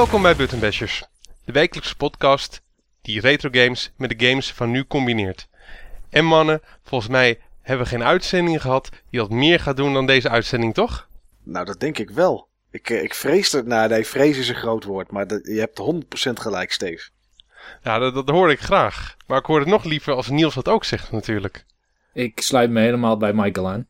Welkom 0.00 0.22
bij 0.22 0.36
Button 0.36 0.60
Bashers, 0.60 1.04
de 1.44 1.52
wekelijkse 1.52 1.96
podcast 1.96 2.62
die 3.02 3.20
retro 3.20 3.48
games 3.52 3.92
met 3.96 4.18
de 4.18 4.26
games 4.26 4.52
van 4.52 4.70
nu 4.70 4.84
combineert. 4.86 5.48
En 6.10 6.24
mannen, 6.24 6.60
volgens 6.82 7.10
mij 7.10 7.40
hebben 7.60 7.84
we 7.84 7.90
geen 7.90 8.04
uitzending 8.04 8.60
gehad 8.60 8.88
die 9.10 9.20
wat 9.20 9.30
meer 9.30 9.60
gaat 9.60 9.76
doen 9.76 9.92
dan 9.92 10.06
deze 10.06 10.28
uitzending, 10.28 10.74
toch? 10.74 11.08
Nou, 11.42 11.64
dat 11.64 11.80
denk 11.80 11.98
ik 11.98 12.10
wel. 12.10 12.48
Ik, 12.70 12.90
eh, 12.90 13.02
ik 13.02 13.14
vrees 13.14 13.52
er, 13.52 13.66
nou 13.66 13.88
nee, 13.88 14.06
vrees 14.06 14.38
is 14.38 14.48
een 14.48 14.54
groot 14.54 14.84
woord, 14.84 15.10
maar 15.10 15.26
dat, 15.26 15.46
je 15.46 15.58
hebt 15.58 15.78
100% 15.78 16.32
gelijk, 16.40 16.72
Steve. 16.72 17.08
Ja, 17.82 17.98
dat, 17.98 18.14
dat 18.14 18.28
hoor 18.28 18.50
ik 18.50 18.60
graag. 18.60 19.16
Maar 19.26 19.38
ik 19.38 19.46
hoor 19.46 19.58
het 19.58 19.68
nog 19.68 19.84
liever 19.84 20.14
als 20.14 20.28
Niels 20.28 20.54
dat 20.54 20.68
ook 20.68 20.84
zegt 20.84 21.12
natuurlijk. 21.12 21.64
Ik 22.12 22.40
sluit 22.40 22.70
me 22.70 22.80
helemaal 22.80 23.16
bij 23.16 23.32
Michael 23.32 23.68
aan. 23.68 23.86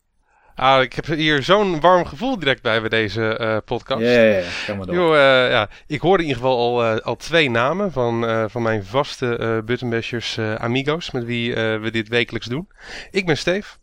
Ah, 0.54 0.82
ik 0.82 0.92
heb 0.92 1.06
hier 1.06 1.42
zo'n 1.42 1.80
warm 1.80 2.06
gevoel 2.06 2.38
direct 2.38 2.62
bij 2.62 2.80
bij 2.80 2.88
deze 2.88 3.36
eh, 3.36 3.56
podcast. 3.64 4.02
Ja, 4.02 4.10
ja, 4.10 4.22
ja, 4.22 4.42
ga 4.42 4.74
maar 4.74 4.86
door. 4.86 4.94
Yo, 4.94 5.14
eh, 5.14 5.50
ja, 5.50 5.68
ik 5.86 6.00
hoorde 6.00 6.22
in 6.22 6.28
ieder 6.28 6.42
geval 6.42 6.58
al, 6.58 6.84
eh, 6.84 7.00
al 7.00 7.16
twee 7.16 7.50
namen 7.50 7.92
van, 7.92 8.48
van 8.50 8.62
mijn 8.62 8.84
vaste 8.84 9.36
eh 9.36 9.58
Buttonbashers 9.64 10.38
amigos 10.38 11.10
met 11.10 11.24
wie 11.24 11.54
we 11.54 11.88
dit 11.90 12.08
wekelijks 12.08 12.46
doen. 12.46 12.68
Ik 13.10 13.26
ben 13.26 13.36
Steve 13.36 13.76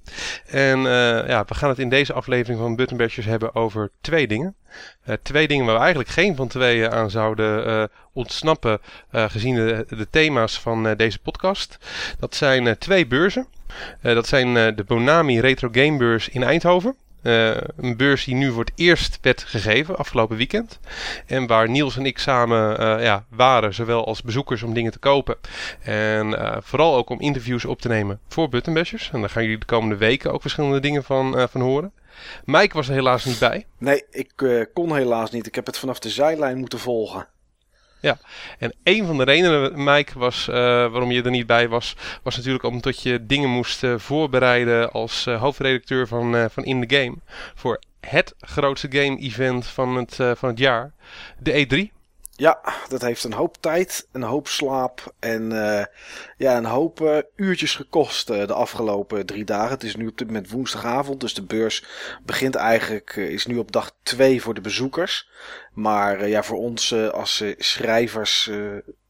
en 0.45 0.79
ja, 1.27 1.45
we 1.47 1.55
gaan 1.55 1.69
het 1.69 1.79
in 1.79 1.89
deze 1.89 2.13
aflevering 2.13 2.59
van 2.59 2.75
Buttonbashers 2.75 3.25
hebben 3.25 3.55
over 3.55 3.91
twee 4.01 4.27
dingen. 4.27 4.55
Twee 5.21 5.47
dingen 5.47 5.65
waar 5.65 5.75
we 5.75 5.79
eigenlijk 5.81 6.09
geen 6.09 6.35
van 6.35 6.47
tweeën 6.47 6.91
aan 6.91 7.09
zouden 7.09 7.89
ontsnappen 8.13 8.79
gezien 9.11 9.55
de, 9.55 9.85
de 9.89 10.09
thema's 10.09 10.59
van 10.59 10.93
deze 10.95 11.19
podcast. 11.19 11.77
Dat 12.19 12.35
zijn 12.35 12.77
twee 12.77 13.07
beurzen. 13.07 13.47
Eh, 14.01 14.13
dat 14.13 14.27
zijn 14.27 14.57
eh, 14.57 14.75
de 14.75 14.83
Bonami 14.83 15.39
Retro 15.39 15.69
Game 15.71 15.97
Beurs 15.97 16.29
in 16.29 16.43
Eindhoven. 16.43 16.95
Eh, 17.21 17.55
een 17.77 17.97
beurs 17.97 18.25
die 18.25 18.35
nu 18.35 18.51
voor 18.51 18.63
het 18.63 18.73
eerst 18.75 19.17
werd 19.21 19.43
gegeven, 19.43 19.97
afgelopen 19.97 20.37
weekend. 20.37 20.79
En 21.25 21.47
waar 21.47 21.69
Niels 21.69 21.97
en 21.97 22.05
ik 22.05 22.17
samen 22.17 22.79
ja, 23.01 23.25
waren, 23.29 23.73
zowel 23.73 24.05
als 24.05 24.21
bezoekers 24.21 24.63
om 24.63 24.73
dingen 24.73 24.91
te 24.91 24.99
kopen. 24.99 25.37
En 25.81 26.35
vooral 26.63 26.95
ook 26.95 27.09
om 27.09 27.19
interviews 27.19 27.65
op 27.65 27.81
te 27.81 27.87
nemen 27.87 28.19
voor 28.27 28.49
Buttonbashers. 28.49 29.09
En 29.13 29.19
daar 29.19 29.29
gaan 29.29 29.43
jullie 29.43 29.57
de 29.57 29.65
komende 29.65 29.97
weken 29.97 30.33
ook 30.33 30.41
verschillende 30.41 30.79
dingen 30.79 31.03
van, 31.03 31.47
van 31.49 31.61
horen. 31.61 31.91
Mike 32.45 32.75
was 32.75 32.87
er 32.87 32.93
helaas 32.93 33.25
niet 33.25 33.39
bij. 33.39 33.65
Nee, 33.77 34.03
ik 34.11 34.67
kon 34.73 34.95
helaas 34.95 35.31
niet. 35.31 35.47
Ik 35.47 35.55
heb 35.55 35.65
het 35.65 35.77
vanaf 35.77 35.99
de 35.99 36.09
zijlijn 36.09 36.57
moeten 36.57 36.79
volgen. 36.79 37.27
En 38.59 38.73
een 38.83 39.05
van 39.05 39.17
de 39.17 39.23
redenen, 39.23 39.83
Mike, 39.83 40.19
was, 40.19 40.47
eh, 40.47 40.55
waarom 40.55 41.11
je 41.11 41.23
er 41.23 41.31
niet 41.31 41.47
bij 41.47 41.67
was, 41.69 41.95
was 42.23 42.35
natuurlijk 42.35 42.63
omdat 42.63 43.01
je 43.01 43.25
dingen 43.25 43.49
moest 43.49 43.83
eh, 43.83 43.93
voorbereiden 43.97 44.91
als 44.91 45.25
eh, 45.25 45.39
hoofdredacteur 45.41 46.07
van, 46.07 46.49
van 46.51 46.63
In 46.63 46.87
The 46.87 46.95
Game. 46.95 47.15
Voor 47.55 47.81
het 47.99 48.33
grootste 48.39 48.87
game-event 48.91 49.67
van, 49.67 49.95
het, 49.95 50.15
van 50.15 50.49
het 50.49 50.59
jaar, 50.59 50.91
de 51.39 51.65
E3. 51.65 51.96
Ja, 52.39 52.59
dat 52.87 53.01
heeft 53.01 53.23
een 53.23 53.33
hoop 53.33 53.57
tijd, 53.59 54.07
een 54.11 54.23
hoop 54.23 54.47
slaap 54.47 55.13
en 55.19 55.51
eh, 55.51 55.85
ja, 56.37 56.57
een 56.57 56.65
hoop 56.65 57.01
eh, 57.01 57.17
uurtjes 57.35 57.75
gekost 57.75 58.29
eh, 58.29 58.47
de 58.47 58.53
afgelopen 58.53 59.25
drie 59.25 59.43
dagen. 59.43 59.69
Het 59.69 59.83
is 59.83 59.95
nu 59.95 60.07
op 60.07 60.17
dit 60.17 60.27
moment 60.27 60.49
woensdagavond, 60.49 61.19
dus 61.19 61.33
de 61.33 61.43
beurs 61.43 61.85
begint 62.25 62.55
eigenlijk, 62.55 63.15
is 63.15 63.45
nu 63.45 63.57
op 63.57 63.71
dag 63.71 63.91
twee 64.03 64.41
voor 64.41 64.53
de 64.53 64.61
bezoekers. 64.61 65.29
Maar 65.73 66.27
ja, 66.27 66.43
voor 66.43 66.57
ons 66.57 66.93
als 66.93 67.43
schrijvers 67.57 68.51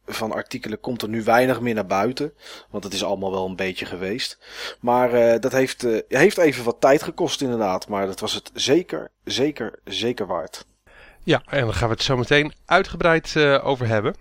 van 0.05 0.31
artikelen 0.31 0.79
komt 0.79 1.01
er 1.01 1.09
nu 1.09 1.23
weinig 1.23 1.61
meer 1.61 1.73
naar 1.73 1.85
buiten. 1.85 2.33
Want 2.69 2.83
het 2.83 2.93
is 2.93 3.03
allemaal 3.03 3.31
wel 3.31 3.45
een 3.45 3.55
beetje 3.55 3.85
geweest. 3.85 4.39
Maar 4.79 5.39
dat 5.39 5.51
heeft, 5.51 5.85
heeft 6.07 6.37
even 6.37 6.63
wat 6.63 6.81
tijd 6.81 7.03
gekost 7.03 7.41
inderdaad. 7.41 7.87
Maar 7.87 8.05
dat 8.05 8.19
was 8.19 8.33
het 8.33 8.51
zeker, 8.53 9.11
zeker, 9.23 9.79
zeker 9.83 10.27
waard. 10.27 10.65
Ja, 11.27 11.41
en 11.45 11.65
daar 11.65 11.73
gaan 11.73 11.87
we 11.87 11.93
het 11.93 12.03
zo 12.03 12.17
meteen 12.17 12.53
uitgebreid 12.65 13.35
eh, 13.35 13.67
over 13.67 13.87
hebben. 13.87 14.15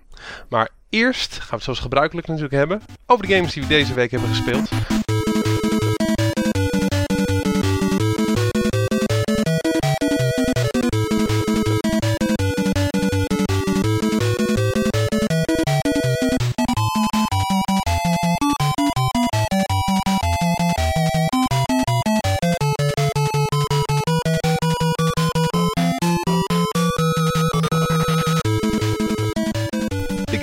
Maar 0.49 0.69
eerst 0.91 1.33
gaan 1.33 1.49
we 1.49 1.55
het 1.55 1.63
zoals 1.63 1.79
gebruikelijk 1.79 2.27
natuurlijk 2.27 2.55
hebben 2.55 2.83
over 3.07 3.27
de 3.27 3.35
games 3.35 3.53
die 3.53 3.63
we 3.63 3.69
deze 3.69 3.95
week 3.95 4.11
hebben 4.11 4.29
gespeeld. 4.29 4.69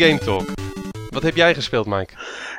Game 0.03 0.18
Talk. 0.18 0.47
Wat 1.09 1.24
heb 1.24 1.36
jij 1.36 1.53
gespeeld, 1.53 1.86
Mike? 1.86 2.14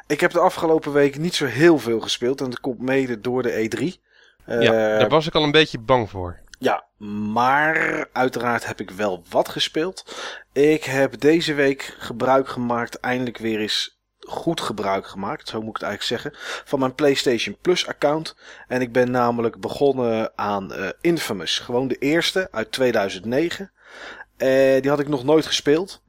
Ik 0.06 0.21
heb 0.21 0.31
de 0.31 0.41
afgelopen 0.41 0.93
week 0.93 1.19
niet 1.19 1.34
zo 1.34 1.44
heel 1.44 1.78
veel 1.78 2.00
gespeeld. 2.00 2.41
En 2.41 2.50
dat 2.50 2.60
komt 2.60 2.78
mede 2.78 3.21
door 3.21 3.43
de 3.43 3.69
E3. 3.69 3.82
Eh, 4.44 4.62
ja, 4.62 4.99
daar 4.99 5.09
was 5.09 5.27
ik 5.27 5.34
al 5.34 5.43
een 5.43 5.50
beetje 5.50 5.78
bang 5.78 6.10
voor. 6.10 6.41
ja, 6.59 6.84
maar 7.32 8.06
uiteraard 8.12 8.66
heb 8.66 8.81
ik 8.81 8.91
wel 8.91 9.25
wat 9.31 9.49
gespeeld. 9.49 10.16
Ik 10.53 10.84
heb 10.84 11.21
deze 11.21 11.55
week 11.55 11.97
gebruik 11.99 12.49
gemaakt, 12.49 13.00
eindelijk 13.00 13.38
weer 13.38 13.61
eens 13.61 14.00
goed 14.19 14.61
gebruik 14.61 15.06
gemaakt, 15.06 15.49
zo 15.49 15.61
moet 15.61 15.76
ik 15.76 15.82
het 15.82 15.91
eigenlijk 15.91 16.22
zeggen, 16.22 16.41
van 16.65 16.78
mijn 16.78 16.94
PlayStation 16.94 17.56
Plus 17.61 17.87
account. 17.87 18.37
En 18.69 18.81
ik 18.81 18.93
ben 18.93 19.11
namelijk 19.11 19.61
begonnen 19.61 20.32
aan 20.38 20.72
eh, 20.72 20.88
Infamous. 21.00 21.59
Gewoon 21.59 21.88
de 21.88 21.99
eerste 21.99 22.49
uit 22.50 22.72
2009. 22.72 23.72
Eh, 24.37 24.81
die 24.81 24.91
had 24.91 25.00
ik 25.00 25.09
nog 25.09 25.25
nooit 25.25 25.47
gespeeld. 25.47 26.03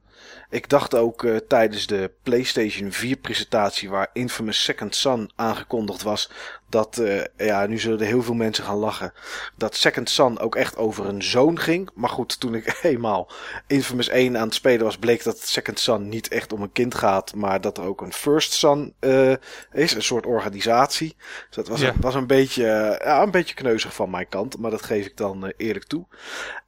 Ik 0.50 0.68
dacht 0.68 0.94
ook 0.94 1.24
eh, 1.24 1.36
tijdens 1.36 1.86
de 1.86 2.10
PlayStation 2.22 2.92
4 2.92 3.16
presentatie 3.16 3.90
waar 3.90 4.10
Infamous 4.12 4.64
Second 4.64 4.94
Son 4.94 5.30
aangekondigd 5.36 6.02
was, 6.02 6.30
dat, 6.68 6.98
eh, 6.98 7.24
ja, 7.36 7.66
nu 7.66 7.78
zullen 7.78 8.00
er 8.00 8.06
heel 8.06 8.22
veel 8.22 8.34
mensen 8.34 8.64
gaan 8.64 8.76
lachen, 8.76 9.12
dat 9.56 9.74
Second 9.76 10.10
Son 10.10 10.38
ook 10.38 10.54
echt 10.56 10.76
over 10.76 11.06
een 11.06 11.22
zoon 11.22 11.58
ging. 11.58 11.90
Maar 11.94 12.10
goed, 12.10 12.40
toen 12.40 12.54
ik 12.54 12.78
eenmaal 12.82 13.30
Infamous 13.66 14.08
1 14.08 14.36
aan 14.36 14.46
het 14.46 14.54
spelen 14.54 14.84
was, 14.84 14.98
bleek 14.98 15.24
dat 15.24 15.38
Second 15.38 15.78
Son 15.78 16.08
niet 16.08 16.28
echt 16.28 16.52
om 16.52 16.62
een 16.62 16.72
kind 16.72 16.94
gaat, 16.94 17.34
maar 17.34 17.60
dat 17.60 17.78
er 17.78 17.84
ook 17.84 18.00
een 18.00 18.12
First 18.12 18.52
Son 18.52 18.94
eh, 18.98 19.32
is, 19.72 19.94
een 19.94 20.02
soort 20.02 20.26
organisatie. 20.26 21.16
Dus 21.46 21.56
dat 21.56 21.68
was, 21.68 21.80
Ja. 21.80 21.88
een, 21.88 22.00
was 22.00 22.14
een, 22.14 22.26
beetje, 22.26 22.62
ja, 23.04 23.22
een 23.22 23.30
beetje 23.30 23.54
kneuzig 23.54 23.94
van 23.94 24.10
mijn 24.10 24.28
kant, 24.28 24.58
maar 24.58 24.70
dat 24.70 24.82
geef 24.82 25.06
ik 25.06 25.16
dan 25.16 25.52
eerlijk 25.56 25.84
toe. 25.84 26.06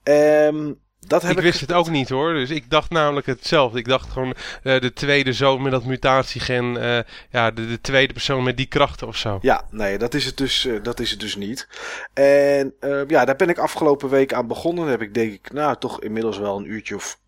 Ehm 0.02 0.72
dat 1.06 1.22
heb 1.22 1.30
Ik 1.30 1.36
ik, 1.36 1.42
wist 1.42 1.60
het 1.60 1.72
ook 1.72 1.90
niet 1.90 2.08
hoor. 2.08 2.32
Dus 2.34 2.50
ik 2.50 2.70
dacht 2.70 2.90
namelijk 2.90 3.26
hetzelfde. 3.26 3.78
Ik 3.78 3.88
dacht 3.88 4.10
gewoon 4.10 4.34
eh, 4.62 4.80
de 4.80 4.92
tweede 4.92 5.32
zoon 5.32 5.62
met 5.62 5.72
dat 5.72 5.84
mutatiegen. 5.84 6.82
eh 6.82 7.04
ja, 7.30 7.50
de, 7.50 7.66
de 7.66 7.80
tweede 7.80 8.12
persoon 8.12 8.42
met 8.42 8.56
die 8.56 8.66
krachten 8.66 9.06
of 9.06 9.16
zo. 9.16 9.38
Ja, 9.40 9.64
nee, 9.70 9.98
dat 9.98 10.14
is 10.14 10.24
het 10.24 10.36
dus, 10.36 10.66
eh, 10.66 10.82
dat 10.82 11.00
is 11.00 11.10
het 11.10 11.20
dus 11.20 11.36
niet. 11.36 11.68
En 12.14 12.74
ja, 13.08 13.24
daar 13.24 13.36
ben 13.36 13.48
ik 13.48 13.58
afgelopen 13.58 14.08
week 14.08 14.32
aan 14.32 14.46
begonnen. 14.46 14.82
Daar 14.82 14.92
heb 14.92 15.02
ik 15.02 15.14
denk 15.14 15.32
ik, 15.32 15.52
nou, 15.52 15.76
toch 15.78 16.00
inmiddels 16.02 16.38
wel 16.38 16.56
een 16.56 16.70
uurtje 16.70 16.94
of 16.94 17.18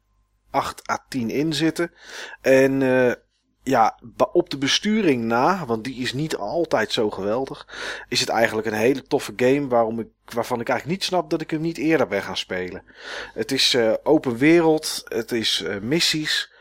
8 0.51 0.91
à 0.91 0.99
10 1.09 1.31
in 1.31 1.53
zitten. 1.53 1.93
En 2.41 2.83
eh, 2.83 3.13
ja, 3.63 3.99
op 4.33 4.51
de 4.51 4.59
besturing 4.59 5.25
na, 5.25 5.67
want 5.67 5.85
die 5.85 5.95
is 5.95 6.13
niet 6.13 6.37
altijd 6.37 6.93
zo 6.93 7.11
geweldig, 7.11 7.67
is 8.09 8.21
het 8.21 8.29
eigenlijk 8.29 8.67
een 8.67 8.73
hele 8.73 9.03
toffe 9.03 9.33
game 9.37 9.69
waarom 9.69 10.01
ik, 10.01 10.09
waarvan 10.25 10.61
ik 10.61 10.69
eigenlijk 10.69 10.99
niet 10.99 11.09
snap 11.09 11.31
dat 11.31 11.41
ik 11.41 11.51
hem 11.51 11.61
niet 11.61 11.79
eerder 11.79 12.07
ben 12.07 12.23
gaan 12.23 12.37
spelen. 12.37 12.83
Het 13.35 13.53
is 13.53 13.75
eh, 13.75 13.93
open 14.03 14.37
wereld, 14.37 15.05
het 15.05 15.33
is 15.33 15.63
eh, 15.63 15.79
missies. 15.81 16.53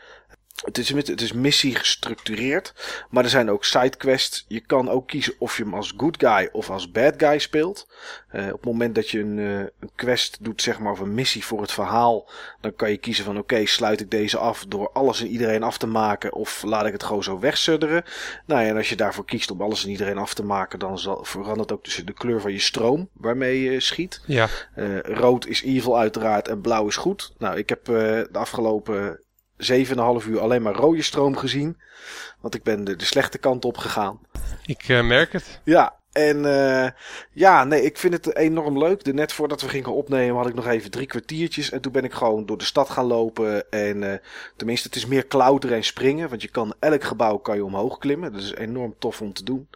Het 0.64 0.78
is, 0.78 0.88
het 0.88 1.20
is 1.20 1.32
missie 1.32 1.74
gestructureerd, 1.74 2.74
maar 3.10 3.24
er 3.24 3.30
zijn 3.30 3.50
ook 3.50 3.64
sidequests. 3.64 4.44
Je 4.48 4.60
kan 4.60 4.88
ook 4.88 5.06
kiezen 5.06 5.34
of 5.38 5.56
je 5.56 5.62
hem 5.62 5.74
als 5.74 5.94
good 5.96 6.16
guy 6.18 6.48
of 6.52 6.70
als 6.70 6.90
bad 6.90 7.14
guy 7.16 7.38
speelt. 7.38 7.88
Eh, 8.28 8.46
op 8.46 8.52
het 8.52 8.64
moment 8.64 8.94
dat 8.94 9.08
je 9.10 9.20
een, 9.20 9.38
eh, 9.38 9.58
een 9.58 9.90
quest 9.94 10.44
doet, 10.44 10.62
zeg 10.62 10.78
maar, 10.78 10.92
of 10.92 10.98
een 10.98 11.14
missie 11.14 11.44
voor 11.44 11.60
het 11.60 11.72
verhaal, 11.72 12.30
dan 12.60 12.74
kan 12.74 12.90
je 12.90 12.96
kiezen 12.96 13.24
van 13.24 13.38
oké, 13.38 13.66
sluit 13.66 14.00
ik 14.00 14.10
deze 14.10 14.38
af 14.38 14.64
door 14.68 14.90
alles 14.92 15.20
en 15.20 15.26
iedereen 15.26 15.62
af 15.62 15.78
te 15.78 15.86
maken 15.86 16.32
of 16.32 16.62
laat 16.62 16.86
ik 16.86 16.92
het 16.92 17.02
gewoon 17.02 17.22
zo 17.22 17.38
wegsudderen. 17.38 18.04
Nou 18.46 18.62
ja, 18.62 18.68
en 18.68 18.76
als 18.76 18.88
je 18.88 18.96
daarvoor 18.96 19.24
kiest 19.24 19.50
om 19.50 19.62
alles 19.62 19.84
en 19.84 19.90
iedereen 19.90 20.18
af 20.18 20.34
te 20.34 20.44
maken, 20.44 20.78
dan 20.78 20.98
zal, 20.98 21.24
verandert 21.24 21.72
ook 21.72 21.82
tussen 21.82 22.06
de 22.06 22.12
kleur 22.12 22.40
van 22.40 22.52
je 22.52 22.60
stroom 22.60 23.08
waarmee 23.12 23.62
je 23.62 23.80
schiet. 23.80 24.20
Ja, 24.26 24.48
Eh, 24.74 24.98
rood 25.00 25.46
is 25.46 25.62
evil 25.62 25.98
uiteraard 25.98 26.48
en 26.48 26.60
blauw 26.60 26.86
is 26.86 26.96
goed. 26.96 27.32
Nou, 27.38 27.56
ik 27.56 27.68
heb 27.68 27.88
eh, 27.88 27.94
de 27.94 28.28
afgelopen 28.32 29.20
7,5 29.60 30.28
uur 30.28 30.40
alleen 30.40 30.62
maar 30.62 30.74
rode 30.74 31.02
stroom 31.02 31.36
gezien. 31.36 31.76
Want 32.40 32.54
ik 32.54 32.62
ben 32.62 32.84
de, 32.84 32.96
de 32.96 33.04
slechte 33.04 33.38
kant 33.38 33.64
op 33.64 33.76
gegaan. 33.76 34.20
ik 34.66 34.88
eh, 34.88 35.02
merk 35.02 35.32
het. 35.32 35.60
Ja, 35.64 35.94
en 36.12 36.44
eh, 36.44 36.90
ja, 37.32 37.64
nee, 37.64 37.82
ik 37.82 37.98
vind 37.98 38.12
het 38.12 38.36
enorm 38.36 38.78
leuk. 38.78 39.04
De 39.04 39.14
net 39.14 39.32
voordat 39.32 39.60
we 39.60 39.68
gingen 39.68 39.92
opnemen 39.92 40.36
had 40.36 40.48
ik 40.48 40.54
nog 40.54 40.66
even 40.66 40.90
drie 40.90 41.06
kwartiertjes. 41.06 41.70
En 41.70 41.80
toen 41.80 41.92
ben 41.92 42.04
ik 42.04 42.12
gewoon 42.12 42.46
door 42.46 42.58
de 42.58 42.64
stad 42.64 42.90
gaan 42.90 43.06
lopen. 43.06 43.70
En 43.70 44.12
eh, 44.12 44.18
tenminste, 44.56 44.88
het 44.88 44.96
is 44.96 45.06
meer 45.06 45.26
klauteren 45.26 45.76
en 45.76 45.84
springen. 45.84 46.28
Want 46.28 46.42
je 46.42 46.48
kan 46.48 46.74
elk 46.78 47.04
gebouw 47.04 47.36
kan 47.36 47.56
je 47.56 47.64
omhoog 47.64 47.98
klimmen. 47.98 48.32
Dat 48.32 48.42
is 48.42 48.54
enorm 48.54 48.94
tof 48.98 49.20
om 49.20 49.32
te 49.32 49.44
doen. 49.44 49.68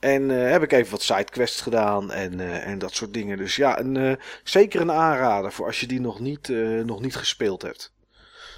En 0.00 0.28
heb 0.28 0.62
ik 0.62 0.72
even 0.72 0.90
wat 0.90 1.02
sidequests 1.02 1.60
gedaan 1.60 2.12
en, 2.12 2.62
en 2.62 2.78
dat 2.78 2.94
soort 2.94 3.14
dingen. 3.14 3.36
Dus 3.36 3.56
ja, 3.56 3.78
een, 3.80 4.18
zeker 4.44 4.80
een 4.80 4.92
aanrader 4.92 5.52
voor 5.52 5.66
als 5.66 5.80
je 5.80 5.86
die 5.86 6.00
nog 6.00 6.20
niet, 6.20 6.48
nog 6.84 7.00
niet 7.00 7.16
gespeeld 7.16 7.62
hebt. 7.62 7.92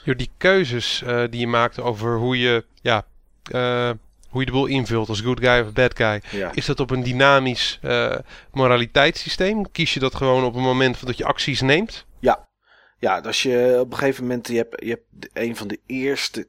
Joh, 0.05 0.17
die 0.17 0.31
keuzes 0.37 1.03
eh, 1.03 1.25
die 1.31 1.41
je 1.41 1.47
maakt 1.47 1.81
over 1.81 2.17
hoe 2.17 2.39
je, 2.39 2.65
ja, 2.83 3.07
eh, 3.43 3.91
hoe 4.29 4.41
je 4.41 4.47
de 4.47 4.53
boel 4.53 4.67
invult 4.67 5.09
als 5.09 5.21
good 5.21 5.41
guy 5.41 5.61
of 5.61 5.73
bad 5.73 5.97
guy. 5.97 6.23
Ja. 6.31 6.51
Is 6.55 6.67
dat 6.67 6.81
op 6.81 6.91
een 6.91 7.03
dynamisch 7.03 7.79
eh, 7.83 8.17
moraliteitssysteem? 8.53 9.71
Kies 9.71 9.95
je 9.95 10.01
dat 10.01 10.15
gewoon 10.15 10.45
op 10.45 10.55
het 10.55 10.63
moment 10.63 11.07
dat 11.07 11.17
je 11.17 11.25
acties 11.25 11.61
neemt? 11.61 12.07
Ja, 13.01 13.19
als 13.19 13.43
je 13.43 13.77
op 13.81 13.91
een 13.91 13.99
gegeven 13.99 14.23
moment, 14.23 14.49
je 14.49 14.57
hebt, 14.57 14.85
je 14.85 14.91
hebt 14.91 15.29
een 15.33 15.57
van 15.57 15.69
de 15.69 15.81
eerste 15.87 16.49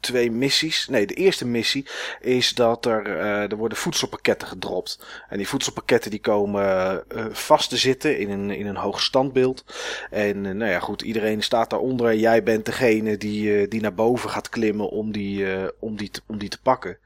twee 0.00 0.30
missies. 0.30 0.88
Nee, 0.88 1.06
de 1.06 1.14
eerste 1.14 1.46
missie 1.46 1.86
is 2.20 2.54
dat 2.54 2.86
er, 2.86 3.06
eh, 3.06 3.50
er 3.50 3.56
worden 3.56 3.78
voedselpakketten 3.78 4.48
gedropt. 4.48 5.06
En 5.28 5.36
die 5.36 5.48
voedselpakketten 5.48 6.10
die 6.10 6.20
komen 6.20 6.64
eh, 7.08 7.26
vast 7.30 7.68
te 7.68 7.76
zitten 7.76 8.18
in 8.18 8.30
een, 8.30 8.50
in 8.50 8.66
een 8.66 8.76
hoog 8.76 9.02
standbeeld. 9.02 9.64
En 10.10 10.46
eh, 10.46 10.52
nou 10.52 10.70
ja, 10.70 10.80
goed, 10.80 11.02
iedereen 11.02 11.42
staat 11.42 11.70
daaronder. 11.70 12.14
Jij 12.14 12.42
bent 12.42 12.64
degene 12.64 13.16
die, 13.16 13.68
die 13.68 13.80
naar 13.80 13.94
boven 13.94 14.30
gaat 14.30 14.48
klimmen 14.48 14.88
om 14.88 15.12
die, 15.12 15.46
om, 15.78 15.96
die 15.96 16.10
om 16.26 16.38
die 16.38 16.48
te 16.48 16.60
pakken. 16.62 16.98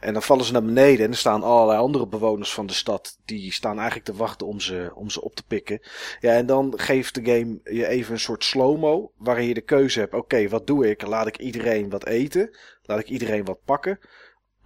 En 0.00 0.12
dan 0.12 0.22
vallen 0.22 0.44
ze 0.44 0.52
naar 0.52 0.64
beneden 0.64 1.04
en 1.04 1.10
er 1.10 1.16
staan 1.16 1.42
allerlei 1.42 1.78
andere 1.78 2.06
bewoners 2.06 2.52
van 2.52 2.66
de 2.66 2.72
stad. 2.72 3.18
Die 3.24 3.52
staan 3.52 3.76
eigenlijk 3.76 4.06
te 4.06 4.14
wachten 4.16 4.46
om 4.46 4.60
ze, 4.60 4.90
om 4.94 5.10
ze 5.10 5.22
op 5.22 5.34
te 5.34 5.44
pikken. 5.46 5.80
Ja, 6.20 6.32
en 6.32 6.46
dan 6.46 6.72
geeft 6.76 7.14
de 7.14 7.24
game 7.24 7.60
je 7.64 7.86
even 7.86 8.12
een 8.12 8.20
soort 8.20 8.44
slow-mo. 8.44 9.12
Waarin 9.16 9.46
je 9.46 9.54
de 9.54 9.60
keuze 9.60 10.00
hebt: 10.00 10.14
oké, 10.14 10.48
wat 10.48 10.66
doe 10.66 10.90
ik? 10.90 11.06
Laat 11.06 11.26
ik 11.26 11.38
iedereen 11.38 11.90
wat 11.90 12.06
eten? 12.06 12.56
Laat 12.82 12.98
ik 12.98 13.08
iedereen 13.08 13.44
wat 13.44 13.64
pakken? 13.64 13.98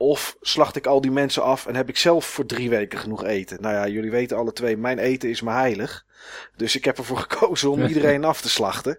Of 0.03 0.37
slacht 0.41 0.77
ik 0.77 0.87
al 0.87 1.01
die 1.01 1.11
mensen 1.11 1.43
af 1.43 1.67
en 1.67 1.75
heb 1.75 1.89
ik 1.89 1.97
zelf 1.97 2.25
voor 2.25 2.47
drie 2.47 2.71
weken 2.71 2.99
genoeg 2.99 3.25
eten? 3.25 3.63
Nou 3.63 3.75
ja, 3.75 3.89
jullie 3.89 4.11
weten 4.11 4.37
alle 4.37 4.53
twee, 4.53 4.77
mijn 4.77 4.99
eten 4.99 5.29
is 5.29 5.43
me 5.43 5.51
heilig. 5.51 6.07
Dus 6.57 6.77
ik 6.77 6.85
heb 6.85 6.99
ervoor 6.99 7.17
gekozen 7.29 7.71
om 7.71 7.83
iedereen 7.83 8.25
af 8.25 8.41
te 8.41 8.49
slachten. 8.49 8.99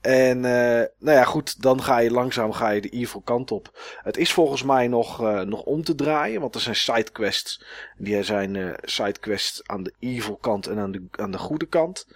En 0.00 0.44
eh, 0.44 0.86
nou 0.98 1.16
ja, 1.16 1.24
goed, 1.24 1.62
dan 1.62 1.82
ga 1.82 1.98
je 1.98 2.10
langzaam 2.10 2.52
ga 2.52 2.70
je 2.70 2.80
de 2.80 2.88
evil 2.88 3.20
kant 3.20 3.50
op. 3.50 3.78
Het 4.02 4.16
is 4.16 4.32
volgens 4.32 4.62
mij 4.62 4.88
nog, 4.88 5.22
eh, 5.22 5.40
nog 5.40 5.62
om 5.62 5.84
te 5.84 5.94
draaien, 5.94 6.40
want 6.40 6.54
er 6.54 6.60
zijn 6.60 6.76
sidequests. 6.76 7.64
Die 7.96 8.22
zijn 8.22 8.56
eh 8.56 8.72
sidequests 8.82 9.66
aan 9.66 9.82
de 9.82 9.92
evil 9.98 10.36
kant 10.36 10.66
en 10.66 10.78
aan 10.78 10.92
de, 10.92 11.06
aan 11.10 11.30
de 11.30 11.38
goede 11.38 11.66
kant. 11.66 12.06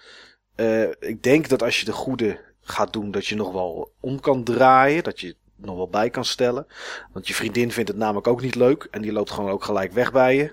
Ik 0.99 1.23
denk 1.23 1.49
dat 1.49 1.63
als 1.63 1.81
je 1.81 1.85
de 1.85 1.93
goede 1.93 2.41
gaat 2.63 2.93
doen, 2.93 3.11
dat 3.11 3.27
je 3.27 3.35
nog 3.35 3.53
wel 3.53 3.93
om 4.01 4.21
kan 4.21 4.45
draaien. 4.45 5.05
Dat 5.05 5.21
je 5.21 5.37
nog 5.65 5.77
wel 5.77 5.89
bij 5.89 6.11
kan 6.11 6.25
stellen. 6.25 6.67
Want 7.13 7.29
je 7.29 7.35
vriendin 7.35 7.73
vindt 7.73 7.89
het 7.89 7.99
namelijk 7.99 8.27
ook 8.27 8.41
niet 8.43 8.55
leuk. 8.55 8.89
En 8.91 9.03
die 9.03 9.13
loopt 9.13 9.31
gewoon 9.31 9.51
ook 9.51 9.65
gelijk 9.65 9.93
weg 9.93 10.13
bij 10.13 10.37
je. 10.37 10.53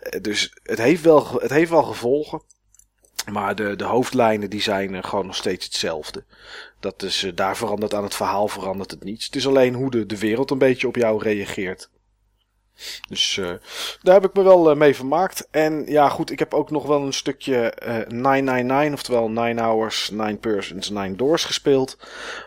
Eh, 0.00 0.20
dus 0.20 0.52
het 0.62 0.78
heeft 0.78 1.02
wel, 1.02 1.32
het 1.40 1.50
heeft 1.50 1.70
wel 1.70 1.82
gevolgen. 1.82 2.42
Maar 3.32 3.54
de, 3.54 3.76
de 3.76 3.84
hoofdlijnen 3.84 4.50
die 4.50 4.62
zijn 4.62 4.94
eh, 4.94 5.04
gewoon 5.04 5.26
nog 5.26 5.36
steeds 5.36 5.64
hetzelfde. 5.64 6.24
Dat 6.80 7.02
is, 7.02 7.22
eh, 7.24 7.32
daar 7.34 7.56
verandert 7.56 7.94
aan 7.94 8.02
het 8.02 8.14
verhaal 8.14 8.48
verandert 8.48 8.90
het 8.90 9.04
niets. 9.04 9.26
Het 9.26 9.36
is 9.36 9.46
alleen 9.46 9.74
hoe 9.74 9.90
de, 9.90 10.06
de 10.06 10.18
wereld 10.18 10.50
een 10.50 10.58
beetje 10.58 10.88
op 10.88 10.96
jou 10.96 11.22
reageert. 11.22 11.90
Dus 13.08 13.38
eh, 13.38 13.50
daar 14.02 14.14
heb 14.14 14.24
ik 14.24 14.34
me 14.34 14.42
wel 14.42 14.70
eh, 14.70 14.76
mee 14.76 14.94
vermaakt. 14.94 15.48
En 15.50 15.84
ja, 15.86 16.08
goed, 16.08 16.30
ik 16.30 16.38
heb 16.38 16.54
ook 16.54 16.70
nog 16.70 16.86
wel 16.86 17.02
een 17.02 17.12
stukje 17.12 17.70
eh 17.70 17.94
999, 18.08 18.92
oftewel 18.92 19.28
9 19.28 19.62
Hours, 19.62 20.10
9 20.10 20.38
Persons, 20.38 20.90
9 20.90 21.16
Doors 21.16 21.44
gespeeld. 21.44 21.98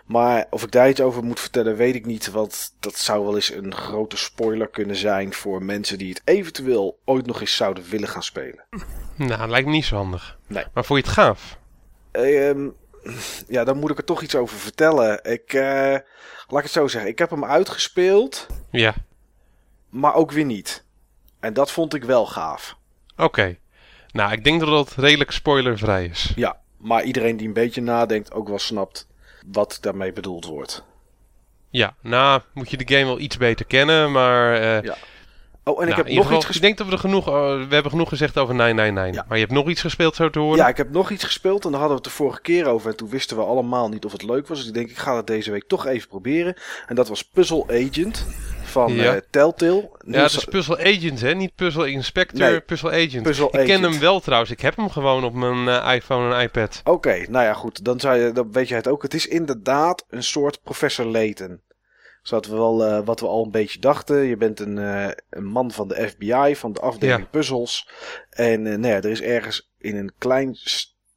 Maar 0.06 0.46
of 0.50 0.64
ik 0.64 0.72
daar 0.72 0.90
iets 0.90 1.02
over 1.02 1.24
moet 1.24 1.40
vertellen, 1.40 1.76
weet 1.76 1.96
ik 1.96 2.06
niet. 2.06 2.32
Want 2.32 2.74
dat 2.80 2.98
zou 2.98 3.26
wel 3.26 3.36
eens 3.36 3.54
een 3.54 3.76
grote 3.76 4.18
spoiler 4.18 4.68
kunnen 4.68 4.96
zijn 4.96 5.34
voor 5.34 5.64
mensen 5.64 5.98
die 5.98 6.10
het 6.10 6.22
eventueel 6.26 7.00
ooit 7.06 7.26
nog 7.26 7.42
eens 7.42 7.56
zouden 7.56 7.84
willen 7.90 8.08
gaan 8.08 8.24
spelen. 8.24 8.64
Nou, 9.16 9.50
lijkt 9.50 9.68
me 9.68 9.74
niet 9.74 9.86
zo 9.86 9.96
handig. 9.96 10.38
Nee. 10.48 10.64
Maar 10.74 10.86
vond 10.86 11.00
je 11.00 11.06
het 11.06 11.16
gaaf? 11.16 11.58
Ehm, 12.12 12.68
ja, 13.48 13.64
dan 13.64 13.78
moet 13.78 13.92
ik 13.92 13.98
er 13.98 14.04
toch 14.04 14.22
iets 14.22 14.36
over 14.36 14.58
vertellen. 14.58 15.24
Ik, 15.24 15.54
laat 16.48 16.58
ik 16.58 16.64
het 16.64 16.72
zo 16.72 16.88
zeggen, 16.88 17.12
ik 17.12 17.20
heb 17.20 17.30
hem 17.30 17.46
uitgespeeld, 17.46 18.48
Ja, 18.72 18.94
maar 19.96 20.14
ook 20.14 20.32
weer 20.32 20.46
niet. 20.46 20.84
En 21.40 21.54
dat 21.54 21.72
vond 21.72 21.94
ik 21.94 22.04
wel 22.04 22.26
gaaf. 22.26 22.76
oké. 23.18 23.58
Nou, 24.12 24.32
ik 24.32 24.44
denk 24.44 24.60
dat 24.60 24.70
dat 24.70 24.94
redelijk 24.96 25.32
spoilervrij 25.32 26.06
is. 26.06 26.32
Ja, 26.36 26.58
maar 26.78 27.04
iedereen 27.04 27.38
die 27.38 27.48
een 27.48 27.54
beetje 27.54 27.82
nadenkt 27.82 28.32
ook 28.34 28.48
wel 28.48 28.60
snapt 28.60 29.08
wat 29.46 29.78
daarmee 29.82 30.14
bedoeld 30.14 30.46
wordt. 30.46 30.84
Ja, 31.70 31.96
nou 32.02 32.42
moet 32.54 32.70
je 32.70 32.78
de 32.78 32.94
game 32.96 33.06
wel 33.06 33.20
iets 33.20 33.38
beter 33.38 33.66
kennen, 33.66 34.12
maar... 34.12 34.54
eh, 34.54 34.82
Ja. 34.82 34.96
Oh, 35.64 35.74
en 35.74 35.80
nou, 35.80 35.90
ik 35.90 35.96
heb 35.96 36.06
in 36.06 36.12
ieder 36.12 36.16
nog 36.16 36.24
geval, 36.26 36.38
iets 36.38 36.46
Ik 36.46 36.52
gespeeld. 36.52 36.62
denk 36.62 36.78
dat 36.78 36.88
we 36.88 36.94
er 36.94 37.00
genoeg... 37.00 37.28
eh, 37.28 37.68
we 37.68 37.74
hebben 37.74 37.92
genoeg 37.92 38.10
gezegd 38.10 38.38
over 38.38 38.56
999. 38.56 39.22
Ja. 39.22 39.26
Maar 39.30 39.38
je 39.38 39.44
hebt 39.44 39.56
nog 39.58 39.70
iets 39.70 39.82
gespeeld 39.82 40.16
zo 40.16 40.30
te 40.30 40.40
horen? 40.40 40.58
Ja, 40.58 40.68
ik 40.68 40.78
heb 40.78 40.92
nog 40.92 41.12
iets 41.12 41.24
gespeeld 41.24 41.66
en 41.66 41.72
daar 41.72 41.80
hadden 41.80 41.98
we 41.98 42.04
het 42.04 42.12
de 42.14 42.18
vorige 42.24 42.42
keer 42.42 42.66
over. 42.68 42.90
En 42.92 42.98
toen 42.98 43.10
wisten 43.10 43.38
we 43.38 43.44
allemaal 43.44 43.90
niet 43.90 44.06
of 44.06 44.12
het 44.12 44.24
leuk 44.24 44.48
was. 44.48 44.58
Dus 44.58 44.68
ik 44.68 44.74
denk, 44.74 44.90
ik 44.90 44.98
ga 44.98 45.16
het 45.16 45.28
deze 45.28 45.52
week 45.52 45.68
toch 45.68 45.86
even 45.86 46.08
proberen. 46.08 46.56
En 46.88 46.96
dat 46.96 47.08
was 47.08 47.24
Puzzle 47.24 47.64
Agent 47.68 48.26
van 48.76 48.94
Ja. 48.94 49.14
eh, 49.16 49.22
Telltale. 49.30 49.90
Ja, 50.06 50.22
het 50.24 50.32
is 50.32 50.44
Puzzle 50.46 50.78
Agent, 50.78 51.22
hè? 51.22 51.34
Niet 51.34 51.56
Puzzle 51.56 51.92
Inspector, 51.92 52.40
Nee, 52.50 52.62
Puzzle 52.62 52.92
Agent. 52.92 53.24
Puzzle 53.24 53.50
ik 53.52 53.66
ken 53.66 53.84
hem 53.84 54.00
wel 54.00 54.20
trouwens. 54.20 54.52
Ik 54.52 54.60
heb 54.62 54.76
hem 54.76 54.90
gewoon 54.90 55.24
op 55.24 55.34
mijn 55.34 55.68
eh, 55.68 55.96
iPhone 55.96 56.36
en 56.36 56.42
iPad. 56.42 56.82
Oké, 56.84 57.26
nou 57.30 57.46
ja, 57.46 57.54
goed. 57.54 57.86
Dan, 57.86 58.00
zou 58.00 58.18
je, 58.18 58.32
dan 58.32 58.52
weet 58.52 58.68
jij 58.68 58.78
het 58.78 58.88
ook. 58.88 59.02
Het 59.02 59.14
is 59.14 59.28
inderdaad 59.28 60.06
een 60.10 60.24
soort 60.24 60.62
Professor 60.64 61.06
Layton. 61.06 61.62
Zodat 62.22 62.46
we 62.48 62.56
wel, 62.56 62.84
eh, 62.86 63.06
wat 63.06 63.20
we 63.20 63.28
al 63.28 63.44
een 63.44 63.52
beetje 63.52 63.80
dachten. 63.80 64.18
Je 64.24 64.38
bent 64.38 64.60
een, 64.60 64.78
een 65.30 65.46
man 65.46 65.72
van 65.72 65.88
de 65.88 66.10
FBI, 66.10 66.56
van 66.56 66.74
de 66.74 66.80
afdeling 66.80 67.20
Ja. 67.20 67.28
puzzels. 67.32 67.90
En 68.30 68.68
eh, 68.68 68.78
nou 68.78 68.88
ja, 68.94 68.96
er 69.02 69.10
is 69.10 69.22
ergens 69.22 69.72
in 69.78 69.96
een 69.98 70.14
klein, 70.18 70.56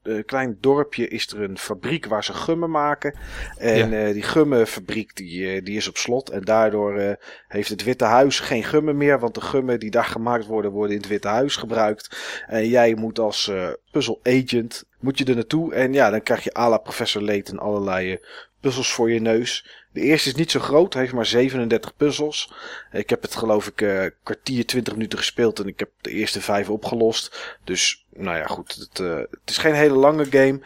s- 0.09 0.15
eh, 0.17 0.25
klein 0.25 0.57
dorpje 0.61 1.09
is 1.09 1.27
er 1.33 1.41
een 1.43 1.59
fabriek 1.59 2.07
waar 2.07 2.25
ze 2.25 2.33
gummen 2.33 2.71
maken. 2.71 3.19
En 3.59 3.93
eh, 4.07 4.13
die 4.13 4.23
gummenfabriek 4.23 5.17
die, 5.17 5.49
eh, 5.53 5.65
die 5.65 5.77
is 5.77 5.89
op 5.89 5.97
slot. 5.97 6.31
En 6.31 6.43
daardoor 6.43 7.17
heeft 7.49 7.69
het 7.69 7.85
Witte 7.85 8.05
Huis 8.05 8.41
geen 8.41 8.65
gummen 8.65 8.97
meer. 8.97 9.19
Want 9.19 9.35
de 9.35 9.41
gummen 9.41 9.81
die 9.81 9.91
daar 9.91 10.05
gemaakt 10.05 10.47
worden, 10.47 10.71
worden 10.71 10.95
in 10.95 11.01
het 11.01 11.11
Witte 11.11 11.29
Huis 11.29 11.57
gebruikt. 11.57 12.17
En 12.47 12.69
jij 12.69 12.95
moet 12.95 13.19
als 13.19 13.53
puzzle 13.91 14.19
agent, 14.23 14.85
moet 15.01 15.19
je 15.19 15.25
er 15.25 15.35
naartoe. 15.35 15.75
En 15.75 15.93
ja, 15.93 16.11
dan 16.11 16.23
krijg 16.23 16.45
je 16.45 16.55
à 16.59 16.69
la 16.69 16.79
Professor 16.79 17.23
Layton 17.23 17.59
allerlei 17.59 18.19
puzzels 18.61 18.93
voor 18.93 19.11
je 19.11 19.21
neus. 19.21 19.87
De 19.99 20.05
eerste 20.05 20.29
is 20.29 20.35
niet 20.35 20.51
zo 20.51 20.61
groot, 20.61 20.95
heeft 20.95 21.13
maar 21.13 21.27
37 21.27 21.97
puzzels. 21.97 22.53
Ik 22.93 23.11
heb 23.11 23.23
het 23.23 23.35
geloof 23.35 23.67
ik 23.67 23.81
eh 23.81 24.05
kwartier, 24.23 24.67
20 24.67 24.93
minuten 24.93 25.19
gespeeld 25.19 25.61
en 25.61 25.67
ik 25.67 25.79
heb 25.79 25.91
de 26.01 26.11
eerste 26.11 26.41
vijf 26.41 26.71
opgelost. 26.71 27.57
Dus 27.65 28.07
nou 28.11 28.37
ja, 28.37 28.47
goed, 28.47 28.75
het, 28.75 29.01
eh, 29.01 29.17
het 29.17 29.51
is 29.51 29.59
geen 29.59 29.75
hele 29.75 29.95
lange 29.95 30.25
game. 30.25 30.61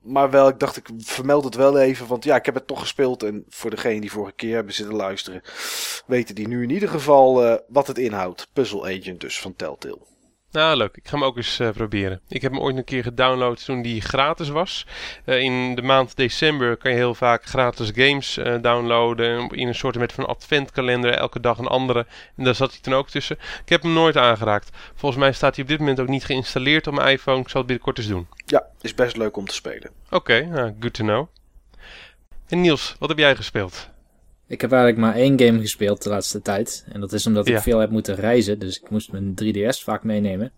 Maar 0.00 0.30
wel, 0.30 0.48
ik 0.48 0.58
dacht, 0.58 0.76
ik 0.76 0.88
vermeld 0.98 1.44
het 1.44 1.54
wel 1.54 1.78
even. 1.78 2.06
Want 2.06 2.24
ja, 2.24 2.36
ik 2.36 2.44
heb 2.44 2.54
het 2.54 2.66
toch 2.66 2.80
gespeeld. 2.80 3.22
En 3.22 3.44
voor 3.48 3.70
degene 3.70 4.00
die 4.00 4.12
vorige 4.12 4.34
keer 4.36 4.54
hebben 4.54 4.74
zitten 4.74 4.94
luisteren, 4.94 5.42
weten 6.06 6.34
die 6.34 6.48
nu 6.48 6.62
in 6.62 6.70
ieder 6.70 6.88
geval 6.88 7.44
eh, 7.44 7.58
wat 7.68 7.86
het 7.86 7.98
inhoudt. 7.98 8.48
Puzzle 8.52 8.98
Agent 8.98 9.20
dus 9.20 9.40
van 9.40 9.56
Telltale. 9.56 10.09
Nou, 10.52 10.76
leuk. 10.76 10.96
Ik 10.96 11.08
ga 11.08 11.16
hem 11.16 11.24
ook 11.24 11.36
eens 11.36 11.58
eh, 11.58 11.70
proberen. 11.70 12.20
Ik 12.28 12.42
heb 12.42 12.52
hem 12.52 12.60
ooit 12.60 12.76
een 12.76 12.84
keer 12.84 13.02
gedownload 13.02 13.64
toen 13.64 13.82
die 13.82 14.00
gratis 14.00 14.48
was. 14.48 14.86
Eh, 15.24 15.40
in 15.40 15.74
de 15.74 15.82
maand 15.82 16.16
december 16.16 16.76
kan 16.76 16.90
je 16.90 16.96
heel 16.96 17.14
vaak 17.14 17.44
gratis 17.44 17.90
games 17.94 18.36
eh, 18.36 18.62
downloaden. 18.62 19.48
In 19.48 19.68
een 19.68 19.74
soort 19.74 19.98
met 19.98 20.12
van 20.12 20.26
adventkalender. 20.26 21.12
Elke 21.12 21.40
dag 21.40 21.58
een 21.58 21.66
andere. 21.66 22.06
En 22.36 22.44
daar 22.44 22.54
zat 22.54 22.70
hij 22.70 22.80
toen 22.80 22.94
ook 22.94 23.08
tussen. 23.08 23.36
Ik 23.62 23.68
heb 23.68 23.82
hem 23.82 23.92
nooit 23.92 24.16
aangeraakt. 24.16 24.70
Volgens 24.94 25.20
mij 25.20 25.32
staat 25.32 25.54
hij 25.54 25.64
op 25.64 25.70
dit 25.70 25.78
moment 25.78 26.00
ook 26.00 26.08
niet 26.08 26.24
geïnstalleerd 26.24 26.86
op 26.86 26.94
mijn 26.94 27.08
iPhone. 27.08 27.40
Ik 27.40 27.48
zal 27.48 27.58
het 27.60 27.66
binnenkort 27.66 27.98
eens 27.98 28.06
doen. 28.06 28.28
Ja, 28.46 28.66
is 28.80 28.94
best 28.94 29.16
leuk 29.16 29.36
om 29.36 29.46
te 29.46 29.54
spelen. 29.54 29.90
Oké, 30.10 30.44
nou, 30.44 30.74
good 30.80 30.92
to 30.92 31.04
know. 31.04 31.28
En 32.48 32.60
Niels, 32.60 32.96
wat 32.98 33.08
heb 33.08 33.18
jij 33.18 33.36
gespeeld? 33.36 33.90
Ik 34.50 34.60
heb 34.60 34.72
eigenlijk 34.72 35.00
maar 35.02 35.14
één 35.14 35.40
game 35.40 35.60
gespeeld 35.60 36.02
de 36.02 36.08
laatste 36.08 36.42
tijd. 36.42 36.86
En 36.92 37.00
dat 37.00 37.12
is 37.12 37.26
omdat 37.26 37.48
ik 37.48 37.58
veel 37.58 37.78
heb 37.78 37.90
moeten 37.90 38.14
reizen. 38.14 38.58
Dus 38.58 38.80
ik 38.80 38.90
moest 38.90 39.12
mijn 39.12 39.34
3DS 39.44 39.82
vaak 39.82 40.04
meenemen. 40.04 40.52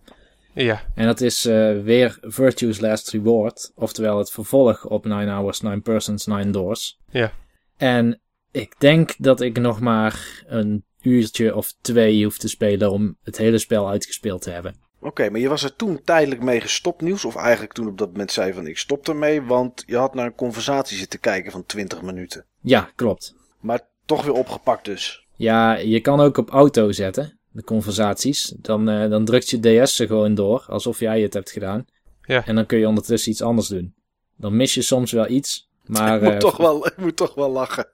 Ja, 0.55 0.83
En 0.95 1.07
dat 1.07 1.21
is 1.21 1.45
eh, 1.45 1.83
weer 1.83 2.19
Virtue's 2.21 2.81
Last 2.81 3.11
Reward. 3.11 3.73
Oftewel 3.75 4.19
het 4.19 4.31
vervolg 4.31 4.87
op 4.87 5.05
9 5.05 5.29
Hours, 5.29 5.61
9 5.61 5.83
Persons, 5.83 6.27
9 6.27 6.53
Doors. 6.53 6.99
Ja. 7.11 7.33
En 7.77 8.21
ik 8.51 8.75
denk 8.79 9.15
dat 9.19 9.41
ik 9.41 9.59
nog 9.59 9.81
maar 9.81 10.43
een 10.47 10.85
uurtje 11.03 11.55
of 11.55 11.75
twee 11.81 12.25
hoef 12.25 12.39
te 12.39 12.49
spelen 12.49 12.91
om 12.91 13.17
het 13.23 13.39
hele 13.39 13.59
spel 13.59 13.89
uitgespeeld 13.89 14.43
te 14.43 14.51
hebben. 14.51 14.75
Oké, 15.01 15.31
maar 15.31 15.41
je 15.41 15.49
was 15.49 15.63
er 15.63 15.77
toen 15.77 16.03
tijdelijk 16.03 16.43
mee 16.43 16.61
gestopt, 16.61 17.01
Nieuws? 17.01 17.25
Of 17.25 17.37
eigenlijk 17.37 17.73
toen 17.73 17.89
op 17.89 17.99
dat 17.99 18.11
moment 18.11 18.33
zei 18.33 18.53
van 18.53 18.67
ik 18.67 18.79
stop 18.79 19.09
ermee, 19.09 19.43
want 19.43 19.83
je 19.87 19.97
had 19.97 20.15
naar 20.15 20.27
een 20.27 20.35
conversatie 20.35 20.99
zitten 20.99 21.21
kijken 21.21 21.53
van 21.53 21.67
20 21.67 22.03
minuten. 22.03 22.47
Ja, 22.61 22.91
klopt. 22.95 23.41
Maar 23.62 23.81
toch 24.07 24.25
weer 24.25 24.35
opgepakt 24.35 24.85
dus. 24.85 25.26
Ja, 25.37 25.76
je 25.76 26.00
kan 26.00 26.21
ook 26.21 26.37
op 26.37 26.50
auto 26.50 26.92
zetten, 26.92 27.38
de 27.50 27.64
conversaties. 27.64 28.54
Dan, 28.57 28.88
eh, 28.88 29.11
dan 29.11 29.25
drukt 29.25 29.50
je 29.50 29.83
DS 29.83 29.99
er 29.99 30.07
gewoon 30.07 30.35
door, 30.35 30.64
alsof 30.69 30.99
jij 30.99 31.21
het 31.21 31.35
hebt 31.35 31.50
gedaan. 31.50 31.87
Ja. 32.23 32.47
En 32.47 32.54
dan 32.54 32.66
kun 32.66 32.78
je 32.78 32.88
ondertussen 32.88 33.31
iets 33.31 33.42
anders 33.42 33.69
doen. 33.69 33.95
Dan 34.37 34.57
mis 34.57 34.75
je 34.75 34.83
soms 34.83 35.12
wel 35.12 35.28
iets, 35.28 35.69
maar... 35.87 36.16
ik, 36.16 36.23
moet 36.23 36.33
eh, 36.33 36.38
toch 36.38 36.57
wel, 36.57 36.87
ik 36.87 36.97
moet 36.97 37.16
toch 37.16 37.35
wel 37.35 37.50
lachen. 37.50 37.87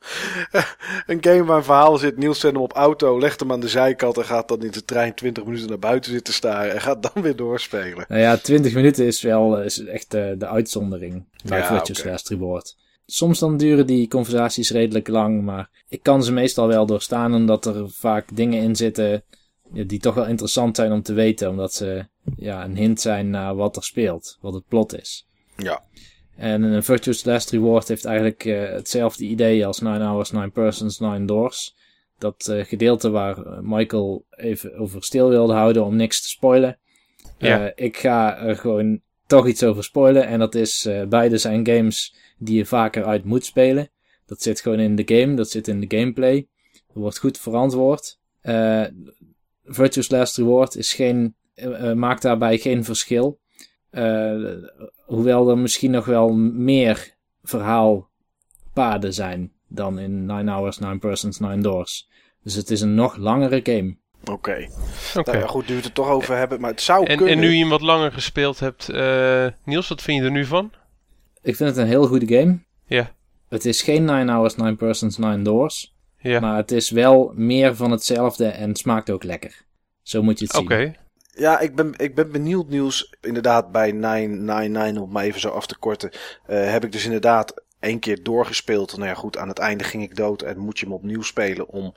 een 1.06 1.18
game 1.20 1.44
waar 1.44 1.56
een 1.56 1.64
verhaal 1.64 1.96
zit, 1.96 2.16
Niels 2.16 2.40
zet 2.40 2.52
hem 2.52 2.62
op 2.62 2.72
auto, 2.72 3.18
legt 3.18 3.40
hem 3.40 3.52
aan 3.52 3.60
de 3.60 3.68
zijkant 3.68 4.16
en 4.16 4.24
gaat 4.24 4.48
dan 4.48 4.62
in 4.62 4.70
de 4.70 4.84
trein 4.84 5.14
20 5.14 5.44
minuten 5.44 5.68
naar 5.68 5.78
buiten 5.78 6.12
zitten 6.12 6.34
staren 6.34 6.72
en 6.72 6.80
gaat 6.80 7.02
dan 7.02 7.22
weer 7.22 7.36
doorspelen. 7.36 8.04
Nou 8.08 8.20
ja, 8.20 8.36
20 8.36 8.74
minuten 8.74 9.06
is 9.06 9.22
wel 9.22 9.62
is 9.62 9.84
echt 9.84 10.14
eh, 10.14 10.30
de 10.38 10.46
uitzondering 10.46 11.24
bij 11.44 11.58
Ja, 11.58 11.66
Virtue's 11.66 12.00
oké. 12.00 12.60
Soms 13.12 13.38
dan 13.38 13.56
duren 13.56 13.86
die 13.86 14.08
conversaties 14.08 14.70
redelijk 14.70 15.08
lang, 15.08 15.42
maar 15.42 15.84
ik 15.88 16.02
kan 16.02 16.24
ze 16.24 16.32
meestal 16.32 16.66
wel 16.66 16.86
doorstaan 16.86 17.34
omdat 17.34 17.66
er 17.66 17.90
vaak 17.90 18.36
dingen 18.36 18.62
in 18.62 18.76
zitten 18.76 19.24
die 19.72 19.98
toch 19.98 20.14
wel 20.14 20.26
interessant 20.26 20.76
zijn 20.76 20.92
om 20.92 21.02
te 21.02 21.12
weten, 21.12 21.50
omdat 21.50 21.74
ze 21.74 22.06
ja, 22.36 22.64
een 22.64 22.76
hint 22.76 23.00
zijn 23.00 23.30
naar 23.30 23.54
wat 23.54 23.76
er 23.76 23.84
speelt, 23.84 24.38
wat 24.40 24.54
het 24.54 24.66
plot 24.68 25.00
is. 25.00 25.26
Ja. 25.56 25.84
En 26.36 26.62
een 26.62 26.82
Virtuous 26.82 27.24
Last 27.24 27.50
Reward 27.50 27.88
heeft 27.88 28.04
eigenlijk 28.04 28.44
uh, 28.44 28.68
hetzelfde 28.68 29.24
idee 29.24 29.66
als 29.66 29.80
Nine 29.80 30.04
Hours, 30.04 30.30
Nine 30.30 30.50
Persons, 30.50 30.98
Nine 30.98 31.24
Doors. 31.24 31.74
Dat 32.18 32.48
uh, 32.50 32.64
gedeelte 32.64 33.10
waar 33.10 33.62
Michael 33.62 34.24
even 34.30 34.74
over 34.78 35.04
stil 35.04 35.28
wilde 35.28 35.52
houden 35.52 35.84
om 35.84 35.96
niks 35.96 36.22
te 36.22 36.28
spoilen. 36.28 36.78
Ja. 37.38 37.64
Uh, 37.64 37.70
ik 37.74 37.96
ga 37.96 38.38
er 38.38 38.56
gewoon 38.56 39.00
toch 39.26 39.46
iets 39.46 39.62
over 39.62 39.84
spoilen. 39.84 40.26
En 40.26 40.38
dat 40.38 40.54
is, 40.54 40.88
beide 41.08 41.38
zijn 41.38 41.66
games 41.66 42.14
die 42.40 42.56
je 42.56 42.66
vaker 42.66 43.04
uit 43.04 43.24
moet 43.24 43.44
spelen. 43.44 43.90
Dat 44.26 44.42
zit 44.42 44.60
gewoon 44.60 44.80
in 44.80 44.96
de 44.96 45.16
game, 45.18 45.34
dat 45.34 45.50
zit 45.50 45.68
in 45.68 45.80
de 45.80 45.96
gameplay. 45.98 46.48
Er 46.72 47.00
wordt 47.00 47.18
goed 47.18 47.38
verantwoord. 47.38 48.18
Virtuous 49.64 50.10
Last 50.10 50.36
Reward 50.36 50.76
is 50.76 50.92
geen, 50.92 51.34
maakt 51.94 52.22
daarbij 52.22 52.58
geen 52.58 52.84
verschil. 52.84 53.40
Hoewel 55.06 55.50
er 55.50 55.58
misschien 55.58 55.90
nog 55.90 56.04
wel 56.04 56.32
meer 56.38 57.14
verhaalpaden 57.42 59.14
zijn 59.14 59.52
dan 59.68 59.98
in 59.98 60.26
Nine 60.26 60.50
Hours, 60.50 60.78
Nine 60.78 60.98
Persons, 60.98 61.38
Nine 61.38 61.62
Doors. 61.62 62.08
Dus 62.42 62.54
het 62.54 62.70
is 62.70 62.80
een 62.80 62.94
nog 62.94 63.16
langere 63.16 63.60
game. 63.62 63.96
Oké. 64.20 64.32
Okay. 64.32 64.70
Okay. 65.14 65.34
Nou 65.34 65.38
ja, 65.38 65.46
goed, 65.46 65.68
nu 65.68 65.74
we 65.74 65.76
het 65.76 65.84
er 65.84 65.92
toch 65.92 66.08
over 66.08 66.36
hebben, 66.36 66.60
maar 66.60 66.70
het 66.70 66.80
zou 66.80 67.06
en, 67.06 67.16
kunnen... 67.16 67.34
En 67.34 67.40
nu 67.40 67.50
je 67.50 67.58
hem 67.58 67.68
wat 67.68 67.80
langer 67.80 68.12
gespeeld 68.12 68.60
hebt, 68.60 68.90
uh, 68.90 69.46
Niels, 69.64 69.88
wat 69.88 70.02
vind 70.02 70.18
je 70.18 70.24
er 70.24 70.30
nu 70.30 70.44
van? 70.44 70.72
Ik 71.42 71.56
vind 71.56 71.68
het 71.68 71.78
een 71.78 71.86
heel 71.86 72.06
goede 72.06 72.36
game. 72.36 72.58
Ja. 72.84 73.14
Het 73.48 73.64
is 73.64 73.82
geen 73.82 74.04
Nine 74.04 74.32
Hours, 74.32 74.56
Nine 74.56 74.76
Persons, 74.76 75.18
Nine 75.18 75.42
Doors. 75.42 75.94
Ja. 76.18 76.40
Maar 76.40 76.56
het 76.56 76.70
is 76.70 76.90
wel 76.90 77.32
meer 77.34 77.76
van 77.76 77.90
hetzelfde 77.90 78.46
en 78.46 78.76
smaakt 78.76 79.10
ook 79.10 79.24
lekker. 79.24 79.64
Zo 80.02 80.22
moet 80.22 80.38
je 80.38 80.44
het 80.44 80.54
zien. 80.54 80.64
Oké. 80.64 80.92
Ja, 81.34 81.60
ik 81.60 81.74
ben, 81.74 81.94
ik 81.96 82.14
ben 82.14 82.32
benieuwd 82.32 82.68
nieuws. 82.68 83.14
Inderdaad, 83.20 83.72
bij 83.72 83.92
999, 83.92 85.02
om 85.02 85.12
maar 85.12 85.24
even 85.24 85.40
zo 85.40 85.48
af 85.48 85.66
te 85.66 85.78
korten, 85.78 86.10
uh, 86.10 86.70
heb 86.70 86.84
ik 86.84 86.92
dus 86.92 87.04
inderdaad 87.04 87.54
één 87.78 87.98
keer 87.98 88.22
doorgespeeld. 88.22 88.96
Nou 88.96 89.08
ja, 89.08 89.14
goed, 89.14 89.36
aan 89.36 89.48
het 89.48 89.58
einde 89.58 89.84
ging 89.84 90.02
ik 90.02 90.16
dood 90.16 90.42
en 90.42 90.58
moet 90.58 90.78
je 90.78 90.84
hem 90.84 90.94
opnieuw 90.94 91.22
spelen 91.22 91.68
om 91.68 91.94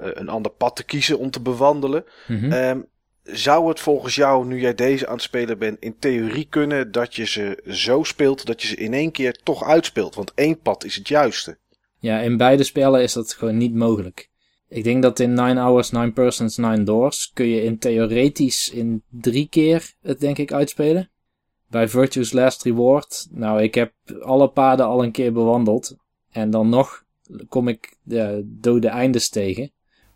uh, 0.00 0.08
een 0.12 0.28
ander 0.28 0.52
pad 0.52 0.76
te 0.76 0.84
kiezen 0.84 1.18
om 1.18 1.30
te 1.30 1.40
bewandelen. 1.40 2.04
Mm 2.26 2.38
-hmm. 2.38 2.52
um, 2.52 2.86
zou 3.24 3.68
het 3.68 3.80
volgens 3.80 4.14
jou, 4.14 4.46
nu 4.46 4.60
jij 4.60 4.74
deze 4.74 5.06
aan 5.06 5.14
het 5.14 5.22
spelen 5.22 5.58
bent, 5.58 5.80
in 5.80 5.98
theorie 5.98 6.46
kunnen 6.50 6.92
dat 6.92 7.14
je 7.14 7.26
ze 7.26 7.62
zo 7.68 8.02
speelt 8.02 8.46
dat 8.46 8.62
je 8.62 8.68
ze 8.68 8.76
in 8.76 8.94
één 8.94 9.10
keer 9.10 9.38
toch 9.42 9.64
uitspeelt? 9.64 10.14
Want 10.14 10.32
één 10.34 10.60
pad 10.60 10.84
is 10.84 10.96
het 10.96 11.08
juiste. 11.08 11.58
Ja, 11.98 12.20
in 12.20 12.36
beide 12.36 12.64
spellen 12.64 13.02
is 13.02 13.12
dat 13.12 13.32
gewoon 13.32 13.56
niet 13.56 13.74
mogelijk. 13.74 14.30
Ik 14.68 14.84
denk 14.84 15.02
dat 15.02 15.20
in 15.20 15.34
9 15.34 15.56
Hours, 15.56 15.90
9 15.90 16.12
Persons, 16.12 16.56
9 16.56 16.84
Doors 16.84 17.30
kun 17.34 17.46
je 17.46 17.62
in 17.62 17.78
theoretisch 17.78 18.70
in 18.70 19.02
drie 19.10 19.48
keer 19.48 19.94
het 20.02 20.20
denk 20.20 20.38
ik 20.38 20.52
uitspelen. 20.52 21.10
Bij 21.68 21.88
Virtue's 21.88 22.32
Last 22.32 22.62
Reward, 22.62 23.26
nou 23.30 23.62
ik 23.62 23.74
heb 23.74 23.92
alle 24.20 24.48
paden 24.48 24.86
al 24.86 25.02
een 25.02 25.12
keer 25.12 25.32
bewandeld. 25.32 25.96
En 26.30 26.50
dan 26.50 26.68
nog 26.68 27.04
kom 27.48 27.68
ik 27.68 27.96
de 28.02 28.42
dode 28.44 28.88
eindes 28.88 29.28
tegen. 29.28 29.72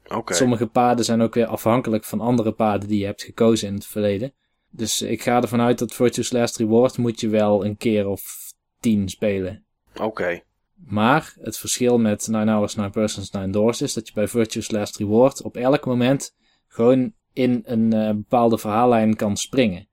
Okay. 0.09 0.37
Sommige 0.37 0.67
paden 0.67 1.05
zijn 1.05 1.21
ook 1.21 1.35
weer 1.35 1.47
afhankelijk 1.47 2.05
van 2.05 2.21
andere 2.21 2.53
paden 2.53 2.89
die 2.89 2.99
je 2.99 3.05
hebt 3.05 3.23
gekozen 3.23 3.69
in 3.69 3.75
het 3.75 3.87
verleden. 3.87 4.33
Dus 4.71 5.03
ik 5.03 5.23
ga 5.23 5.43
ervan 5.43 5.61
uit 5.61 5.79
dat 5.79 5.95
Virtue's 5.95 6.33
Last 6.33 6.57
Reward 6.57 6.97
moet 6.99 7.21
je 7.21 7.29
wel 7.29 7.65
een 7.65 7.77
keer 7.77 8.07
of 8.07 8.53
tien 8.81 9.09
spelen. 9.09 9.65
Oké. 9.95 10.05
Okay. 10.05 10.45
Maar 10.87 11.35
het 11.41 11.59
verschil 11.59 11.99
met 11.99 12.29
9 12.29 12.49
Hours, 12.49 12.75
9 12.75 12.93
Persons, 12.93 13.31
9 13.31 13.51
Doors 13.51 13.83
is 13.83 13.93
dat 13.93 14.09
je 14.09 14.15
bij 14.15 14.29
Virtuous 14.29 14.71
Last 14.71 14.97
Reward 14.97 15.43
op 15.43 15.57
elk 15.57 15.87
moment 15.87 16.35
gewoon 16.67 17.13
in 17.33 17.63
een 17.65 17.95
uh, 17.95 18.09
bepaalde 18.09 18.59
verhaallijn 18.59 19.17
kan 19.17 19.37
springen. 19.37 19.89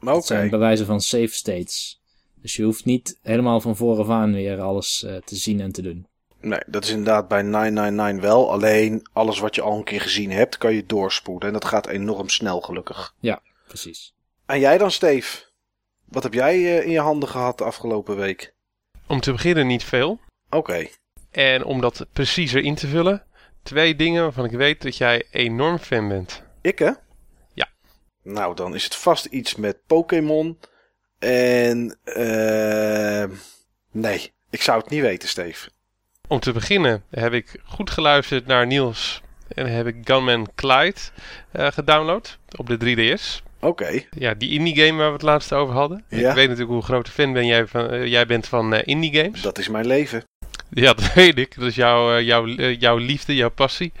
Okay. 0.00 0.14
Dat 0.14 0.26
zijn 0.26 0.50
bewijzen 0.50 0.86
van 0.86 1.00
save 1.00 1.34
states. 1.34 2.00
Dus 2.42 2.56
je 2.56 2.62
hoeft 2.62 2.84
niet 2.84 3.18
helemaal 3.22 3.60
van 3.60 3.76
vooraf 3.76 4.08
aan 4.08 4.32
weer 4.32 4.60
alles 4.60 5.02
uh, 5.06 5.16
te 5.16 5.36
zien 5.36 5.60
en 5.60 5.72
te 5.72 5.82
doen. 5.82 6.06
Nee, 6.40 6.60
dat 6.66 6.84
is 6.84 6.90
inderdaad 6.90 7.28
bij 7.28 7.42
999 7.42 8.30
wel. 8.30 8.50
Alleen 8.52 9.06
alles 9.12 9.38
wat 9.38 9.54
je 9.54 9.62
al 9.62 9.76
een 9.76 9.84
keer 9.84 10.00
gezien 10.00 10.30
hebt, 10.30 10.58
kan 10.58 10.74
je 10.74 10.86
doorspoelen. 10.86 11.46
En 11.46 11.52
dat 11.52 11.64
gaat 11.64 11.86
enorm 11.86 12.28
snel, 12.28 12.60
gelukkig. 12.60 13.14
Ja, 13.18 13.42
precies. 13.66 14.14
En 14.46 14.60
jij 14.60 14.78
dan, 14.78 14.90
Steve? 14.90 15.46
Wat 16.04 16.22
heb 16.22 16.34
jij 16.34 16.58
uh, 16.58 16.84
in 16.84 16.90
je 16.90 17.00
handen 17.00 17.28
gehad 17.28 17.58
de 17.58 17.64
afgelopen 17.64 18.16
week? 18.16 18.54
Om 19.06 19.20
te 19.20 19.32
beginnen 19.32 19.66
niet 19.66 19.84
veel. 19.84 20.10
Oké. 20.46 20.56
Okay. 20.56 20.92
En 21.30 21.64
om 21.64 21.80
dat 21.80 22.06
preciezer 22.12 22.62
in 22.62 22.74
te 22.74 22.86
vullen, 22.86 23.24
twee 23.62 23.96
dingen 23.96 24.22
waarvan 24.22 24.44
ik 24.44 24.50
weet 24.50 24.82
dat 24.82 24.96
jij 24.96 25.26
enorm 25.30 25.78
fan 25.78 26.08
bent. 26.08 26.42
Ik 26.60 26.78
hè? 26.78 26.90
Ja. 27.54 27.68
Nou, 28.22 28.54
dan 28.54 28.74
is 28.74 28.84
het 28.84 28.94
vast 28.94 29.24
iets 29.24 29.54
met 29.54 29.86
Pokémon. 29.86 30.58
En 31.18 31.98
uh, 32.04 33.24
nee, 33.90 34.32
ik 34.50 34.62
zou 34.62 34.80
het 34.80 34.90
niet 34.90 35.00
weten, 35.00 35.28
Steve. 35.28 35.68
Om 36.28 36.40
te 36.40 36.52
beginnen 36.52 37.02
heb 37.10 37.32
ik 37.32 37.60
goed 37.64 37.90
geluisterd 37.90 38.46
naar 38.46 38.66
Niels 38.66 39.22
en 39.54 39.66
heb 39.66 39.86
ik 39.86 39.96
Gunman 40.04 40.48
Clyde 40.54 41.00
uh, 41.52 41.66
gedownload 41.66 42.38
op 42.56 42.66
de 42.66 42.76
3DS. 42.76 43.44
Oké. 43.60 43.66
Okay. 43.66 44.08
Ja, 44.10 44.34
die 44.34 44.50
indie 44.50 44.76
game 44.76 44.98
waar 44.98 45.06
we 45.06 45.12
het 45.12 45.22
laatst 45.22 45.52
over 45.52 45.74
hadden. 45.74 46.04
Ja. 46.08 46.28
Ik 46.28 46.34
weet 46.34 46.48
natuurlijk 46.48 46.74
hoe 46.74 46.82
grote 46.82 47.10
fan 47.10 47.32
ben 47.32 47.46
jij, 47.46 47.66
van, 47.66 47.94
uh, 47.94 48.06
jij 48.06 48.26
bent 48.26 48.46
van 48.46 48.74
uh, 48.74 48.80
indie 48.84 49.16
games. 49.16 49.40
Dat 49.40 49.58
is 49.58 49.68
mijn 49.68 49.86
leven. 49.86 50.24
Ja, 50.70 50.94
dat 50.94 51.12
weet 51.12 51.38
ik. 51.38 51.54
Dat 51.54 51.68
is 51.68 51.74
jouw, 51.74 52.20
jouw, 52.20 52.46
jouw 52.72 52.96
liefde, 52.96 53.34
jouw 53.34 53.50
passie. 53.50 53.92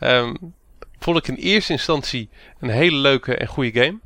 Ja. 0.00 0.18
Um, 0.18 0.54
vond 0.98 1.18
ik 1.18 1.28
in 1.28 1.34
eerste 1.34 1.72
instantie 1.72 2.28
een 2.60 2.70
hele 2.70 2.96
leuke 2.96 3.36
en 3.36 3.46
goede 3.46 3.80
game. 3.80 3.98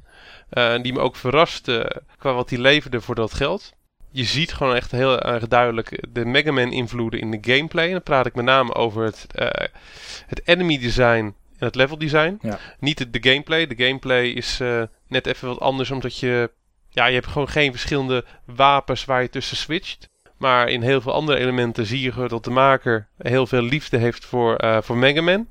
Die 0.82 0.92
me 0.92 0.98
ook 0.98 1.16
verraste 1.16 2.02
qua 2.18 2.32
wat 2.32 2.48
die 2.48 2.60
leverde 2.60 3.00
voor 3.00 3.14
dat 3.14 3.34
geld. 3.34 3.74
Je 4.16 4.24
ziet 4.24 4.52
gewoon 4.52 4.74
echt 4.74 4.90
heel 4.90 5.20
erg 5.20 5.48
duidelijk 5.48 6.04
de 6.08 6.24
Mega 6.24 6.52
Man 6.52 6.72
invloeden 6.72 7.20
in 7.20 7.30
de 7.30 7.54
gameplay. 7.54 7.86
En 7.86 7.92
dan 7.92 8.02
praat 8.02 8.26
ik 8.26 8.34
met 8.34 8.44
name 8.44 8.74
over 8.74 9.04
het, 9.04 9.26
uh, 9.34 9.48
het 10.26 10.40
enemy 10.44 10.78
design 10.78 11.34
en 11.58 11.66
het 11.66 11.74
level 11.74 11.98
design. 11.98 12.38
Ja. 12.42 12.58
Niet 12.78 12.98
de, 12.98 13.10
de, 13.10 13.30
gameplay. 13.30 13.66
De 13.66 13.84
gameplay 13.84 14.26
is 14.26 14.60
uh, 14.60 14.82
net 15.08 15.26
even 15.26 15.48
wat 15.48 15.60
anders, 15.60 15.90
omdat 15.90 16.18
je... 16.18 16.50
Ja, 16.88 17.06
je 17.06 17.14
hebt 17.14 17.26
gewoon 17.26 17.48
geen 17.48 17.70
verschillende 17.70 18.24
wapens 18.44 19.04
waar 19.04 19.22
je 19.22 19.30
tussen 19.30 19.56
switcht. 19.56 20.08
Maar 20.36 20.68
in 20.68 20.82
heel 20.82 21.00
veel 21.00 21.12
andere 21.12 21.38
elementen 21.38 21.86
zie 21.86 22.00
je 22.00 22.28
dat 22.28 22.44
de 22.44 22.50
maker 22.50 23.08
heel 23.18 23.46
veel 23.46 23.62
liefde 23.62 23.96
heeft 23.96 24.24
voor, 24.24 24.64
uh, 24.64 24.78
voor 24.82 24.96
Mega 24.96 25.22
Man. 25.22 25.46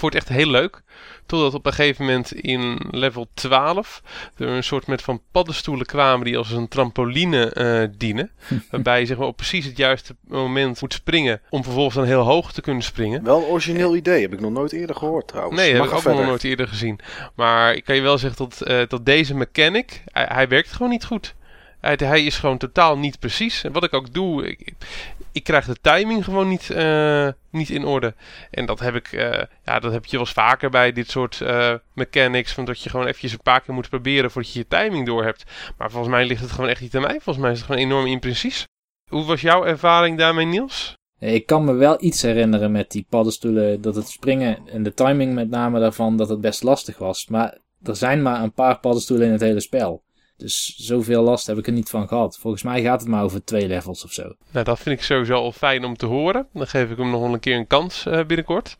Vond 0.00 0.12
het 0.12 0.22
echt 0.22 0.32
heel 0.36 0.50
leuk. 0.50 0.82
Totdat 1.26 1.54
op 1.54 1.66
een 1.66 1.72
gegeven 1.72 2.04
moment 2.04 2.32
in 2.32 2.80
level 2.90 3.26
12 3.34 4.02
er 4.36 4.48
een 4.48 4.64
soort 4.64 4.86
met 4.86 5.02
van 5.02 5.22
paddenstoelen 5.32 5.86
kwamen 5.86 6.24
die 6.24 6.38
als 6.38 6.50
een 6.50 6.68
trampoline 6.68 7.54
uh, 7.54 7.96
dienen. 7.98 8.30
waarbij 8.70 9.00
je 9.00 9.06
zeg 9.06 9.16
maar, 9.16 9.26
op 9.26 9.36
precies 9.36 9.64
het 9.64 9.76
juiste 9.76 10.16
moment 10.28 10.80
moet 10.80 10.92
springen 10.92 11.40
om 11.50 11.62
vervolgens 11.62 11.94
dan 11.94 12.04
heel 12.04 12.20
hoog 12.20 12.52
te 12.52 12.60
kunnen 12.60 12.82
springen. 12.82 13.24
Wel 13.24 13.38
een 13.38 13.44
origineel 13.44 13.96
idee, 13.96 14.22
heb 14.22 14.32
ik 14.32 14.40
nog 14.40 14.50
nooit 14.50 14.72
eerder 14.72 14.96
gehoord 14.96 15.28
trouwens. 15.28 15.60
Nee, 15.60 15.72
Mag 15.72 15.80
heb 15.80 15.88
ik 15.88 15.94
ook 15.94 16.02
verder. 16.02 16.20
nog 16.20 16.28
nooit 16.28 16.44
eerder 16.44 16.68
gezien. 16.68 17.00
Maar 17.34 17.74
ik 17.74 17.84
kan 17.84 17.94
je 17.94 18.02
wel 18.02 18.18
zeggen 18.18 18.48
dat, 18.48 18.68
uh, 18.68 18.82
dat 18.88 19.06
deze 19.06 19.34
mechanic, 19.34 20.02
hij, 20.04 20.26
hij 20.28 20.48
werkt 20.48 20.72
gewoon 20.72 20.90
niet 20.90 21.04
goed. 21.04 21.34
Hij, 21.80 21.98
hij, 22.04 22.24
is 22.24 22.38
gewoon 22.38 22.58
totaal 22.58 22.98
niet 22.98 23.18
precies. 23.18 23.64
En 23.64 23.72
wat 23.72 23.84
ik 23.84 23.94
ook 23.94 24.12
doe, 24.12 24.48
ik, 24.48 24.72
ik 25.32 25.44
krijg 25.44 25.66
de 25.66 25.76
timing 25.80 26.24
gewoon 26.24 26.48
niet, 26.48 26.68
uh, 26.72 27.28
niet 27.50 27.70
in 27.70 27.84
orde. 27.84 28.14
En 28.50 28.66
dat 28.66 28.80
heb 28.80 28.94
ik, 28.94 29.12
uh, 29.12 29.42
ja, 29.64 29.78
dat 29.80 29.92
heb 29.92 30.04
je 30.04 30.10
wel 30.10 30.20
eens 30.20 30.32
vaker 30.32 30.70
bij 30.70 30.92
dit 30.92 31.10
soort 31.10 31.40
uh, 31.42 31.74
mechanics. 31.94 32.52
Van 32.52 32.64
dat 32.64 32.82
je 32.82 32.90
gewoon 32.90 33.06
eventjes 33.06 33.32
een 33.32 33.42
paar 33.42 33.60
keer 33.60 33.74
moet 33.74 33.88
proberen 33.88 34.30
voordat 34.30 34.52
je 34.52 34.58
je 34.58 34.66
timing 34.68 35.06
door 35.06 35.24
hebt. 35.24 35.44
Maar 35.78 35.90
volgens 35.90 36.12
mij 36.12 36.26
ligt 36.26 36.40
het 36.40 36.50
gewoon 36.50 36.70
echt 36.70 36.80
niet 36.80 36.94
aan 36.94 37.02
mij. 37.02 37.20
Volgens 37.20 37.38
mij 37.38 37.50
is 37.50 37.58
het 37.58 37.66
gewoon 37.66 37.82
enorm 37.82 38.06
imprecies. 38.06 38.66
Hoe 39.08 39.24
was 39.24 39.40
jouw 39.40 39.64
ervaring 39.64 40.18
daarmee, 40.18 40.46
Niels? 40.46 40.98
Ik 41.18 41.46
kan 41.46 41.64
me 41.64 41.72
wel 41.72 41.96
iets 42.02 42.22
herinneren 42.22 42.72
met 42.72 42.90
die 42.90 43.06
paddenstoelen. 43.08 43.80
Dat 43.80 43.94
het 43.94 44.08
springen 44.08 44.58
en 44.66 44.82
de 44.82 44.94
timing 44.94 45.34
met 45.34 45.50
name 45.50 45.80
daarvan, 45.80 46.16
dat 46.16 46.28
het 46.28 46.40
best 46.40 46.62
lastig 46.62 46.98
was. 46.98 47.26
Maar 47.26 47.58
er 47.82 47.96
zijn 47.96 48.22
maar 48.22 48.42
een 48.42 48.52
paar 48.52 48.78
paddenstoelen 48.78 49.26
in 49.26 49.32
het 49.32 49.40
hele 49.40 49.60
spel. 49.60 50.02
Dus 50.40 50.74
zoveel 50.76 51.22
last 51.22 51.46
heb 51.46 51.58
ik 51.58 51.66
er 51.66 51.72
niet 51.72 51.90
van 51.90 52.08
gehad. 52.08 52.38
Volgens 52.38 52.62
mij 52.62 52.82
gaat 52.82 53.00
het 53.00 53.08
maar 53.08 53.22
over 53.22 53.44
twee 53.44 53.66
levels 53.66 54.04
of 54.04 54.12
zo. 54.12 54.34
Nou, 54.50 54.64
dat 54.64 54.78
vind 54.78 54.98
ik 54.98 55.04
sowieso 55.04 55.34
al 55.34 55.52
fijn 55.52 55.84
om 55.84 55.96
te 55.96 56.06
horen. 56.06 56.46
Dan 56.52 56.66
geef 56.66 56.90
ik 56.90 56.96
hem 56.96 57.10
nog 57.10 57.32
een 57.32 57.40
keer 57.40 57.56
een 57.56 57.66
kans 57.66 58.06
uh, 58.06 58.24
binnenkort. 58.24 58.76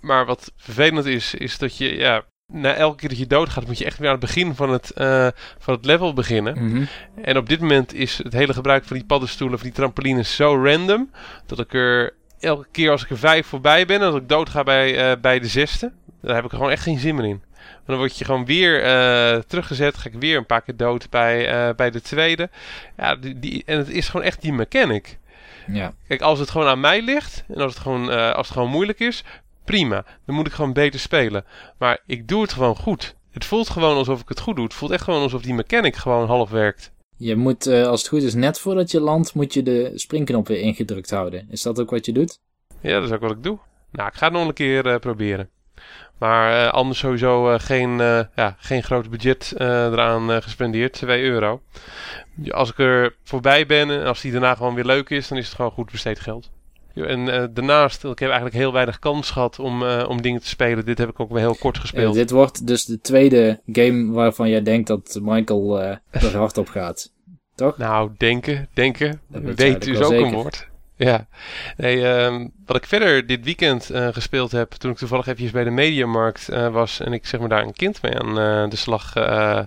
Maar 0.00 0.26
wat 0.26 0.52
vervelend 0.56 1.06
is, 1.06 1.34
is 1.34 1.58
dat 1.58 1.76
je, 1.76 1.96
ja, 1.96 2.24
na 2.46 2.74
elke 2.74 2.96
keer 2.96 3.08
dat 3.08 3.18
je 3.18 3.26
doodgaat, 3.26 3.66
moet 3.66 3.78
je 3.78 3.84
echt 3.84 3.98
weer 3.98 4.08
aan 4.08 4.16
het 4.16 4.24
begin 4.24 4.54
van 4.54 4.70
het, 4.70 4.92
uh, 4.98 5.28
van 5.58 5.74
het 5.74 5.84
level 5.84 6.12
beginnen. 6.12 6.58
Mm 6.58 6.70
-hmm. 6.70 6.88
En 7.22 7.36
op 7.36 7.48
dit 7.48 7.60
moment 7.60 7.94
is 7.94 8.18
het 8.18 8.32
hele 8.32 8.52
gebruik 8.52 8.84
van 8.84 8.96
die 8.96 9.06
paddenstoelen, 9.06 9.58
van 9.58 9.66
die 9.66 9.76
trampolines, 9.76 10.36
zo 10.36 10.64
random. 10.64 11.10
Dat 11.46 11.58
ik 11.58 11.74
er 11.74 12.14
elke 12.40 12.66
keer 12.70 12.90
als 12.90 13.02
ik 13.02 13.10
er 13.10 13.18
vijf 13.18 13.46
voorbij 13.46 13.86
ben, 13.86 14.00
dat 14.00 14.16
ik 14.16 14.28
doodga 14.28 14.62
bij, 14.62 15.10
uh, 15.10 15.20
bij 15.20 15.38
de 15.38 15.48
zesde. 15.48 15.92
Daar 16.20 16.34
heb 16.34 16.44
ik 16.44 16.50
er 16.50 16.56
gewoon 16.56 16.72
echt 16.72 16.82
geen 16.82 16.98
zin 16.98 17.14
meer 17.14 17.24
in. 17.24 17.42
Dan 17.86 17.96
word 17.96 18.18
je 18.18 18.24
gewoon 18.24 18.44
weer 18.44 18.84
uh, 18.84 19.38
teruggezet. 19.38 19.96
Ga 19.96 20.08
ik 20.08 20.14
weer 20.18 20.36
een 20.36 20.46
paar 20.46 20.62
keer 20.62 20.76
dood 20.76 21.10
bij, 21.10 21.68
uh, 21.68 21.74
bij 21.74 21.90
de 21.90 22.00
tweede. 22.00 22.50
Ja, 22.96 23.16
die, 23.16 23.38
die, 23.38 23.62
en 23.66 23.78
het 23.78 23.88
is 23.88 24.08
gewoon 24.08 24.26
echt 24.26 24.42
die 24.42 24.52
mechanic. 24.52 25.18
Ja. 25.66 25.94
Kijk, 26.08 26.20
als 26.20 26.38
het 26.38 26.50
gewoon 26.50 26.66
aan 26.66 26.80
mij 26.80 27.02
ligt 27.02 27.44
en 27.48 27.60
als 27.60 27.72
het 27.72 27.82
gewoon, 27.82 28.10
eh, 28.10 28.34
als 28.34 28.46
het 28.48 28.56
gewoon 28.56 28.70
moeilijk 28.70 29.00
is, 29.00 29.24
prima. 29.64 30.04
Dan 30.26 30.34
moet 30.34 30.46
ik 30.46 30.52
gewoon 30.52 30.72
beter 30.72 31.00
spelen. 31.00 31.44
Maar 31.78 31.98
ik 32.06 32.28
doe 32.28 32.42
het 32.42 32.52
gewoon 32.52 32.76
goed. 32.76 33.14
Het 33.30 33.44
voelt 33.44 33.70
gewoon 33.70 33.96
alsof 33.96 34.20
ik 34.20 34.28
het 34.28 34.40
goed 34.40 34.56
doe. 34.56 34.64
Het 34.64 34.74
voelt 34.74 34.90
echt 34.90 35.04
gewoon 35.04 35.22
alsof 35.22 35.42
die 35.42 35.54
mechanic 35.54 35.96
gewoon 35.96 36.26
half 36.26 36.50
werkt. 36.50 36.92
Je 37.16 37.36
moet, 37.36 37.66
eh, 37.66 37.86
als 37.86 38.00
het 38.00 38.08
goed 38.08 38.22
is, 38.22 38.34
net 38.34 38.58
voordat 38.58 38.90
je 38.90 39.00
landt, 39.00 39.34
moet 39.34 39.54
je 39.54 39.62
de 39.62 39.92
springknop 39.94 40.48
weer 40.48 40.60
ingedrukt 40.60 41.10
houden. 41.10 41.46
Is 41.50 41.62
dat 41.62 41.80
ook 41.80 41.90
wat 41.90 42.06
je 42.06 42.12
doet? 42.12 42.38
Ja, 42.80 42.92
dat 42.92 43.08
is 43.08 43.14
ook 43.14 43.20
wat 43.20 43.30
ik 43.30 43.42
doe. 43.42 43.58
Nou, 43.92 44.08
ik 44.08 44.14
ga 44.14 44.24
het 44.24 44.34
nog 44.34 44.46
een 44.46 44.54
keer 44.54 44.86
eh, 44.86 44.98
proberen. 44.98 45.48
Maar 46.22 46.66
eh, 46.66 46.72
anders 46.72 46.98
sowieso 46.98 47.50
eh, 47.50 47.60
geen, 47.60 48.00
eh, 48.00 48.20
ja, 48.36 48.56
geen 48.58 48.82
groot 48.82 49.10
budget 49.10 49.54
eraan 49.56 50.42
gespendeerd. 50.42 50.92
2 50.92 51.22
euro. 51.22 51.60
Als 52.50 52.70
ik 52.70 52.78
er 52.78 53.16
voorbij 53.22 53.66
ben 53.66 53.90
en 53.90 54.06
als 54.06 54.20
die 54.20 54.32
daarna 54.32 54.54
gewoon 54.54 54.74
weer 54.74 54.84
leuk 54.84 55.10
is, 55.10 55.28
dan 55.28 55.38
is 55.38 55.46
het 55.46 55.54
gewoon 55.54 55.70
goed 55.70 55.90
besteed 55.90 56.20
geld. 56.20 56.50
En 56.94 57.24
daarnaast, 57.54 58.04
ik 58.04 58.18
heb 58.18 58.28
eigenlijk 58.28 58.54
heel 58.54 58.72
weinig 58.72 58.98
kans 58.98 59.30
gehad 59.30 59.58
om, 59.58 59.82
om 59.82 60.22
dingen 60.22 60.40
te 60.40 60.48
spelen. 60.48 60.84
Dit 60.84 60.98
heb 60.98 61.08
ik 61.08 61.20
ook 61.20 61.28
wel 61.28 61.38
heel 61.38 61.54
kort 61.54 61.78
gespeeld. 61.78 62.14
dit 62.14 62.30
wordt 62.30 62.66
dus 62.66 62.84
de 62.84 63.00
tweede 63.00 63.60
game 63.66 64.12
waarvan 64.12 64.48
jij 64.48 64.62
denkt 64.62 64.88
dat 64.88 65.18
Michael 65.22 65.80
er 66.10 66.36
hard 66.36 66.58
op 66.58 66.68
gaat. 66.68 67.12
Toch? 67.54 67.78
Nou, 67.78 68.10
denken, 68.16 68.68
denken. 68.74 69.20
Dat 69.28 69.42
weet 69.42 69.86
is 69.86 70.00
ook 70.00 70.12
een 70.12 70.32
woord. 70.32 70.70
Ja. 71.10 71.26
Nee, 71.76 72.08
ehm, 72.08 72.46
wat 72.66 72.76
ik 72.76 72.86
verder 72.86 73.26
dit 73.26 73.44
weekend 73.44 73.90
eh, 73.90 74.08
gespeeld 74.12 74.52
heb, 74.52 74.70
toen 74.70 74.90
ik 74.90 74.96
toevallig 74.96 75.26
eventjes 75.26 75.50
bij 75.50 75.64
de 75.64 75.70
Mediamarkt 75.70 76.48
eh, 76.48 76.68
was 76.68 77.00
en 77.00 77.12
ik 77.12 77.26
zeg 77.26 77.40
maar 77.40 77.48
daar 77.48 77.62
een 77.62 77.72
kind 77.72 78.02
mee 78.02 78.18
aan 78.18 78.38
eh, 78.38 78.70
de 78.70 78.76
slag 78.76 79.12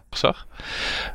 zag. 0.10 0.48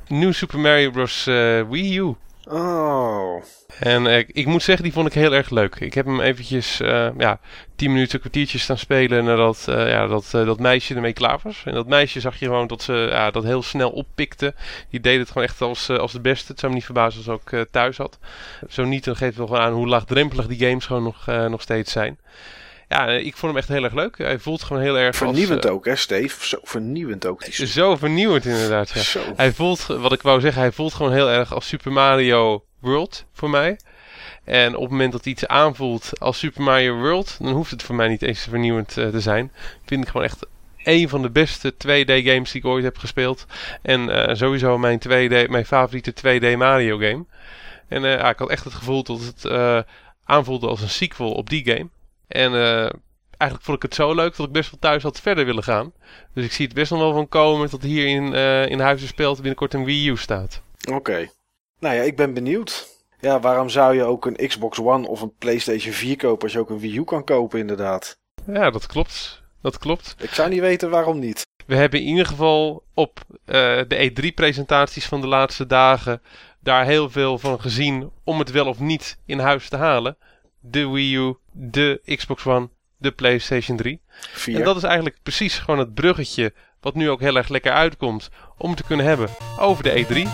New 0.09 0.33
Super 0.33 0.59
Mario 0.59 0.91
Bros. 0.91 1.25
Wii 1.69 1.99
U. 1.99 2.15
Oh. 2.50 3.42
En 3.78 4.26
ik 4.26 4.47
moet 4.47 4.62
zeggen, 4.62 4.85
die 4.85 4.92
vond 4.92 5.07
ik 5.07 5.12
heel 5.12 5.35
erg 5.35 5.50
leuk. 5.50 5.75
Ik 5.75 5.95
heb 5.95 6.07
hem 6.07 6.21
eventjes, 6.21 6.80
eh, 6.80 7.09
ja, 7.19 7.40
10 7.76 7.92
minuten, 7.92 8.14
een 8.14 8.21
kwartiertje 8.21 8.59
staan 8.59 8.78
spelen 8.78 9.25
nadat 9.25 9.64
eh, 9.69 9.88
ja, 9.88 10.07
dat, 10.07 10.35
eh, 10.35 10.45
dat 10.45 10.59
meisje 10.59 10.95
ermee 10.95 11.12
klaar 11.12 11.38
was. 11.42 11.62
En 11.64 11.75
dat 11.75 11.87
meisje 11.87 12.21
zag 12.21 12.38
je 12.38 12.47
gewoon 12.47 12.66
dat 12.66 12.83
ze 12.83 12.92
ja, 13.11 13.30
dat 13.30 13.45
heel 13.45 13.62
snel 13.62 13.90
oppikte. 13.90 14.54
Die 14.90 15.00
deed 15.00 15.19
het 15.19 15.28
gewoon 15.28 15.47
echt 15.47 15.61
als, 15.61 15.90
als 15.90 16.12
de 16.12 16.21
beste. 16.21 16.50
Het 16.50 16.61
zou 16.61 16.73
me 16.73 16.78
niet 16.78 16.87
verbazen 16.87 17.19
als 17.19 17.28
ook 17.28 17.66
thuis 17.71 17.97
had. 17.97 18.19
Zo 18.69 18.85
niet, 18.85 19.04
dan 19.04 19.16
geeft 19.16 19.37
het 19.37 19.49
wel 19.49 19.61
aan 19.61 19.73
hoe 19.73 19.88
laagdrempelig 19.88 20.47
die 20.47 20.69
games 20.69 20.87
gewoon 20.87 21.02
nog, 21.02 21.26
nog 21.26 21.62
steeds 21.62 21.92
zijn. 21.92 22.19
Ja, 22.91 23.09
eh, 23.09 23.27
ik 23.27 23.37
vond 23.37 23.53
hem 23.53 23.57
echt 23.57 23.69
heel 23.69 23.85
erg 23.85 23.95
leuk. 23.95 24.19
Hij 24.19 24.39
voelt 24.39 24.63
gewoon 24.63 24.83
heel 24.83 24.99
erg 24.99 25.17
Vernieuwend 25.17 25.65
als, 25.65 25.73
ook, 25.73 25.85
hè, 25.85 25.97
Steve? 25.97 26.47
Zo 26.47 26.59
vernieuwend 26.63 27.27
ook. 27.27 27.43
Eh, 27.43 27.67
Zo 27.67 27.97
vernieuwend 27.97 28.45
inderdaad, 28.45 28.91
ja. 28.91 29.01
Zo. 29.01 29.21
Hij 29.37 29.53
voelt, 29.53 29.87
wat 29.87 30.13
ik 30.13 30.23
wou 30.23 30.41
zeggen, 30.41 30.63
hij 30.63 30.73
voelt 30.73 30.95
gewoon 30.95 31.13
heel 31.13 31.31
erg 31.31 31.55
als 31.55 31.67
Super 31.69 31.93
Mario 31.93 32.65
World 32.81 33.25
voor 33.33 33.51
mij. 33.51 33.79
En 34.45 34.75
op 34.75 34.83
het 34.83 34.91
moment 34.91 35.13
dat 35.13 35.27
iets 35.27 35.47
aanvoelt 35.47 36.21
als 36.21 36.39
Super 36.39 36.63
Mario 36.63 36.97
World, 36.97 37.37
dan 37.41 37.53
hoeft 37.53 37.71
het 37.71 37.83
voor 37.83 37.95
mij 37.95 38.09
niet 38.09 38.23
eens 38.23 38.47
vernieuwend 38.49 38.97
eh, 38.97 39.09
te 39.09 39.21
zijn. 39.21 39.53
Vind 39.87 40.03
ik 40.03 40.09
gewoon 40.09 40.27
echt 40.27 40.47
een 40.85 41.09
van 41.09 41.23
de 41.23 41.31
beste 41.31 41.73
2D 41.73 42.25
games 42.27 42.51
die 42.51 42.61
ik 42.61 42.67
ooit 42.67 42.85
heb 42.85 42.99
gespeeld. 42.99 43.47
En 43.83 44.11
eh, 44.11 44.35
sowieso 44.35 44.79
mijn, 44.79 44.99
2D, 45.09 45.49
mijn 45.51 45.67
favoriete 45.67 46.13
2D 46.13 46.57
Mario 46.57 46.99
game. 46.99 47.25
En 47.89 48.05
eh, 48.05 48.19
ja, 48.19 48.29
ik 48.29 48.39
had 48.39 48.51
echt 48.51 48.65
het 48.65 48.75
gevoel 48.75 49.03
dat 49.03 49.21
het 49.21 49.45
eh, 49.45 49.79
aanvoelde 50.25 50.67
als 50.67 50.83
een 50.83 50.89
sequel 50.89 51.33
op 51.33 51.51
die 51.51 51.65
game. 51.65 51.89
En 52.31 52.55
eh, 52.55 52.91
eigenlijk 53.37 53.63
vond 53.63 53.77
ik 53.77 53.83
het 53.83 53.95
zo 53.95 54.15
leuk 54.15 54.37
dat 54.37 54.47
ik 54.47 54.53
best 54.53 54.71
wel 54.71 54.81
thuis 54.81 55.03
had 55.03 55.21
verder 55.21 55.45
willen 55.45 55.63
gaan. 55.63 55.93
Dus 56.35 56.45
ik 56.45 56.52
zie 56.52 56.67
het 56.67 56.75
best 56.75 56.91
nog 56.91 57.00
wel 57.00 57.13
van 57.13 57.28
komen 57.28 57.71
dat 57.71 57.83
hier 57.83 58.07
in, 58.07 58.35
eh 58.35 58.67
in 58.67 58.81
Huizen 58.81 59.09
speelt 59.09 59.37
binnenkort 59.37 59.75
een 59.75 59.85
Wii 59.85 60.09
U 60.09 60.17
staat. 60.17 60.63
Oké. 60.93 61.31
Nou 61.78 61.95
ja, 61.95 62.02
ik 62.02 62.17
ben 62.17 62.35
benieuwd. 62.35 62.99
Ja, 63.21 63.41
waarom 63.41 63.69
zou 63.69 63.95
je 63.95 64.04
ook 64.04 64.26
een 64.26 64.49
Xbox 64.49 64.78
One 64.78 65.09
of 65.09 65.21
een 65.21 65.35
PlayStation 65.39 65.93
4 65.93 66.17
kopen 66.17 66.43
als 66.43 66.52
je 66.52 66.59
ook 66.59 66.71
een 66.71 66.78
Wii 66.78 66.97
U 66.97 67.04
kan 67.04 67.25
kopen, 67.25 67.59
inderdaad? 67.59 68.19
Ja, 68.47 68.71
dat 68.71 68.87
klopt. 68.87 69.43
Dat 69.63 69.78
klopt. 69.78 70.15
Ik 70.19 70.31
zou 70.31 70.49
niet 70.49 70.61
weten 70.61 70.91
waarom 70.91 71.19
niet. 71.19 71.47
We 71.67 71.76
hebben 71.76 72.00
in 72.00 72.07
ieder 72.07 72.26
geval 72.26 72.83
op 72.95 73.21
eh, 73.45 73.54
de 73.89 74.11
E3-presentaties 74.11 75.07
van 75.07 75.21
de 75.21 75.26
laatste 75.26 75.67
dagen 75.67 76.23
daar 76.61 76.85
heel 76.85 77.11
veel 77.11 77.39
van 77.39 77.61
gezien 77.61 78.11
om 78.25 78.39
het 78.39 78.50
wel 78.50 78.67
of 78.67 78.78
niet 78.78 79.19
in 79.26 79.39
huis 79.39 79.69
te 79.69 79.76
halen. 79.76 80.17
De 80.61 80.89
Wii 80.89 81.17
U, 81.17 81.37
de 81.53 82.01
Xbox 82.17 82.47
One, 82.47 82.69
de 82.97 83.11
PlayStation 83.11 83.77
3. 83.77 84.01
4. 84.33 84.57
En 84.57 84.65
dat 84.65 84.77
is 84.77 84.83
eigenlijk 84.83 85.17
precies 85.23 85.59
gewoon 85.59 85.81
het 85.81 85.95
bruggetje 85.95 86.55
wat 86.81 86.95
nu 86.95 87.11
ook 87.11 87.21
heel 87.21 87.37
erg 87.37 87.49
lekker 87.49 87.73
uitkomt 87.73 88.29
om 88.59 88.75
te 88.75 88.85
kunnen 88.85 89.07
hebben 89.07 89.29
over 89.59 89.83
de 89.83 89.99
E 89.99 90.05
E3. 90.05 90.29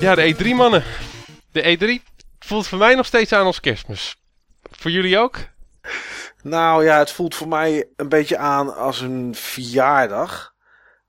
Ja, 0.00 0.14
de 0.14 0.34
E3 0.34 0.54
mannen. 0.54 0.84
De 1.52 1.76
E3 1.76 2.12
voelt 2.38 2.66
voor 2.66 2.78
mij 2.78 2.94
nog 2.94 3.06
steeds 3.06 3.32
aan 3.32 3.46
als 3.46 3.60
kerstmis. 3.60 4.16
Voor 4.70 4.90
jullie 4.90 5.18
ook? 5.18 5.38
Nou 6.42 6.84
ja, 6.84 6.98
het 6.98 7.10
voelt 7.10 7.34
voor 7.34 7.48
mij 7.48 7.88
een 7.96 8.08
beetje 8.08 8.36
aan 8.36 8.76
als 8.76 9.00
een 9.00 9.34
verjaardag. 9.34 10.54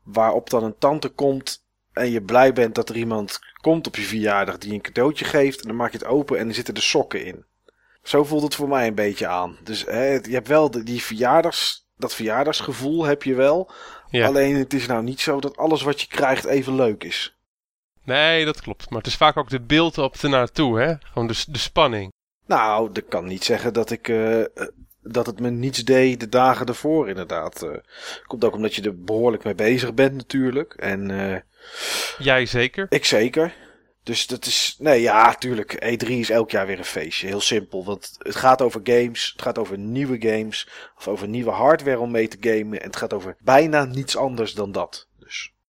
Waarop 0.04 0.50
dan 0.50 0.64
een 0.64 0.78
tante 0.78 1.10
komt 1.10 1.66
en 1.94 2.12
je 2.12 2.22
blij 2.22 2.54
bent 2.54 2.76
dat 2.76 2.90
er 2.90 2.96
iemand 2.96 3.40
komt 3.62 3.88
op 3.88 3.96
je 3.96 4.02
verjaardag 4.02 4.58
die 4.58 4.74
een 4.74 4.82
cadeautje 4.82 5.26
geeft. 5.26 5.62
En 5.62 5.68
dan 5.68 5.78
maak 5.78 5.92
je 5.92 5.98
het 5.98 6.08
open 6.08 6.40
en 6.40 6.48
er 6.48 6.54
zitten 6.54 6.74
de 6.74 6.82
sokken 6.82 7.26
in. 7.26 7.46
Zo 8.04 8.24
voelt 8.24 8.44
het 8.44 8.56
voor 8.56 8.68
mij 8.68 8.88
een 8.88 8.96
beetje 8.96 9.28
aan. 9.28 9.58
Dus 9.64 9.86
hè, 9.86 10.12
je 10.12 10.34
hebt 10.34 10.48
wel 10.48 10.72
de, 10.72 10.84
die 10.84 11.02
verjaardags, 11.02 11.88
dat 11.98 12.16
verjaardagsgevoel 12.16 13.06
heb 13.06 13.24
je 13.24 13.36
wel. 13.36 13.72
Ja. 14.10 14.28
Alleen 14.28 14.56
het 14.56 14.74
is 14.74 14.88
nou 14.88 15.04
niet 15.04 15.20
zo 15.20 15.40
dat 15.40 15.58
alles 15.58 15.82
wat 15.82 16.02
je 16.02 16.08
krijgt 16.08 16.46
even 16.46 16.76
leuk 16.76 17.04
is. 17.04 17.37
Nee, 18.08 18.46
dat 18.46 18.62
klopt. 18.62 18.90
Maar 18.90 18.98
het 18.98 19.08
is 19.08 19.16
vaak 19.16 19.38
ook 19.38 19.50
de 19.50 19.62
beeld 19.62 19.98
op 19.98 20.20
de 20.20 20.28
naartoe, 20.28 20.80
hè? 20.80 20.94
Gewoon 21.00 21.28
de, 21.28 21.44
de 21.48 21.58
spanning. 21.58 22.12
Nou, 22.46 22.90
ik 22.94 23.10
kan 23.10 23.26
niet 23.26 23.44
zeggen 23.44 23.74
dat 23.74 23.92
ik 23.92 24.08
eh, 24.08 24.42
eh, 24.42 24.48
dat 25.02 25.26
het 25.26 25.40
me 25.40 25.50
niets 25.50 25.84
deed 25.84 26.20
de 26.20 26.30
dagen 26.30 26.66
ervoor, 26.66 27.10
inderdaad. 27.10 27.64
Eh, 27.64 27.70
komt 28.28 28.44
ook 28.44 28.54
omdat 28.54 28.76
je 28.76 28.82
er 28.82 29.04
behoorlijk 29.04 29.44
mee 29.44 29.56
bezig 29.56 29.94
bent, 29.94 30.16
natuurlijk. 30.16 30.74
En 30.74 31.44
Jij 32.18 32.46
zeker. 32.46 32.86
ik 32.90 33.06
zeker. 33.06 33.54
Dus 34.04 34.28
dat 34.28 34.46
is. 34.46 34.76
Nee, 34.80 35.02
ja, 35.02 35.36
tuurlijk. 35.36 35.74
E3 35.74 36.08
is 36.08 36.30
elk 36.30 36.52
jaar 36.52 36.68
weer 36.68 36.78
een 36.78 36.86
feestje. 36.86 37.28
Heel 37.28 37.42
simpel. 37.42 37.86
Want 37.86 38.16
het 38.18 38.36
gaat 38.36 38.62
over 38.62 38.82
games. 38.84 39.32
Het 39.32 39.42
gaat 39.42 39.58
over 39.58 39.78
nieuwe 39.78 40.18
games. 40.20 40.68
Of 40.98 41.08
over 41.08 41.28
nieuwe 41.28 41.52
hardware 41.52 42.00
om 42.00 42.12
mee 42.12 42.28
te 42.28 42.38
gamen. 42.40 42.80
En 42.80 42.88
het 42.88 42.96
gaat 42.96 43.14
over 43.14 43.36
bijna 43.40 43.86
niets 43.86 44.18
anders 44.18 44.54
dan 44.54 44.72
dat. 44.72 45.07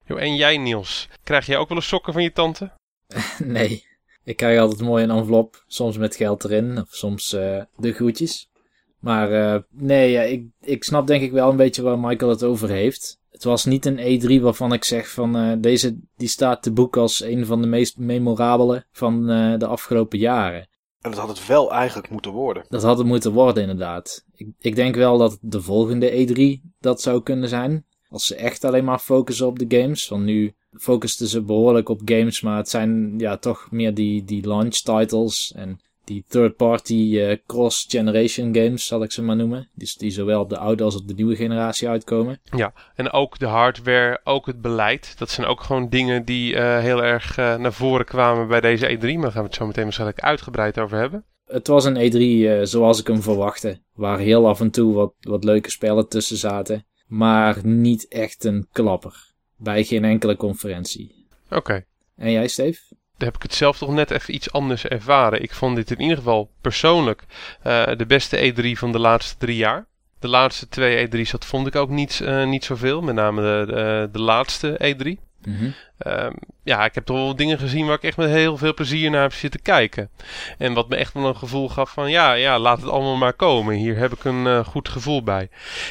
Yo, 0.09 0.16
en 0.16 0.37
jij, 0.37 0.59
Niels, 0.59 1.09
krijg 1.25 1.47
jij 1.47 1.57
ook 1.57 1.68
wel 1.68 1.77
eens 1.77 1.88
sokken 1.88 2.12
van 2.12 2.23
je 2.23 2.33
tante? 2.33 2.71
Nee. 3.44 3.87
Ik 4.25 4.37
krijg 4.37 4.61
altijd 4.61 4.81
mooi 4.81 5.05
een 5.05 5.11
envelop. 5.11 5.64
Soms 5.66 5.97
met 5.97 6.16
geld 6.16 6.44
erin. 6.44 6.79
Of 6.79 6.88
soms 6.90 7.33
eh, 7.33 7.62
de 7.77 7.92
groetjes. 7.92 8.51
Maar 8.99 9.33
eh, 9.33 9.61
nee, 9.71 10.11
ja, 10.11 10.23
ik, 10.23 10.44
ik 10.61 10.85
snap 10.85 11.07
denk 11.07 11.23
ik 11.23 11.33
wel 11.33 11.51
een 11.51 11.57
beetje 11.57 11.83
waar 11.83 11.99
Michael 11.99 12.31
het 12.31 12.44
over 12.44 12.68
heeft. 12.68 13.18
Het 13.31 13.44
was 13.44 13.64
niet 13.64 13.87
een 13.87 14.21
E3 14.21 14.42
waarvan 14.42 14.73
ik 14.73 14.85
zeg 14.85 15.11
van 15.11 15.37
eh, 15.37 15.53
deze 15.59 15.99
die 16.16 16.29
staat 16.29 16.62
te 16.62 16.73
boek 16.73 16.97
als 16.97 17.23
een 17.23 17.47
van 17.47 17.61
de 17.61 17.66
meest 17.66 17.99
memorabele 17.99 18.87
van 18.92 19.31
eh, 19.31 19.59
de 19.59 19.66
afgelopen 19.66 20.18
jaren. 20.18 20.68
En 21.01 21.11
dat 21.11 21.21
had 21.21 21.29
het 21.29 21.47
wel 21.47 21.73
eigenlijk 21.73 22.11
moeten 22.11 22.33
worden. 22.33 22.64
Dat 22.68 22.83
had 22.83 22.99
het 22.99 23.07
moeten 23.07 23.33
worden 23.33 23.62
inderdaad. 23.62 24.25
Ik, 24.35 24.49
ik 24.59 24.75
denk 24.75 24.94
wel 24.94 25.18
dat 25.18 25.38
de 25.40 25.62
volgende 25.62 26.27
E3 26.27 26.71
dat 26.79 27.01
zou 27.01 27.23
kunnen 27.23 27.49
zijn. 27.49 27.87
Als 28.09 28.27
ze 28.27 28.35
echt 28.35 28.64
alleen 28.64 28.85
maar 28.85 28.99
focussen 28.99 29.47
op 29.47 29.59
de 29.59 29.79
games. 29.79 30.09
Want 30.09 30.25
nu 30.25 30.55
focusten 30.73 31.27
ze 31.27 31.42
behoorlijk 31.42 31.88
op 31.88 32.01
games, 32.05 32.40
maar 32.40 32.57
het 32.57 32.68
zijn 32.68 33.18
ja 33.18 33.37
toch 33.37 33.71
meer 33.71 33.94
die, 33.94 34.25
die 34.25 34.47
launch 34.47 34.75
titles 34.75 35.53
en 35.57 35.81
die 36.09 36.25
third-party 36.29 37.18
eh, 37.18 37.37
cross-generation 37.47 38.55
games, 38.55 38.87
zal 38.87 39.03
ik 39.03 39.12
ze 39.12 39.23
maar 39.23 39.37
noemen. 39.37 39.68
Dus 39.75 39.94
die 39.94 40.11
zowel 40.11 40.40
op 40.40 40.49
de 40.49 40.59
oude 40.59 40.85
als 40.85 40.97
op 40.97 41.09
de 41.09 41.14
nieuwe 41.14 41.37
generatie 41.37 41.88
uitkomen. 41.88 42.40
Ja, 42.57 42.73
en 42.94 43.11
ook 43.11 43.38
de 43.38 43.47
hardware, 43.47 44.21
ook 44.25 44.47
het 44.47 44.61
beleid. 44.61 45.18
Dat 45.18 45.31
zijn 45.31 45.47
ook 45.47 45.61
gewoon 45.61 45.88
dingen 45.88 46.25
die 46.25 46.57
eh, 46.57 46.79
heel 46.79 47.05
erg 47.05 47.38
eh, 47.38 47.57
naar 47.57 47.73
voren 47.73 48.07
kwamen 48.07 48.49
bij 48.49 48.61
deze 48.61 48.97
E3. 48.97 49.01
Maar 49.01 49.21
daar 49.21 49.33
gaan 49.33 49.42
we 49.42 49.49
het 49.49 49.55
zo 49.55 49.66
meteen 49.66 49.85
waarschijnlijk 49.85 50.21
uitgebreid 50.21 50.79
over 50.79 50.99
hebben. 50.99 51.25
Het 51.44 51.66
was 51.66 51.85
een 51.85 52.12
E3 52.12 52.47
eh, 52.49 52.59
zoals 52.62 53.01
ik 53.01 53.07
hem 53.07 53.23
verwachtte. 53.23 53.81
Waar 53.92 54.18
heel 54.18 54.49
af 54.49 54.61
en 54.61 54.71
toe 54.71 54.94
wat, 54.94 55.12
wat 55.21 55.44
leuke 55.44 55.71
spellen 55.71 56.09
tussen 56.09 56.37
zaten. 56.37 56.87
Maar 57.09 57.66
niet 57.66 58.09
echt 58.09 58.44
een 58.44 58.68
klapper. 58.73 59.27
Bij 59.57 59.85
geen 59.85 60.05
enkele 60.05 60.37
conferentie. 60.37 61.27
Oké. 61.51 61.85
En 62.16 62.33
jij, 62.33 62.49
Steve? 62.49 62.81
Daar 62.90 63.29
heb 63.29 63.37
ik 63.37 63.42
het 63.42 63.55
zelf 63.55 63.79
toch 63.79 63.90
net 63.90 64.11
even 64.11 64.35
iets 64.35 64.53
anders 64.53 64.85
ervaren. 64.85 65.42
Ik 65.42 65.53
vond 65.53 65.77
dit 65.77 65.90
in 65.90 66.01
ieder 66.01 66.16
geval 66.16 66.51
persoonlijk 66.61 67.25
eh, 67.62 67.97
de 67.97 68.07
beste 68.07 68.53
E3 68.53 68.79
van 68.79 68.92
de 68.92 68.99
laatste 68.99 69.37
drie 69.37 69.57
jaar. 69.57 69.87
De 70.18 70.28
laatste 70.28 70.68
twee 70.68 71.07
E3's, 71.09 71.31
dat 71.31 71.44
vond 71.44 71.66
ik 71.66 71.76
ook 71.76 71.90
niet, 71.90 72.20
uh, 72.22 72.44
niet 72.44 72.64
zoveel. 72.64 73.00
Met 73.00 73.14
name 73.14 73.42
de, 73.42 73.72
de, 73.72 74.09
de 74.12 74.20
laatste 74.20 74.94
E3. 74.96 75.26
Mhm. 75.44 75.70
Ehm, 75.98 76.33
ja, 76.62 76.85
ik 76.85 76.94
heb 76.94 77.04
toch 77.04 77.16
wel 77.16 77.37
dingen 77.37 77.59
gezien 77.59 77.87
waar 77.87 77.96
ik 77.96 78.02
echt 78.02 78.16
met 78.16 78.31
heel 78.31 78.57
veel 78.57 78.74
plezier 78.74 79.11
naar 79.11 79.22
heb 79.22 79.33
zitten 79.33 79.62
kijken. 79.62 80.11
En 80.59 80.72
wat 80.72 80.88
me 80.88 80.96
echt 80.96 81.12
wel 81.12 81.26
een 81.26 81.37
gevoel 81.37 81.68
gaf 81.68 81.90
van 81.90 82.11
ja, 82.11 82.33
ja 82.33 82.59
laat 82.59 82.81
het 82.81 82.90
allemaal 82.90 83.16
maar 83.16 83.33
komen. 83.33 83.74
Hier 83.74 83.96
heb 83.96 84.12
ik 84.12 84.24
een 84.24 84.46
uh, 84.46 84.64
goed 84.64 84.88
gevoel 84.88 85.22
bij. 85.22 85.48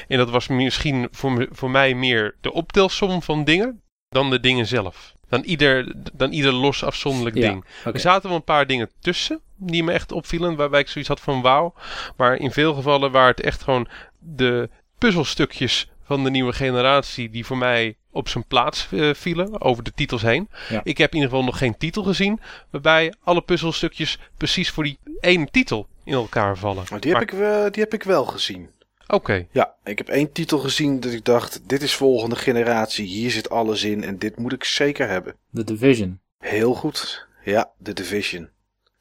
En 0.08 0.18
dat 0.18 0.30
was 0.30 0.48
misschien 0.48 1.08
voor, 1.12 1.32
me, 1.32 1.48
voor 1.52 1.70
mij 1.70 1.94
meer 1.94 2.36
de 2.42 2.54
optelsom 2.54 3.22
van 3.22 3.44
dingen 3.44 3.82
dan 4.10 4.30
de 4.30 4.40
dingen 4.40 4.66
zelf. 4.66 5.16
Dan 5.30 5.42
ieder, 5.42 5.94
dan 6.14 6.32
ieder 6.32 6.54
los 6.54 6.84
afzonderlijk 6.84 7.36
Ja, 7.36 7.50
ding. 7.50 7.66
Er 7.84 8.00
zaten 8.00 8.30
wel 8.30 8.38
een 8.38 8.44
paar 8.44 8.68
dingen 8.68 8.90
tussen 9.00 9.42
die 9.58 9.84
me 9.84 9.92
echt 9.92 10.12
opvielen. 10.12 10.56
Waarbij 10.56 10.80
ik 10.80 10.88
zoiets 10.88 11.10
had 11.10 11.20
van 11.20 11.42
wauw. 11.42 11.74
Maar 12.18 12.36
in 12.36 12.52
veel 12.52 12.74
gevallen 12.74 13.12
waren 13.12 13.30
het 13.30 13.42
echt 13.42 13.64
gewoon 13.64 13.88
de 14.20 14.70
puzzelstukjes 14.98 15.90
van 16.04 16.24
de 16.24 16.30
nieuwe 16.30 16.54
generatie 16.54 17.30
die 17.30 17.46
voor 17.46 17.58
mij 17.58 17.98
op 18.12 18.30
zijn 18.30 18.46
plaats 18.48 18.88
eh, 18.92 19.14
vielen 19.14 19.62
over 19.62 19.84
de 19.84 19.92
titels 19.96 20.22
heen. 20.22 20.50
Ja. 20.70 20.82
Ik 20.84 20.98
heb 20.98 21.10
in 21.10 21.16
ieder 21.16 21.30
geval 21.30 21.46
nog 21.46 21.58
geen 21.58 21.78
titel 21.78 22.04
gezien 22.04 22.40
waarbij 22.70 23.14
alle 23.24 23.42
puzzelstukjes 23.42 24.20
precies 24.38 24.70
voor 24.70 24.84
die 24.84 25.00
ene 25.20 25.48
titel 25.52 25.88
in 26.04 26.14
elkaar 26.14 26.58
vallen. 26.58 26.84
Maar 26.90 27.00
die 27.00 27.12
heb, 27.16 27.20
Maar- 27.20 27.34
ik, 27.34 27.40
wel- 27.40 27.72
die 27.72 27.84
heb 27.84 27.94
ik 27.94 28.04
wel 28.04 28.26
gezien. 28.26 28.70
Oké, 29.08 29.48
Ja, 29.52 29.74
ik 29.84 29.98
heb 29.98 30.08
één 30.10 30.32
titel 30.32 30.60
gezien 30.60 31.00
dat 31.00 31.12
ik 31.12 31.26
dacht, 31.26 31.70
dit 31.70 31.82
is 31.82 31.94
volgende 31.96 32.36
generatie, 32.36 33.06
hier 33.06 33.32
zit 33.32 33.50
alles 33.50 33.84
in 33.84 34.04
en 34.04 34.18
dit 34.18 34.38
moet 34.38 34.54
ik 34.54 34.64
zeker 34.64 35.08
hebben. 35.10 35.36
The 35.54 35.64
Division. 35.64 36.20
Heel 36.40 36.74
goed. 36.74 37.28
Ja, 37.44 37.72
The 37.84 37.94
Division. 37.94 38.50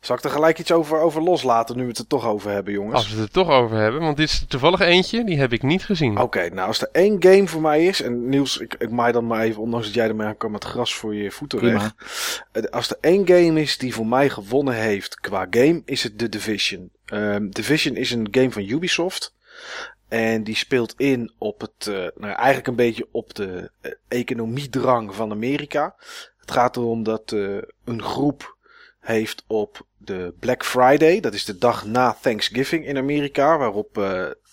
Zal 0.00 0.16
ik 0.16 0.24
er 0.24 0.30
gelijk 0.30 0.58
iets 0.58 0.72
over, 0.72 1.00
over 1.00 1.22
loslaten 1.22 1.76
nu 1.76 1.82
we 1.82 1.88
het 1.88 1.98
er 1.98 2.06
toch 2.06 2.26
over 2.26 2.50
hebben, 2.50 2.72
jongens? 2.72 2.94
als 2.94 3.08
we 3.08 3.14
het 3.20 3.26
er 3.26 3.32
toch 3.32 3.50
over 3.50 3.76
hebben, 3.76 4.00
want 4.00 4.16
dit 4.16 4.28
is 4.28 4.40
er 4.40 4.46
toevallig 4.46 4.80
eentje, 4.80 5.24
die 5.24 5.38
heb 5.38 5.52
ik 5.52 5.62
niet 5.62 5.84
gezien. 5.84 6.18
Oké, 6.20 6.48
nou 6.48 6.68
als 6.68 6.80
er 6.80 6.88
één 6.92 7.22
game 7.22 7.48
voor 7.48 7.60
mij 7.60 7.84
is, 7.86 8.02
en 8.02 8.28
Niels, 8.28 8.58
ik, 8.58 8.74
ik 8.78 8.90
maai 8.90 9.12
dan 9.12 9.26
maar 9.26 9.42
even, 9.42 9.62
ondanks 9.62 9.86
dat 9.86 9.94
jij 9.94 10.08
ermee 10.08 10.26
aankwam, 10.26 10.54
het 10.54 10.64
gras 10.64 10.94
voor 10.94 11.14
je 11.14 11.30
voeten 11.30 11.58
Prima. 11.58 11.78
weg. 11.78 11.94
Eh, 12.52 12.62
Als 12.70 12.90
er 12.90 12.96
één 13.00 13.26
game 13.26 13.60
is 13.60 13.78
die 13.78 13.94
voor 13.94 14.06
mij 14.06 14.28
gewonnen 14.30 14.74
heeft 14.74 15.20
qua 15.20 15.46
game, 15.50 15.82
is 15.84 16.02
het 16.02 16.18
The 16.18 16.28
Division. 16.28 16.90
Ehm, 17.06 17.48
Division 17.48 17.96
is 17.96 18.10
een 18.10 18.28
game 18.30 18.50
van 18.52 18.62
Ubisoft. 18.68 19.34
En 20.08 20.42
die 20.42 20.56
speelt 20.56 20.94
in 20.96 21.32
op 21.38 21.60
het, 21.60 21.86
eh, 21.86 21.94
nou 21.94 22.34
eigenlijk 22.34 22.66
een 22.66 22.76
beetje 22.76 23.08
op 23.10 23.34
de 23.34 23.70
eh, 23.80 23.92
economiedrang 24.08 25.14
van 25.14 25.30
Amerika. 25.30 25.94
Het 26.40 26.50
gaat 26.50 26.76
erom 26.76 27.02
dat 27.02 27.32
eh, 27.32 27.56
een 27.84 28.02
groep 28.02 28.55
heeft 29.06 29.44
op 29.46 29.86
de 29.96 30.34
Black 30.40 30.64
Friday, 30.64 31.20
dat 31.20 31.34
is 31.34 31.44
de 31.44 31.58
dag 31.58 31.84
na 31.84 32.16
Thanksgiving 32.20 32.86
in 32.86 32.96
Amerika, 32.96 33.58
waarop 33.58 33.98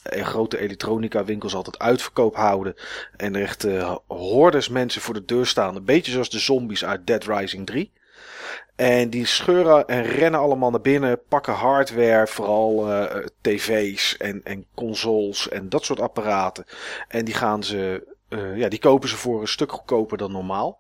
eh, 0.04 0.26
grote 0.26 0.60
elektronica 0.60 1.24
winkels 1.24 1.56
altijd 1.56 1.80
uitverkoop 1.80 2.36
houden. 2.36 2.76
En 3.18 3.36
er 3.36 3.42
echt 3.42 3.64
eh, 3.64 3.96
hordes 4.08 4.70
mensen 4.70 5.02
voor 5.02 5.14
de 5.14 5.26
deur 5.26 5.46
staan. 5.46 5.76
Een 5.76 5.86
beetje 5.86 6.12
zoals 6.12 6.30
de 6.30 6.40
zombies 6.40 6.86
uit 6.86 7.08
Dead 7.08 7.24
Rising 7.24 7.66
3. 7.66 7.92
En 8.76 9.10
die 9.10 9.26
scheuren 9.26 9.88
en 9.88 10.04
rennen 10.04 10.40
allemaal 10.40 10.72
naar 10.72 10.82
binnen, 10.82 11.20
pakken 11.28 11.54
hardware, 11.54 12.28
vooral 12.28 12.92
eh, 12.92 13.26
tv's 13.42 14.18
en, 14.18 14.42
en 14.44 14.66
consoles 14.76 15.50
en 15.50 15.70
dat 15.70 15.86
soort 15.86 16.00
apparaten. 16.00 16.66
En 17.08 17.26
die 17.26 17.34
gaan 17.34 17.64
ze, 17.64 18.08
ja, 18.56 18.70
die 18.70 18.80
kopen 18.80 19.10
ze 19.10 19.18
voor 19.18 19.42
een 19.42 19.48
stuk 19.48 19.72
goedkoper 19.72 20.18
dan 20.18 20.32
normaal. 20.32 20.80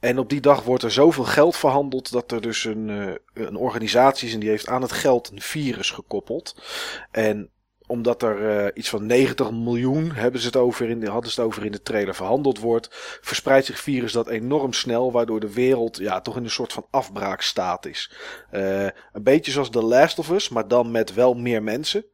En 0.00 0.18
op 0.18 0.28
die 0.28 0.40
dag 0.40 0.62
wordt 0.62 0.82
er 0.82 0.90
zoveel 0.90 1.24
geld 1.24 1.56
verhandeld 1.56 2.12
dat 2.12 2.32
er 2.32 2.40
dus 2.40 2.64
een, 2.64 2.90
eh, 2.90 3.44
een 3.44 3.56
organisatie 3.56 4.28
is 4.28 4.34
en 4.34 4.40
die 4.40 4.48
heeft 4.48 4.68
aan 4.68 4.82
het 4.82 4.92
geld 4.92 5.30
een 5.30 5.40
virus 5.40 5.90
gekoppeld. 5.90 6.62
En 7.10 7.50
omdat 7.86 8.22
er 8.22 8.48
eh, 8.50 8.70
iets 8.74 8.88
van 8.88 9.06
90 9.06 9.50
miljoen 9.50 10.12
hebben 10.12 10.40
ze 10.40 10.46
het 10.46 10.56
over 10.56 10.88
in 10.88 11.00
de, 11.00 11.10
hadden 11.10 11.30
ze 11.30 11.40
het 11.40 11.48
over 11.48 11.64
in 11.64 11.72
de 11.72 11.82
trailer 11.82 12.14
verhandeld 12.14 12.58
wordt, 12.58 12.88
verspreidt 13.20 13.66
zich 13.66 13.80
virus 13.80 14.12
dat 14.12 14.28
enorm 14.28 14.72
snel, 14.72 15.12
waardoor 15.12 15.40
de 15.40 15.52
wereld 15.52 15.96
ja, 15.96 16.20
toch 16.20 16.36
in 16.36 16.44
een 16.44 16.50
soort 16.50 16.72
van 16.72 16.86
afbraakstaat 16.90 17.86
is. 17.86 18.12
Eh, 18.50 18.84
een 18.84 19.22
beetje 19.22 19.52
zoals 19.52 19.70
The 19.70 19.82
Last 19.82 20.18
of 20.18 20.30
Us, 20.30 20.48
maar 20.48 20.68
dan 20.68 20.90
met 20.90 21.14
wel 21.14 21.34
meer 21.34 21.62
mensen. 21.62 22.04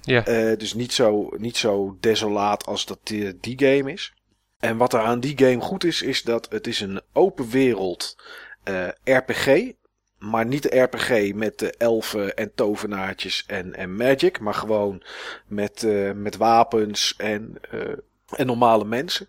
Ja. 0.00 0.22
Dus 0.56 0.74
niet 0.74 0.92
zo, 0.92 1.28
niet 1.36 1.56
zo 1.56 1.96
desolaat 2.00 2.66
als 2.66 2.86
dat 2.86 2.98
die, 3.02 3.38
die 3.40 3.58
game 3.58 3.92
is. 3.92 4.15
En 4.58 4.76
wat 4.76 4.92
er 4.92 5.00
aan 5.00 5.20
die 5.20 5.38
game 5.38 5.60
goed 5.60 5.84
is, 5.84 6.02
is 6.02 6.22
dat 6.22 6.46
het 6.50 6.66
is 6.66 6.80
een 6.80 7.00
open 7.12 7.48
wereld 7.48 8.16
eh, 8.62 8.88
RPG. 9.04 9.72
Maar 10.18 10.46
niet 10.46 10.62
de 10.62 10.80
RPG 10.80 11.34
met 11.34 11.58
de 11.58 11.70
elfen 11.70 12.36
en 12.36 12.54
tovenaartjes 12.54 13.44
en, 13.46 13.74
en 13.74 13.96
magic. 13.96 14.40
Maar 14.40 14.54
gewoon 14.54 15.02
met, 15.46 15.82
eh, 15.82 16.12
met 16.12 16.36
wapens 16.36 17.14
en, 17.16 17.58
eh, 17.70 17.80
en 18.28 18.46
normale 18.46 18.84
mensen. 18.84 19.28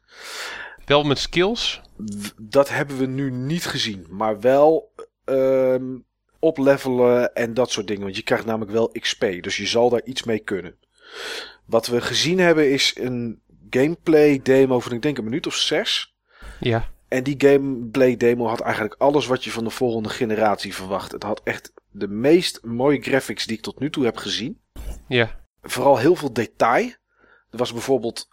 Wel 0.86 1.04
met 1.04 1.20
skills. 1.20 1.82
Dat 2.38 2.70
hebben 2.70 2.98
we 2.98 3.06
nu 3.06 3.32
niet 3.32 3.66
gezien. 3.66 4.06
Maar 4.10 4.40
wel 4.40 4.92
ehm 5.26 5.84
oplevelen 6.40 7.36
en 7.36 7.54
dat 7.54 7.72
soort 7.72 7.88
dingen. 7.88 8.04
Want 8.04 8.16
je 8.16 8.24
krijgt 8.24 8.46
namelijk 8.46 8.72
wel 8.72 8.92
XP. 9.00 9.22
Dus 9.42 9.58
je 9.58 9.68
zal 9.68 9.90
daar 9.90 10.04
iets 10.04 10.24
mee 10.24 10.40
kunnen. 10.40 10.76
Wat 11.66 11.88
we 11.88 12.02
gezien 12.02 12.40
hebben 12.40 12.72
is 12.72 12.96
een 13.00 13.42
gameplay 13.70 14.40
demo 14.44 14.80
van 14.80 14.92
ik 14.92 15.02
denk 15.02 15.18
een 15.18 15.24
minuut 15.24 15.48
of 15.48 15.56
zes. 15.56 16.16
Ja. 16.60 16.90
En 17.08 17.24
die 17.24 17.36
gameplay 17.38 18.18
demo 18.18 18.48
had 18.48 18.60
eigenlijk 18.60 18.96
alles 18.98 19.26
wat 19.26 19.44
je 19.44 19.52
van 19.52 19.64
de 19.64 19.70
volgende 19.70 20.10
generatie 20.10 20.76
verwacht. 20.76 21.12
Het 21.12 21.24
had 21.24 21.42
echt 21.44 21.72
de 21.92 22.08
meest 22.08 22.64
mooie 22.64 23.02
graphics 23.02 23.46
die 23.46 23.58
ik 23.58 23.64
tot 23.64 23.80
nu 23.80 23.90
toe 23.90 24.06
heb 24.06 24.18
gezien. 24.18 24.62
Ja. 25.08 25.46
Vooral 25.62 25.98
heel 25.98 26.16
veel 26.16 26.34
detail. 26.34 26.86
Er 27.52 27.58
was 27.58 27.74
bijvoorbeeld 27.74 28.28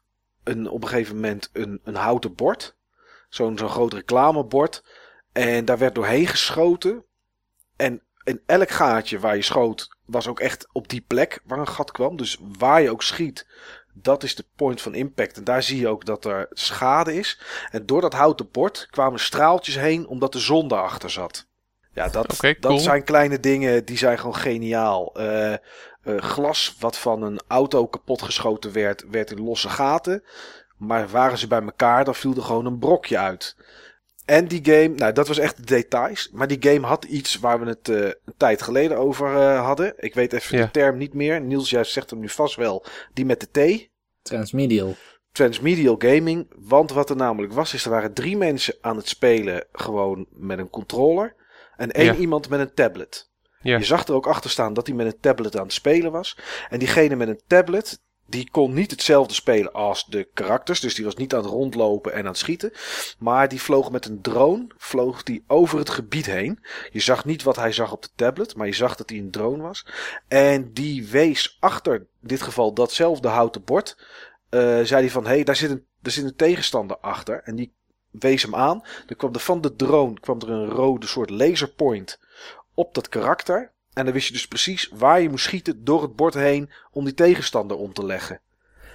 een, 0.45 0.69
op 0.69 0.83
een 0.83 0.89
gegeven 0.89 1.15
moment 1.15 1.51
een, 1.53 1.81
een 1.85 1.95
houten 1.95 2.35
bord. 2.35 2.77
Zo'n 3.29 3.59
zo'n 3.59 3.69
groot 3.69 3.93
reclamebord. 3.93 4.85
En 5.33 5.65
daar 5.65 5.79
werd 5.79 5.95
doorheen 5.95 6.27
geschoten. 6.27 7.05
En 7.77 8.03
in 8.25 8.41
elk 8.47 8.71
gaatje 8.71 9.19
waar 9.19 9.37
je 9.37 9.43
schoot 9.43 9.97
was 10.05 10.29
ook 10.29 10.41
echt 10.41 10.67
op 10.73 10.89
die 10.89 11.05
plek 11.07 11.41
waar 11.45 11.59
een 11.59 11.69
gat 11.69 11.91
kwam. 11.91 12.17
Dus 12.17 12.39
waar 12.59 12.83
je 12.83 12.91
ook 12.91 13.03
schiet, 13.03 13.47
dat 13.95 14.23
is 14.23 14.35
de 14.35 14.45
point 14.57 14.83
van 14.83 14.95
impact. 14.95 15.37
En 15.37 15.45
daar 15.45 15.63
zie 15.63 15.81
je 15.81 15.89
ook 15.89 16.05
dat 16.05 16.25
er 16.25 16.47
schade 16.51 17.15
is. 17.15 17.41
En 17.71 17.87
door 17.87 18.01
dat 18.01 18.13
houten 18.13 18.51
bord 18.51 18.87
kwamen 18.91 19.21
straaltjes 19.21 19.77
heen 19.77 20.07
omdat 20.07 20.33
de 20.33 20.39
zon 20.39 20.69
daarachter 20.69 21.11
zat. 21.11 21.47
Ja, 21.93 22.09
dat, 22.09 22.57
dat 22.61 22.83
zijn 22.83 23.05
kleine 23.05 23.41
dingen 23.41 23.85
die 23.85 23.97
zijn 23.97 24.19
gewoon 24.19 24.37
geniaal. 24.37 25.15
Eh, 25.15 25.53
eh, 25.53 25.59
glas 26.05 26.77
wat 26.79 26.99
van 26.99 27.23
een 27.23 27.41
auto 27.47 27.87
kapotgeschoten 27.87 28.73
werd, 28.73 29.05
werd 29.11 29.31
in 29.31 29.45
losse 29.45 29.69
gaten. 29.69 30.25
Maar 30.77 31.09
waren 31.09 31.39
ze 31.39 31.47
bij 31.47 31.63
elkaar, 31.63 32.05
dan 32.05 32.15
viel 32.15 32.35
er 32.35 32.43
gewoon 32.43 32.67
een 32.67 32.79
brokje 32.79 33.19
uit. 33.19 33.57
En 34.25 34.47
die 34.49 34.61
game, 34.65 34.89
nou 34.89 35.13
dat 35.13 35.29
was 35.29 35.39
echt 35.39 35.57
de 35.57 35.63
details. 35.65 36.31
Maar 36.33 36.47
die 36.47 36.57
game 36.73 36.87
had 36.87 37.05
iets 37.05 37.39
waar 37.39 37.61
we 37.61 37.67
het 37.67 37.89
eh, 37.89 37.97
een 38.05 38.35
tijd 38.37 38.63
geleden 38.63 38.97
over 38.99 39.37
eh, 39.37 39.65
hadden. 39.65 39.95
Ik 39.97 40.15
weet 40.15 40.33
even 40.33 40.59
Ja. 40.59 40.65
de 40.65 40.71
term 40.71 40.97
niet 40.97 41.15
meer. 41.15 41.41
Niels, 41.41 41.71
jij 41.71 41.85
zegt 41.85 42.11
hem 42.11 42.21
nu 42.21 42.29
vast 42.29 42.57
wel. 42.57 42.85
Die 43.13 43.25
met 43.25 43.41
de 43.53 43.79
T. 43.79 43.89
Transmedial. 44.23 44.95
Transmedial 45.33 45.95
gaming. 45.99 46.47
Want 46.59 46.91
wat 46.91 47.11
er 47.11 47.17
namelijk 47.17 47.53
was, 47.53 47.75
is 47.75 47.85
er 47.85 47.91
waren 47.91 48.13
drie 48.15 48.37
mensen 48.37 48.75
aan 48.81 48.97
het 48.97 49.09
spelen 49.09 49.65
gewoon 49.73 50.27
met 50.31 50.59
een 50.59 50.71
controller. 50.71 51.35
En 51.77 51.91
één 51.91 52.05
Ja. 52.05 52.15
iemand 52.15 52.49
met 52.49 52.61
een 52.61 52.75
tablet. 52.75 53.31
Ja. 53.61 53.77
Je 53.79 53.85
zag 53.85 54.07
er 54.07 54.15
ook 54.15 54.27
achter 54.27 54.51
staan 54.51 54.75
dat 54.75 54.87
hij 54.87 54.97
met 54.97 55.07
een 55.07 55.21
tablet 55.21 55.57
aan 55.57 55.63
het 55.63 55.73
spelen 55.73 56.13
was. 56.13 56.39
En 56.69 56.79
diegene 56.79 57.17
met 57.17 57.29
een 57.29 57.41
tablet, 57.47 58.01
die 58.27 58.51
kon 58.51 58.73
niet 58.73 58.91
hetzelfde 58.91 59.35
spelen 59.35 59.73
als 59.73 60.05
de 60.05 60.29
karakters. 60.35 60.81
Dus 60.81 60.95
die 60.95 61.05
was 61.05 61.17
niet 61.17 61.35
aan 61.35 61.43
het 61.43 61.51
rondlopen 61.51 62.13
en 62.13 62.19
aan 62.19 62.27
het 62.27 62.39
schieten. 62.39 62.73
Maar 63.19 63.49
die 63.49 63.63
vloog 63.63 63.91
met 63.91 64.07
een 64.07 64.21
drone, 64.21 64.67
vloog 64.77 65.23
die 65.23 65.45
over 65.47 65.79
het 65.79 65.91
gebied 65.91 66.27
heen. 66.27 66.65
Je 66.91 67.01
zag 67.01 67.25
niet 67.25 67.43
wat 67.43 67.57
hij 67.57 67.73
zag 67.73 67.93
op 67.93 68.03
de 68.03 68.09
tablet, 68.15 68.57
maar 68.57 68.67
je 68.67 68.73
zag 68.73 68.97
dat 68.97 69.11
hij 69.11 69.19
een 69.19 69.31
drone 69.31 69.63
was. 69.63 69.87
En 70.29 70.73
die 70.73 71.09
wees 71.09 71.57
achter, 71.61 71.95
in 71.95 72.07
dit 72.21 72.43
geval 72.43 72.75
datzelfde 72.75 73.29
houten 73.29 73.65
bord, 73.65 73.97
eh, 74.49 74.61
zei 74.61 75.03
hij 75.03 75.11
van, 75.11 75.25
hé, 75.25 75.35
hey, 75.35 75.45
daar, 75.45 75.57
zit 75.57 75.71
een, 75.71 75.85
daar 76.01 76.13
zit 76.13 76.25
een 76.25 76.37
tegenstander 76.37 76.97
achter. 76.97 77.41
En 77.43 77.57
die 77.57 77.73
wees 78.11 78.43
hem 78.43 78.55
aan. 78.55 78.83
Dan 79.07 79.17
kwam 79.17 79.35
er 79.35 79.41
van 79.41 79.61
de 79.61 79.77
drone 79.77 80.21
kwam 80.21 80.41
er 80.41 80.51
een 80.51 80.69
rode 80.69 81.07
soort 81.07 81.31
laserpoint 81.31 82.21
op 82.75 82.95
dat 82.95 83.09
karakter. 83.09 83.73
En 83.95 84.05
dan 84.05 84.15
wist 84.15 84.27
je 84.27 84.33
dus 84.33 84.49
precies 84.49 84.89
waar 84.93 85.21
je 85.21 85.29
moest 85.29 85.45
schieten 85.45 85.85
door 85.85 86.03
het 86.03 86.17
bord 86.17 86.35
heen 86.35 86.71
om 86.91 87.05
die 87.05 87.15
tegenstander 87.15 87.77
om 87.77 87.93
te 87.93 88.05
leggen. 88.05 88.41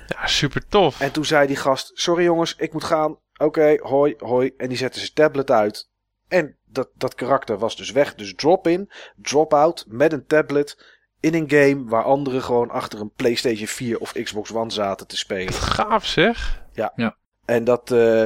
Ja, 0.07 0.27
super 0.27 0.67
tof. 0.67 1.01
En 1.01 1.11
toen 1.11 1.25
zei 1.25 1.47
die 1.47 1.55
gast, 1.55 1.91
sorry 1.93 2.23
jongens, 2.23 2.55
ik 2.55 2.73
moet 2.73 2.83
gaan. 2.83 3.17
Oké, 3.37 3.77
hoi, 3.81 4.15
hoi. 4.17 4.53
En 4.57 4.67
die 4.67 4.77
zette 4.77 4.99
zijn 4.99 5.13
tablet 5.13 5.51
uit. 5.51 5.89
En 6.27 6.57
dat, 6.65 6.89
dat 6.93 7.15
karakter 7.15 7.57
was 7.57 7.75
dus 7.75 7.91
weg. 7.91 8.15
Dus 8.15 8.33
drop 8.35 8.67
in, 8.67 8.91
drop 9.15 9.53
out 9.53 9.85
met 9.87 10.13
een 10.13 10.25
tablet 10.25 10.97
in 11.19 11.33
een 11.33 11.49
game 11.49 11.83
waar 11.85 12.03
anderen 12.03 12.41
gewoon 12.41 12.69
achter 12.69 12.99
een 12.99 13.11
PlayStation 13.15 13.67
4 13.67 13.99
of 13.99 14.11
Xbox 14.11 14.53
One 14.53 14.71
zaten 14.71 15.07
te 15.07 15.17
spelen. 15.17 15.53
Gaaf 15.53 16.05
zeg. 16.05 16.63
En 17.45 17.63
dat, 17.63 17.91
eh, 17.91 18.25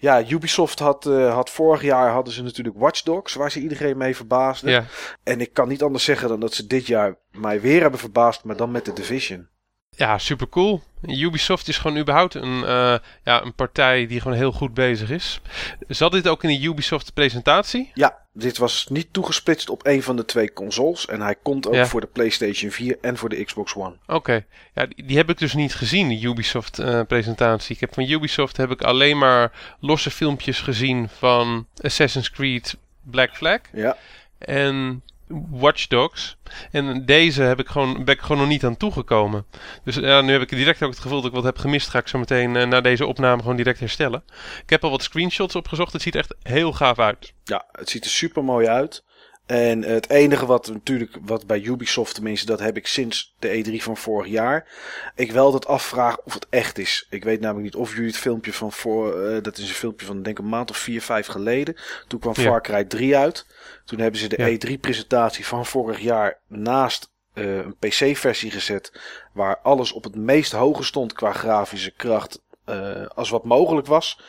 ja, 0.00 0.28
Ubisoft 0.28 0.78
had, 0.78 1.06
eh, 1.06 1.34
had 1.34 1.50
vorig 1.50 1.82
jaar 1.82 2.10
hadden 2.10 2.34
ze 2.34 2.42
natuurlijk 2.42 2.78
Watch 2.78 3.02
Dogs, 3.02 3.34
waar 3.34 3.50
ze 3.50 3.60
iedereen 3.60 3.96
mee 3.96 4.16
verbaasden. 4.16 4.70
Ja. 4.70 4.84
En 5.22 5.40
ik 5.40 5.52
kan 5.52 5.68
niet 5.68 5.82
anders 5.82 6.04
zeggen 6.04 6.28
dan 6.28 6.40
dat 6.40 6.54
ze 6.54 6.66
dit 6.66 6.86
jaar 6.86 7.18
mij 7.30 7.60
weer 7.60 7.80
hebben 7.80 8.00
verbaasd, 8.00 8.44
maar 8.44 8.56
dan 8.56 8.70
met 8.70 8.84
de 8.84 8.92
Division. 8.92 9.48
Ja, 9.96 10.18
super 10.18 10.48
cool. 10.48 10.82
Ubisoft 11.02 11.68
is 11.68 11.78
gewoon 11.78 11.98
überhaupt 11.98 12.34
een, 12.34 12.58
uh, 12.58 12.94
ja, 13.24 13.42
een 13.42 13.54
partij 13.54 14.06
die 14.06 14.20
gewoon 14.20 14.36
heel 14.36 14.52
goed 14.52 14.74
bezig 14.74 15.10
is. 15.10 15.40
Zat 15.88 16.12
dit 16.12 16.28
ook 16.28 16.44
in 16.44 16.60
de 16.60 16.66
Ubisoft 16.66 17.14
presentatie? 17.14 17.90
Ja, 17.94 18.18
dit 18.32 18.58
was 18.58 18.86
niet 18.88 19.12
toegesplitst 19.12 19.68
op 19.68 19.86
een 19.86 20.02
van 20.02 20.16
de 20.16 20.24
twee 20.24 20.52
consoles. 20.52 21.06
En 21.06 21.20
hij 21.20 21.34
komt 21.42 21.66
ook 21.66 21.86
voor 21.86 22.00
de 22.00 22.06
PlayStation 22.06 22.70
4 22.70 22.98
en 23.00 23.16
voor 23.16 23.28
de 23.28 23.44
Xbox 23.44 23.74
One. 23.74 23.96
Oké, 24.06 24.44
ja, 24.74 24.86
die, 24.86 25.06
die, 25.06 25.16
heb 25.16 25.30
ik 25.30 25.38
dus 25.38 25.54
niet 25.54 25.74
gezien, 25.74 26.08
de 26.08 26.22
Ubisoft 26.22 26.78
uh, 26.78 27.00
presentatie. 27.08 27.74
Ik 27.74 27.80
heb 27.80 27.94
van 27.94 28.10
Ubisoft 28.10 28.56
heb 28.56 28.70
ik 28.70 28.82
alleen 28.82 29.18
maar 29.18 29.52
losse 29.80 30.10
filmpjes 30.10 30.60
gezien 30.60 31.08
van 31.08 31.66
Assassin's 31.76 32.30
Creed 32.30 32.76
Black 33.02 33.36
Flag. 33.36 33.60
Ja. 33.72 33.96
En 34.38 35.02
Watch 35.50 35.86
Dogs. 35.86 36.36
En 36.70 37.06
deze 37.06 37.42
heb 37.42 37.58
ik 37.58 37.68
gewoon, 37.68 38.04
ben 38.04 38.14
ik 38.14 38.20
gewoon 38.20 38.38
nog 38.38 38.48
niet 38.48 38.64
aan 38.64 38.76
toegekomen. 38.76 39.46
Dus 39.84 39.94
ja, 39.94 40.20
nu 40.20 40.32
heb 40.32 40.42
ik 40.42 40.48
direct 40.48 40.82
ook 40.82 40.90
het 40.90 40.98
gevoel 40.98 41.20
dat 41.20 41.30
ik 41.30 41.36
wat 41.36 41.44
heb 41.44 41.58
gemist. 41.58 41.88
Ga 41.88 41.98
ik 41.98 42.08
zo 42.08 42.18
meteen 42.18 42.54
uh, 42.54 42.66
na 42.66 42.80
deze 42.80 43.06
opname 43.06 43.40
gewoon 43.40 43.56
direct 43.56 43.80
herstellen. 43.80 44.22
Ik 44.62 44.70
heb 44.70 44.84
al 44.84 44.90
wat 44.90 45.02
screenshots 45.02 45.56
opgezocht. 45.56 45.92
Het 45.92 46.02
ziet 46.02 46.14
echt 46.14 46.34
heel 46.42 46.72
gaaf 46.72 46.98
uit. 46.98 47.32
Ja, 47.44 47.64
het 47.72 47.90
ziet 47.90 48.04
er 48.04 48.10
super 48.10 48.44
mooi 48.44 48.66
uit. 48.66 49.04
En 49.50 49.82
het 49.82 50.10
enige 50.10 50.46
wat 50.46 50.68
natuurlijk, 50.68 51.16
wat 51.20 51.46
bij 51.46 51.60
Ubisoft 51.62 52.14
tenminste, 52.14 52.46
dat 52.46 52.58
heb 52.58 52.76
ik 52.76 52.86
sinds 52.86 53.34
de 53.38 53.64
E3 53.64 53.82
van 53.82 53.96
vorig 53.96 54.30
jaar. 54.30 54.66
Ik 55.14 55.32
wel 55.32 55.52
dat 55.52 55.66
afvraag 55.66 56.20
of 56.24 56.34
het 56.34 56.46
echt 56.50 56.78
is. 56.78 57.06
Ik 57.10 57.24
weet 57.24 57.40
namelijk 57.40 57.64
niet 57.64 57.82
of 57.82 57.90
jullie 57.92 58.06
het 58.06 58.16
filmpje 58.16 58.52
van 58.52 58.72
voor, 58.72 59.30
uh, 59.30 59.42
dat 59.42 59.58
is 59.58 59.68
een 59.68 59.74
filmpje 59.74 60.06
van 60.06 60.22
denk 60.22 60.38
een 60.38 60.48
maand 60.48 60.70
of 60.70 60.76
vier, 60.76 61.02
vijf 61.02 61.26
geleden. 61.26 61.76
Toen 62.08 62.20
kwam 62.20 62.34
Far 62.34 62.62
Cry 62.62 62.84
3 62.84 63.16
uit. 63.16 63.46
Toen 63.84 63.98
hebben 63.98 64.20
ze 64.20 64.28
de 64.28 64.58
E3-presentatie 64.58 65.46
van 65.46 65.66
vorig 65.66 66.00
jaar 66.00 66.38
naast 66.46 67.10
uh, 67.34 67.56
een 67.56 67.76
PC-versie 67.78 68.50
gezet. 68.50 68.92
Waar 69.32 69.58
alles 69.58 69.92
op 69.92 70.04
het 70.04 70.14
meest 70.14 70.52
hoge 70.52 70.84
stond 70.84 71.12
qua 71.12 71.32
grafische 71.32 71.90
kracht 71.90 72.42
uh, 72.66 73.06
als 73.06 73.30
wat 73.30 73.44
mogelijk 73.44 73.86
was. 73.86 74.20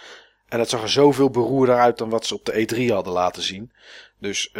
En 0.47 0.57
dat 0.57 0.69
zag 0.69 0.81
er 0.81 0.89
zoveel 0.89 1.29
beroerder 1.29 1.77
uit 1.77 1.97
dan 1.97 2.09
wat 2.09 2.25
ze 2.25 2.35
op 2.35 2.45
de 2.45 2.67
E3 2.67 2.93
hadden 2.93 3.13
laten 3.13 3.43
zien. 3.43 3.71
Dus 4.19 4.51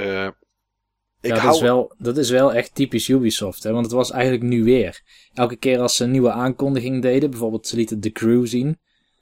ik 1.22 1.36
ja, 1.36 1.38
hou... 1.38 1.46
dat, 1.46 1.56
is 1.56 1.62
wel, 1.62 1.94
dat 1.98 2.18
is 2.18 2.30
wel 2.30 2.54
echt 2.54 2.76
typisch 2.76 3.08
Ubisoft. 3.08 3.64
Hè? 3.64 3.72
Want 3.72 3.86
het 3.86 3.96
was 3.96 4.12
eigenlijk 4.12 4.44
nu 4.44 4.64
weer. 4.64 5.02
Elke 5.34 5.56
keer 5.56 5.80
als 5.80 5.96
ze 5.96 6.04
een 6.04 6.12
nieuwe 6.12 6.32
aankondiging 6.32 7.02
deden, 7.02 7.30
bijvoorbeeld 7.30 7.68
ze 7.68 7.76
lieten 7.76 8.00
The 8.00 8.12
Crew 8.12 8.48
zien. 8.48 8.80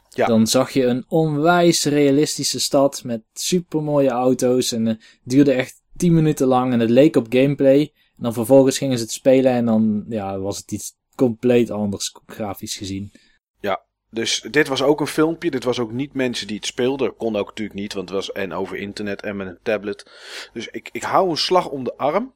Ja. 0.10 0.26
Dan 0.26 0.48
zag 0.48 0.72
je 0.72 0.86
een 0.86 1.06
onwijs 1.08 1.86
realistische 1.86 2.60
stad 2.60 3.04
met 3.04 3.22
supermooie 3.34 4.10
auto's. 4.10 4.72
En 4.72 4.86
het 4.86 5.00
duurde 5.24 5.52
echt 5.52 5.82
10 5.98 6.14
minuten 6.14 6.48
lang 6.48 6.74
en 6.74 6.80
het 6.80 6.90
leek 6.90 7.16
op 7.16 7.26
gameplay. 7.30 7.80
En 8.18 8.24
dan 8.24 8.34
vervolgens 8.34 8.78
gingen 8.78 8.98
ze 8.98 9.04
het 9.04 9.14
spelen 9.14 9.52
en 9.52 9.66
dan 9.66 10.06
ja, 10.10 10.40
was 10.40 10.58
het 10.58 10.72
iets 10.72 10.94
compleet 11.16 11.72
anders 11.72 12.16
grafisch 12.26 12.76
gezien. 12.76 13.12
Ja, 13.60 13.82
dus 14.10 14.42
dit 14.52 14.68
was 14.68 14.82
ook 14.82 15.00
een 15.00 15.08
filmpje. 15.08 15.52
Dit 15.52 15.64
was 15.64 15.80
ook 15.80 15.92
niet 15.92 16.14
mensen 16.14 16.48
die 16.48 16.56
het 16.56 16.66
speelden. 16.66 17.16
Kon 17.16 17.36
ook 17.36 17.48
natuurlijk 17.48 17.80
niet, 17.80 17.94
want 17.94 18.10
het 18.10 18.18
was 18.18 18.32
en 18.32 18.54
over 18.54 18.78
internet 18.78 19.22
en 19.22 19.38
met 19.38 19.48
een 19.48 19.60
tablet. 19.64 20.12
Dus 20.54 20.68
ik, 20.68 20.90
ik 20.92 21.04
hou 21.04 21.30
een 21.30 21.38
slag 21.38 21.70
om 21.70 21.84
de 21.84 21.98
arm. 21.98 22.34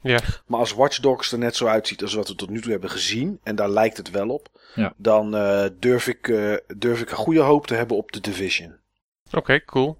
Ja. 0.00 0.20
Maar 0.46 0.60
als 0.60 0.72
Watch 0.72 0.98
Dogs 0.98 1.32
er 1.32 1.38
net 1.38 1.56
zo 1.56 1.66
uitziet 1.66 2.02
als 2.02 2.14
wat 2.14 2.28
we 2.28 2.34
tot 2.34 2.50
nu 2.50 2.60
toe 2.60 2.70
hebben 2.70 2.90
gezien, 2.90 3.40
en 3.42 3.56
daar 3.56 3.68
lijkt 3.68 3.96
het 3.96 4.10
wel 4.10 4.28
op, 4.28 4.48
ja. 4.74 4.92
dan 4.96 5.34
uh, 5.34 5.64
durf, 5.78 6.06
ik, 6.06 6.28
uh, 6.28 6.56
durf 6.76 7.00
ik 7.00 7.10
een 7.10 7.16
goede 7.16 7.40
hoop 7.40 7.66
te 7.66 7.74
hebben 7.74 7.96
op 7.96 8.12
de 8.12 8.20
Division. 8.20 8.76
Oké, 9.32 9.64
cool. 9.64 9.98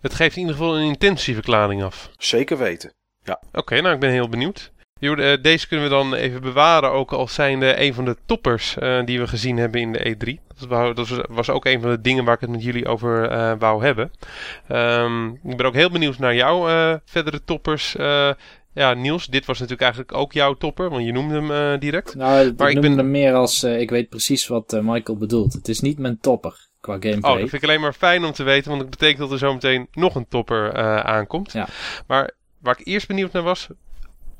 Het 0.00 0.14
geeft 0.14 0.36
in 0.36 0.40
ieder 0.40 0.56
geval 0.56 0.76
een 0.76 0.86
intentieverklaring 0.86 1.82
af. 1.82 2.10
Zeker 2.18 2.58
weten, 2.58 2.92
ja. 3.22 3.42
Oké, 3.52 3.80
nou 3.80 3.94
ik 3.94 4.00
ben 4.00 4.10
heel 4.10 4.28
benieuwd. 4.28 4.72
Eh, 4.98 5.42
deze 5.42 5.68
kunnen 5.68 5.88
we 5.88 5.94
dan 5.94 6.14
even 6.14 6.40
bewaren, 6.40 6.90
ook 6.90 7.12
al 7.12 7.28
zijn 7.28 7.60
de 7.60 7.80
een 7.80 7.94
van 7.94 8.04
de 8.04 8.16
toppers 8.26 8.76
uh, 8.78 9.04
die 9.04 9.18
we 9.18 9.26
gezien 9.26 9.56
hebben 9.56 9.80
in 9.80 9.92
de 9.92 10.16
E3. 10.16 10.44
Dat 10.68 11.24
was, 11.28 11.50
ook 11.50 11.64
een 11.64 11.80
van 11.80 11.90
de 11.90 12.00
dingen 12.00 12.24
waar 12.24 12.34
ik 12.34 12.40
het 12.40 12.50
met 12.50 12.62
jullie 12.62 12.86
over 12.86 13.32
uh, 13.32 13.52
wou 13.58 13.84
hebben. 13.84 14.10
Um, 14.68 15.30
ik 15.44 15.56
ben 15.56 15.66
ook 15.66 15.74
heel 15.74 15.90
benieuwd 15.90 16.18
naar 16.18 16.34
jouw 16.34 16.66
verdere 17.04 17.44
toppers. 17.44 17.92
ja, 18.72 18.94
Niels, 18.94 19.26
dit 19.26 19.44
was 19.44 19.58
natuurlijk 19.58 19.82
eigenlijk 19.82 20.14
ook 20.14 20.32
jouw 20.32 20.54
topper, 20.54 20.90
want 20.90 21.04
je 21.04 21.12
noemde 21.12 21.34
hem 21.34 21.78
direct. 21.78 22.14
Nou, 22.14 22.54
maar 22.56 22.70
ik, 22.70 22.80
ben 22.80 22.96
hem 22.96 23.10
meer 23.10 23.34
als, 23.34 23.64
ik 23.64 23.90
weet 23.90 24.08
precies 24.08 24.46
wat 24.46 24.78
Michael 24.82 25.18
bedoelt. 25.18 25.52
Het 25.52 25.68
is 25.68 25.80
niet 25.80 25.98
mijn 25.98 26.20
topper 26.20 26.68
qua 26.80 26.92
gameplay. 26.92 27.32
Oh, 27.32 27.40
dat 27.40 27.48
vind 27.48 27.62
ik 27.62 27.68
alleen 27.68 27.80
maar 27.80 27.92
fijn 27.92 28.24
om 28.24 28.32
te 28.32 28.42
weten, 28.42 28.68
want 28.68 28.80
dat 28.80 28.90
betekent 28.90 29.18
dat 29.18 29.32
er 29.32 29.38
zo 29.38 29.52
meteen 29.52 29.88
nog 29.92 30.14
een 30.14 30.28
topper 30.28 30.74
aankomt. 31.04 31.52
Ja. 31.52 31.68
Maar 32.06 32.30
waar 32.58 32.78
ik 32.78 32.86
eerst 32.86 33.08
benieuwd 33.08 33.32
naar 33.32 33.42
was, 33.42 33.68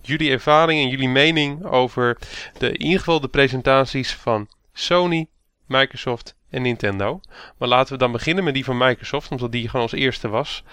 jullie 0.07 0.31
ervaring 0.31 0.81
en 0.81 0.88
jullie 0.88 1.09
mening 1.09 1.64
over 1.64 2.19
de, 2.59 2.73
in 2.73 2.99
geval 2.99 3.21
de 3.21 3.29
presentaties 3.29 4.14
van 4.14 4.49
Sony, 4.73 5.29
Microsoft 5.66 6.37
en 6.51 6.62
Nintendo. 6.62 7.21
Maar 7.59 7.69
laten 7.69 7.92
we 7.92 7.99
dan 7.99 8.12
beginnen 8.12 8.45
met 8.45 8.55
die 8.55 8.64
van 8.64 8.79
Microsoft, 8.79 9.31
omdat 9.31 9.53
die 9.53 9.69
gewoon 9.69 9.83
als 9.83 9.92
eerste 9.92 10.29
was. 10.29 10.64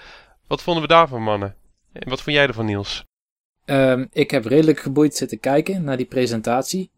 Wat 0.46 0.62
vonden 0.62 0.82
we 0.82 0.88
daarvan, 0.88 1.22
mannen? 1.22 1.56
En 1.92 2.08
wat 2.08 2.22
vond 2.22 2.36
jij 2.36 2.46
ervan, 2.46 2.66
Niels? 2.66 3.04
Um, 3.64 4.08
ik 4.12 4.30
heb 4.30 4.44
redelijk 4.44 4.80
geboeid 4.80 5.14
zitten 5.14 5.40
kijken 5.40 5.84
naar 5.84 5.96
die 5.96 6.06
presentatie. 6.06 6.90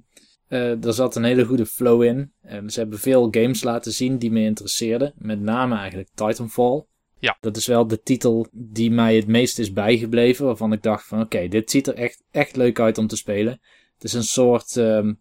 Uh, 0.48 0.84
er 0.84 0.92
zat 0.92 1.16
een 1.16 1.24
hele 1.24 1.44
goede 1.44 1.66
flow 1.66 2.02
in. 2.02 2.32
Um, 2.50 2.68
ze 2.68 2.80
hebben 2.80 2.98
veel 2.98 3.28
games 3.30 3.62
laten 3.62 3.92
zien 3.92 4.18
die 4.18 4.30
me 4.30 4.40
interesseerden. 4.40 5.12
Met 5.16 5.40
name 5.40 5.76
eigenlijk 5.76 6.08
Titanfall. 6.14 6.84
Ja. 7.18 7.36
Dat 7.40 7.56
is 7.56 7.66
wel 7.66 7.86
de 7.86 8.02
titel 8.02 8.46
die 8.52 8.90
mij 8.90 9.16
het 9.16 9.26
meest 9.26 9.58
is 9.58 9.72
bijgebleven. 9.72 10.46
Waarvan 10.46 10.72
ik 10.72 10.82
dacht 10.82 11.06
van 11.06 11.20
oké, 11.20 11.48
dit 11.48 11.70
ziet 11.70 11.86
er 11.86 11.94
echt, 11.94 12.22
echt 12.30 12.56
leuk 12.56 12.80
uit 12.80 12.98
om 12.98 13.06
te 13.06 13.16
spelen. 13.16 13.60
Het 13.94 14.04
is 14.04 14.12
een 14.12 14.24
soort, 14.24 14.76
um, 14.76 15.20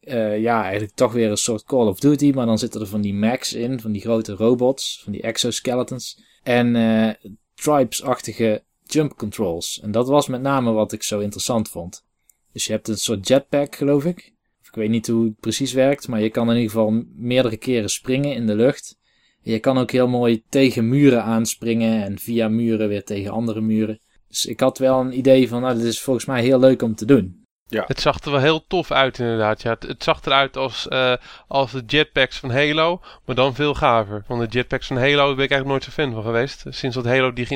uh, 0.00 0.38
ja, 0.38 0.62
eigenlijk 0.62 0.94
toch 0.94 1.12
weer 1.12 1.30
een 1.30 1.36
soort 1.36 1.64
Call 1.64 1.86
of 1.86 2.00
Duty. 2.00 2.30
Maar 2.30 2.46
dan 2.46 2.58
zitten 2.58 2.80
er 2.80 2.86
van 2.86 3.00
die 3.00 3.14
mechs 3.14 3.52
in, 3.52 3.80
van 3.80 3.92
die 3.92 4.00
grote 4.00 4.32
robots, 4.32 5.00
van 5.02 5.12
die 5.12 5.22
exoskeletons. 5.22 6.22
En 6.42 6.74
uh, 6.74 7.10
tribes-achtige 7.54 8.62
jump 8.82 9.16
controls. 9.16 9.80
En 9.80 9.90
dat 9.90 10.08
was 10.08 10.26
met 10.26 10.42
name 10.42 10.72
wat 10.72 10.92
ik 10.92 11.02
zo 11.02 11.20
interessant 11.20 11.68
vond. 11.68 12.04
Dus 12.52 12.66
je 12.66 12.72
hebt 12.72 12.88
een 12.88 12.98
soort 12.98 13.28
jetpack, 13.28 13.76
geloof 13.76 14.04
ik. 14.04 14.32
Ik 14.62 14.78
weet 14.78 14.90
niet 14.90 15.06
hoe 15.06 15.24
het 15.24 15.40
precies 15.40 15.72
werkt, 15.72 16.08
maar 16.08 16.20
je 16.20 16.30
kan 16.30 16.50
in 16.50 16.56
ieder 16.56 16.70
geval 16.70 17.04
meerdere 17.14 17.56
keren 17.56 17.90
springen 17.90 18.34
in 18.34 18.46
de 18.46 18.54
lucht. 18.54 18.98
Je 19.42 19.58
kan 19.58 19.78
ook 19.78 19.90
heel 19.90 20.08
mooi 20.08 20.42
tegen 20.48 20.88
muren 20.88 21.22
aanspringen 21.22 22.04
en 22.04 22.18
via 22.18 22.48
muren 22.48 22.88
weer 22.88 23.04
tegen 23.04 23.32
andere 23.32 23.60
muren. 23.60 24.00
Dus 24.28 24.46
ik 24.46 24.60
had 24.60 24.78
wel 24.78 25.00
een 25.00 25.18
idee 25.18 25.48
van, 25.48 25.60
nou, 25.60 25.76
dit 25.76 25.84
is 25.84 26.00
volgens 26.00 26.24
mij 26.24 26.42
heel 26.42 26.58
leuk 26.58 26.82
om 26.82 26.94
te 26.94 27.04
doen. 27.04 27.40
Ja. 27.66 27.84
Het 27.86 28.00
zag 28.00 28.20
er 28.20 28.30
wel 28.30 28.40
heel 28.40 28.66
tof 28.66 28.90
uit 28.90 29.18
inderdaad. 29.18 29.62
Ja, 29.62 29.70
het, 29.70 29.82
het 29.82 30.02
zag 30.02 30.24
eruit 30.24 30.56
als, 30.56 30.86
uh, 30.90 31.14
als 31.48 31.72
de 31.72 31.82
jetpacks 31.86 32.38
van 32.38 32.50
Halo, 32.50 33.00
maar 33.24 33.36
dan 33.36 33.54
veel 33.54 33.74
gaver. 33.74 34.24
Want 34.26 34.40
de 34.40 34.58
jetpacks 34.58 34.86
van 34.86 34.96
Halo 34.96 35.34
ben 35.34 35.44
ik 35.44 35.50
eigenlijk 35.50 35.66
nooit 35.66 35.84
zo 35.84 35.90
fan 35.90 36.12
van 36.12 36.22
geweest. 36.22 36.64
Sinds 36.68 36.96
dat 36.96 37.04
Halo 37.04 37.32
die 37.32 37.46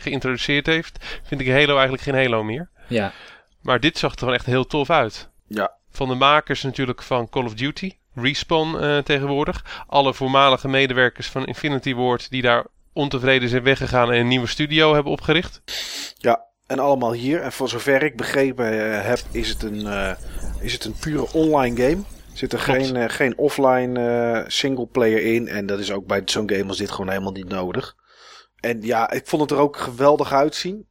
geïntroduceerd 0.00 0.66
heeft, 0.66 1.20
vind 1.22 1.40
ik 1.40 1.48
Halo 1.48 1.72
eigenlijk 1.72 2.02
geen 2.02 2.14
Halo 2.14 2.44
meer. 2.44 2.70
Ja. 2.88 3.12
Maar 3.60 3.80
dit 3.80 3.98
zag 3.98 4.12
er 4.12 4.18
gewoon 4.18 4.34
echt 4.34 4.46
heel 4.46 4.66
tof 4.66 4.90
uit. 4.90 5.30
Ja. 5.46 5.76
Van 5.90 6.08
de 6.08 6.14
makers 6.14 6.62
natuurlijk 6.62 7.02
van 7.02 7.28
Call 7.28 7.44
of 7.44 7.54
Duty. 7.54 7.92
Respawn 8.16 8.74
uh, 8.74 8.98
tegenwoordig. 8.98 9.84
Alle 9.86 10.14
voormalige 10.14 10.68
medewerkers 10.68 11.28
van 11.28 11.46
Infinity 11.46 11.94
Ward 11.94 12.30
die 12.30 12.42
daar 12.42 12.66
ontevreden 12.92 13.48
zijn 13.48 13.62
weggegaan 13.62 14.12
en 14.12 14.20
een 14.20 14.28
nieuwe 14.28 14.46
studio 14.46 14.94
hebben 14.94 15.12
opgericht. 15.12 15.62
Ja, 16.14 16.44
en 16.66 16.78
allemaal 16.78 17.12
hier. 17.12 17.40
En 17.40 17.52
voor 17.52 17.68
zover 17.68 18.02
ik 18.02 18.16
begrepen 18.16 18.72
uh, 18.72 19.04
heb, 19.04 19.18
is 19.30 19.48
het 19.48 19.62
een, 19.62 19.80
uh, 19.80 20.10
is 20.60 20.72
het 20.72 20.84
een 20.84 20.96
pure 21.00 21.32
online 21.32 21.82
game. 21.82 22.02
Zit 22.32 22.52
er 22.52 22.58
geen, 22.58 23.10
geen 23.10 23.38
offline 23.38 24.44
single 24.46 24.86
player 24.86 25.22
in. 25.22 25.48
En 25.48 25.66
dat 25.66 25.78
is 25.78 25.92
ook 25.92 26.06
bij 26.06 26.22
zo'n 26.24 26.50
game 26.50 26.68
als 26.68 26.78
dit 26.78 26.90
gewoon 26.90 27.08
helemaal 27.08 27.32
niet 27.32 27.48
nodig. 27.48 27.96
En 28.60 28.82
ja, 28.82 29.10
ik 29.10 29.26
vond 29.26 29.42
het 29.42 29.50
er 29.50 29.58
ook 29.58 29.76
geweldig 29.76 30.32
uitzien. 30.32 30.86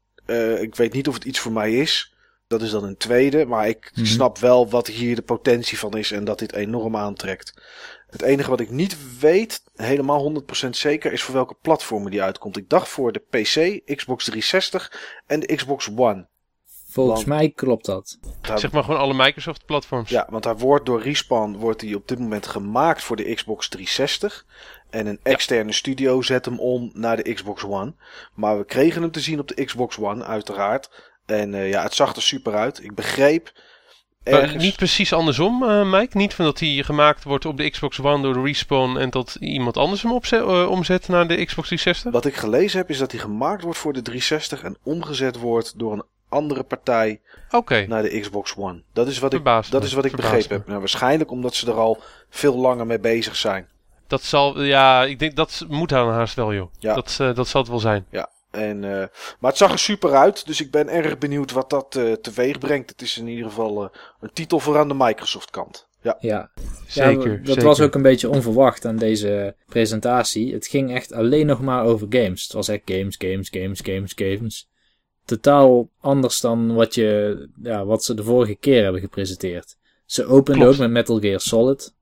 ik 0.59 0.75
weet 0.75 0.93
niet 0.93 1.07
of 1.07 1.13
het 1.13 1.23
iets 1.23 1.39
voor 1.39 1.51
mij 1.51 1.73
is. 1.73 2.14
Dat 2.47 2.62
is 2.62 2.69
dan 2.69 2.84
een 2.84 2.97
tweede. 2.97 3.45
Maar 3.45 3.67
ik 3.67 3.84
mm 3.84 4.03
-hmm. 4.03 4.05
snap 4.05 4.38
wel 4.38 4.69
wat 4.69 4.88
hier 4.88 5.15
de 5.15 5.21
potentie 5.21 5.79
van 5.79 5.97
is 5.97 6.12
en 6.12 6.23
dat 6.23 6.39
dit 6.39 6.53
enorm 6.53 6.95
aantrekt. 6.95 7.53
Het 8.10 8.21
enige 8.21 8.49
wat 8.49 8.60
ik 8.60 8.69
niet 8.69 9.19
weet, 9.19 9.63
helemaal 9.75 10.43
100% 10.65 10.69
zeker, 10.69 11.12
is 11.13 11.23
voor 11.23 11.34
welke 11.34 11.55
platformen 11.62 12.12
die 12.12 12.21
uitkomt. 12.21 12.58
Ik 12.58 12.69
dacht 12.69 12.88
voor 12.88 13.12
de 13.12 13.19
PC, 13.19 13.81
Xbox 13.95 14.23
360 14.23 14.91
en 15.27 15.39
de 15.39 15.55
Xbox 15.55 15.89
One. 15.95 16.27
Volgens 16.95 17.25
want, 17.25 17.39
mij 17.39 17.49
klopt 17.49 17.86
dat. 17.86 18.19
Daar, 18.41 18.60
zeg 18.60 18.71
maar 18.71 18.84
gewoon 18.84 18.99
alle 18.99 19.13
Microsoft 19.13 19.65
platforms. 19.65 20.10
Ja, 20.10 20.27
want 20.29 20.43
hij 20.43 20.55
wordt 20.55 20.86
door 20.86 21.01
Respawn 21.01 21.55
wordt 21.58 21.81
hij 21.81 21.93
op 21.93 22.08
dit 22.08 22.19
moment 22.19 22.47
gemaakt 22.47 23.03
voor 23.03 23.15
de 23.15 23.34
Xbox 23.34 23.69
360. 23.69 24.45
En 24.89 25.08
een 25.08 25.19
externe 25.23 25.71
studio 25.71 26.21
zet 26.21 26.45
hem 26.45 26.60
om 26.60 26.91
naar 26.93 27.23
de 27.23 27.34
Xbox 27.34 27.63
One. 27.63 27.93
Maar 28.34 28.58
we 28.58 28.65
kregen 28.65 29.01
hem 29.01 29.12
te 29.12 29.19
zien 29.19 29.39
op 29.39 29.47
de 29.47 29.65
Xbox 29.65 29.97
One, 29.97 30.23
uiteraard. 30.23 31.13
En 31.25 31.53
uh, 31.53 31.69
ja, 31.69 31.83
het 31.83 31.93
zag 31.93 32.15
er 32.15 32.21
super 32.21 32.53
uit. 32.53 32.83
Ik 32.83 32.95
begreep. 32.95 33.51
Ergens... 34.23 34.63
Niet 34.63 34.75
precies 34.75 35.13
andersom, 35.13 35.63
uh, 35.63 35.91
Mike. 35.91 36.17
Niet 36.17 36.33
van 36.33 36.45
dat 36.45 36.59
hij 36.59 36.83
gemaakt 36.83 37.23
wordt 37.23 37.45
op 37.45 37.57
de 37.57 37.69
Xbox 37.69 37.99
One 37.99 38.21
door 38.21 38.33
de 38.33 38.41
Respawn 38.41 38.97
en 38.97 39.09
dat 39.09 39.38
iemand 39.39 39.77
anders 39.77 40.01
hem 40.01 40.11
opzet, 40.11 40.43
omzet 40.67 41.07
naar 41.07 41.27
de 41.27 41.45
Xbox 41.45 41.67
360. 41.67 42.11
Wat 42.11 42.25
ik 42.25 42.35
gelezen 42.35 42.77
heb 42.77 42.89
is 42.89 42.97
dat 42.97 43.11
hij 43.11 43.19
gemaakt 43.19 43.63
wordt 43.63 43.77
voor 43.77 43.93
de 43.93 44.01
360 44.01 44.63
en 44.63 44.77
omgezet 44.83 45.38
wordt 45.39 45.79
door 45.79 45.93
een 45.93 46.03
andere 46.29 46.63
partij 46.63 47.21
naar 47.88 48.01
de 48.01 48.19
Xbox 48.19 48.55
One. 48.57 48.81
Dat 48.93 49.07
is 49.07 49.19
wat 49.19 49.33
ik, 49.33 49.43
dat 49.43 49.71
me, 49.71 49.79
is 49.79 49.93
wat 49.93 50.05
ik 50.05 50.15
begrepen 50.15 50.47
me. 50.49 50.55
heb. 50.55 50.67
Nou, 50.67 50.79
waarschijnlijk 50.79 51.31
omdat 51.31 51.55
ze 51.55 51.67
er 51.67 51.77
al 51.77 52.01
veel 52.29 52.55
langer 52.55 52.85
mee 52.85 52.99
bezig 52.99 53.35
zijn. 53.35 53.67
dat 54.07 54.23
zal, 54.23 54.61
ja, 54.61 55.03
ik 55.03 55.19
denk 55.19 55.35
dat 55.35 55.65
moet 55.67 55.93
aan 55.93 56.09
haast 56.09 56.35
wel, 56.35 56.53
joh. 56.53 56.71
Ja. 56.79 56.93
Dat, 56.93 57.17
eh, 57.19 57.35
dat 57.35 57.47
zal 57.47 57.61
het 57.61 57.69
wel 57.69 57.79
zijn. 57.79 58.05
En, 58.56 58.84
eh, 58.84 59.08
maar 59.39 59.50
het 59.50 59.58
zag 59.58 59.72
er 59.72 59.80
super 59.80 60.12
uit, 60.15 60.46
dus 60.46 60.62
ik 60.62 60.72
ben 60.72 60.89
erg 60.89 61.18
benieuwd 61.18 61.52
wat 61.52 61.70
dat 61.70 61.96
eh 61.96 62.12
teweeg 62.12 62.58
brengt. 62.60 62.89
Het 62.89 63.02
is 63.02 63.18
in 63.18 63.28
ieder 63.28 63.46
geval 63.46 63.84
eh, 63.84 63.89
een 64.20 64.34
titel 64.34 64.60
voor 64.60 64.78
aan 64.78 64.88
de 64.88 64.94
Microsoft 64.98 65.50
kant. 65.50 65.88
Ja, 66.02 66.18
Ja, 66.20 66.52
Zeker. 66.88 67.32
ja, 67.32 67.38
dat 67.38 67.48
zeker. 67.48 67.63
was 67.63 67.82
ook 67.82 67.96
een 67.96 68.02
beetje 68.02 68.30
onverwacht 68.30 68.86
aan 68.86 68.96
deze 68.98 69.56
presentatie. 69.65 70.54
Het 70.54 70.68
ging 70.68 70.94
echt 70.94 71.13
alleen 71.13 71.46
nog 71.46 71.62
maar 71.62 71.84
over 71.84 72.08
games. 72.10 72.44
Het 72.44 72.52
was 72.54 72.68
echt 72.68 72.82
games, 72.86 73.15
games, 73.18 73.50
games, 73.52 73.80
games, 73.84 74.12
games. 74.15 74.70
Totaal 75.26 75.89
anders 76.00 76.39
dan 76.41 76.74
wat, 76.74 76.96
je, 76.96 77.50
ja, 77.63 77.86
wat 77.86 78.04
ze 78.04 78.13
de 78.13 78.24
vorige 78.24 78.56
keer 78.56 78.84
hebben 78.84 79.02
gepresenteerd. 79.02 79.78
Ze 80.06 80.26
openden 80.26 80.54
Klopt. 80.62 80.74
ook 80.74 80.80
met 80.80 80.89
Metal 80.91 81.20
Gear 81.20 81.39
Solid. 81.39 81.94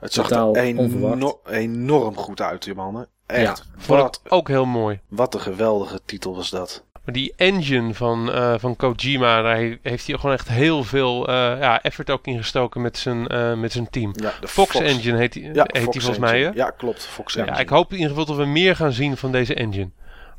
het 0.00 0.12
zag 0.12 0.28
Totaal 0.28 0.54
er 0.54 0.62
eno- 0.62 0.80
onverwacht. 0.82 1.48
enorm 1.50 2.16
goed 2.16 2.40
uit, 2.40 2.62
die 2.64 2.74
mannen. 2.74 3.08
Echt, 3.36 3.64
Vond 3.76 4.00
wat, 4.00 4.20
ik 4.24 4.32
ook 4.32 4.48
heel 4.48 4.64
mooi. 4.66 5.00
wat 5.08 5.34
een 5.34 5.40
geweldige 5.40 6.00
titel 6.04 6.34
was 6.34 6.50
dat. 6.50 6.84
Maar 7.04 7.14
die 7.16 7.32
engine 7.36 7.94
van, 7.94 8.32
eh, 8.32 8.54
van 8.58 8.76
Kojima, 8.76 9.42
daar 9.42 9.56
he- 9.56 9.78
heeft 9.82 10.06
hij 10.06 10.16
gewoon 10.16 10.34
echt 10.34 10.48
heel 10.48 10.84
veel 10.84 11.28
eh, 11.28 11.34
ja, 11.34 11.82
effort 11.82 12.10
ook 12.10 12.26
in 12.26 12.36
gestoken 12.36 12.80
met 12.80 12.98
zijn, 12.98 13.26
eh, 13.26 13.54
met 13.54 13.72
zijn 13.72 13.90
team. 13.90 14.12
Ja, 14.16 14.32
de 14.40 14.48
Fox, 14.48 14.74
Engine 14.74 15.18
heet 15.18 15.32
die, 15.32 15.42
Ja, 15.54 15.64
heet 15.66 15.92
die 15.92 16.00
volgens 16.00 16.18
mij, 16.18 16.40
hè? 16.42 16.50
Ja, 16.54 16.70
klopt. 16.70 17.06
Fox 17.06 17.34
Ja, 17.34 17.40
Engine. 17.40 17.60
ik 17.60 17.68
hoop 17.68 17.86
in 17.90 17.96
ieder 17.96 18.08
geval 18.10 18.24
dat 18.26 18.36
we 18.36 18.44
meer 18.44 18.76
gaan 18.76 18.92
zien 18.92 19.16
van 19.16 19.32
deze 19.32 19.54
engine. 19.54 19.90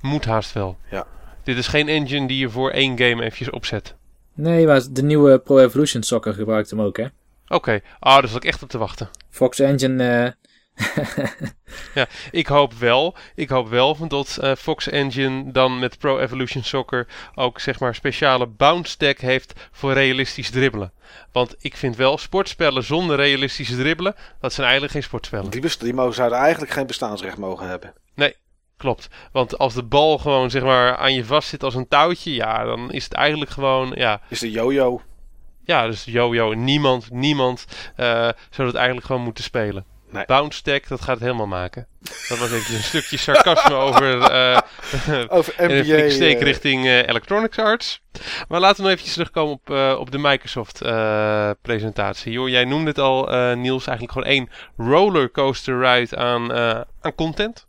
Moet 0.01 0.25
haast 0.25 0.53
wel. 0.53 0.77
Ja. 0.91 1.05
Dit 1.43 1.57
is 1.57 1.67
geen 1.67 1.87
engine 1.87 2.27
die 2.27 2.37
je 2.37 2.49
voor 2.49 2.71
één 2.71 2.97
game 2.97 3.23
eventjes 3.23 3.49
opzet. 3.49 3.95
Nee, 4.33 4.65
maar 4.65 4.81
de 4.91 5.03
nieuwe 5.03 5.39
Pro 5.39 5.57
Evolution 5.57 6.03
Soccer 6.03 6.33
gebruikt 6.33 6.69
hem 6.69 6.81
ook, 6.81 6.97
hè? 6.97 7.05
Oké, 7.47 7.79
ah, 7.99 8.13
daar 8.19 8.27
zat 8.27 8.43
ik 8.43 8.49
echt 8.49 8.63
op 8.63 8.69
te 8.69 8.77
wachten. 8.77 9.09
Fox 9.29 9.59
Engine, 9.59 10.35
eh, 11.93 12.03
Ik 12.31 12.47
hoop 12.47 12.73
wel, 12.73 13.15
ik 13.35 13.49
hoop 13.49 13.69
wel 13.69 13.95
van 13.95 14.07
dat 14.07 14.37
eh, 14.41 14.55
Fox 14.55 14.89
Engine 14.89 15.51
dan 15.51 15.79
met 15.79 15.97
Pro 15.97 16.19
Evolution 16.19 16.63
Soccer 16.63 17.07
ook 17.35 17.59
zeg 17.59 17.79
maar 17.79 17.95
speciale 17.95 18.47
bounce 18.47 18.91
stack 18.91 19.17
heeft 19.19 19.53
voor 19.71 19.93
realistisch 19.93 20.49
dribbelen. 20.49 20.93
Want 21.31 21.55
ik 21.59 21.77
vind 21.77 21.95
wel 21.95 22.17
sportspellen 22.17 22.83
zonder 22.83 23.15
realistisch 23.15 23.75
dribbelen, 23.75 24.15
dat 24.39 24.51
zijn 24.53 24.63
eigenlijk 24.63 24.93
geen 24.93 25.03
sportspellen. 25.03 25.49
Die, 25.51 25.77
die 25.79 25.93
mo- 25.93 26.11
zouden 26.11 26.37
eigenlijk 26.37 26.71
geen 26.71 26.87
bestaansrecht 26.87 27.37
mogen 27.37 27.67
hebben. 27.67 27.93
Klopt. 28.77 29.07
Want 29.31 29.57
als 29.57 29.73
de 29.73 29.83
bal 29.83 30.17
gewoon 30.17 30.49
zeg 30.49 30.63
maar 30.63 30.95
aan 30.97 31.13
je 31.13 31.25
vast 31.25 31.49
zit 31.49 31.63
als 31.63 31.75
een 31.75 31.87
touwtje, 31.87 32.33
ja, 32.33 32.63
dan 32.63 32.91
is 32.91 33.03
het 33.03 33.13
eigenlijk 33.13 33.51
gewoon, 33.51 33.91
ja, 33.95 34.21
Is 34.29 34.39
de 34.39 34.51
yo-yo. 34.51 35.01
ja 35.63 35.85
dus 35.87 36.03
yo-yo. 36.05 36.53
Niemand, 36.53 37.11
niemand 37.11 37.65
eh, 37.95 38.05
zou 38.49 38.67
dat 38.67 38.75
eigenlijk 38.75 39.05
gewoon 39.05 39.21
moeten 39.21 39.43
spelen. 39.43 39.85
Nee. 40.11 40.25
Dat 40.25 41.01
gaat 41.01 41.07
het 41.07 41.19
helemaal 41.19 41.47
maken. 41.47 41.87
Dat 42.29 42.37
was 42.37 42.51
even 42.51 42.75
een 42.75 42.83
stukje 42.83 43.17
sarcasme 43.17 43.73
over 43.87 44.21
eh, 44.21 44.61
Over 45.27 45.53
een 45.57 45.71
NBA. 45.71 45.83
flinke 45.83 46.09
steek 46.09 46.35
eh, 46.37 46.41
richting 46.41 46.85
eh, 46.85 47.07
Electronics 47.07 47.57
Arts. 47.59 48.03
Maar 48.47 48.59
laten 48.59 48.75
we 48.75 48.81
nog 48.81 48.91
eventjes 48.91 49.13
terugkomen 49.13 49.53
op, 49.53 49.69
eh, 49.69 49.95
op 49.99 50.11
de 50.11 50.17
Microsoft 50.17 50.81
eh, 50.81 51.49
presentatie. 51.61 52.31
Joh, 52.31 52.49
jij 52.49 52.65
noemde 52.65 52.89
het 52.89 52.99
al, 52.99 53.31
eh, 53.31 53.55
Niels, 53.55 53.87
eigenlijk 53.87 54.17
gewoon 54.17 54.27
één 54.33 54.49
rollercoaster 54.77 55.79
ride 55.79 56.15
aan, 56.17 56.53
eh, 56.53 56.81
aan 57.01 57.15
content. 57.15 57.67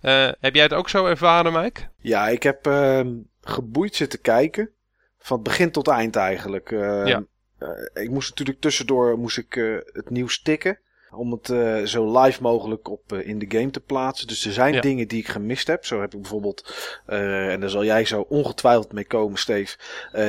Eh, 0.00 0.28
heb 0.40 0.54
jij 0.54 0.62
het 0.62 0.74
ook 0.74 0.88
zo 0.88 1.06
ervaren, 1.06 1.52
Mike? 1.52 1.80
Ja, 1.98 2.28
ik 2.28 2.42
heb 2.42 2.66
ehm, 2.66 3.08
geboeid 3.40 3.94
zitten 3.94 4.20
kijken. 4.20 4.70
Van 5.18 5.42
begin 5.42 5.70
tot 5.70 5.88
eind 5.88 6.16
eigenlijk. 6.16 6.70
Ehm, 6.72 7.06
Ja. 7.06 7.22
eh, 7.58 8.02
ik 8.02 8.10
moest 8.10 8.28
natuurlijk 8.28 8.60
tussendoor 8.60 9.18
moest 9.18 9.38
ik, 9.38 9.56
eh, 9.56 9.64
het 9.92 10.10
nieuws 10.10 10.42
tikken. 10.42 10.78
Om 11.16 11.32
het 11.32 11.50
eh, 11.50 11.82
zo 11.82 12.20
live 12.22 12.42
mogelijk 12.42 12.88
op 12.88 13.12
eh, 13.12 13.28
in 13.28 13.38
de 13.38 13.46
game 13.58 13.70
te 13.70 13.80
plaatsen. 13.80 14.26
Dus 14.26 14.44
er 14.44 14.52
zijn 14.52 14.74
Ja. 14.74 14.80
dingen 14.80 15.08
die 15.08 15.18
ik 15.18 15.28
gemist 15.28 15.66
heb. 15.66 15.84
Zo 15.84 16.00
heb 16.00 16.14
ik 16.14 16.20
bijvoorbeeld, 16.20 16.74
eh, 17.06 17.52
en 17.52 17.60
daar 17.60 17.70
zal 17.70 17.84
jij 17.84 18.04
zo 18.04 18.20
ongetwijfeld 18.28 18.92
mee 18.92 19.04
komen, 19.06 19.38
Steve. 19.38 19.76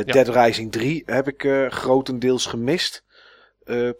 Dead 0.05 0.27
Rising 0.27 0.71
3 0.71 1.03
heb 1.05 1.27
ik 1.27 1.67
grotendeels 1.69 2.45
gemist. 2.45 3.05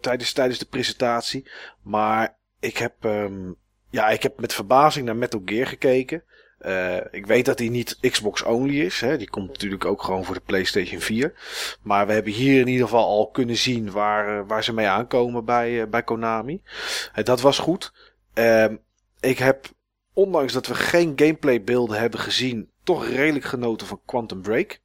tijdens, 0.00 0.32
tijdens 0.32 0.58
de 0.58 0.66
presentatie. 0.66 1.50
Maar 1.82 2.36
ik 2.60 2.76
heb, 2.76 2.92
ehm, 3.00 3.52
ja, 3.90 4.08
ik 4.08 4.22
heb 4.22 4.40
met 4.40 4.54
verbazing 4.54 5.06
naar 5.06 5.16
Metal 5.16 5.42
Gear 5.44 5.66
gekeken. 5.66 6.22
Eh, 6.58 6.96
ik 7.10 7.26
weet 7.26 7.44
dat 7.44 7.58
die 7.58 7.70
niet 7.70 7.98
Xbox 8.00 8.42
only 8.42 8.80
is. 8.80 9.00
Hè. 9.00 9.16
Die 9.16 9.30
komt 9.30 9.48
natuurlijk 9.48 9.84
ook 9.84 10.02
gewoon 10.02 10.24
voor 10.24 10.34
de 10.34 10.40
PlayStation 10.40 11.00
4. 11.00 11.32
Maar 11.82 12.06
we 12.06 12.12
hebben 12.12 12.32
hier 12.32 12.60
in 12.60 12.66
ieder 12.66 12.84
geval 12.84 13.04
al 13.04 13.30
kunnen 13.30 13.56
zien 13.56 13.90
waar, 13.90 14.38
eh, 14.38 14.44
waar 14.46 14.64
ze 14.64 14.72
mee 14.72 14.86
aankomen 14.86 15.44
bij, 15.44 15.80
eh, 15.80 15.88
bij 15.88 16.02
Konami. 16.02 16.62
Dat 17.22 17.40
was 17.40 17.58
goed. 17.58 17.92
Ehm, 18.34 18.76
ik 19.20 19.38
heb, 19.38 19.66
ondanks 20.12 20.52
dat 20.52 20.66
we 20.66 20.74
geen 20.74 21.12
gameplay 21.16 21.62
beelden 21.62 21.98
hebben 21.98 22.20
gezien, 22.20 22.70
toch 22.84 23.06
redelijk 23.06 23.44
genoten 23.44 23.86
van 23.86 24.00
Quantum 24.04 24.42
Break. 24.42 24.78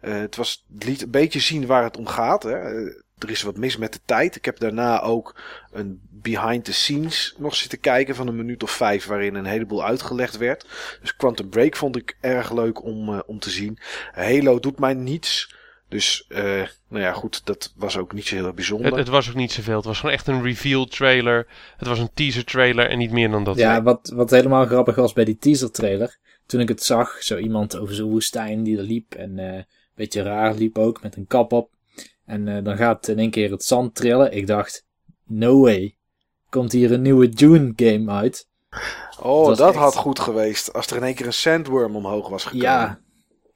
Het, 0.00 0.36
was, 0.36 0.66
liet 0.78 1.02
een 1.02 1.10
beetje 1.10 1.40
zien 1.40 1.66
waar 1.66 1.82
het 1.82 1.96
om 1.96 2.06
gaat. 2.06 2.42
Hè. 2.42 2.84
Er 3.18 3.30
is 3.30 3.42
wat 3.42 3.56
mis 3.56 3.76
met 3.76 3.92
de 3.92 4.00
tijd. 4.04 4.36
Ik 4.36 4.44
heb 4.44 4.58
daarna 4.58 5.00
ook 5.00 5.40
een 5.72 6.00
behind 6.10 6.64
the 6.64 6.72
scenes 6.72 7.34
nog 7.38 7.54
zitten 7.54 7.80
kijken 7.80 8.14
van 8.14 8.28
een 8.28 8.36
minuut 8.36 8.62
of 8.62 8.70
vijf, 8.70 9.06
waarin 9.06 9.34
een 9.34 9.44
heleboel 9.44 9.84
uitgelegd 9.84 10.36
werd. 10.36 10.66
Dus 11.00 11.16
Quantum 11.16 11.48
Break 11.48 11.76
vond 11.76 11.96
ik 11.96 12.16
erg 12.20 12.52
leuk 12.52 12.84
om, 12.84 13.08
eh, 13.08 13.20
om 13.26 13.38
te 13.38 13.50
zien. 13.50 13.78
Halo 14.12 14.58
doet 14.58 14.78
mij 14.78 14.94
niets. 14.94 15.54
Dus, 15.88 16.24
eh, 16.28 16.62
nou 16.88 17.02
ja, 17.02 17.12
goed, 17.12 17.46
dat 17.46 17.72
was 17.76 17.96
ook 17.96 18.12
niet 18.12 18.26
zo 18.26 18.34
heel 18.34 18.52
bijzonder. 18.52 18.86
Het, 18.86 18.98
het 18.98 19.08
was 19.08 19.28
ook 19.28 19.34
niet 19.34 19.52
zoveel. 19.52 19.76
Het 19.76 19.84
was 19.84 19.98
gewoon 19.98 20.14
echt 20.14 20.26
een 20.26 20.42
reveal 20.42 20.84
trailer. 20.84 21.46
Het 21.76 21.88
was 21.88 21.98
een 21.98 22.10
teaser 22.14 22.44
trailer 22.44 22.90
en 22.90 22.98
niet 22.98 23.10
meer 23.10 23.30
dan 23.30 23.44
dat. 23.44 23.56
ja, 23.56 23.82
wat, 23.82 24.12
wat 24.14 24.30
helemaal 24.30 24.66
grappig 24.66 24.94
was 24.94 25.12
bij 25.12 25.24
die 25.24 25.38
teaser 25.38 25.70
trailer. 25.70 26.18
Toen 26.46 26.60
ik 26.60 26.68
het 26.68 26.82
zag, 26.82 27.22
zo 27.22 27.36
iemand 27.36 27.78
over 27.78 27.94
zo'n 27.94 28.10
woestijn 28.10 28.62
die 28.62 28.76
er 28.76 28.82
liep. 28.82 29.14
En 29.14 29.38
eh, 29.38 29.54
een 29.54 29.64
beetje 29.94 30.22
raar 30.22 30.54
liep 30.54 30.78
ook, 30.78 31.02
met 31.02 31.16
een 31.16 31.26
kap 31.26 31.52
op. 31.52 31.70
En 32.26 32.48
eh, 32.48 32.64
dan 32.64 32.76
gaat 32.76 33.08
in 33.08 33.18
één 33.18 33.30
keer 33.30 33.50
het 33.50 33.64
zand 33.64 33.94
trillen. 33.94 34.32
Ik 34.36 34.46
dacht, 34.46 34.84
no 35.24 35.60
way. 35.60 35.96
Komt 36.48 36.72
hier 36.72 36.92
een 36.92 37.02
nieuwe 37.02 37.28
Dune 37.28 37.72
game 37.76 38.10
uit? 38.12 38.48
oh, 39.20 39.46
dat 39.46 39.60
echt- 39.68 39.74
had 39.76 39.94
goed 39.96 40.18
geweest. 40.20 40.72
Als 40.72 40.86
er 40.86 40.96
in 40.96 41.02
één 41.02 41.14
keer 41.14 41.26
een 41.26 41.32
sandworm 41.32 41.96
omhoog 41.96 42.28
was 42.28 42.44
gekomen. 42.44 42.66
Ja, 42.66 43.00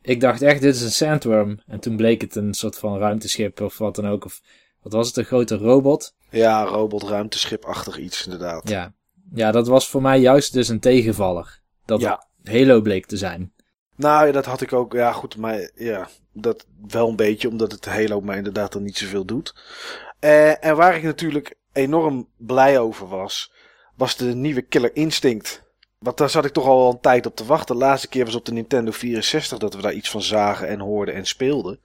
ik 0.02 0.20
dacht 0.20 0.42
echt, 0.42 0.61
dit 0.61 0.74
is 0.74 0.83
een 0.83 0.90
sandworm. 0.90 1.61
En 1.66 1.80
toen 1.80 1.96
bleek 1.96 2.20
het 2.20 2.37
een 2.37 2.54
soort 2.54 2.78
van 2.78 2.98
ruimteschip 2.98 3.61
of 3.61 3.78
wat 3.78 3.94
dan 3.94 4.06
ook. 4.09 4.24
Of 4.24 4.40
wat 4.83 4.92
was 4.92 5.06
het, 5.06 5.16
een 5.16 5.24
grote 5.24 5.56
robot? 5.56 6.14
Ja, 6.30 6.64
robot, 6.64 7.02
ruimteschipachtig 7.02 7.98
iets 7.98 8.24
inderdaad. 8.24 8.68
Ja. 8.68 8.94
ja, 9.35 9.50
dat 9.52 9.66
was 9.66 9.88
voor 9.88 10.02
mij 10.02 10.20
juist 10.20 10.52
dus 10.52 10.68
een 10.68 10.80
tegenvaller. 10.80 11.61
Dat 11.85 12.00
Ja. 12.00 12.28
Halo 12.44 12.80
bleek 12.80 13.06
te 13.06 13.16
zijn. 13.16 13.52
Nou, 14.01 14.27
ja, 14.27 14.33
dat 14.33 14.45
had 14.45 14.61
ik 14.61 14.73
ook. 14.73 14.93
Ja, 14.93 15.13
goed, 15.13 15.37
maar 15.37 15.71
ja, 15.75 16.09
dat 16.33 16.67
wel 16.89 17.09
een 17.09 17.17
beetje, 17.17 17.49
omdat 17.49 17.73
het 17.73 17.85
Halo 17.85 18.21
maar 18.21 18.37
inderdaad 18.37 18.73
dan 18.73 18.83
niet 18.83 18.99
zoveel 18.99 19.25
doet. 19.25 19.55
Eh, 20.19 20.65
en 20.65 20.77
waar 20.77 20.97
ik 20.97 21.03
natuurlijk 21.03 21.55
enorm 21.73 22.29
blij 22.37 22.79
over 22.79 23.09
was, 23.09 23.53
was 23.97 24.17
de 24.17 24.35
nieuwe 24.35 24.63
Killer 24.63 24.97
Instinct. 24.97 25.63
Want 25.99 26.17
daar 26.17 26.31
zat 26.31 26.45
ik 26.45 26.53
toch 26.53 26.67
al 26.67 26.91
een 26.91 27.01
tijd 27.01 27.27
op 27.27 27.37
te 27.37 27.45
wachten. 27.45 27.79
De 27.79 27.85
laatste 27.85 28.09
keer 28.09 28.25
was 28.25 28.35
op 28.35 28.45
de 28.45 28.53
Nintendo 28.53 28.91
64 28.91 29.59
dat 29.59 29.75
we 29.75 29.83
daar 29.83 29.93
iets 29.93 30.11
van 30.11 30.23
zagen 30.23 30.69
en 30.69 30.81
hoorden 30.81 31.15
en 31.15 31.27
speelden. 31.27 31.81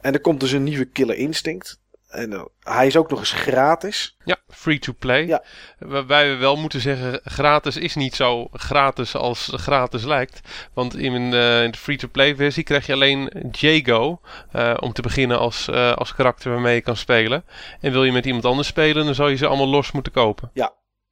En 0.00 0.12
er 0.12 0.20
komt 0.20 0.40
dus 0.40 0.52
een 0.52 0.62
nieuwe 0.62 0.84
Killer 0.84 1.16
Instinct. 1.16 1.80
En 2.14 2.32
eh, 2.32 2.44
hij 2.60 2.86
is 2.86 2.96
ook 2.96 3.10
nog 3.10 3.18
eens 3.18 3.32
gratis. 3.32 4.16
Ja, 4.24 4.36
free 4.48 4.78
to 4.78 4.92
play. 4.98 5.26
Ja. 5.26 5.44
Waarbij 5.78 6.28
we 6.30 6.36
wel 6.36 6.56
moeten 6.56 6.80
zeggen, 6.80 7.20
gratis 7.24 7.76
is 7.76 7.94
niet 7.94 8.14
zo 8.14 8.48
gratis 8.52 9.16
als 9.16 9.52
gratis 9.54 10.04
lijkt. 10.04 10.40
Want 10.72 10.96
in, 10.96 11.12
eh, 11.32 11.62
in 11.62 11.70
de 11.70 11.78
free 11.78 11.96
to 11.96 12.08
play 12.08 12.36
versie 12.36 12.62
krijg 12.62 12.86
je 12.86 12.92
alleen 12.92 13.48
Jago 13.50 14.20
eh, 14.52 14.74
om 14.80 14.92
te 14.92 15.02
beginnen 15.02 15.38
als, 15.38 15.70
als 15.70 16.14
karakter 16.14 16.50
waarmee 16.52 16.74
je 16.74 16.80
kan 16.80 16.96
spelen. 16.96 17.44
En 17.80 17.92
wil 17.92 18.04
je 18.04 18.12
met 18.12 18.26
iemand 18.26 18.44
anders 18.44 18.68
spelen, 18.68 19.04
dan 19.04 19.14
zal 19.14 19.28
je 19.28 19.36
ze 19.36 19.46
allemaal 19.46 19.68
los 19.68 19.92
moeten 19.92 20.12
kopen. 20.12 20.50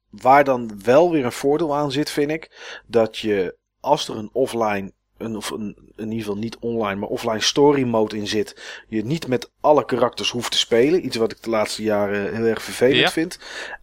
Waar 0.09 0.43
dan 0.43 0.81
wel 0.83 1.11
weer 1.11 1.25
een 1.25 1.31
voordeel 1.31 1.75
aan 1.75 1.91
zit, 1.91 2.09
vind 2.09 2.31
ik. 2.31 2.51
Dat 2.87 3.17
je, 3.17 3.57
als 3.79 4.07
er 4.07 4.17
een 4.17 4.29
offline, 4.33 4.93
een, 5.17 5.35
of 5.35 5.49
een, 5.49 5.75
in 5.95 6.03
ieder 6.03 6.19
geval 6.19 6.37
niet 6.37 6.57
online, 6.59 6.99
maar 6.99 7.09
offline 7.09 7.41
story 7.41 7.83
mode 7.83 8.17
in 8.17 8.27
zit. 8.27 8.61
Je 8.87 9.05
niet 9.05 9.27
met 9.27 9.51
alle 9.61 9.85
karakters 9.85 10.29
hoeft 10.29 10.51
te 10.51 10.57
spelen. 10.57 11.05
Iets 11.05 11.17
wat 11.17 11.31
ik 11.31 11.43
de 11.43 11.49
laatste 11.49 11.83
jaren 11.83 12.35
heel 12.35 12.45
erg 12.45 12.61
vervelend 12.61 12.97
Ja. 12.99 13.11
vind. 13.11 13.39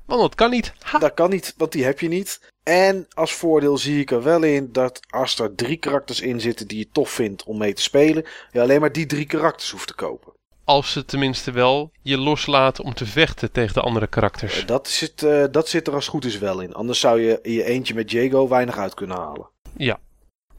Want 0.06 0.20
dat 0.20 0.34
kan 0.34 0.50
niet. 0.50 0.72
Ha! 0.78 0.98
Dat 0.98 1.14
kan 1.14 1.30
niet, 1.30 1.54
want 1.56 1.72
die 1.72 1.84
heb 1.84 2.00
je 2.00 2.08
niet. 2.08 2.40
En 2.62 3.06
als 3.10 3.32
voordeel 3.32 3.78
zie 3.78 4.00
ik 4.00 4.10
er 4.10 4.22
wel 4.22 4.42
in 4.42 4.68
dat 4.72 5.00
als 5.10 5.38
er 5.38 5.54
drie 5.54 5.76
karakters 5.76 6.20
in 6.20 6.40
zitten 6.40 6.66
die 6.68 6.78
je 6.78 6.88
tof 6.92 7.10
vindt 7.10 7.44
om 7.44 7.58
mee 7.58 7.72
te 7.72 7.82
spelen. 7.82 8.24
Je 8.52 8.60
alleen 8.60 8.80
maar 8.80 8.92
die 8.92 9.06
drie 9.06 9.26
karakters 9.26 9.70
hoeft 9.70 9.86
te 9.86 9.94
kopen. 9.94 10.32
Als 10.64 10.92
ze 10.92 11.04
tenminste 11.04 11.50
wel 11.50 11.90
je 12.02 12.18
loslaten 12.18 12.84
om 12.84 12.94
te 12.94 13.06
vechten 13.06 13.52
tegen 13.52 13.74
de 13.74 13.80
andere 13.80 14.06
karakters. 14.06 14.60
Eh, 14.60 14.66
Dat 14.66 14.88
zit, 14.88 15.22
eh, 15.22 15.44
dat 15.50 15.68
zit 15.68 15.86
er 15.86 15.94
als 15.94 16.08
goed 16.08 16.24
is 16.24 16.38
wel 16.38 16.60
in. 16.60 16.74
Anders 16.74 17.00
zou 17.00 17.20
je 17.20 17.38
in 17.42 17.52
je 17.52 17.64
eentje 17.64 17.94
met 17.94 18.10
Jago 18.10 18.48
weinig 18.48 18.76
uit 18.78 18.94
kunnen 18.94 19.16
halen. 19.16 19.48
Ja. 19.76 19.98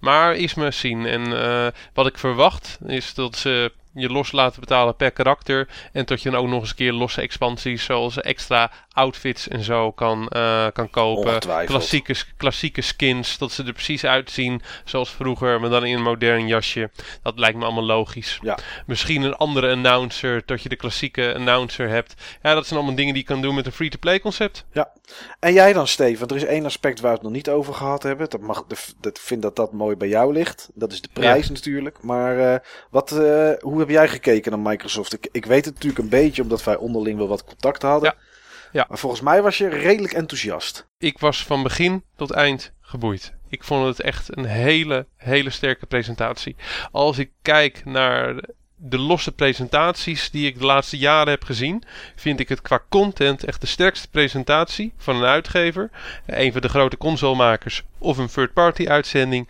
Maar 0.01 0.35
is 0.35 0.53
me 0.53 0.71
zien. 0.71 1.05
En 1.05 1.27
uh, 1.27 1.67
wat 1.93 2.07
ik 2.07 2.17
verwacht 2.17 2.77
is 2.87 3.13
dat 3.13 3.37
ze 3.37 3.71
je 3.93 4.09
los 4.09 4.31
laten 4.31 4.59
betalen 4.59 4.95
per 4.95 5.11
karakter. 5.11 5.67
En 5.91 6.05
dat 6.05 6.21
je 6.21 6.29
dan 6.29 6.39
ook 6.39 6.47
nog 6.47 6.59
eens 6.59 6.69
een 6.69 6.75
keer 6.75 6.93
losse 6.93 7.21
expansies 7.21 7.83
zoals 7.83 8.21
extra 8.21 8.71
outfits 8.93 9.47
en 9.47 9.63
zo 9.63 9.91
kan, 9.91 10.29
uh, 10.35 10.67
kan 10.73 10.89
kopen. 10.89 11.39
Klassieke, 11.65 12.15
klassieke 12.37 12.81
skins, 12.81 13.37
dat 13.37 13.51
ze 13.51 13.63
er 13.63 13.73
precies 13.73 14.05
uitzien 14.05 14.61
zoals 14.85 15.09
vroeger, 15.09 15.59
maar 15.59 15.69
dan 15.69 15.85
in 15.85 15.95
een 15.95 16.01
modern 16.01 16.47
jasje. 16.47 16.89
Dat 17.23 17.39
lijkt 17.39 17.57
me 17.57 17.63
allemaal 17.63 17.83
logisch. 17.83 18.39
Ja. 18.41 18.57
Misschien 18.85 19.21
een 19.21 19.35
andere 19.35 19.71
announcer, 19.71 20.41
dat 20.45 20.63
je 20.63 20.69
de 20.69 20.75
klassieke 20.75 21.33
announcer 21.35 21.89
hebt. 21.89 22.13
Ja, 22.41 22.53
dat 22.53 22.65
zijn 22.65 22.79
allemaal 22.79 22.97
dingen 22.97 23.13
die 23.13 23.23
je 23.23 23.29
kan 23.29 23.41
doen 23.41 23.55
met 23.55 23.65
een 23.65 23.71
free-to-play 23.71 24.19
concept. 24.19 24.65
Ja. 24.71 24.91
En 25.39 25.53
jij 25.53 25.73
dan, 25.73 25.87
Steven? 25.87 26.27
Er 26.27 26.35
is 26.35 26.45
één 26.45 26.65
aspect 26.65 26.99
waar 26.99 27.09
we 27.09 27.15
het 27.15 27.25
nog 27.25 27.35
niet 27.35 27.49
over 27.49 27.73
gehad 27.73 28.03
hebben. 28.03 28.29
Dat 28.29 28.41
mag, 28.41 28.65
dat 28.99 29.19
vind 29.19 29.41
dat 29.41 29.55
dat 29.55 29.71
mooi 29.71 29.95
bij 29.95 30.07
jou 30.07 30.33
ligt. 30.33 30.69
Dat 30.73 30.91
is 30.91 31.01
de 31.01 31.09
prijs 31.13 31.49
natuurlijk. 31.49 31.97
Maar 32.01 32.37
uh, 32.37 32.55
wat, 32.89 33.11
uh, 33.11 33.51
hoe 33.59 33.79
heb 33.81 33.89
jij 33.89 34.07
gekeken 34.07 34.51
naar 34.51 34.71
Microsoft? 34.71 35.13
Ik, 35.13 35.27
ik 35.31 35.45
weet 35.45 35.65
het 35.65 35.73
natuurlijk 35.73 36.03
een 36.03 36.09
beetje, 36.09 36.41
omdat 36.41 36.63
wij 36.63 36.75
onderling 36.75 37.17
wel 37.17 37.27
wat 37.27 37.43
contact 37.43 37.81
hadden. 37.81 38.13
Ja. 38.15 38.29
Ja. 38.71 38.85
Maar 38.89 38.97
volgens 38.97 39.21
mij 39.21 39.41
was 39.41 39.57
je 39.57 39.67
redelijk 39.67 40.13
enthousiast. 40.13 40.87
Ik 40.97 41.19
was 41.19 41.45
van 41.45 41.63
begin 41.63 42.03
tot 42.15 42.31
eind 42.31 42.73
geboeid. 42.81 43.33
Ik 43.49 43.63
vond 43.63 43.85
het 43.85 44.01
echt 44.01 44.37
een 44.37 44.45
hele, 44.45 45.05
hele 45.17 45.49
sterke 45.49 45.85
presentatie. 45.85 46.55
Als 46.91 47.17
ik 47.17 47.31
kijk 47.41 47.85
naar 47.85 48.43
de 48.75 48.97
losse 48.97 49.31
presentaties 49.31 50.31
die 50.31 50.47
ik 50.47 50.59
de 50.59 50.65
laatste 50.65 50.97
jaren 50.97 51.29
heb 51.29 51.43
gezien, 51.43 51.83
vind 52.15 52.39
ik 52.39 52.49
het 52.49 52.61
qua 52.61 52.83
content 52.89 53.43
echt 53.43 53.61
de 53.61 53.67
sterkste 53.67 54.09
presentatie 54.09 54.93
van 54.97 55.15
een 55.15 55.25
uitgever, 55.25 55.89
een 56.25 56.51
van 56.51 56.61
de 56.61 56.69
grote 56.69 56.97
consolemakers 56.97 57.83
of 57.97 58.17
een 58.17 58.27
third-party 58.27 58.87
uitzending 58.87 59.47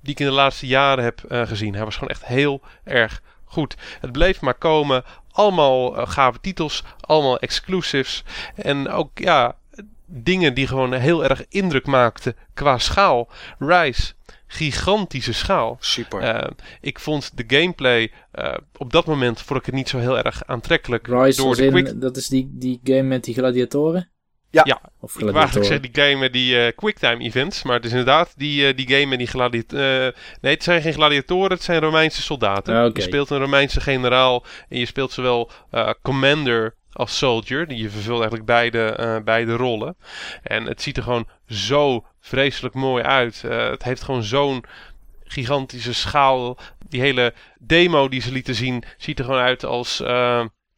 die 0.00 0.12
ik 0.12 0.20
in 0.20 0.26
de 0.26 0.32
laatste 0.32 0.66
jaren 0.66 1.04
heb 1.04 1.22
uh, 1.28 1.46
gezien. 1.46 1.74
Hij 1.74 1.84
was 1.84 1.94
gewoon 1.94 2.10
echt 2.10 2.24
heel 2.24 2.60
erg 2.84 3.22
goed. 3.52 3.76
Het 4.00 4.12
bleef 4.12 4.40
maar 4.40 4.54
komen. 4.54 5.04
Allemaal 5.32 5.98
uh, 5.98 6.06
gave 6.06 6.40
titels, 6.40 6.84
allemaal 7.00 7.38
exclusives. 7.38 8.24
En 8.54 8.88
ook 8.88 9.18
ja, 9.18 9.56
dingen 10.06 10.54
die 10.54 10.66
gewoon 10.66 10.92
heel 10.92 11.24
erg 11.24 11.44
indruk 11.48 11.86
maakten 11.86 12.36
qua 12.54 12.78
schaal. 12.78 13.28
Rise, 13.58 14.12
gigantische 14.46 15.32
schaal. 15.32 15.76
Super. 15.80 16.22
Uh, 16.22 16.50
ik 16.80 16.98
vond 16.98 17.30
de 17.34 17.44
gameplay 17.46 18.12
uh, 18.34 18.54
op 18.76 18.92
dat 18.92 19.06
moment 19.06 19.40
vond 19.40 19.60
ik 19.60 19.66
het 19.66 19.74
niet 19.74 19.88
zo 19.88 19.98
heel 19.98 20.18
erg 20.18 20.46
aantrekkelijk. 20.46 21.06
Rise 21.06 21.42
door 21.42 21.56
de 21.56 21.68
quick... 21.68 22.00
dat 22.00 22.16
is 22.16 22.28
die, 22.28 22.50
die 22.52 22.80
game 22.84 23.02
met 23.02 23.24
die 23.24 23.34
gladiatoren? 23.34 24.10
Ja, 24.52 24.62
ja. 24.64 24.80
Of 25.00 25.14
ik 25.14 25.20
wou 25.20 25.36
eigenlijk 25.36 25.66
zeggen 25.66 25.92
die 25.92 26.02
game 26.02 26.16
met 26.16 26.32
die 26.32 26.54
uh, 26.54 26.72
quicktime 26.74 27.24
events. 27.24 27.62
Maar 27.62 27.74
het 27.74 27.84
is 27.84 27.90
inderdaad 27.90 28.32
die, 28.36 28.68
uh, 28.68 28.76
die 28.76 28.88
game 28.88 29.06
met 29.06 29.18
die 29.18 29.26
gladiatoren. 29.26 30.06
Uh, 30.06 30.12
nee, 30.40 30.54
het 30.54 30.62
zijn 30.62 30.82
geen 30.82 30.92
gladiatoren, 30.92 31.50
het 31.50 31.62
zijn 31.62 31.80
Romeinse 31.80 32.22
soldaten. 32.22 32.74
Ah, 32.74 32.80
okay. 32.80 32.92
Je 32.94 33.00
speelt 33.08 33.30
een 33.30 33.38
Romeinse 33.38 33.80
generaal 33.80 34.44
en 34.68 34.78
je 34.78 34.86
speelt 34.86 35.12
zowel 35.12 35.50
commander 36.02 36.74
als 36.92 37.18
soldier. 37.18 37.66
Die 37.66 37.82
je 37.82 37.90
vervult 37.90 38.20
eigenlijk 38.20 38.44
beide, 38.44 39.20
beide 39.24 39.52
rollen. 39.52 39.96
En 40.42 40.64
het 40.64 40.82
ziet 40.82 40.96
er 40.96 41.02
gewoon 41.02 41.28
zo 41.48 42.06
vreselijk 42.20 42.74
mooi 42.74 43.04
uit. 43.04 43.42
het 43.42 43.82
heeft 43.82 44.02
gewoon 44.02 44.22
zo'n 44.22 44.64
gigantische 45.24 45.94
schaal. 45.94 46.58
Die 46.88 47.00
hele 47.00 47.34
demo 47.58 48.08
die 48.08 48.20
ze 48.20 48.32
lieten 48.32 48.54
zien, 48.54 48.84
ziet 48.96 49.18
er 49.18 49.24
gewoon 49.24 49.40
uit 49.40 49.64
als 49.64 50.02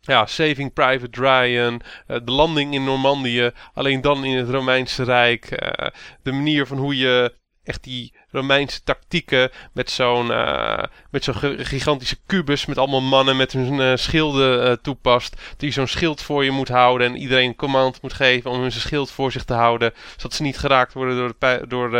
ja, 0.06 0.26
Saving 0.26 0.72
Private 0.72 1.20
Ryan, 1.20 1.74
uh, 1.74 2.16
de 2.24 2.30
landing 2.30 2.74
in 2.74 2.84
Normandië, 2.84 3.50
alleen 3.74 4.00
dan 4.00 4.24
in 4.24 4.36
het 4.36 4.48
Romeinse 4.48 5.02
Rijk. 5.02 5.50
Uh, 5.50 5.86
de 6.22 6.32
manier 6.32 6.66
van 6.66 6.78
hoe 6.78 6.96
je 6.96 7.34
echt 7.62 7.84
die 7.84 8.12
Romeinse 8.30 8.82
tactieken 8.82 9.50
met 9.72 9.90
zo'n 9.90 10.26
uh, 10.26 10.82
met 11.10 11.24
zo'n 11.24 11.34
gigantische 11.58 12.16
kubus 12.26 12.66
met 12.66 12.78
allemaal 12.78 13.00
mannen 13.00 13.36
met 13.36 13.52
hun 13.52 13.98
schilden 13.98 14.82
toepast. 14.82 15.54
Die 15.56 15.70
zo'n 15.70 15.86
schild 15.86 16.22
voor 16.22 16.44
je 16.44 16.50
moet 16.50 16.68
houden 16.68 17.06
en 17.06 17.16
iedereen 17.16 17.54
command 17.54 18.02
moet 18.02 18.12
geven 18.12 18.50
om 18.50 18.60
hun 18.60 18.72
schild 18.72 19.10
voor 19.10 19.32
zich 19.32 19.44
te 19.44 19.54
houden. 19.54 19.92
Zodat 20.16 20.34
ze 20.34 20.42
niet 20.42 20.58
geraakt 20.58 20.92
worden 20.92 21.16
door 21.16 21.34
de, 21.38 21.64
door 21.68 21.90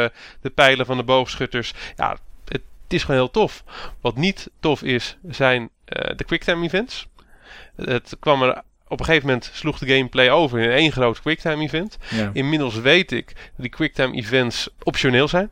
de 0.40 0.50
pijlen 0.50 0.86
van 0.86 0.96
de 0.96 1.04
boogschutters. 1.04 1.72
Ja, 1.96 2.10
het, 2.10 2.20
het, 2.48 2.62
is 2.88 3.04
gewoon 3.04 3.20
heel 3.20 3.30
tof. 3.30 3.64
Wat 4.00 4.16
niet 4.16 4.50
tof 4.60 4.82
is, 4.82 5.16
zijn 5.28 5.70
de 6.16 6.24
quicktime 6.24 6.64
events. 6.64 7.06
Het 7.76 8.16
kwam 8.20 8.42
er 8.42 8.62
op 8.88 9.00
een 9.00 9.04
gegeven 9.04 9.26
moment 9.26 9.50
sloeg 9.52 9.78
de 9.78 9.86
gameplay 9.86 10.30
over 10.30 10.60
in 10.60 10.70
één 10.70 10.92
groot 10.92 11.20
quicktime 11.20 11.62
event. 11.62 11.98
Ja. 12.10 12.30
Inmiddels 12.32 12.74
weet 12.74 13.12
ik 13.12 13.26
dat 13.26 13.44
die 13.56 13.68
quicktime 13.68 14.14
events 14.14 14.68
optioneel 14.82 15.28
zijn. 15.28 15.50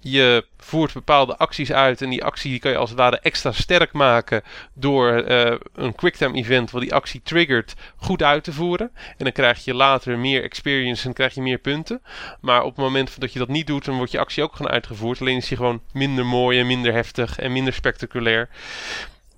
Je 0.00 0.44
voert 0.58 0.92
bepaalde 0.92 1.36
acties 1.36 1.72
uit 1.72 2.02
en 2.02 2.10
die 2.10 2.24
actie 2.24 2.58
kan 2.58 2.70
je 2.70 2.76
als 2.76 2.90
het 2.90 2.98
ware 2.98 3.18
extra 3.20 3.52
sterk 3.52 3.92
maken 3.92 4.42
door 4.74 5.30
uh, 5.30 5.54
een 5.74 5.94
quicktime 5.94 6.36
event 6.36 6.70
wat 6.70 6.82
die 6.82 6.94
actie 6.94 7.20
triggert 7.24 7.74
goed 7.96 8.22
uit 8.22 8.44
te 8.44 8.52
voeren. 8.52 8.90
En 8.94 9.24
dan 9.24 9.32
krijg 9.32 9.64
je 9.64 9.74
later 9.74 10.18
meer 10.18 10.42
experience 10.42 11.06
en 11.06 11.12
krijg 11.12 11.34
je 11.34 11.42
meer 11.42 11.58
punten. 11.58 12.02
Maar 12.40 12.62
op 12.62 12.76
het 12.76 12.84
moment 12.84 13.20
dat 13.20 13.32
je 13.32 13.38
dat 13.38 13.48
niet 13.48 13.66
doet, 13.66 13.84
dan 13.84 13.96
wordt 13.96 14.12
je 14.12 14.18
actie 14.18 14.42
ook 14.42 14.56
gewoon 14.56 14.72
uitgevoerd. 14.72 15.20
Alleen 15.20 15.36
is 15.36 15.48
die 15.48 15.56
gewoon 15.56 15.82
minder 15.92 16.26
mooi 16.26 16.60
en 16.60 16.66
minder 16.66 16.92
heftig 16.92 17.38
en 17.38 17.52
minder 17.52 17.72
spectaculair. 17.72 18.48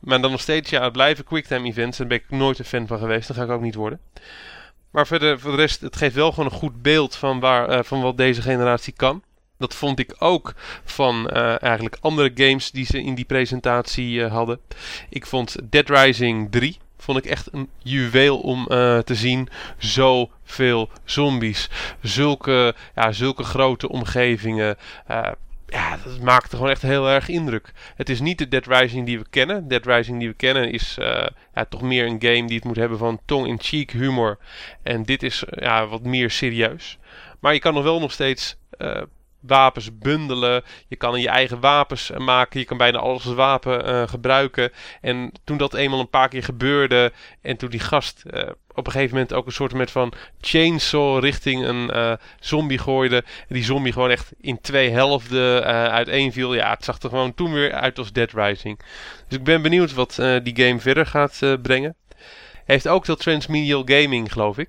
Maar 0.05 0.21
dan 0.21 0.31
nog 0.31 0.41
steeds, 0.41 0.71
ja, 0.71 0.83
het 0.83 0.93
blijven 0.93 1.25
quicktime 1.25 1.69
events. 1.69 1.99
Daar 1.99 2.07
ben 2.07 2.17
ik 2.17 2.31
nooit 2.31 2.59
een 2.59 2.65
fan 2.65 2.87
van 2.87 2.99
geweest. 2.99 3.29
Dat 3.29 3.37
ga 3.37 3.43
ik 3.43 3.51
ook 3.51 3.61
niet 3.61 3.75
worden. 3.75 4.01
Maar 4.91 5.07
verder, 5.07 5.41
voor 5.41 5.51
de 5.51 5.57
rest, 5.57 5.81
het 5.81 5.97
geeft 5.97 6.15
wel 6.15 6.31
gewoon 6.31 6.45
een 6.45 6.59
goed 6.59 6.83
beeld 6.83 7.17
van, 7.17 7.41
waar, 7.41 7.71
uh, 7.71 7.83
van 7.83 8.01
wat 8.01 8.17
deze 8.17 8.43
generatie 8.43 8.93
kan. 8.93 9.23
Dat 9.59 9.75
vond 9.75 9.99
ik 9.99 10.15
ook 10.19 10.55
van 10.85 11.31
uh, 11.33 11.63
eigenlijk 11.63 11.97
andere 12.01 12.31
games 12.35 12.71
die 12.71 12.85
ze 12.85 13.03
in 13.03 13.15
die 13.15 13.25
presentatie 13.25 14.15
uh, 14.15 14.33
hadden. 14.33 14.61
Ik 15.09 15.27
vond 15.27 15.57
Dead 15.63 15.89
Rising 15.89 16.51
3 16.51 16.79
vond 16.99 17.19
ik 17.19 17.25
echt 17.25 17.49
een 17.53 17.69
juweel 17.79 18.39
om 18.39 18.67
te 19.05 19.15
zien. 19.15 19.49
Zoveel 19.79 20.91
zombies. 21.05 21.71
Zulke, 22.01 22.75
ja, 22.95 23.13
zulke 23.13 23.43
grote 23.43 23.89
omgevingen 23.89 24.77
ja, 25.73 25.97
dat 26.05 26.21
maakte 26.21 26.57
gewoon 26.57 26.71
echt 26.71 26.83
heel 26.83 27.09
erg 27.09 27.29
indruk. 27.29 27.73
Het 27.95 28.09
is 28.09 28.21
niet 28.21 28.39
de 28.39 28.49
Dead 28.49 28.67
Rising 28.67 29.07
die 29.07 29.19
we 29.19 29.29
kennen. 29.31 29.69
Dead 29.69 29.87
Rising 29.87 30.19
die 30.19 30.29
we 30.29 30.35
kennen 30.35 30.71
is 30.71 30.97
uh, 31.01 31.27
ja, 31.55 31.65
toch 31.65 31.83
meer 31.83 32.07
een 32.07 32.23
game 32.23 32.47
die 32.47 32.57
het 32.57 32.65
moet 32.65 32.77
hebben 32.77 32.99
van 32.99 33.21
tong-in-cheek 33.25 33.91
humor. 33.91 34.39
En 34.83 35.03
dit 35.03 35.23
is 35.23 35.45
ja, 35.51 35.87
wat 35.87 36.03
meer 36.03 36.31
serieus. 36.31 36.99
Maar 37.41 37.53
je 37.53 37.59
kan 37.59 37.75
nog 37.75 37.83
wel 37.83 38.01
nog 38.01 38.13
steeds 38.13 38.57
uh, 38.79 39.03
wapens 39.41 39.99
bundelen. 39.99 40.63
Je 40.89 40.97
kan 40.97 41.21
je 41.21 41.29
eigen 41.29 41.61
wapens 41.61 42.11
maken. 42.17 42.61
Je 42.61 42.67
kan 42.67 42.77
bijna 42.77 42.99
alles 42.99 43.25
wapen 43.25 44.09
gebruiken. 44.09 44.73
En 45.01 45.33
toen 45.45 45.57
dat 45.57 45.75
eenmaal 45.75 46.01
een 46.01 46.11
paar 46.11 46.29
keer 46.29 46.45
gebeurde. 46.45 47.13
En 47.41 47.57
toen 47.57 47.71
die 47.71 47.81
gast 47.81 48.23
op 48.75 48.87
een 48.87 48.93
gegeven 48.93 49.15
moment 49.15 49.33
ook 49.33 49.47
een 49.47 49.53
soort 49.53 49.75
met 49.75 49.91
van 49.91 50.13
chainsaw 50.41 51.23
richting 51.23 51.65
een 51.65 51.91
uh, 51.95 52.13
zombie 52.41 52.79
gooide. 52.79 53.17
En 53.17 53.55
die 53.55 53.65
zombie 53.65 53.93
gewoon 53.93 54.11
echt 54.11 54.33
in 54.41 54.61
twee 54.61 54.91
helften 54.91 55.65
uiteenviel. 55.91 56.55
Ja, 56.55 56.71
het 56.71 56.85
zag 56.85 56.99
er 57.03 57.09
gewoon 57.09 57.35
toen 57.35 57.53
weer 57.53 57.73
uit 57.73 57.99
als 57.99 58.13
Dead 58.13 58.33
Rising. 58.33 58.79
Dus 59.29 59.39
ik 59.39 59.45
ben 59.45 59.63
benieuwd 59.63 59.95
wat 59.95 60.15
die 60.43 60.57
game 60.57 60.81
verder 60.81 61.07
gaat 61.07 61.41
brengen. 61.63 61.97
Heeft 62.65 62.89
ook 62.89 63.05
dat 63.05 63.19
transmedial 63.19 63.83
gaming, 63.85 64.33
geloof 64.33 64.59
ik. 64.59 64.69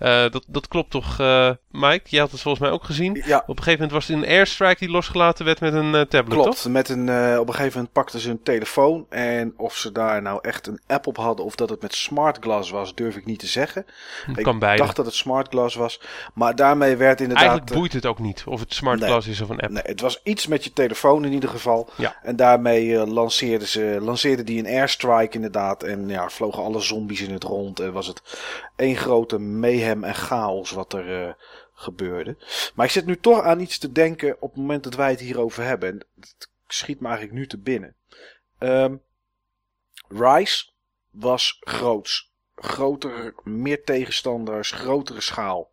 Uh, 0.00 0.08
dat, 0.30 0.44
dat 0.46 0.68
klopt 0.68 0.90
toch, 0.90 1.20
uh, 1.20 1.50
Mike? 1.72 2.02
Je 2.04 2.18
had 2.18 2.30
het 2.30 2.40
volgens 2.40 2.64
mij 2.64 2.72
ook 2.72 2.84
gezien. 2.84 3.22
Ja. 3.24 3.38
Op 3.38 3.48
een 3.48 3.62
gegeven 3.62 3.72
moment 3.72 3.92
was 3.92 4.06
het 4.06 4.16
een 4.16 4.28
airstrike 4.28 4.78
die 4.78 4.90
losgelaten 4.90 5.44
werd 5.44 5.60
met 5.60 5.74
een 5.74 5.94
uh, 5.94 6.00
tablet, 6.00 6.28
Klopt, 6.28 6.62
toch? 6.62 6.72
met 6.72 6.88
een, 6.88 7.08
op 7.38 7.48
een 7.48 7.54
gegeven 7.54 7.74
moment 7.74 7.92
pakten 7.92 8.20
ze 8.20 8.30
een 8.30 8.42
telefoon. 8.42 9.06
En 9.08 9.54
of 9.56 9.76
ze 9.76 9.92
daar 9.92 10.22
nou 10.22 10.38
echt 10.42 10.66
een 10.66 10.80
app 10.86 11.06
op 11.06 11.16
hadden 11.16 11.44
of 11.44 11.54
dat 11.54 11.70
het 11.70 11.82
met 11.82 11.94
smart 11.94 12.36
glass 12.40 12.70
was, 12.70 12.94
durf 12.94 13.16
ik 13.16 13.24
niet 13.24 13.38
te 13.38 13.46
zeggen. 13.46 13.86
Het 14.26 14.42
kan 14.42 14.54
ik 14.54 14.60
beide. 14.60 14.82
dacht 14.82 14.96
dat 14.96 15.06
het 15.06 15.14
smart 15.14 15.48
glass 15.48 15.76
was. 15.76 16.00
Maar 16.34 16.56
daarmee 16.56 16.96
werd 16.96 17.20
inderdaad... 17.20 17.46
Eigenlijk 17.46 17.78
boeit 17.78 17.92
het 17.92 18.06
ook 18.06 18.18
niet 18.18 18.42
of 18.46 18.60
het 18.60 18.74
smart 18.74 19.00
nee, 19.00 19.08
glass 19.08 19.28
is 19.28 19.40
of 19.40 19.48
een 19.48 19.60
app. 19.60 19.72
Nee, 19.72 19.82
het 19.86 20.00
was 20.00 20.20
iets 20.24 20.46
met 20.46 20.64
je 20.64 20.72
telefoon 20.72 21.24
in 21.24 21.32
ieder 21.32 21.50
geval. 21.50 21.88
Ja. 21.96 22.16
En 22.22 22.36
daarmee 22.36 23.06
lanceerden 23.06 23.68
ze 23.68 23.98
lanceerden 24.00 24.46
die 24.46 24.58
een 24.58 24.74
airstrike 24.78 25.34
inderdaad. 25.34 25.82
En 25.82 26.08
ja, 26.08 26.28
vlogen 26.28 26.62
alle 26.62 26.80
zombies 26.80 27.20
in 27.20 27.32
het 27.32 27.44
rond. 27.44 27.80
En 27.80 27.92
was 27.92 28.06
het 28.06 28.22
één 28.76 28.96
grote 28.96 29.38
mayhem 29.38 30.04
en 30.04 30.14
chaos 30.14 30.70
wat 30.70 30.92
er 30.92 31.36
gebeurde. 31.82 32.36
Maar 32.74 32.86
ik 32.86 32.92
zit 32.92 33.06
nu 33.06 33.20
toch 33.20 33.42
aan 33.42 33.60
iets 33.60 33.78
te 33.78 33.92
denken 33.92 34.36
op 34.40 34.50
het 34.50 34.60
moment 34.60 34.84
dat 34.84 34.94
wij 34.94 35.10
het 35.10 35.20
hierover 35.20 35.64
hebben. 35.64 35.88
En 35.88 36.06
het 36.20 36.50
schiet 36.66 37.00
me 37.00 37.06
eigenlijk 37.06 37.36
nu 37.38 37.46
te 37.46 37.58
binnen. 37.58 37.96
Um, 38.58 39.02
Rise 40.08 40.70
was 41.10 41.56
groots. 41.60 42.30
Groter, 42.54 43.34
meer 43.42 43.84
tegenstanders, 43.84 44.70
grotere 44.70 45.20
schaal. 45.20 45.70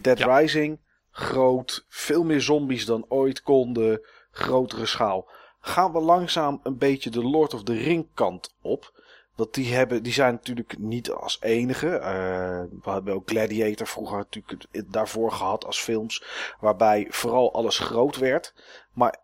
Dead 0.00 0.18
Ja. 0.18 0.38
Rising, 0.38 0.80
groot, 1.10 1.86
veel 1.88 2.24
meer 2.24 2.40
zombies 2.40 2.84
dan 2.84 3.04
ooit 3.08 3.42
konden, 3.42 4.06
grotere 4.30 4.86
schaal. 4.86 5.30
Gaan 5.60 5.92
we 5.92 6.00
langzaam 6.00 6.60
een 6.62 6.78
beetje 6.78 7.10
de 7.10 7.22
Lord 7.22 7.54
of 7.54 7.62
the 7.62 7.74
Ring 7.74 8.08
kant 8.14 8.54
op. 8.60 9.01
Want 9.34 9.54
die, 9.54 9.74
hebben, 9.74 10.02
die 10.02 10.12
zijn 10.12 10.32
natuurlijk 10.32 10.78
niet 10.78 11.10
als 11.10 11.38
enige. 11.40 11.86
Uh, 11.86 12.78
we 12.82 12.90
hebben 12.90 13.14
ook 13.14 13.28
Gladiator 13.28 13.86
vroeger 13.86 14.16
natuurlijk 14.16 14.64
daarvoor 14.86 15.32
gehad 15.32 15.64
als 15.64 15.80
films. 15.80 16.24
Waarbij 16.60 17.06
vooral 17.10 17.54
alles 17.54 17.78
groot 17.78 18.16
werd. 18.16 18.54
Maar 18.92 19.20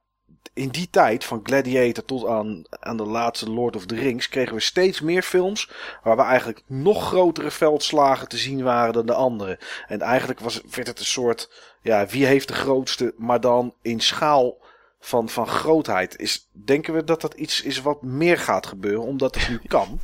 in 0.59 0.69
die 0.69 0.91
tijd, 0.91 1.25
van 1.25 1.41
Gladiator 1.43 2.05
tot 2.05 2.27
aan, 2.27 2.65
aan 2.71 2.97
de 2.97 3.05
laatste 3.05 3.51
Lord 3.51 3.77
of 3.77 3.87
the 3.87 3.95
Rings, 3.95 4.29
kregen 4.29 4.55
we 4.55 4.61
steeds 4.61 5.01
meer 5.01 5.23
films 5.23 5.71
waar 6.03 6.17
we 6.17 6.23
eigenlijk 6.23 6.63
nog 6.67 7.07
grotere 7.07 7.51
veldslagen 7.51 8.29
te 8.29 8.37
zien 8.37 8.63
waren 8.63 8.93
dan 8.93 9.07
de 9.07 9.15
andere. 9.15 9.59
En 9.87 10.01
eigenlijk 10.01 10.41
was, 10.41 10.61
werd 10.71 10.87
het 10.87 10.99
een 10.99 11.05
soort, 11.05 11.51
ja, 11.83 12.07
wie 12.07 12.27
heeft 12.27 12.49
de 12.49 12.55
grootste, 12.55 13.15
maar 13.17 13.41
dan 13.41 13.75
in 13.83 14.01
schaal 14.01 14.59
van, 15.01 15.29
van 15.29 15.47
grootheid. 15.47 16.19
Is, 16.19 16.49
denken 16.53 16.95
we 16.95 17.05
dat 17.05 17.21
dat 17.21 17.35
iets 17.35 17.63
is 17.63 17.81
wat 17.81 18.03
meer 18.03 18.39
gaat 18.39 18.67
gebeuren, 18.67 19.03
omdat 19.03 19.35
het 19.35 19.49
nu 19.49 19.61
kan? 19.69 20.01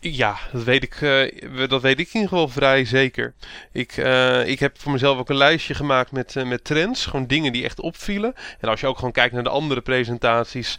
Ja, 0.00 0.38
dat 0.52 0.62
weet 0.62 0.82
ik, 0.82 1.00
uh, 1.00 1.68
dat 1.68 1.82
weet 1.82 1.98
ik 1.98 2.06
in 2.06 2.14
ieder 2.14 2.28
geval 2.28 2.48
vrij 2.48 2.84
zeker. 2.84 3.34
Ik, 3.72 3.96
uh, 3.96 4.46
ik 4.46 4.58
heb 4.58 4.80
voor 4.80 4.92
mezelf 4.92 5.18
ook 5.18 5.28
een 5.28 5.36
lijstje 5.36 5.74
gemaakt 5.74 6.12
met, 6.12 6.34
uh, 6.34 6.44
met 6.44 6.64
trends. 6.64 7.06
Gewoon 7.06 7.26
dingen 7.26 7.52
die 7.52 7.64
echt 7.64 7.80
opvielen. 7.80 8.34
En 8.60 8.68
als 8.68 8.80
je 8.80 8.86
ook 8.86 8.96
gewoon 8.96 9.12
kijkt 9.12 9.34
naar 9.34 9.42
de 9.42 9.48
andere 9.48 9.80
presentaties. 9.80 10.78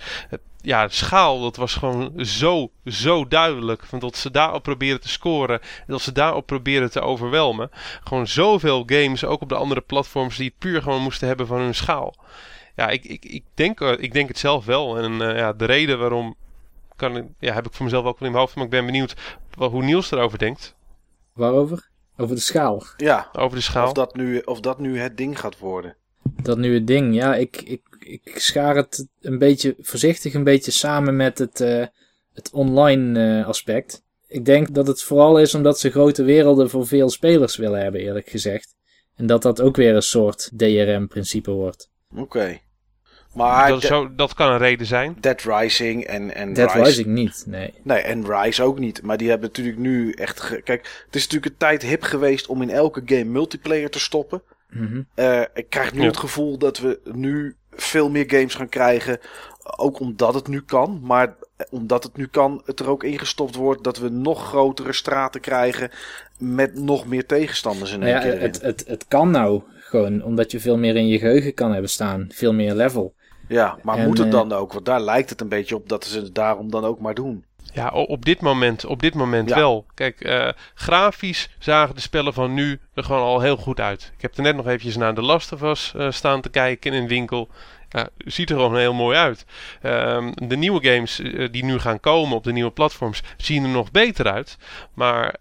ja, 0.61 0.87
de 0.87 0.93
schaal, 0.93 1.41
dat 1.41 1.55
was 1.55 1.73
gewoon 1.73 2.25
zo, 2.25 2.71
zo 2.85 3.27
duidelijk. 3.27 3.85
Van 3.85 3.99
dat 3.99 4.17
ze 4.17 4.31
daarop 4.31 4.63
proberen 4.63 5.01
te 5.01 5.09
scoren. 5.09 5.61
En 5.61 5.85
dat 5.87 6.01
ze 6.01 6.11
daarop 6.11 6.45
proberen 6.45 6.91
te 6.91 7.01
overwelmen. 7.01 7.69
Gewoon 8.03 8.27
zoveel 8.27 8.83
games, 8.85 9.25
ook 9.25 9.41
op 9.41 9.49
de 9.49 9.55
andere 9.55 9.81
platforms, 9.81 10.37
die 10.37 10.47
het 10.47 10.57
puur 10.57 10.81
gewoon 10.81 11.01
moesten 11.01 11.27
hebben 11.27 11.47
van 11.47 11.59
hun 11.59 11.75
schaal. 11.75 12.15
Ja, 12.79 12.89
ik, 12.89 13.05
ik, 13.05 13.25
ik, 13.25 13.43
denk, 13.53 13.79
ik 13.79 14.13
denk 14.13 14.27
het 14.27 14.37
zelf 14.37 14.65
wel. 14.65 14.97
En 14.97 15.13
ja, 15.13 15.53
de 15.53 15.65
reden 15.65 15.99
waarom 15.99 16.35
kan, 16.95 17.35
ja, 17.39 17.53
heb 17.53 17.65
ik 17.65 17.73
voor 17.73 17.85
mezelf 17.85 18.05
ook 18.05 18.19
wel 18.19 18.27
in 18.27 18.33
mijn 18.33 18.43
hoofd. 18.43 18.55
Maar 18.55 18.65
ik 18.65 18.69
ben 18.69 18.85
benieuwd 18.85 19.15
hoe 19.57 19.83
Niels 19.83 20.11
erover 20.11 20.37
denkt. 20.37 20.75
Waarover? 21.33 21.89
Over 22.17 22.35
de 22.35 22.41
schaal. 22.41 22.83
Ja, 22.97 23.29
over 23.33 23.57
de 23.57 23.63
schaal. 23.63 23.87
Of 23.87 23.93
dat 23.93 24.15
nu, 24.15 24.39
of 24.39 24.59
dat 24.59 24.79
nu 24.79 24.99
het 24.99 25.17
ding 25.17 25.39
gaat 25.39 25.57
worden. 25.57 25.95
Dat 26.41 26.57
nu 26.57 26.73
het 26.73 26.87
ding, 26.87 27.15
ja. 27.15 27.35
Ik, 27.35 27.61
ik, 27.61 27.81
ik 27.99 28.39
schaar 28.39 28.75
het 28.75 29.07
een 29.21 29.37
beetje 29.37 29.75
voorzichtig 29.79 30.33
een 30.33 30.43
beetje 30.43 30.71
samen 30.71 31.15
met 31.15 31.37
het, 31.37 31.59
uh, 31.59 31.85
het 32.33 32.51
online 32.51 33.39
uh, 33.39 33.47
aspect. 33.47 34.03
Ik 34.27 34.45
denk 34.45 34.73
dat 34.73 34.87
het 34.87 35.03
vooral 35.03 35.39
is 35.39 35.55
omdat 35.55 35.79
ze 35.79 35.91
grote 35.91 36.23
werelden 36.23 36.69
voor 36.69 36.87
veel 36.87 37.09
spelers 37.09 37.57
willen 37.57 37.81
hebben, 37.81 38.01
eerlijk 38.01 38.29
gezegd. 38.29 38.75
En 39.15 39.25
dat 39.25 39.41
dat 39.41 39.61
ook 39.61 39.75
weer 39.75 39.95
een 39.95 40.01
soort 40.01 40.51
DRM-principe 40.57 41.51
wordt. 41.51 41.89
Oké. 42.11 42.21
Okay. 42.21 42.61
Maar 43.33 43.69
dat, 43.69 43.81
zo, 43.81 44.15
dat 44.15 44.33
kan 44.33 44.51
een 44.51 44.57
reden 44.57 44.85
zijn. 44.85 45.17
Dead 45.19 45.41
Rising 45.41 46.03
en, 46.03 46.35
en 46.35 46.53
Dead 46.53 46.73
Rise... 46.73 46.85
Rising 46.85 47.07
niet, 47.07 47.43
nee. 47.47 47.73
Nee, 47.83 48.01
en 48.01 48.25
Rise 48.25 48.63
ook 48.63 48.79
niet. 48.79 49.01
Maar 49.01 49.17
die 49.17 49.29
hebben 49.29 49.47
natuurlijk 49.47 49.77
nu 49.77 50.11
echt... 50.11 50.61
Kijk, 50.63 51.03
het 51.05 51.15
is 51.15 51.23
natuurlijk 51.23 51.51
een 51.51 51.57
tijd 51.57 51.81
hip 51.81 52.03
geweest 52.03 52.47
om 52.47 52.61
in 52.61 52.69
elke 52.69 53.01
game 53.05 53.23
multiplayer 53.23 53.89
te 53.89 53.99
stoppen. 53.99 54.41
Mm 54.69 54.87
-hmm. 54.87 55.07
uh, 55.15 55.41
ik 55.53 55.69
krijg 55.69 55.93
nu 55.93 56.01
ja. 56.01 56.07
het 56.07 56.17
gevoel 56.17 56.57
dat 56.57 56.79
we 56.79 56.99
nu 57.03 57.55
veel 57.71 58.09
meer 58.09 58.25
games 58.27 58.55
gaan 58.55 58.69
krijgen. 58.69 59.19
Ook 59.77 59.99
omdat 59.99 60.33
het 60.33 60.47
nu 60.47 60.61
kan. 60.61 60.99
Maar 61.03 61.35
omdat 61.69 62.03
het 62.03 62.17
nu 62.17 62.27
kan, 62.27 62.61
het 62.65 62.79
er 62.79 62.89
ook 62.89 63.03
ingestopt 63.03 63.55
wordt 63.55 63.83
dat 63.83 63.97
we 63.97 64.09
nog 64.09 64.47
grotere 64.47 64.93
straten 64.93 65.41
krijgen. 65.41 65.89
Met 66.37 66.75
nog 66.75 67.07
meer 67.07 67.25
tegenstanders 67.25 67.91
in 67.91 67.99
nou 67.99 68.11
ja, 68.11 68.21
het, 68.21 68.61
het, 68.61 68.83
het 68.87 69.05
kan 69.07 69.31
nou 69.31 69.61
gewoon, 69.79 70.23
omdat 70.23 70.51
je 70.51 70.59
veel 70.59 70.77
meer 70.77 70.95
in 70.95 71.07
je 71.07 71.19
geheugen 71.19 71.53
kan 71.53 71.71
hebben 71.71 71.89
staan. 71.89 72.27
Veel 72.31 72.53
meer 72.53 72.73
level. 72.73 73.13
Ja, 73.49 73.77
maar 73.83 73.97
en, 73.97 74.07
moet 74.07 74.17
het 74.17 74.31
dan 74.31 74.51
ook? 74.51 74.73
Want 74.73 74.85
daar 74.85 75.01
lijkt 75.01 75.29
het 75.29 75.41
een 75.41 75.49
beetje 75.49 75.75
op 75.75 75.89
dat 75.89 76.05
ze 76.05 76.19
het 76.19 76.35
daarom 76.35 76.71
dan 76.71 76.85
ook 76.85 76.99
maar 76.99 77.13
doen. 77.13 77.43
Ja, 77.73 77.89
op 77.89 78.25
dit 78.25 78.41
moment, 78.41 78.85
op 78.85 79.01
dit 79.01 79.13
moment 79.13 79.49
ja. 79.49 79.55
wel. 79.55 79.85
Kijk, 79.93 80.25
uh, 80.25 80.49
grafisch 80.73 81.49
zagen 81.59 81.95
de 81.95 82.01
spellen 82.01 82.33
van 82.33 82.53
nu 82.53 82.79
er 82.93 83.03
gewoon 83.03 83.21
al 83.21 83.41
heel 83.41 83.57
goed 83.57 83.79
uit. 83.79 84.11
Ik 84.15 84.21
heb 84.21 84.37
er 84.37 84.43
net 84.43 84.55
nog 84.55 84.67
eventjes 84.67 84.97
naar 84.97 85.13
de 85.13 85.21
Last 85.21 85.51
of 85.51 85.61
Us 85.61 85.93
uh, 85.95 86.11
staan 86.11 86.41
te 86.41 86.49
kijken 86.49 86.93
in 86.93 87.01
een 87.01 87.07
winkel. 87.07 87.49
Ja, 87.89 88.09
ziet 88.17 88.49
er 88.49 88.55
gewoon 88.55 88.77
heel 88.77 88.93
mooi 88.93 89.17
uit. 89.17 89.45
Um, 89.83 90.33
de 90.47 90.57
nieuwe 90.57 90.89
games 90.89 91.19
uh, 91.19 91.47
die 91.51 91.63
nu 91.63 91.79
gaan 91.79 91.99
komen 91.99 92.37
op 92.37 92.43
de 92.43 92.51
nieuwe 92.51 92.71
platforms 92.71 93.23
zien 93.37 93.63
er 93.63 93.69
nog 93.69 93.91
beter 93.91 94.31
uit. 94.31 94.57
Maar 94.93 95.35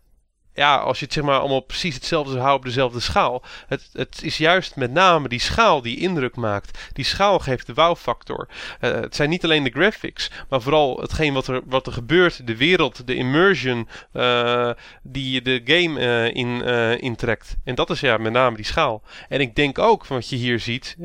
ja, 0.58 0.76
als 0.76 0.98
je 0.98 1.04
het 1.04 1.14
zeg 1.14 1.24
maar 1.24 1.38
allemaal 1.38 1.60
precies 1.60 1.94
hetzelfde 1.94 2.30
zou 2.30 2.42
houden 2.42 2.66
op 2.66 2.74
dezelfde 2.74 3.00
schaal. 3.00 3.42
Het, 3.66 3.88
het 3.92 4.22
is 4.22 4.38
juist 4.38 4.76
met 4.76 4.92
name 4.92 5.28
die 5.28 5.40
schaal 5.40 5.82
die 5.82 5.98
indruk 5.98 6.36
maakt. 6.36 6.78
Die 6.92 7.04
schaal 7.04 7.38
geeft 7.38 7.66
de 7.66 7.74
wow-factor. 7.74 8.48
Uh, 8.80 8.90
het 8.90 9.16
zijn 9.16 9.30
niet 9.30 9.44
alleen 9.44 9.64
de 9.64 9.70
graphics, 9.70 10.30
maar 10.48 10.62
vooral 10.62 11.00
hetgeen 11.00 11.34
wat 11.34 11.46
er, 11.46 11.60
wat 11.64 11.86
er 11.86 11.92
gebeurt. 11.92 12.46
De 12.46 12.56
wereld, 12.56 13.06
de 13.06 13.14
immersion 13.14 13.88
uh, 14.12 14.70
die 15.02 15.42
de 15.42 15.60
game 15.64 16.00
uh, 16.00 16.34
in, 16.34 16.62
intrekt. 17.00 17.56
En 17.64 17.74
dat 17.74 17.90
is 17.90 18.00
ja 18.00 18.16
met 18.16 18.32
name 18.32 18.56
die 18.56 18.64
schaal. 18.64 19.02
En 19.28 19.40
ik 19.40 19.54
denk 19.54 19.78
ook, 19.78 20.04
van 20.04 20.16
wat 20.16 20.28
je 20.28 20.36
hier 20.36 20.60
ziet, 20.60 20.96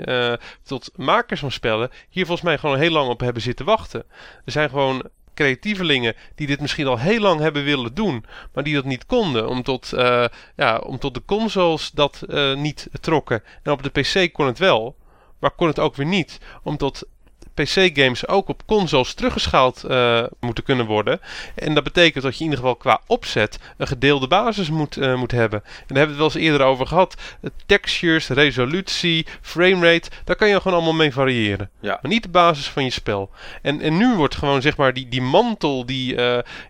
tot 0.64 0.92
makers 0.96 1.40
van 1.40 1.52
spellen 1.52 1.90
hier 2.10 2.26
volgens 2.26 2.48
mij 2.48 2.58
gewoon 2.58 2.78
heel 2.78 2.92
lang 2.92 3.10
op 3.10 3.20
hebben 3.20 3.42
zitten 3.42 3.66
wachten. 3.66 4.04
Er 4.46 4.52
zijn 4.52 4.70
gewoon 4.70 5.10
creatievelingen 5.34 6.16
die 6.36 6.48
dit 6.48 6.62
misschien 6.62 6.88
al 6.88 7.00
heel 7.00 7.20
lang 7.20 7.40
hebben 7.40 7.64
willen 7.64 7.94
doen, 7.94 8.26
maar 8.54 8.64
die 8.64 8.74
dat 8.74 8.86
niet 8.86 9.06
konden, 9.06 9.50
om 9.50 9.64
tot, 9.64 9.92
uh, 9.94 10.26
ja, 10.56 10.78
om 10.78 11.00
tot 11.00 11.14
de 11.14 11.22
consoles 11.26 11.92
dat 11.92 12.24
uh, 12.28 12.56
niet 12.56 12.88
trokken. 13.02 13.44
En 13.64 13.72
op 13.72 13.84
de 13.84 14.02
PC 14.02 14.34
kon 14.34 14.46
het 14.46 14.58
wel, 14.58 14.96
maar 15.40 15.52
kon 15.52 15.68
het 15.68 15.80
ook 15.80 15.96
weer 15.96 16.06
niet, 16.06 16.40
omdat 16.64 17.08
PC-games 17.54 18.28
ook 18.28 18.48
op 18.48 18.66
consoles 18.66 19.14
teruggeschaald 19.14 19.84
uh, 19.88 20.24
moeten 20.40 20.64
kunnen 20.64 20.86
worden. 20.86 21.20
En 21.56 21.74
dat 21.74 21.84
betekent 21.84 22.24
dat 22.24 22.34
je 22.34 22.40
in 22.40 22.50
ieder 22.50 22.60
geval 22.60 22.76
qua 22.76 23.02
opzet 23.08 23.60
een 23.78 23.88
gedeelde 23.88 24.28
basis 24.28 24.70
moet, 24.70 24.98
uh, 24.98 25.16
moet 25.16 25.32
hebben. 25.32 25.62
En 25.64 25.70
daar 25.88 25.98
hebben 25.98 26.18
we 26.18 26.24
het 26.24 26.34
wel 26.34 26.42
eens 26.42 26.52
eerder 26.52 26.68
over 26.68 26.88
gehad. 26.88 27.16
Textures, 27.66 28.28
resolutie, 28.28 29.26
framerate, 29.42 30.10
daar 30.24 30.36
kan 30.36 30.50
je 30.50 30.62
gewoon 30.62 30.78
allemaal 30.78 30.94
mee 30.94 31.14
variëren. 31.14 31.70
Ja. 31.80 32.00
Maar 32.02 32.12
niet 32.12 32.24
de 32.24 32.30
basis 32.30 32.68
van 32.68 32.84
je 32.84 32.90
spel. 32.90 33.30
En, 33.62 33.82
en 33.82 33.98
nu 33.98 34.16
wordt 34.16 34.36
gewoon 34.36 34.62
zeg 34.62 34.78
maar 34.78 34.94
die, 34.94 35.10
die 35.10 35.22
mantel, 35.22 35.86
die, 35.86 36.16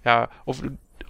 ja, 0.04 0.30
of 0.46 0.60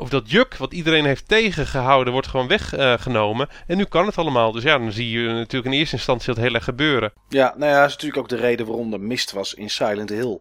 of 0.04 0.10
dat 0.10 0.32
juk 0.32 0.58
wat 0.58 0.74
iedereen 0.74 1.06
heeft 1.06 1.28
tegengehouden, 1.28 2.14
wordt 2.14 2.28
gewoon 2.28 2.48
weggenomen. 2.48 3.48
Uh, 3.52 3.58
en 3.68 3.78
nu 3.78 3.84
kan 3.84 4.06
het 4.06 4.18
allemaal. 4.18 4.52
Dus 4.52 4.64
ja, 4.64 4.78
dan 4.78 4.92
zie 4.92 5.10
je 5.10 5.28
natuurlijk 5.28 5.74
in 5.74 5.80
eerste 5.80 5.96
instantie 5.96 6.34
dat 6.34 6.44
heel 6.44 6.54
erg 6.54 6.64
gebeuren. 6.64 7.14
Ja, 7.30 7.54
nou 7.58 7.72
ja, 7.72 7.80
dat 7.80 7.88
is 7.88 7.94
natuurlijk 7.94 8.22
ook 8.22 8.30
de 8.30 8.36
reden 8.36 8.66
waarom 8.66 8.94
er 8.94 9.00
mist 9.00 9.32
was 9.32 9.54
in 9.54 9.70
Silent 9.70 10.10
Hill. 10.10 10.40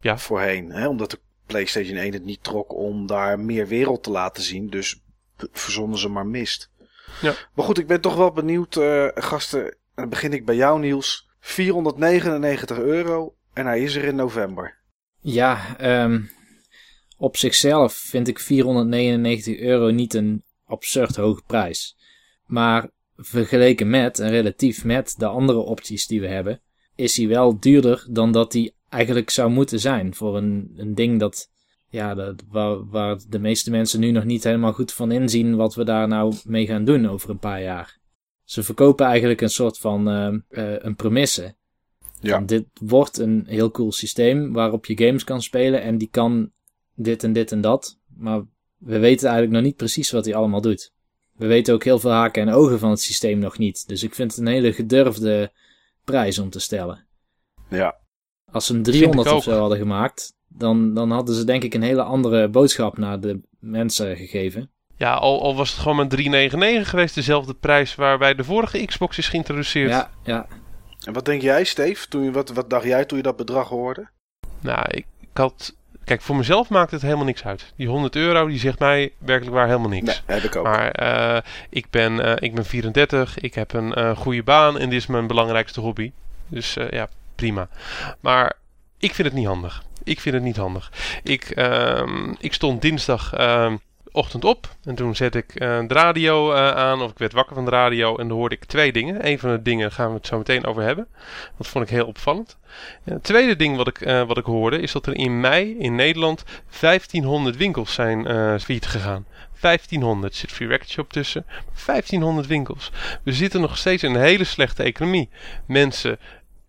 Ja. 0.00 0.18
Voorheen. 0.18 0.70
Hè? 0.70 0.88
Omdat 0.88 1.10
de 1.10 1.20
PlayStation 1.46 1.96
1 1.96 2.12
het 2.12 2.24
niet 2.24 2.42
trok 2.42 2.74
om 2.74 3.06
daar 3.06 3.40
meer 3.40 3.66
wereld 3.66 4.02
te 4.02 4.10
laten 4.10 4.42
zien. 4.42 4.70
Dus 4.70 5.00
verzonnen 5.52 5.98
ze 5.98 6.08
maar 6.08 6.26
mist. 6.26 6.70
Ja. 7.20 7.34
Maar 7.54 7.64
goed, 7.64 7.78
ik 7.78 7.86
ben 7.86 8.00
toch 8.00 8.16
wel 8.16 8.32
benieuwd, 8.32 8.76
uh, 8.76 9.08
gasten. 9.14 9.76
Dan 9.94 10.08
begin 10.08 10.32
ik 10.32 10.44
bij 10.44 10.56
jou, 10.56 10.80
Niels. 10.80 11.28
499 11.40 12.78
euro 12.78 13.34
en 13.52 13.66
hij 13.66 13.80
is 13.80 13.94
er 13.94 14.04
in 14.04 14.16
november. 14.16 14.76
Ja, 15.20 15.76
um, 15.80 16.30
op 17.18 17.36
zichzelf 17.36 17.92
vind 17.92 18.28
ik 18.28 18.38
499 18.38 19.58
euro 19.58 19.90
niet 19.90 20.14
een 20.14 20.42
absurd 20.64 21.16
hoge 21.16 21.42
prijs. 21.46 21.96
Maar 22.46 22.90
vergeleken 23.16 23.90
met 23.90 24.18
en 24.18 24.30
relatief 24.30 24.84
met 24.84 25.14
de 25.16 25.26
andere 25.26 25.58
opties 25.58 26.06
die 26.06 26.20
we 26.20 26.28
hebben, 26.28 26.60
is 26.94 27.16
hij 27.16 27.28
wel 27.28 27.60
duurder 27.60 28.06
dan 28.10 28.32
dat 28.32 28.52
hij 28.52 28.72
eigenlijk 28.88 29.30
zou 29.30 29.50
moeten 29.50 29.80
zijn 29.80 30.14
voor 30.14 30.36
een, 30.36 30.72
een 30.76 30.94
ding 30.94 31.18
dat, 31.18 31.50
ja, 31.88 32.14
dat, 32.14 32.44
waar, 32.48 32.88
waar 32.88 33.18
de 33.28 33.38
meeste 33.38 33.70
mensen 33.70 34.00
nu 34.00 34.10
nog 34.10 34.24
niet 34.24 34.44
helemaal 34.44 34.72
goed 34.72 34.92
van 34.92 35.12
inzien 35.12 35.56
wat 35.56 35.74
we 35.74 35.84
daar 35.84 36.08
nou 36.08 36.34
mee 36.44 36.66
gaan 36.66 36.84
doen 36.84 37.08
over 37.08 37.30
een 37.30 37.38
paar 37.38 37.62
jaar. 37.62 37.98
Ze 38.44 38.62
verkopen 38.62 39.06
eigenlijk 39.06 39.40
een 39.40 39.50
soort 39.50 39.78
van 39.78 40.08
uh, 40.08 40.38
uh, 40.50 40.74
een 40.78 40.96
premisse. 40.96 41.56
Ja. 42.20 42.40
Dit 42.40 42.64
wordt 42.80 43.18
een 43.18 43.44
heel 43.46 43.70
cool 43.70 43.92
systeem 43.92 44.52
waarop 44.52 44.86
je 44.86 45.04
games 45.04 45.24
kan 45.24 45.42
spelen 45.42 45.82
en 45.82 45.98
die 45.98 46.08
kan 46.10 46.52
dit 46.98 47.24
en 47.24 47.32
dit 47.32 47.52
en 47.52 47.60
dat. 47.60 47.98
Maar 48.16 48.42
we 48.76 48.98
weten 48.98 49.28
eigenlijk 49.28 49.56
nog 49.56 49.62
niet 49.62 49.76
precies 49.76 50.10
wat 50.10 50.24
hij 50.24 50.34
allemaal 50.34 50.60
doet. 50.60 50.92
We 51.32 51.46
weten 51.46 51.74
ook 51.74 51.84
heel 51.84 51.98
veel 51.98 52.10
haken 52.10 52.42
en 52.42 52.54
ogen 52.54 52.78
van 52.78 52.90
het 52.90 53.00
systeem 53.00 53.38
nog 53.38 53.58
niet. 53.58 53.88
Dus 53.88 54.02
ik 54.02 54.14
vind 54.14 54.30
het 54.30 54.40
een 54.40 54.52
hele 54.52 54.72
gedurfde 54.72 55.52
prijs 56.04 56.38
om 56.38 56.50
te 56.50 56.60
stellen. 56.60 57.06
Ja. 57.70 57.96
Als 58.50 58.66
ze 58.66 58.72
hem 58.72 58.82
300 58.82 59.32
of 59.32 59.42
zo 59.42 59.58
hadden 59.58 59.78
gemaakt, 59.78 60.34
dan, 60.48 60.94
dan 60.94 61.10
hadden 61.10 61.34
ze 61.34 61.44
denk 61.44 61.62
ik 61.62 61.74
een 61.74 61.82
hele 61.82 62.02
andere 62.02 62.48
boodschap 62.48 62.98
naar 62.98 63.20
de 63.20 63.40
mensen 63.58 64.16
gegeven. 64.16 64.70
Ja, 64.96 65.14
al, 65.14 65.42
al 65.42 65.56
was 65.56 65.70
het 65.70 65.78
gewoon 65.78 65.96
maar 65.96 66.80
3,99 66.82 66.88
geweest, 66.88 67.14
dezelfde 67.14 67.54
prijs 67.54 67.94
waarbij 67.94 68.34
de 68.34 68.44
vorige 68.44 68.84
Xbox 68.84 69.18
is 69.18 69.28
geïntroduceerd. 69.28 69.90
Ja, 69.90 70.10
ja. 70.24 70.46
En 71.04 71.12
wat 71.12 71.24
denk 71.24 71.42
jij, 71.42 71.64
Steve? 71.64 72.08
Toen 72.08 72.22
je, 72.22 72.30
wat, 72.30 72.48
wat 72.48 72.70
dacht 72.70 72.84
jij 72.84 73.04
toen 73.04 73.16
je 73.16 73.24
dat 73.24 73.36
bedrag 73.36 73.68
hoorde? 73.68 74.08
Nou, 74.60 74.84
ik, 74.90 75.06
ik 75.20 75.28
had 75.32 75.76
Kijk, 76.08 76.22
voor 76.22 76.36
mezelf 76.36 76.68
maakt 76.68 76.90
het 76.90 77.02
helemaal 77.02 77.24
niks 77.24 77.44
uit. 77.44 77.72
Die 77.76 77.88
100 77.88 78.16
euro, 78.16 78.46
die 78.46 78.58
zegt 78.58 78.78
mij 78.78 79.12
werkelijk 79.18 79.56
waar 79.56 79.66
helemaal 79.66 79.88
niks. 79.88 80.22
Nee, 80.26 80.36
heb 80.40 80.50
ik 80.50 80.56
ook. 80.56 80.64
Maar 80.64 81.02
uh, 81.02 81.40
ik, 81.70 81.90
ben, 81.90 82.12
uh, 82.12 82.32
ik 82.38 82.54
ben 82.54 82.64
34, 82.64 83.38
ik 83.38 83.54
heb 83.54 83.72
een 83.72 83.98
uh, 83.98 84.16
goede 84.16 84.42
baan 84.42 84.78
en 84.78 84.88
dit 84.90 84.98
is 84.98 85.06
mijn 85.06 85.26
belangrijkste 85.26 85.80
hobby. 85.80 86.12
Dus 86.46 86.76
ja, 86.90 87.08
prima. 87.34 87.68
Maar 88.20 88.52
ik 88.98 89.14
vind 89.14 89.28
het 89.28 89.36
niet 89.36 89.46
handig. 89.46 89.82
Ik 90.04 90.20
vind 90.20 90.34
het 90.34 90.44
niet 90.44 90.56
handig. 90.56 90.92
Ik, 91.22 91.66
ik 92.38 92.54
stond 92.54 92.82
dinsdag 92.82 93.32
ochtend 94.12 94.44
op 94.44 94.68
en 94.84 94.94
toen 94.94 95.16
zet 95.16 95.34
ik 95.34 95.52
uh, 95.54 95.78
de 95.86 95.94
radio 95.94 96.52
uh, 96.52 96.70
aan 96.70 97.02
of 97.02 97.10
ik 97.10 97.18
werd 97.18 97.32
wakker 97.32 97.54
van 97.54 97.64
de 97.64 97.70
radio 97.70 98.16
en 98.16 98.28
dan 98.28 98.36
hoorde 98.36 98.54
ik 98.54 98.64
twee 98.64 98.92
dingen. 98.92 99.26
Een 99.26 99.38
van 99.38 99.50
de 99.50 99.62
dingen 99.62 99.92
gaan 99.92 100.08
we 100.08 100.16
het 100.16 100.26
zo 100.26 100.38
meteen 100.38 100.64
over 100.64 100.82
hebben. 100.82 101.06
Dat 101.56 101.66
vond 101.66 101.84
ik 101.84 101.90
heel 101.90 102.06
opvallend. 102.06 102.56
En 103.04 103.12
het 103.12 103.22
tweede 103.22 103.56
ding 103.56 103.76
wat 103.76 103.88
ik, 103.88 103.98
wat 104.26 104.38
ik 104.38 104.44
hoorde 104.44 104.80
is 104.80 104.92
dat 104.92 105.06
er 105.06 105.14
in 105.14 105.40
mei 105.40 105.78
in 105.78 105.94
Nederland 105.94 106.44
1500 106.80 107.56
winkels 107.56 107.94
zijn 107.94 108.24
failliet 108.60 108.86
gegaan. 108.86 109.26
1500 109.60 110.34
zit 110.34 110.52
Free 110.52 110.68
Record 110.68 110.90
Shop 110.90 111.12
tussen. 111.12 111.46
1500 111.86 112.46
winkels. 112.46 112.92
We 113.22 113.32
zitten 113.32 113.60
nog 113.60 113.76
steeds 113.76 114.02
in 114.02 114.14
een 114.14 114.20
hele 114.20 114.44
slechte 114.44 114.82
economie. 114.82 115.28
Mensen 115.66 116.18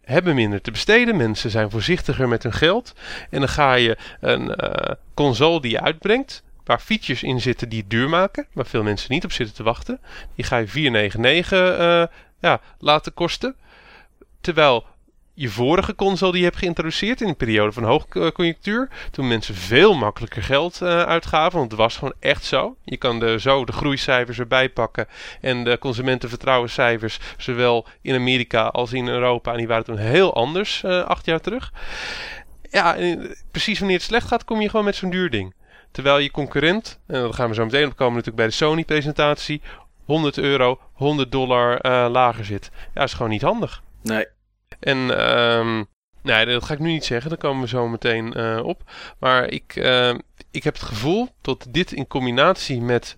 hebben 0.01 0.35
minder 0.35 0.61
te 0.61 0.71
besteden. 0.71 1.17
Mensen 1.17 1.49
zijn 1.49 1.69
voorzichtiger 1.69 2.27
met 2.27 2.43
hun 2.43 2.53
geld. 2.53 2.93
En 3.29 3.39
dan 3.39 3.49
ga 3.49 3.73
je 3.73 3.97
een 4.19 4.55
console 5.13 5.61
die 5.61 5.71
je 5.71 5.81
uitbrengt 5.81 6.43
waar 6.70 6.80
features 6.80 7.24
in 7.24 7.41
zitten 7.41 7.70
die 7.70 7.80
het 7.80 7.89
duur 7.89 8.09
maken, 8.09 8.47
waar 8.53 8.65
veel 8.65 8.84
mensen 8.84 9.11
niet 9.11 9.24
op 9.24 9.32
zitten 9.32 9.55
te 9.55 9.63
wachten. 9.63 9.99
Die 10.36 10.45
ga 10.45 10.57
je 10.57 10.67
499 10.67 11.80
uh, 11.80 12.03
ja, 12.39 12.61
laten 12.80 13.13
kosten. 13.13 13.55
Terwijl 14.41 14.86
je 15.34 15.49
vorige 15.49 15.95
console 15.95 16.32
die 16.32 16.39
je 16.39 16.45
hebt 16.45 16.59
geïntroduceerd 16.59 17.22
in 17.22 17.28
een 17.28 17.36
periode 17.36 17.72
van 17.72 17.84
hoogconjunctuur, 17.84 18.89
toen 19.11 19.28
mensen 19.28 19.55
veel 19.55 19.93
makkelijker 19.93 20.43
geld 20.43 20.80
uh, 20.84 21.01
uitgaven, 21.01 21.59
want 21.59 21.72
het 21.72 21.80
was 21.80 21.97
gewoon 21.97 22.13
echt 22.20 22.43
zo. 22.45 22.76
Je 22.84 22.97
kan 22.97 23.20
de, 23.20 23.39
zo 23.39 23.65
de 23.65 23.72
groeicijfers 23.72 24.39
erbij 24.39 24.70
pakken 24.70 25.07
en 25.41 25.63
de 25.63 25.78
consumentenvertrouwenscijfers, 25.80 27.20
zowel 27.38 27.88
in 28.01 28.15
Amerika 28.15 28.65
als 28.65 28.93
in 28.93 29.07
Europa, 29.07 29.51
en 29.51 29.57
die 29.57 29.67
waren 29.67 29.86
toen 29.86 29.97
heel 29.97 30.34
anders 30.34 30.82
uh, 30.86 31.03
acht 31.03 31.26
jaar 31.26 31.41
terug. 31.41 31.74
Ja, 32.72 32.97
precies 33.51 33.80
wanneer 33.80 33.97
het 33.97 34.05
slecht 34.05 34.28
gaat, 34.28 34.45
kom 34.45 34.61
je 34.61 34.70
gewoon 34.70 34.86
met 34.86 34.95
zo'n 34.95 35.09
duur 35.09 35.30
ding. 35.30 35.53
Terwijl 35.91 36.17
je 36.17 36.31
concurrent, 36.31 36.99
en 37.07 37.21
daar 37.21 37.33
gaan 37.33 37.49
we 37.49 37.55
zo 37.55 37.65
meteen 37.65 37.87
op 37.87 37.95
komen 37.95 38.13
natuurlijk 38.13 38.37
bij 38.37 38.47
de 38.47 38.51
Sony 38.51 38.85
presentatie, 38.85 39.61
100 40.05 40.37
euro, 40.37 40.79
100 40.93 41.31
dollar 41.31 41.85
uh, 41.85 42.07
lager 42.11 42.45
zit. 42.45 42.69
Ja, 42.73 42.79
dat 42.93 43.03
is 43.03 43.13
gewoon 43.13 43.31
niet 43.31 43.41
handig. 43.41 43.83
Nee. 44.01 44.25
En 44.79 44.97
um, 45.57 45.85
nee, 46.21 46.45
dat 46.45 46.63
ga 46.63 46.73
ik 46.73 46.79
nu 46.79 46.91
niet 46.91 47.05
zeggen, 47.05 47.29
daar 47.29 47.39
komen 47.39 47.61
we 47.61 47.67
zo 47.67 47.87
meteen 47.87 48.33
uh, 48.37 48.59
op. 48.63 48.83
Maar 49.19 49.49
ik, 49.49 49.75
uh, 49.75 50.13
ik 50.51 50.63
heb 50.63 50.73
het 50.73 50.83
gevoel 50.83 51.27
dat 51.41 51.67
dit 51.69 51.91
in 51.91 52.07
combinatie 52.07 52.81
met 52.81 53.17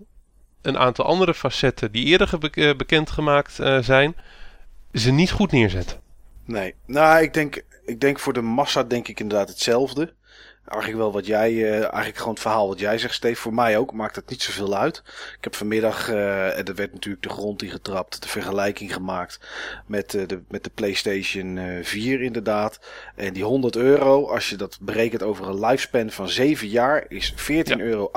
een 0.62 0.78
aantal 0.78 1.06
andere 1.06 1.34
facetten 1.34 1.92
die 1.92 2.06
eerder 2.06 2.38
be 2.38 2.74
bekendgemaakt 2.78 3.54
zijn, 3.82 4.16
ze 4.94 5.12
niet 5.12 5.32
goed 5.32 5.52
neerzetten. 5.52 6.00
Nee, 6.46 6.76
nou 6.86 7.22
ik 7.22 7.34
denk, 7.34 7.64
ik 7.86 8.02
denk 8.02 8.20
voor 8.20 8.34
de 8.34 8.42
massa 8.42 8.84
denk 8.84 9.08
ik 9.08 9.20
inderdaad 9.20 9.50
hetzelfde 9.50 10.14
eigenlijk 10.66 11.02
wel 11.02 11.12
wat 11.12 11.26
jij, 11.26 11.52
uh, 11.52 11.74
eigenlijk 11.74 12.18
gewoon 12.18 12.34
het 12.34 12.42
verhaal 12.42 12.68
wat 12.68 12.80
jij 12.80 12.98
zegt, 12.98 13.14
Steve. 13.14 13.42
Voor 13.42 13.54
mij 13.54 13.78
ook 13.78 13.94
maakt 13.94 14.16
het 14.16 14.30
niet 14.30 14.42
zoveel 14.42 14.78
uit. 14.78 15.04
Ik 15.38 15.44
heb 15.44 15.56
vanmiddag, 15.56 16.10
uh, 16.10 16.58
en 16.58 16.66
er 16.66 16.76
werd 16.76 16.94
natuurlijk 16.94 17.24
de 17.24 17.30
grond 17.30 17.62
in 17.62 17.70
getrapt, 17.70 18.22
de 18.22 18.28
vergelijking 18.28 18.94
gemaakt 18.94 19.40
met, 19.88 20.14
uh, 20.14 20.28
de, 20.28 20.42
met 20.48 20.64
de 20.64 20.70
PlayStation 20.70 21.80
4 21.84 22.22
inderdaad. 22.22 22.80
En 23.16 23.34
die 23.34 23.44
100 23.44 23.76
euro, 23.76 24.28
als 24.28 24.50
je 24.50 24.56
dat 24.56 24.78
berekent 24.82 25.24
over 25.24 25.48
een 25.48 25.60
lifespan 25.60 26.10
van 26.12 26.30
7 26.30 26.68
jaar, 26.68 27.06
is 27.08 27.34
14,28 27.34 27.38
ja. 27.64 27.78
euro 27.78 28.12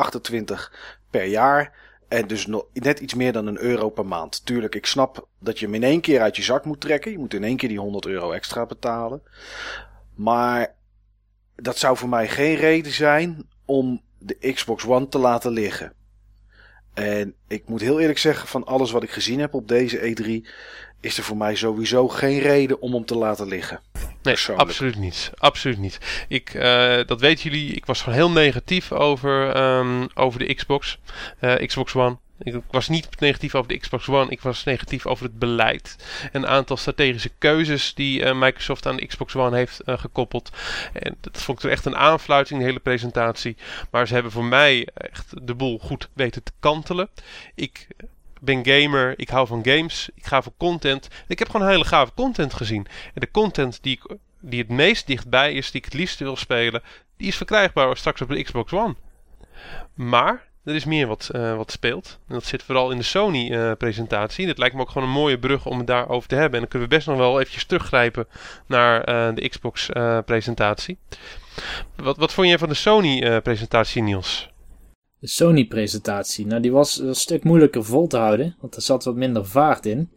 per 1.11 1.25
jaar. 1.25 1.73
En 2.09 2.27
dus 2.27 2.47
nog 2.47 2.67
net 2.73 3.01
iets 3.01 3.15
meer 3.15 3.33
dan 3.33 3.47
een 3.47 3.59
euro 3.59 3.91
per 3.91 4.07
maand. 4.07 4.47
Tuurlijk, 4.47 4.75
ik 4.75 4.87
snap 4.87 5.29
dat 5.39 5.59
je 5.59 5.65
hem 5.65 5.75
in 5.75 5.83
één 5.83 6.01
keer 6.01 6.21
uit 6.21 6.37
je 6.37 6.43
zak 6.43 6.65
moet 6.65 6.81
trekken. 6.81 7.11
Je 7.11 7.19
moet 7.19 7.35
in 7.35 7.45
één 7.45 7.57
keer 7.57 7.69
die 7.69 7.79
100 7.79 8.07
euro 8.07 8.33
extra 8.33 8.67
betalen. 8.67 9.23
Maar 10.15 10.75
dat 11.57 11.79
zou 11.79 11.97
voor 11.97 12.09
mij 12.09 12.29
geen 12.29 12.57
reden 12.57 12.93
zijn 12.93 13.47
om 13.65 14.03
de 14.19 14.53
Xbox 14.53 14.85
One 14.85 15.09
te 15.09 15.19
laten 15.19 15.53
liggen. 15.53 15.93
En 16.95 17.35
ik 17.49 17.63
moet 17.69 17.81
heel 17.81 18.01
eerlijk 18.01 18.19
zeggen, 18.19 18.49
van 18.49 18.65
alles 18.65 18.91
wat 18.91 19.03
ik 19.03 19.11
gezien 19.11 19.41
heb 19.41 19.55
op 19.55 19.69
deze 19.69 19.99
E3, 19.99 20.49
is 21.01 21.19
er 21.19 21.25
voor 21.25 21.37
mij 21.37 21.55
sowieso 21.55 22.09
geen 22.09 22.39
reden 22.39 22.81
om 22.81 22.93
hem 22.93 23.05
te 23.05 23.17
laten 23.17 23.47
liggen. 23.47 23.81
Nee, 24.23 24.37
absoluut 24.57 24.97
niet. 24.97 25.31
Absoluut 25.39 25.79
niet. 25.79 25.99
Ik, 26.29 26.55
uh, 26.55 26.63
dat 27.07 27.21
weten 27.21 27.51
jullie, 27.51 27.75
ik 27.75 27.87
was 27.87 28.03
gewoon 28.03 28.19
heel 28.19 28.31
negatief 28.31 28.93
over, 28.93 29.57
um, 29.57 30.09
over 30.15 30.39
de 30.39 30.55
Xbox. 30.55 30.99
Uh, 31.41 31.55
Xbox 31.55 31.95
One. 31.95 32.19
Ik 32.39 32.63
was 32.71 32.89
niet 32.89 33.21
negatief 33.21 33.55
over 33.55 33.69
de 33.69 33.79
Xbox 33.79 34.09
One, 34.09 34.31
ik 34.31 34.41
was 34.41 34.65
negatief 34.65 35.07
over 35.07 35.25
het 35.25 35.39
beleid. 35.39 35.97
Een 36.33 36.47
aantal 36.47 36.77
strategische 36.77 37.31
keuzes 37.39 37.95
die 37.95 38.21
uh, 38.21 38.41
Microsoft 38.41 38.87
aan 38.87 38.97
de 38.97 39.07
Xbox 39.07 39.37
One 39.37 39.57
heeft 39.57 39.81
uh, 39.87 39.99
gekoppeld. 39.99 40.51
En 40.93 41.17
dat 41.21 41.43
vond 41.43 41.65
ik 41.65 41.71
echt 41.71 41.85
een 41.85 41.97
aanfluiting, 41.97 42.61
de 42.61 42.67
hele 42.67 42.79
presentatie. 42.79 43.57
Maar 43.91 44.07
ze 44.07 44.15
hebben 44.15 44.33
voor 44.33 44.45
mij 44.45 44.89
echt 44.95 45.47
de 45.47 45.55
boel 45.55 45.79
goed 45.79 46.09
weten 46.13 46.43
te 46.43 46.53
kantelen. 46.61 47.09
Ik 47.55 47.87
ben 48.41 48.67
gamer, 48.67 49.19
ik 49.19 49.29
hou 49.29 49.47
van 49.47 49.65
games, 49.65 50.09
ik 50.15 50.27
ga 50.27 50.43
voor 50.43 50.55
content. 50.57 51.09
Ik 51.29 51.39
heb 51.39 51.51
gewoon 51.51 51.69
hele 51.69 51.85
gave 51.85 52.13
content 52.15 52.55
gezien. 52.55 52.87
En 53.15 53.21
de 53.21 53.31
content 53.31 53.83
die, 53.83 53.93
ik, 53.93 54.17
die 54.41 54.61
het 54.61 54.69
meest 54.69 55.07
dichtbij 55.07 55.53
is, 55.53 55.71
die 55.71 55.81
ik 55.81 55.85
het 55.85 55.95
liefst 55.95 56.19
wil 56.19 56.37
spelen, 56.37 56.83
die 57.17 57.29
is 57.29 57.37
verkrijgbaar 57.37 57.97
straks 57.97 58.21
op 58.21 58.29
de 58.29 58.43
Xbox 58.43 58.73
One. 58.73 58.95
Maar 59.95 60.53
er 60.65 60.75
is 60.75 60.85
meer 60.85 61.07
wat, 61.07 61.31
uh, 61.35 61.57
wat 61.57 61.71
speelt. 61.71 62.19
En 62.29 62.35
dat 62.35 62.45
zit 62.45 62.63
vooral 62.63 62.91
in 62.91 62.97
de 62.97 63.03
Sony-presentatie. 63.03 64.43
Uh, 64.43 64.49
Dit 64.49 64.59
lijkt 64.59 64.75
me 64.75 64.81
ook 64.81 64.91
gewoon 64.91 65.09
een 65.09 65.15
mooie 65.15 65.39
brug 65.39 65.67
om 65.67 65.79
het 65.79 65.87
daarover 65.87 66.29
te 66.29 66.35
hebben. 66.35 66.53
En 66.53 66.61
dan 66.61 66.69
kunnen 66.69 66.89
we 66.89 66.95
best 66.95 67.07
nog 67.07 67.17
wel 67.17 67.41
eventjes 67.41 67.65
teruggrijpen 67.65 68.27
naar 68.67 69.09
uh, 69.09 69.35
de 69.35 69.49
Xbox-presentatie. 69.49 70.99
wat, 71.97 72.17
wat 72.17 72.33
vond 72.33 72.49
je 72.49 72.59
van 72.59 72.69
de 72.69 72.75
Sony-presentatie, 72.75 74.03
Niels? 74.03 74.53
De 75.19 75.29
Sony-presentatie, 75.29 76.47
nou 76.47 76.61
die 76.63 76.73
was 76.73 77.01
een 77.01 77.15
stuk 77.15 77.45
moeilijker 77.45 77.85
vol 77.85 78.07
te 78.07 78.17
houden, 78.17 78.57
want 78.61 78.77
er 78.77 78.83
zat 78.83 79.05
wat 79.05 79.15
minder 79.15 79.47
vaart 79.47 79.87
in. 79.87 80.11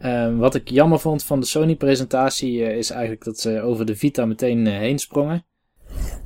Uh, 0.00 0.38
wat 0.38 0.54
ik 0.54 0.68
jammer 0.68 1.00
vond 1.00 1.24
van 1.24 1.40
de 1.40 1.46
Sony-presentatie 1.46 2.76
is 2.76 2.90
eigenlijk 2.90 3.24
dat 3.24 3.38
ze 3.38 3.60
over 3.60 3.86
de 3.86 3.96
Vita 3.96 4.26
meteen 4.26 4.66
heen 4.66 4.98
sprongen. 4.98 5.46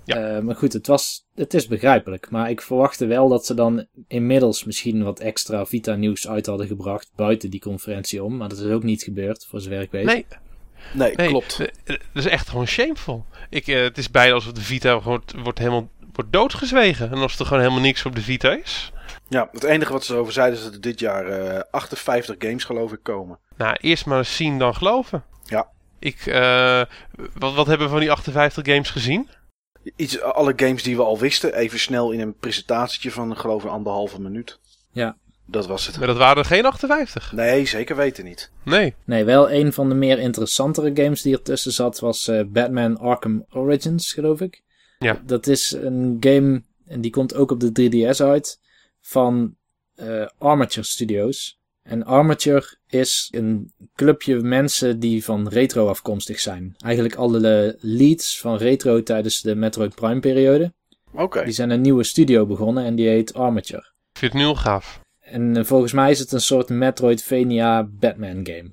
Ja. 0.05 0.37
Uh, 0.37 0.43
maar 0.43 0.57
goed, 0.57 0.73
het, 0.73 0.87
was, 0.87 1.27
het 1.35 1.55
is 1.55 1.67
begrijpelijk. 1.67 2.31
Maar 2.31 2.51
ik 2.51 2.61
verwachtte 2.61 3.07
wel 3.07 3.29
dat 3.29 3.47
ze 3.47 3.55
dan 3.55 3.87
inmiddels 4.09 4.65
misschien 4.65 5.03
wat 5.03 5.21
extra 5.21 5.67
Vita-nieuws 5.67 6.29
uit 6.29 6.47
hadden 6.47 6.67
gebracht 6.67 7.11
buiten 7.17 7.51
die 7.51 7.61
conferentie 7.61 8.25
om. 8.25 8.37
Maar 8.37 8.49
dat 8.49 8.59
is 8.59 8.71
ook 8.71 8.83
niet 8.83 9.03
gebeurd, 9.03 9.47
voor 9.49 9.61
zover 9.61 9.81
ik 9.81 9.91
weet. 9.91 10.05
Nee, 10.05 10.27
nee, 10.95 11.15
nee 11.15 11.29
klopt. 11.29 11.59
Dat 11.85 11.99
is 12.13 12.27
echt 12.27 12.49
gewoon 12.49 12.67
shameful. 12.67 13.27
Ik, 13.51 13.67
uh, 13.67 13.83
het 13.83 13.99
is 13.99 14.11
bijna 14.11 14.35
alsof 14.35 14.53
de 14.53 14.61
Vita 14.61 15.03
wordt, 15.03 15.35
wordt 15.43 15.59
helemaal 15.59 15.89
wordt 16.13 16.33
doodgezwegen. 16.33 17.11
En 17.11 17.19
als 17.19 17.39
er 17.39 17.47
gewoon 17.47 17.63
helemaal 17.63 17.83
niks 17.83 18.05
op 18.05 18.15
de 18.15 18.23
Vita 18.23 18.53
is. 18.57 18.93
Ja, 19.29 19.49
het 19.53 19.65
enige 19.65 19.93
wat 19.93 20.05
ze 20.05 20.15
over 20.15 20.33
zeiden 20.33 20.59
is 20.59 20.65
dat 20.65 20.75
er 20.75 20.81
dit 20.81 21.01
jaar 21.01 21.55
uh, 21.55 21.61
58 21.71 22.35
games 22.39 22.65
geloof 22.65 22.93
ik 22.93 23.03
komen. 23.03 23.39
Nou, 23.57 23.77
eerst 23.81 24.07
maar 24.07 24.25
zien 24.25 24.59
dan 24.59 24.75
geloven. 24.75 25.25
Ja. 25.45 25.69
Ik, 25.99 26.27
uh, 26.27 26.83
wat, 27.35 27.55
wat 27.55 27.67
hebben 27.67 27.87
we 27.87 27.93
van 27.93 28.01
die 28.01 28.11
58 28.11 28.67
games 28.67 28.91
gezien? 28.91 29.29
Iets, 29.97 30.21
alle 30.21 30.53
games 30.57 30.83
die 30.83 30.97
we 30.97 31.03
al 31.03 31.19
wisten, 31.19 31.55
even 31.55 31.79
snel 31.79 32.11
in 32.11 32.21
een 32.21 32.37
presentatietje 32.37 33.11
van 33.11 33.37
geloof 33.37 33.65
ik 33.65 33.71
anderhalve 33.71 34.21
minuut. 34.21 34.59
Ja. 34.91 35.17
Dat 35.47 35.67
was 35.67 35.87
het. 35.87 35.99
Maar 35.99 36.07
dat 36.07 36.17
waren 36.17 36.37
er 36.37 36.49
geen 36.49 36.65
58. 36.65 37.33
Nee, 37.33 37.67
zeker 37.67 37.97
weten 37.97 38.25
niet. 38.25 38.51
Nee. 38.63 38.95
Nee, 39.05 39.25
wel 39.25 39.51
een 39.51 39.73
van 39.73 39.89
de 39.89 39.95
meer 39.95 40.19
interessantere 40.19 40.91
games 40.95 41.23
die 41.23 41.35
ertussen 41.35 41.73
zat 41.73 41.99
was 41.99 42.29
uh, 42.29 42.43
Batman 42.47 42.99
Arkham 42.99 43.47
Origins, 43.51 44.13
geloof 44.13 44.41
ik. 44.41 44.63
Ja. 44.99 45.23
Dat 45.27 45.47
is 45.47 45.73
een 45.73 46.17
game, 46.21 46.63
en 46.87 47.01
die 47.01 47.11
komt 47.11 47.35
ook 47.35 47.51
op 47.51 47.61
de 47.61 47.91
3DS 47.91 48.17
uit, 48.17 48.61
van 49.01 49.57
uh, 49.97 50.27
Armature 50.39 50.87
Studios. 50.87 51.61
En 51.83 52.05
Armature 52.05 52.77
is 52.87 53.29
een 53.31 53.73
clubje 53.95 54.41
mensen 54.41 55.01
die 55.01 55.25
van 55.25 55.49
retro 55.49 55.89
afkomstig 55.89 56.41
zijn. 56.41 56.75
Eigenlijk 56.79 57.15
alle 57.15 57.77
leads 57.81 58.41
van 58.41 58.57
retro 58.57 59.03
tijdens 59.03 59.41
de 59.41 59.55
Metroid 59.55 59.95
Prime 59.95 60.21
periode. 60.21 60.73
Oké. 61.13 61.23
Okay. 61.23 61.45
Die 61.45 61.53
zijn 61.53 61.71
een 61.71 61.81
nieuwe 61.81 62.05
studio 62.05 62.47
begonnen 62.47 62.85
en 62.85 62.95
die 62.95 63.09
heet 63.09 63.35
Armature. 63.35 63.93
Ik 64.13 64.19
vind 64.19 64.33
het 64.33 64.43
nu 64.43 64.49
al 64.49 64.55
gaaf. 64.55 65.01
En 65.21 65.57
uh, 65.57 65.65
volgens 65.65 65.93
mij 65.93 66.11
is 66.11 66.19
het 66.19 66.33
een 66.33 66.41
soort 66.41 66.69
Metroidvania 66.69 67.85
Batman 67.85 68.47
game. 68.47 68.73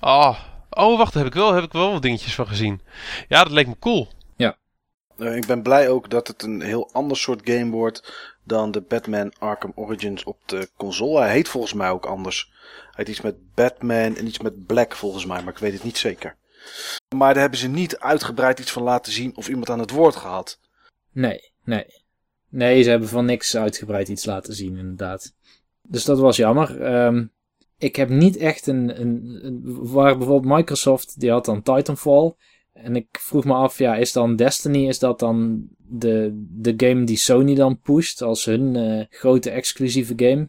Oh, 0.00 0.38
oh 0.70 0.98
wacht, 0.98 1.12
daar 1.12 1.22
heb 1.22 1.32
ik 1.32 1.38
wel, 1.38 1.52
heb 1.52 1.64
ik 1.64 1.72
wel 1.72 1.92
wat 1.92 2.02
dingetjes 2.02 2.34
van 2.34 2.46
gezien. 2.46 2.80
Ja, 3.28 3.42
dat 3.42 3.52
leek 3.52 3.66
me 3.66 3.78
cool. 3.78 4.08
Ja. 4.36 4.56
Uh, 5.18 5.36
ik 5.36 5.46
ben 5.46 5.62
blij 5.62 5.88
ook 5.88 6.10
dat 6.10 6.28
het 6.28 6.42
een 6.42 6.60
heel 6.60 6.90
ander 6.92 7.16
soort 7.16 7.40
game 7.44 7.70
wordt 7.70 8.31
dan 8.44 8.70
de 8.70 8.80
Batman 8.80 9.32
Arkham 9.38 9.72
Origins 9.74 10.24
op 10.24 10.38
de 10.46 10.68
console. 10.76 11.20
Hij 11.20 11.32
heet 11.32 11.48
volgens 11.48 11.72
mij 11.72 11.90
ook 11.90 12.06
anders. 12.06 12.50
Hij 12.82 12.92
heet 12.92 13.08
iets 13.08 13.20
met 13.20 13.54
Batman 13.54 14.16
en 14.16 14.26
iets 14.26 14.38
met 14.38 14.66
Black 14.66 14.94
volgens 14.94 15.26
mij, 15.26 15.42
maar 15.42 15.52
ik 15.52 15.58
weet 15.58 15.72
het 15.72 15.84
niet 15.84 15.98
zeker. 15.98 16.36
Maar 17.16 17.32
daar 17.32 17.42
hebben 17.42 17.58
ze 17.58 17.68
niet 17.68 17.98
uitgebreid 17.98 18.58
iets 18.58 18.72
van 18.72 18.82
laten 18.82 19.12
zien 19.12 19.36
of 19.36 19.48
iemand 19.48 19.70
aan 19.70 19.78
het 19.78 19.90
woord 19.90 20.16
gehad. 20.16 20.58
Nee, 21.12 21.52
nee. 21.64 22.00
Nee, 22.48 22.82
ze 22.82 22.90
hebben 22.90 23.08
van 23.08 23.24
niks 23.24 23.56
uitgebreid 23.56 24.08
iets 24.08 24.24
laten 24.24 24.54
zien, 24.54 24.76
inderdaad. 24.76 25.34
Dus 25.82 26.04
dat 26.04 26.18
was 26.18 26.36
jammer. 26.36 26.94
Um, 27.04 27.32
ik 27.78 27.96
heb 27.96 28.08
niet 28.08 28.36
echt 28.36 28.66
een, 28.66 29.00
een, 29.00 29.40
een, 29.42 29.62
Waar 29.92 30.18
bijvoorbeeld 30.18 30.56
Microsoft, 30.56 31.20
die 31.20 31.30
had 31.30 31.44
dan 31.44 31.62
Titanfall. 31.62 32.34
En 32.72 32.96
ik 32.96 33.06
vroeg 33.10 33.44
me 33.44 33.54
af, 33.54 33.78
ja, 33.78 33.94
is 33.94 34.12
dan 34.12 34.36
Destiny, 34.36 34.88
is 34.88 34.98
dat 34.98 35.18
dan 35.18 35.68
de, 35.92 36.44
de 36.50 36.74
game 36.76 37.04
die 37.04 37.16
Sony 37.16 37.54
dan 37.54 37.80
pusht 37.80 38.22
als 38.22 38.44
hun 38.44 38.76
eh, 38.76 39.04
grote 39.10 39.50
exclusieve 39.50 40.12
game. 40.16 40.48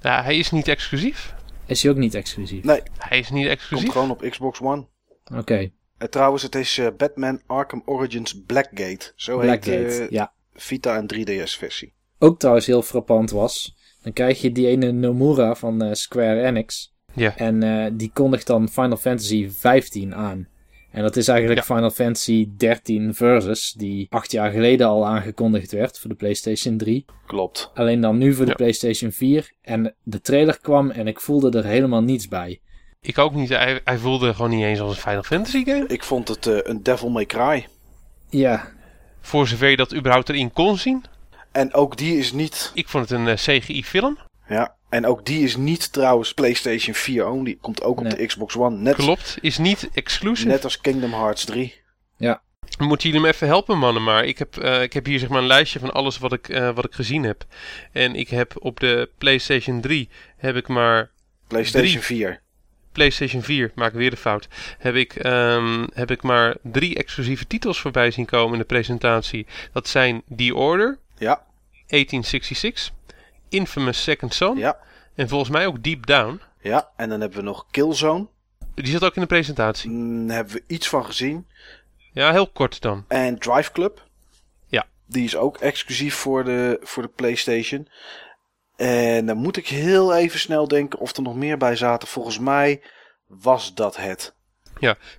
Ja, 0.00 0.22
hij 0.22 0.38
is 0.38 0.50
niet 0.50 0.68
exclusief. 0.68 1.34
Is 1.66 1.82
hij 1.82 1.90
ook 1.92 1.98
niet 1.98 2.14
exclusief? 2.14 2.64
Nee, 2.64 2.80
Hij 2.98 3.18
is 3.18 3.30
niet 3.30 3.42
komt 3.46 3.56
exclusief. 3.58 3.90
gewoon 3.90 4.10
op 4.10 4.26
Xbox 4.30 4.60
One. 4.60 4.86
Oké, 5.34 5.70
En 5.98 6.10
trouwens, 6.10 6.42
het 6.42 6.54
is 6.54 6.78
eh, 6.78 6.86
Batman 6.96 7.40
Arkham 7.46 7.82
Origins 7.84 8.42
Blackgate. 8.46 9.12
Zo 9.16 9.40
heet 9.40 9.46
Blackgate, 9.60 9.96
de 9.98 10.06
ja. 10.10 10.32
Vita 10.54 10.96
en 10.96 11.06
3DS 11.14 11.58
versie. 11.58 11.94
Ook 12.18 12.38
trouwens 12.38 12.66
heel 12.66 12.82
frappant 12.82 13.30
was, 13.30 13.76
dan 14.02 14.12
krijg 14.12 14.40
je 14.40 14.52
die 14.52 14.66
ene 14.66 14.92
Nomura 14.92 15.54
van 15.54 15.82
eh, 15.82 15.92
Square 15.92 16.42
Enix. 16.42 16.94
Ja. 17.12 17.36
En 17.36 17.62
eh, 17.62 17.90
die 17.92 18.10
kondigt 18.12 18.46
dan 18.46 18.68
Final 18.68 18.96
Fantasy 18.96 19.50
15 19.50 20.14
aan. 20.14 20.48
En 20.94 21.02
dat 21.02 21.16
is 21.16 21.28
eigenlijk 21.28 21.60
Ja. 21.60 21.74
Final 21.74 21.90
Fantasy 21.90 22.48
13 22.56 23.14
Versus, 23.14 23.72
die 23.76 24.06
acht 24.10 24.30
jaar 24.32 24.50
geleden 24.50 24.86
al 24.86 25.06
aangekondigd 25.06 25.72
werd 25.72 25.98
voor 25.98 26.10
de 26.10 26.16
PlayStation 26.16 26.76
3. 26.76 27.04
Klopt. 27.26 27.70
Alleen 27.74 28.00
dan 28.00 28.18
nu 28.18 28.34
voor 28.34 28.44
de 28.44 28.50
Ja. 28.50 28.56
PlayStation 28.56 29.12
4. 29.12 29.52
En 29.62 29.94
de 30.02 30.20
trailer 30.20 30.58
kwam 30.60 30.90
en 30.90 31.06
ik 31.06 31.20
voelde 31.20 31.58
er 31.58 31.64
helemaal 31.64 32.02
niets 32.02 32.28
bij. 32.28 32.60
Ik 33.00 33.18
ook 33.18 33.34
niet. 33.34 33.48
Hij, 33.48 33.80
hij 33.84 33.98
voelde 33.98 34.34
gewoon 34.34 34.50
niet 34.50 34.64
eens 34.64 34.80
als 34.80 34.90
een 34.96 35.02
Final 35.02 35.22
Fantasy 35.22 35.64
game. 35.64 35.86
Ik 35.86 36.02
vond 36.04 36.28
het 36.28 36.46
eh, 36.46 36.56
een 36.62 36.82
Devil 36.82 37.10
May 37.10 37.26
Cry. 37.26 37.66
Ja, 38.30 38.72
Voor 39.20 39.48
zover 39.48 39.68
je 39.68 39.76
dat 39.76 39.94
überhaupt 39.94 40.28
erin 40.28 40.52
kon 40.52 40.76
zien. 40.78 41.04
En 41.52 41.74
ook 41.74 41.96
die 41.96 42.18
is 42.18 42.32
niet... 42.32 42.70
Ik 42.74 42.88
vond 42.88 43.08
het 43.08 43.18
een 43.18 43.28
eh, 43.28 43.34
CGI-film. 43.34 44.18
Ja, 44.48 44.74
en 44.88 45.06
ook 45.06 45.26
die 45.26 45.42
is 45.42 45.56
niet 45.56 45.92
trouwens 45.92 46.34
PlayStation 46.34 46.94
4 46.94 47.26
only. 47.28 47.58
Komt 47.60 47.82
ook 47.82 48.00
op 48.00 48.10
de 48.10 48.26
Xbox 48.26 48.56
One. 48.56 48.76
Net, 48.76 48.94
Klopt. 48.94 49.38
Is 49.40 49.58
niet 49.58 49.88
exclusive. 49.94 50.48
net 50.48 50.64
als 50.64 50.80
Kingdom 50.80 51.12
Hearts 51.12 51.44
3. 51.44 51.82
Moeten 52.78 53.08
jullie 53.08 53.22
me 53.24 53.32
even 53.32 53.46
helpen, 53.46 53.78
mannen? 53.78 54.02
Maar 54.02 54.24
ik 54.24 54.38
heb, 54.38 54.56
eh, 54.56 54.82
ik 54.82 54.92
heb 54.92 55.04
hier 55.04 55.18
zeg 55.18 55.28
maar 55.28 55.40
een 55.40 55.46
lijstje 55.46 55.78
van 55.78 55.92
alles 55.92 56.18
wat 56.18 56.32
ik, 56.32 56.48
eh, 56.48 56.74
wat 56.74 56.84
ik 56.84 56.92
gezien 56.92 57.22
heb. 57.22 57.44
En 57.92 58.14
ik 58.14 58.28
heb 58.28 58.54
op 58.58 58.80
de 58.80 59.10
PlayStation 59.18 59.80
3 59.80 60.08
heb 60.36 60.56
ik 60.56 60.68
maar 60.68 61.10
PlayStation 61.46 61.90
Drie. 61.90 62.02
4. 62.02 62.40
PlayStation 62.92 63.42
4, 63.42 63.72
maak 63.74 63.92
ik 63.92 63.98
weer 63.98 64.10
de 64.10 64.16
fout. 64.16 64.48
Heb 64.78 64.94
ik, 64.94 65.14
ehm, 65.14 65.86
heb 65.92 66.10
ik 66.10 66.22
maar 66.22 66.56
drie 66.62 66.96
exclusieve 66.96 67.46
titels 67.46 67.80
voorbij 67.80 68.10
zien 68.10 68.26
komen 68.26 68.52
in 68.52 68.58
de 68.58 68.64
presentatie. 68.64 69.46
Dat 69.72 69.88
zijn 69.88 70.22
The 70.36 70.54
Order, 70.54 70.98
Ja, 71.18 71.42
1866, 71.86 72.92
Infamous 73.54 74.02
Second 74.02 74.34
Son 74.34 74.58
ja, 74.58 74.78
en 75.14 75.28
volgens 75.28 75.50
mij 75.50 75.66
ook 75.66 75.82
Deep 75.82 76.06
Down. 76.06 76.40
ja. 76.60 76.90
En 76.96 77.08
dan 77.08 77.20
hebben 77.20 77.38
we 77.38 77.44
nog 77.44 77.66
Killzone. 77.70 78.26
Die 78.74 78.86
zat 78.92 79.04
ook 79.04 79.14
in 79.14 79.20
de 79.20 79.26
presentatie. 79.26 79.90
Mm, 79.90 80.26
Daar 80.26 80.36
hebben 80.36 80.54
we 80.54 80.62
iets 80.66 80.88
van 80.88 81.04
gezien. 81.04 81.46
Ja, 82.12 82.30
heel 82.32 82.46
kort 82.48 82.80
dan. 82.80 83.04
En 83.08 83.38
Drive 83.38 83.72
Club. 83.72 84.06
Ja. 84.66 84.86
Die 85.06 85.24
is 85.24 85.36
ook 85.36 85.58
exclusief 85.58 86.14
voor 86.14 86.44
de, 86.44 86.78
voor 86.82 87.02
de 87.02 87.08
PlayStation. 87.08 87.88
En 88.76 89.26
dan 89.26 89.36
moet 89.36 89.56
ik 89.56 89.68
heel 89.68 90.14
even 90.14 90.38
snel 90.38 90.68
denken 90.68 90.98
of 90.98 91.16
er 91.16 91.22
nog 91.22 91.34
meer 91.34 91.56
bij 91.56 91.76
zaten. 91.76 92.08
Volgens 92.08 92.38
mij 92.38 92.82
was 93.26 93.74
dat 93.74 93.96
het. 93.96 94.34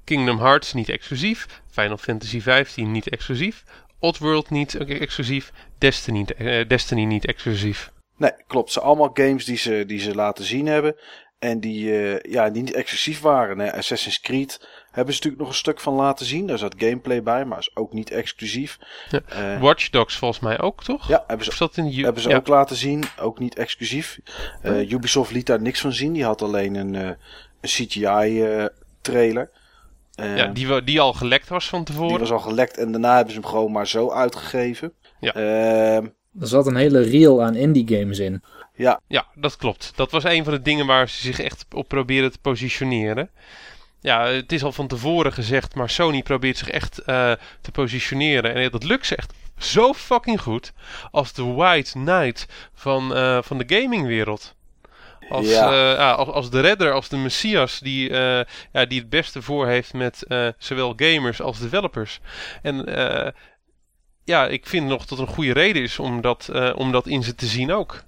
Kingdom 0.04 0.40
Hearts 0.40 0.74
niet 0.74 0.90
exclusief. 0.90 1.62
Final 1.72 1.98
Fantasy 1.98 2.42
15 2.42 2.92
niet 2.92 3.10
exclusief. 3.10 3.64
Oddworld 4.00 4.50
niet 4.50 4.76
exclusief. 4.76 5.52
Destiny, 5.78 6.26
eh, 6.38 6.68
Destiny 6.68 7.04
niet 7.04 7.26
exclusief. 7.26 7.92
Nee, 8.18 8.32
klopt. 8.48 8.72
Ze 8.72 8.80
allemaal 8.82 9.10
games 9.14 9.46
die 9.46 9.58
ze, 9.58 9.84
die 9.88 10.00
ze 10.00 10.16
laten 10.16 10.46
zien 10.46 10.66
hebben. 10.66 10.96
En 11.40 11.60
die, 11.60 12.02
eh, 12.18 12.32
ja, 12.32 12.50
die 12.50 12.62
niet 12.64 12.74
exclusief 12.74 13.22
waren. 13.22 13.60
Hè. 13.60 13.74
Assassin's 13.74 14.20
Creed 14.22 14.68
hebben 14.92 15.14
ze 15.14 15.20
natuurlijk 15.20 15.38
nog 15.42 15.48
een 15.48 15.54
stuk 15.60 15.80
van 15.80 15.94
laten 15.94 16.26
zien. 16.26 16.48
Daar 16.48 16.58
zat 16.58 16.76
gameplay 16.78 17.24
bij, 17.24 17.46
maar 17.46 17.60
is 17.60 17.76
ook 17.76 17.94
niet 17.94 18.12
exclusief. 18.12 18.78
Ja. 19.10 19.22
Eh, 19.28 19.62
Watch 19.62 19.90
Dogs 19.90 20.16
volgens 20.18 20.40
mij 20.40 20.60
ook, 20.62 20.84
toch? 20.84 21.08
ja, 21.08 21.24
hebben 21.28 21.46
ze 21.46 21.52
Of 21.52 21.58
zat 21.58 21.78
in 21.78 21.86
de 21.90 21.96
U- 21.98 22.04
Hebben 22.04 22.22
ze 22.22 22.30
ja. 22.30 22.36
ook 22.36 22.48
laten 22.48 22.76
zien, 22.76 23.04
ook 23.20 23.40
niet 23.40 23.56
exclusief. 23.58 24.20
Eh, 24.62 24.92
Ubisoft 24.92 25.32
liet 25.32 25.46
daar 25.46 25.62
niks 25.62 25.82
van 25.82 25.94
zien. 25.94 26.14
Die 26.14 26.24
had 26.24 26.42
alleen 26.42 26.76
een, 26.76 26.94
een 26.94 27.18
CGI-trailer. 27.62 29.50
Ja, 30.16 30.48
die, 30.48 30.84
die 30.84 31.02
al 31.02 31.14
gelekt 31.14 31.50
was 31.50 31.70
van 31.70 31.84
tevoren. 31.84 32.10
die 32.10 32.18
was 32.18 32.32
al 32.32 32.40
gelekt 32.40 32.78
en 32.78 32.92
daarna 32.92 33.16
hebben 33.16 33.34
ze 33.34 33.40
hem 33.40 33.50
gewoon 33.50 33.72
maar 33.72 33.88
zo 33.88 34.12
uitgegeven. 34.12 34.94
Ja. 35.20 36.02
Er 36.40 36.48
zat 36.48 36.68
een 36.68 36.76
hele 36.76 37.02
reel 37.02 37.44
aan 37.44 37.56
indie 37.56 37.98
games 37.98 38.20
in. 38.20 38.44
ja, 38.76 39.00
Ja, 39.08 39.26
dat 39.36 39.56
klopt. 39.56 39.92
Dat 39.96 40.12
was 40.12 40.24
een 40.24 40.44
van 40.44 40.54
de 40.54 40.62
dingen 40.62 40.86
waar 40.86 41.10
ze 41.10 41.18
zich 41.22 41.40
echt 41.40 41.66
op 41.74 41.88
proberen 41.88 42.32
te 42.32 42.40
positioneren. 42.42 43.30
Ja, 44.00 44.28
het 44.28 44.52
is 44.52 44.64
al 44.64 44.72
van 44.72 44.88
tevoren 44.88 45.34
gezegd, 45.34 45.76
maar 45.76 45.90
Sony 45.90 46.24
probeert 46.24 46.58
zich 46.58 46.70
echt 46.70 46.98
eh, 47.00 47.32
te 47.62 47.72
positioneren. 47.72 48.54
En 48.54 48.72
dat 48.72 48.84
lukt 48.84 49.06
ze 49.06 49.16
echt 49.16 49.34
zo 49.58 49.94
fucking 49.94 50.42
goed 50.42 50.74
als 51.12 51.34
de 51.34 51.44
White 51.44 51.92
Knight 51.92 52.48
van, 52.74 53.16
eh, 53.16 53.38
van 53.42 53.58
de 53.58 53.64
gamingwereld. 53.76 54.56
Als, 55.30 55.50
Ja. 55.50 55.94
eh, 55.94 56.00
ah, 56.00 56.18
als, 56.18 56.30
als 56.30 56.50
de 56.50 56.60
redder, 56.60 56.92
als 56.92 57.10
de 57.10 57.18
messias 57.18 57.80
die, 57.80 58.10
eh, 58.10 58.44
ja, 58.72 58.86
die 58.86 59.00
het 59.00 59.10
beste 59.10 59.42
voor 59.42 59.68
heeft 59.68 59.94
met 59.94 60.24
eh, 60.24 60.48
zowel 60.58 60.94
gamers 60.96 61.42
als 61.42 61.60
developers. 61.60 62.20
En 62.62 62.86
eh, 62.86 63.32
ja, 64.26 64.48
ik 64.48 64.66
vind 64.68 64.88
nog 64.88 65.06
dat 65.06 65.20
een 65.20 65.28
goede 65.28 65.54
reden 65.54 65.82
is 65.82 66.00
om 66.00 66.22
dat, 66.22 66.50
eh, 66.54 66.72
om 66.76 66.92
dat 66.92 67.08
in 67.08 67.24
ze 67.24 67.36
te 67.36 67.46
zien 67.46 67.72
ook. 67.72 68.04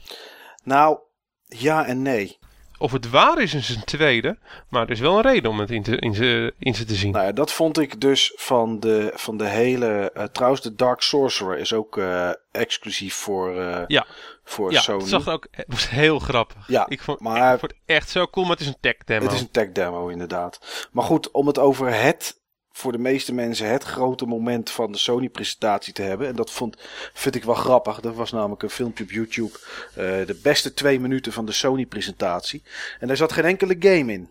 nou, 0.63 0.97
ja 1.45 1.85
en 1.85 2.01
nee. 2.01 2.37
Of 2.79 2.91
het 2.91 3.09
waar 3.09 3.41
is, 3.41 3.53
is 3.53 3.69
een 3.69 3.83
tweede. 3.83 4.37
Maar 4.69 4.81
er 4.83 4.89
is 4.91 4.99
wel 4.99 5.15
een 5.15 5.21
reden 5.21 5.51
om 5.51 5.59
het 5.59 5.71
in, 5.71 5.83
te, 5.83 5.97
in, 5.97 6.13
ze, 6.13 6.53
in 6.59 6.75
ze 6.75 6.85
te 6.85 6.95
zien. 6.95 7.11
Nou 7.11 7.25
ja, 7.25 7.31
dat 7.31 7.51
vond 7.51 7.79
ik 7.79 8.01
dus 8.01 8.33
van 8.35 8.79
de, 8.79 9.11
van 9.15 9.37
de 9.37 9.47
hele... 9.47 10.11
eh, 10.13 10.23
trouwens, 10.23 10.61
de 10.61 10.75
Dark 10.75 11.01
Sorcerer 11.01 11.57
is 11.57 11.73
ook 11.73 11.97
eh, 11.97 12.29
exclusief 12.51 13.15
voor, 13.15 13.57
eh, 13.61 13.83
Ja. 13.87 14.05
voor 14.43 14.71
ja, 14.71 14.81
Sony. 14.81 14.99
het 14.99 15.09
zag 15.09 15.27
ook 15.27 15.47
het 15.51 15.65
was 15.67 15.89
heel 15.89 16.19
grappig. 16.19 16.67
Ja, 16.67 16.85
ik 16.89 17.01
vond, 17.01 17.19
maar- 17.19 17.53
ik 17.53 17.59
vond 17.59 17.71
het 17.71 17.81
echt 17.85 18.09
zo 18.09 18.27
cool, 18.27 18.45
maar 18.45 18.55
het 18.55 18.65
is 18.65 18.71
een 18.71 18.79
tech 18.81 18.97
demo. 19.05 19.23
Het 19.25 19.33
is 19.33 19.41
een 19.41 19.51
tech 19.51 19.71
demo 19.71 20.07
inderdaad. 20.07 20.87
Maar 20.91 21.03
goed, 21.03 21.31
om 21.31 21.47
het 21.47 21.59
over 21.59 21.93
het, 22.01 22.41
voor 22.77 22.91
de 22.91 22.97
meeste 22.97 23.33
mensen, 23.33 23.69
het 23.69 23.83
grote 23.83 24.25
moment 24.25 24.69
van 24.69 24.91
de 24.91 24.97
Sony 24.97 25.29
presentatie 25.29 25.93
te 25.93 26.01
hebben. 26.01 26.27
En 26.27 26.35
dat 26.35 26.51
vond, 26.51 26.77
vind 27.13 27.35
ik 27.35 27.43
wel 27.43 27.55
grappig. 27.55 27.99
Dat 27.99 28.15
was 28.15 28.31
namelijk 28.31 28.63
een 28.63 28.69
filmpje 28.69 29.03
op 29.03 29.11
YouTube. 29.11 29.59
eh, 29.89 29.95
de 30.25 30.39
beste 30.43 30.73
twee 30.73 30.99
minuten 30.99 31.31
van 31.31 31.45
de 31.45 31.51
Sony 31.51 31.85
presentatie. 31.85 32.63
En 32.99 33.07
daar 33.07 33.17
zat 33.17 33.31
geen 33.31 33.45
enkele 33.45 33.75
game 33.79 34.13
in. 34.13 34.29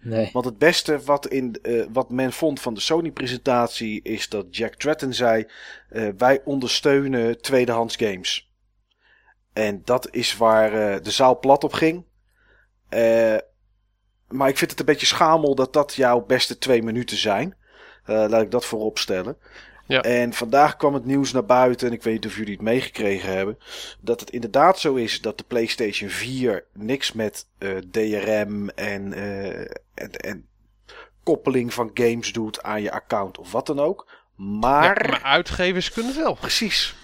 Nee. 0.00 0.30
Want 0.32 0.44
het 0.44 0.58
beste 0.58 1.00
wat, 1.04 1.26
in, 1.26 1.58
eh, 1.62 1.84
wat 1.92 2.10
men 2.10 2.32
vond 2.32 2.60
van 2.60 2.74
de 2.74 2.80
Sony 2.80 3.10
presentatie 3.10 4.02
is 4.02 4.28
dat 4.28 4.56
Jack 4.56 4.74
Tratton 4.74 5.12
zei. 5.12 5.46
eh, 5.88 6.08
wij 6.16 6.40
ondersteunen 6.44 7.40
tweedehands 7.40 7.96
games. 7.96 8.50
En 9.52 9.82
dat 9.84 10.08
is 10.10 10.36
waar 10.36 11.02
de 11.02 11.10
zaal 11.10 11.38
plat 11.38 11.64
op 11.64 11.72
ging. 11.72 12.04
Maar 14.28 14.48
ik 14.48 14.58
vind 14.58 14.70
het 14.70 14.80
een 14.80 14.86
beetje 14.86 15.06
schamel 15.06 15.54
dat 15.54 15.72
dat 15.72 15.94
jouw 15.94 16.20
beste 16.26 16.58
twee 16.58 16.82
minuten 16.82 17.16
zijn. 17.16 17.56
Eh, 18.06 18.24
laat 18.28 18.42
ik 18.42 18.50
dat 18.50 18.64
voorop 18.64 18.98
stellen. 18.98 19.36
Ja. 19.86 20.00
En 20.02 20.32
vandaag 20.32 20.76
kwam 20.76 20.94
het 20.94 21.04
nieuws 21.04 21.32
naar 21.32 21.44
buiten, 21.44 21.86
en 21.88 21.92
ik 21.92 22.02
weet 22.02 22.14
niet 22.14 22.26
of 22.26 22.36
jullie 22.36 22.52
het 22.52 22.62
meegekregen 22.62 23.32
hebben, 23.32 23.58
dat 24.00 24.20
het 24.20 24.30
inderdaad 24.30 24.78
zo 24.78 24.94
is 24.94 25.20
dat 25.20 25.38
de 25.38 25.44
PlayStation 25.46 26.10
4 26.10 26.64
niks 26.72 27.12
met 27.12 27.46
eh, 27.58 27.76
DRM 27.90 28.68
en, 28.68 29.12
eh, 29.12 29.60
en, 29.94 30.10
en 30.10 30.46
koppeling 31.22 31.74
van 31.74 31.90
games 31.94 32.32
doet 32.32 32.62
aan 32.62 32.82
je 32.82 32.90
account 32.90 33.38
of 33.38 33.52
wat 33.52 33.66
dan 33.66 33.80
ook. 33.80 34.08
Maar, 34.36 35.02
Ja, 35.02 35.08
maar 35.10 35.22
uitgevers 35.22 35.92
kunnen 35.92 36.16
wel. 36.16 36.34
precies. 36.34 36.94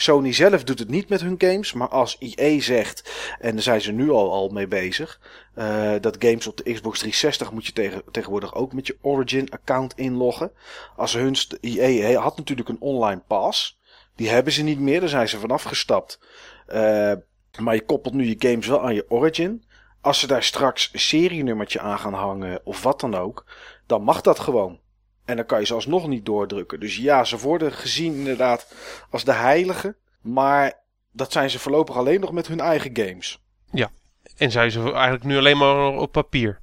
Sony 0.00 0.32
zelf 0.32 0.64
doet 0.64 0.78
het 0.78 0.88
niet 0.88 1.08
met 1.08 1.20
hun 1.20 1.34
games, 1.38 1.72
maar 1.72 1.88
als 1.88 2.16
EA 2.18 2.60
zegt, 2.60 3.12
en 3.38 3.52
daar 3.52 3.62
zijn 3.62 3.80
ze 3.80 3.92
nu 3.92 4.10
al, 4.10 4.32
al 4.32 4.48
mee 4.48 4.66
bezig, 4.66 5.20
eh, 5.54 5.92
dat 6.00 6.16
games 6.18 6.46
op 6.46 6.56
de 6.56 6.72
Xbox 6.72 6.98
360 6.98 7.52
moet 7.52 7.66
je 7.66 7.72
tegen, 7.72 8.02
tegenwoordig 8.10 8.54
ook 8.54 8.72
met 8.72 8.86
je 8.86 8.96
Origin-account 9.00 9.96
inloggen. 9.96 10.52
Als 10.96 11.12
hun, 11.12 11.36
EA 11.60 12.20
had 12.20 12.36
natuurlijk 12.36 12.68
een 12.68 12.80
online 12.80 13.22
pass, 13.26 13.78
die 14.16 14.28
hebben 14.28 14.52
ze 14.52 14.62
niet 14.62 14.80
meer, 14.80 15.00
daar 15.00 15.08
zijn 15.08 15.28
ze 15.28 15.38
vanaf 15.38 15.62
gestapt. 15.62 16.20
Eh, 16.66 17.12
maar 17.58 17.74
je 17.74 17.84
koppelt 17.84 18.14
nu 18.14 18.26
je 18.26 18.48
games 18.48 18.66
wel 18.66 18.82
aan 18.82 18.94
je 18.94 19.10
Origin. 19.10 19.64
Als 20.00 20.20
ze 20.20 20.26
daar 20.26 20.42
straks 20.42 20.90
serienummertje 20.92 21.80
aan 21.80 21.98
gaan 21.98 22.14
hangen 22.14 22.60
of 22.64 22.82
wat 22.82 23.00
dan 23.00 23.14
ook, 23.14 23.44
dan 23.86 24.02
mag 24.02 24.20
dat 24.20 24.38
gewoon. 24.38 24.78
En 25.30 25.36
dan 25.36 25.46
kan 25.46 25.60
je 25.60 25.66
ze 25.66 25.74
alsnog 25.74 26.06
niet 26.08 26.24
doordrukken. 26.24 26.80
Dus 26.80 26.96
ja, 26.96 27.24
ze 27.24 27.38
worden 27.38 27.72
gezien 27.72 28.14
inderdaad 28.14 28.74
als 29.10 29.24
de 29.24 29.32
heiligen. 29.32 29.96
Maar 30.22 30.82
dat 31.12 31.32
zijn 31.32 31.50
ze 31.50 31.58
voorlopig 31.58 31.96
alleen 31.96 32.20
nog 32.20 32.32
met 32.32 32.46
hun 32.46 32.60
eigen 32.60 32.90
games. 32.96 33.38
En 34.36 34.50
zijn 34.50 34.70
ze 34.70 34.80
eigenlijk 34.80 35.24
nu 35.24 35.36
alleen 35.36 35.56
maar 35.56 35.86
op 35.86 36.12
papier. 36.12 36.60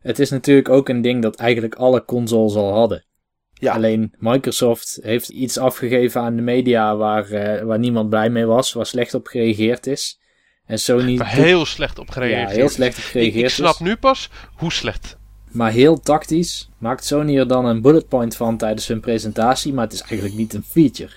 Het 0.00 0.18
is 0.18 0.30
natuurlijk 0.30 0.68
ook 0.68 0.88
een 0.88 1.02
ding 1.02 1.22
dat 1.22 1.36
eigenlijk 1.36 1.74
alle 1.74 2.04
consoles 2.04 2.54
al 2.54 2.72
hadden. 2.72 3.04
Ja. 3.52 3.72
Alleen 3.72 4.14
Microsoft 4.18 4.98
heeft 5.02 5.28
iets 5.28 5.58
afgegeven 5.58 6.20
aan 6.20 6.36
de 6.36 6.42
media 6.42 6.96
waar, 6.96 7.30
eh, 7.30 7.62
waar 7.62 7.78
niemand 7.78 8.08
blij 8.08 8.30
mee 8.30 8.44
was, 8.46 8.72
waar 8.72 8.86
slecht 8.86 9.14
op 9.14 9.26
gereageerd 9.26 9.86
is. 9.86 10.20
En 10.66 10.78
Sony. 10.78 11.16
Waar 11.16 11.28
heel 11.28 11.64
slecht 11.64 11.98
op 11.98 12.06
ja, 12.06 12.12
gereageerd 12.12 12.50
heel 12.50 12.64
is. 12.64 12.72
slecht 12.72 12.98
op 12.98 13.04
Ik, 13.04 13.10
gereageerd 13.10 13.44
ik 13.44 13.50
snap 13.50 13.74
is. 13.74 13.78
nu 13.78 13.96
pas 13.96 14.30
hoe 14.56 14.72
slecht. 14.72 15.18
Maar 15.50 15.70
heel 15.72 16.00
tactisch 16.00 16.68
maakt 16.78 17.04
Sony 17.04 17.38
er 17.38 17.48
dan 17.48 17.64
een 17.64 17.80
bullet 17.82 18.08
point 18.08 18.36
van 18.36 18.56
tijdens 18.56 18.86
hun 18.86 19.00
presentatie, 19.00 19.72
maar 19.72 19.84
het 19.84 19.92
is 19.92 20.00
eigenlijk 20.00 20.34
niet 20.34 20.54
een 20.54 20.64
feature. 20.68 21.12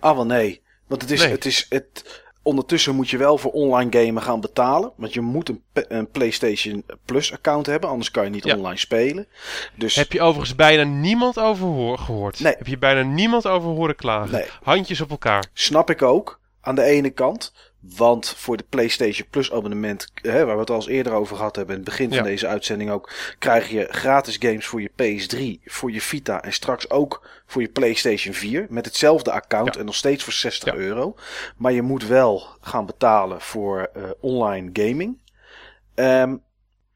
Ah, 0.00 0.14
wel 0.14 0.26
nee. 0.26 0.62
Want 0.86 1.02
het 1.02 1.10
is, 1.10 1.20
Nee. 1.22 1.30
het 1.30 1.44
is, 1.44 1.66
het, 1.68 2.22
ondertussen 2.42 2.94
moet 2.94 3.08
je 3.10 3.16
wel 3.16 3.38
voor 3.38 3.50
online 3.52 3.90
gamen 4.04 4.22
gaan 4.22 4.40
betalen. 4.40 4.92
Want 4.96 5.12
je 5.14 5.20
moet 5.20 5.48
een, 5.48 5.62
een 5.72 6.10
PlayStation 6.10 6.84
Plus 7.04 7.32
account 7.32 7.66
hebben, 7.66 7.90
anders 7.90 8.10
kan 8.10 8.24
je 8.24 8.30
niet 8.30 8.44
Ja. 8.44 8.56
online 8.56 8.78
spelen. 8.78 9.26
Dus 9.74 9.94
Heb 9.94 10.12
je 10.12 10.20
overigens 10.20 10.54
bijna 10.56 10.82
niemand 10.82 11.38
over 11.38 11.66
hoor- 11.66 11.98
gehoord? 11.98 12.40
Nee. 12.40 12.54
Heb 12.58 12.66
je 12.66 12.78
bijna 12.78 13.02
niemand 13.02 13.46
over 13.46 13.68
horen 13.70 13.96
klagen? 13.96 14.32
Nee. 14.32 14.46
Handjes 14.62 15.00
op 15.00 15.10
elkaar. 15.10 15.46
snap 15.52 15.90
ik 15.90 16.02
ook 16.02 16.40
aan 16.60 16.74
de 16.74 16.82
ene 16.82 17.10
kant. 17.10 17.52
Want 17.96 18.28
voor 18.28 18.56
de 18.56 18.64
PlayStation 18.68 19.26
Plus 19.30 19.52
abonnement, 19.52 20.08
hè, 20.14 20.44
waar 20.44 20.54
we 20.54 20.60
het 20.60 20.70
al 20.70 20.76
eens 20.76 20.86
eerder 20.86 21.12
over 21.12 21.36
gehad 21.36 21.56
hebben, 21.56 21.74
in 21.76 21.80
het 21.80 21.90
begin 21.90 22.08
van 22.08 22.16
Ja. 22.16 22.22
deze 22.22 22.46
uitzending 22.46 22.90
ook, 22.90 23.12
krijg 23.38 23.68
je 23.68 23.86
gratis 23.90 24.36
games 24.40 24.66
voor 24.66 24.80
je 24.80 24.90
PS3, 24.96 25.60
voor 25.70 25.92
je 25.92 26.00
Vita 26.00 26.42
en 26.42 26.52
straks 26.52 26.90
ook 26.90 27.28
voor 27.46 27.62
je 27.62 27.68
PlayStation 27.68 28.34
4 28.34 28.66
met 28.68 28.84
hetzelfde 28.84 29.30
account 29.32 29.74
Ja. 29.74 29.80
en 29.80 29.86
nog 29.86 29.94
steeds 29.94 30.24
voor 30.24 30.32
60 30.32 30.72
Ja. 30.72 30.78
euro. 30.78 31.14
Maar 31.56 31.72
je 31.72 31.82
moet 31.82 32.06
wel 32.06 32.46
gaan 32.60 32.86
betalen 32.86 33.40
voor 33.40 33.90
eh, 33.94 34.02
online 34.20 34.70
gaming. 34.72 35.18
Ehm, 35.94 36.36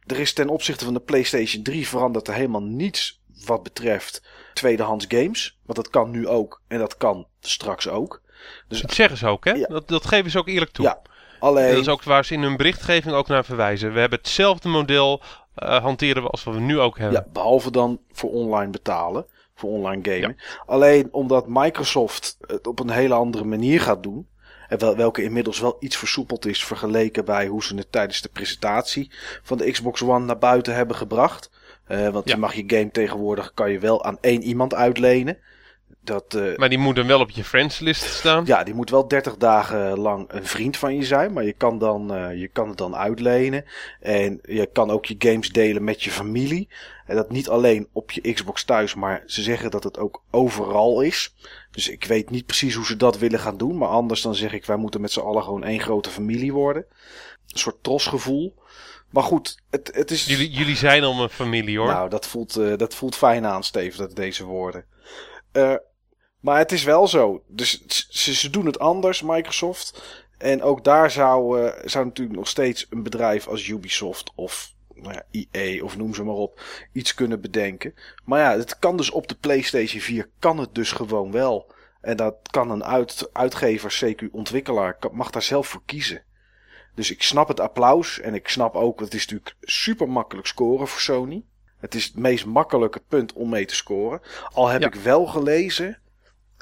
er 0.06 0.18
is 0.20 0.32
ten 0.32 0.48
opzichte 0.48 0.84
van 0.84 0.94
de 0.94 1.00
PlayStation 1.00 1.62
3 1.62 1.88
veranderd 1.88 2.28
er 2.28 2.34
helemaal 2.34 2.62
niets 2.62 3.20
wat 3.44 3.62
betreft 3.62 4.22
tweedehands 4.54 5.04
games. 5.08 5.58
Want 5.64 5.78
dat 5.78 5.90
kan 5.90 6.10
nu 6.10 6.28
ook 6.28 6.62
en 6.68 6.78
dat 6.78 6.96
kan 6.96 7.26
straks 7.40 7.88
ook. 7.88 8.22
Dus 8.68 8.80
Dat 8.80 8.92
zeggen 8.92 9.16
ze 9.16 9.26
ook, 9.26 9.44
hè? 9.44 9.52
Dat, 9.68 9.88
dat 9.88 10.06
geven 10.06 10.30
ze 10.30 10.38
ook 10.38 10.48
eerlijk 10.48 10.70
toe. 10.70 10.84
Ja, 10.84 11.00
alleen... 11.38 11.70
Dat 11.70 11.80
is 11.80 11.88
ook 11.88 12.02
waar 12.02 12.24
ze 12.24 12.34
in 12.34 12.42
hun 12.42 12.56
berichtgeving 12.56 13.14
ook 13.14 13.28
naar 13.28 13.44
verwijzen. 13.44 13.92
We 13.92 14.00
hebben 14.00 14.18
hetzelfde 14.18 14.68
model 14.68 15.20
eh, 15.54 15.82
hanteren 15.82 16.22
we 16.22 16.28
als 16.28 16.44
wat 16.44 16.54
we 16.54 16.60
nu 16.60 16.78
ook 16.80 16.98
hebben. 16.98 17.22
Ja, 17.24 17.26
behalve 17.32 17.70
dan 17.70 18.00
voor 18.12 18.30
online 18.30 18.70
betalen. 18.70 19.26
Voor 19.54 19.70
online 19.70 20.02
gamen. 20.10 20.36
Alleen 20.66 21.08
omdat 21.12 21.44
Microsoft 21.48 22.36
het 22.46 22.66
op 22.66 22.80
een 22.80 22.90
hele 22.90 23.14
andere 23.14 23.44
manier 23.44 23.80
gaat 23.80 24.02
doen. 24.02 24.28
En 24.68 24.78
wel, 24.78 24.96
welke 24.96 25.22
inmiddels 25.22 25.60
wel 25.60 25.76
iets 25.80 25.96
versoepeld 25.96 26.46
is 26.46 26.64
vergeleken 26.64 27.24
bij 27.24 27.46
hoe 27.46 27.62
ze 27.64 27.74
het 27.74 27.92
tijdens 27.92 28.20
de 28.20 28.28
presentatie 28.28 29.10
van 29.42 29.58
de 29.58 29.70
Xbox 29.70 30.02
One 30.02 30.24
naar 30.24 30.38
buiten 30.38 30.74
hebben 30.74 30.96
gebracht. 30.96 31.50
Eh, 31.84 32.08
want 32.08 32.28
Ja. 32.28 32.34
je 32.34 32.40
mag 32.40 32.54
je 32.54 32.64
game 32.66 32.90
tegenwoordig 32.90 33.54
kan 33.54 33.70
je 33.70 33.78
wel 33.78 34.04
aan 34.04 34.18
één 34.20 34.42
iemand 34.42 34.74
uitlenen. 34.74 35.38
Dat, 36.02 36.34
eh, 36.34 36.56
Maar 36.56 36.68
die 36.68 36.78
moet 36.78 36.96
dan 36.96 37.06
wel 37.06 37.20
op 37.20 37.30
je 37.30 37.44
friendslist 37.44 38.02
staan. 38.02 38.44
ja, 38.46 38.64
die 38.64 38.74
moet 38.74 38.90
wel 38.90 39.08
30 39.08 39.36
dagen 39.36 39.98
lang 39.98 40.24
een 40.28 40.46
vriend 40.46 40.76
van 40.76 40.96
je 40.96 41.04
zijn. 41.04 41.32
Maar 41.32 41.44
je 41.44 41.52
kan, 41.52 41.78
dan, 41.78 42.14
eh, 42.14 42.40
je 42.40 42.48
kan 42.48 42.68
het 42.68 42.78
dan 42.78 42.96
uitlenen. 42.96 43.64
En 44.00 44.38
je 44.42 44.66
kan 44.72 44.90
ook 44.90 45.04
je 45.04 45.14
games 45.18 45.48
delen 45.48 45.84
met 45.84 46.02
je 46.02 46.10
familie. 46.10 46.68
En 47.06 47.16
dat 47.16 47.30
niet 47.30 47.48
alleen 47.48 47.88
op 47.92 48.10
je 48.10 48.32
Xbox 48.32 48.64
thuis, 48.64 48.94
maar 48.94 49.22
ze 49.26 49.42
zeggen 49.42 49.70
dat 49.70 49.84
het 49.84 49.98
ook 49.98 50.22
overal 50.30 51.00
is. 51.00 51.34
Dus 51.70 51.88
ik 51.88 52.04
weet 52.04 52.30
niet 52.30 52.46
precies 52.46 52.74
hoe 52.74 52.86
ze 52.86 52.96
dat 52.96 53.18
willen 53.18 53.40
gaan 53.40 53.56
doen. 53.56 53.78
Maar 53.78 53.88
anders 53.88 54.22
dan 54.22 54.34
zeg 54.34 54.52
ik, 54.52 54.66
wij 54.66 54.76
moeten 54.76 55.00
met 55.00 55.12
z'n 55.12 55.20
allen 55.20 55.42
gewoon 55.42 55.64
één 55.64 55.80
grote 55.80 56.10
familie 56.10 56.52
worden. 56.52 56.84
Een 57.48 57.58
soort 57.58 57.82
trosgevoel. 57.82 58.54
Maar 59.10 59.22
goed, 59.22 59.62
het, 59.70 59.90
het 59.94 60.10
is... 60.10 60.24
Jullie, 60.24 60.50
jullie 60.50 60.76
zijn 60.76 61.04
al 61.04 61.22
een 61.22 61.28
familie 61.28 61.78
hoor. 61.78 61.86
Nou, 61.86 62.08
dat 62.08 62.26
voelt, 62.26 62.56
eh, 62.56 62.76
dat 62.76 62.94
voelt 62.94 63.16
fijn 63.16 63.46
aan, 63.46 63.64
Steven, 63.64 63.98
dat 63.98 64.16
deze 64.16 64.44
woorden. 64.44 64.84
Eh, 65.52 65.74
maar 66.40 66.58
het 66.58 66.72
is 66.72 66.84
wel 66.84 67.08
zo. 67.08 67.42
Dus 67.46 67.84
ze, 68.08 68.34
ze 68.34 68.50
doen 68.50 68.66
het 68.66 68.78
anders, 68.78 69.22
Microsoft. 69.22 70.02
En 70.38 70.62
ook 70.62 70.84
daar 70.84 71.10
zou, 71.10 71.60
eh, 71.66 71.82
zou 71.88 72.04
natuurlijk 72.04 72.38
nog 72.38 72.48
steeds 72.48 72.86
een 72.90 73.02
bedrijf 73.02 73.48
als 73.48 73.68
Ubisoft 73.68 74.32
of 74.34 74.74
nou 74.94 75.14
ja, 75.14 75.46
EA 75.50 75.82
of 75.84 75.96
noem 75.96 76.14
ze 76.14 76.24
maar 76.24 76.34
op 76.34 76.60
iets 76.92 77.14
kunnen 77.14 77.40
bedenken. 77.40 77.94
Maar 78.24 78.40
ja, 78.40 78.58
het 78.58 78.78
kan 78.78 78.96
dus 78.96 79.10
op 79.10 79.28
de 79.28 79.34
PlayStation 79.34 80.00
4 80.00 80.28
kan 80.38 80.58
het 80.58 80.74
dus 80.74 80.92
gewoon 80.92 81.32
wel. 81.32 81.72
En 82.00 82.16
dat 82.16 82.34
kan 82.50 82.70
een 82.70 82.84
uit, 82.84 83.28
uitgever, 83.32 84.00
CQ 84.04 84.30
ontwikkelaar, 84.30 84.96
mag 85.12 85.30
daar 85.30 85.42
zelf 85.42 85.68
voor 85.68 85.82
kiezen. 85.86 86.22
Dus 86.94 87.10
ik 87.10 87.22
snap 87.22 87.48
het 87.48 87.60
applaus 87.60 88.20
en 88.20 88.34
ik 88.34 88.48
snap 88.48 88.74
ook, 88.74 89.00
het 89.00 89.14
is 89.14 89.20
natuurlijk 89.26 89.56
super 89.60 90.08
makkelijk 90.08 90.46
scoren 90.46 90.88
voor 90.88 91.00
Sony. 91.00 91.44
Het 91.78 91.94
is 91.94 92.04
het 92.04 92.16
meest 92.16 92.46
makkelijke 92.46 93.02
punt 93.08 93.32
om 93.32 93.48
mee 93.48 93.64
te 93.64 93.74
scoren. 93.74 94.20
Al 94.52 94.68
heb 94.68 94.80
Ja. 94.80 94.86
ik 94.86 94.94
wel 94.94 95.26
gelezen, 95.26 95.98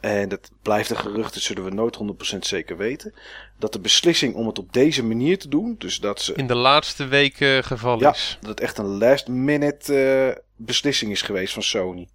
en 0.00 0.28
dat 0.28 0.50
blijft 0.62 0.90
een 0.90 0.96
gerucht, 0.96 1.34
dat 1.34 1.42
zullen 1.42 1.64
we 1.64 1.70
nooit 1.70 1.98
100% 2.34 2.38
zeker 2.38 2.76
weten, 2.76 3.14
dat 3.58 3.72
de 3.72 3.80
beslissing 3.80 4.34
om 4.34 4.46
het 4.46 4.58
op 4.58 4.72
deze 4.72 5.04
manier 5.04 5.38
te 5.38 5.48
doen, 5.48 5.74
dus 5.78 6.00
dat 6.00 6.20
ze 6.20 6.34
In 6.34 6.46
de 6.46 6.54
laatste 6.54 7.06
weken 7.06 7.64
geval 7.64 8.00
ja, 8.00 8.10
is. 8.10 8.38
dat 8.40 8.50
het 8.50 8.60
echt 8.60 8.78
een 8.78 8.98
last 8.98 9.28
minute 9.28 9.94
eh, 9.94 10.42
beslissing 10.56 11.10
is 11.10 11.22
geweest 11.22 11.52
van 11.52 11.62
Sony. 11.62 12.08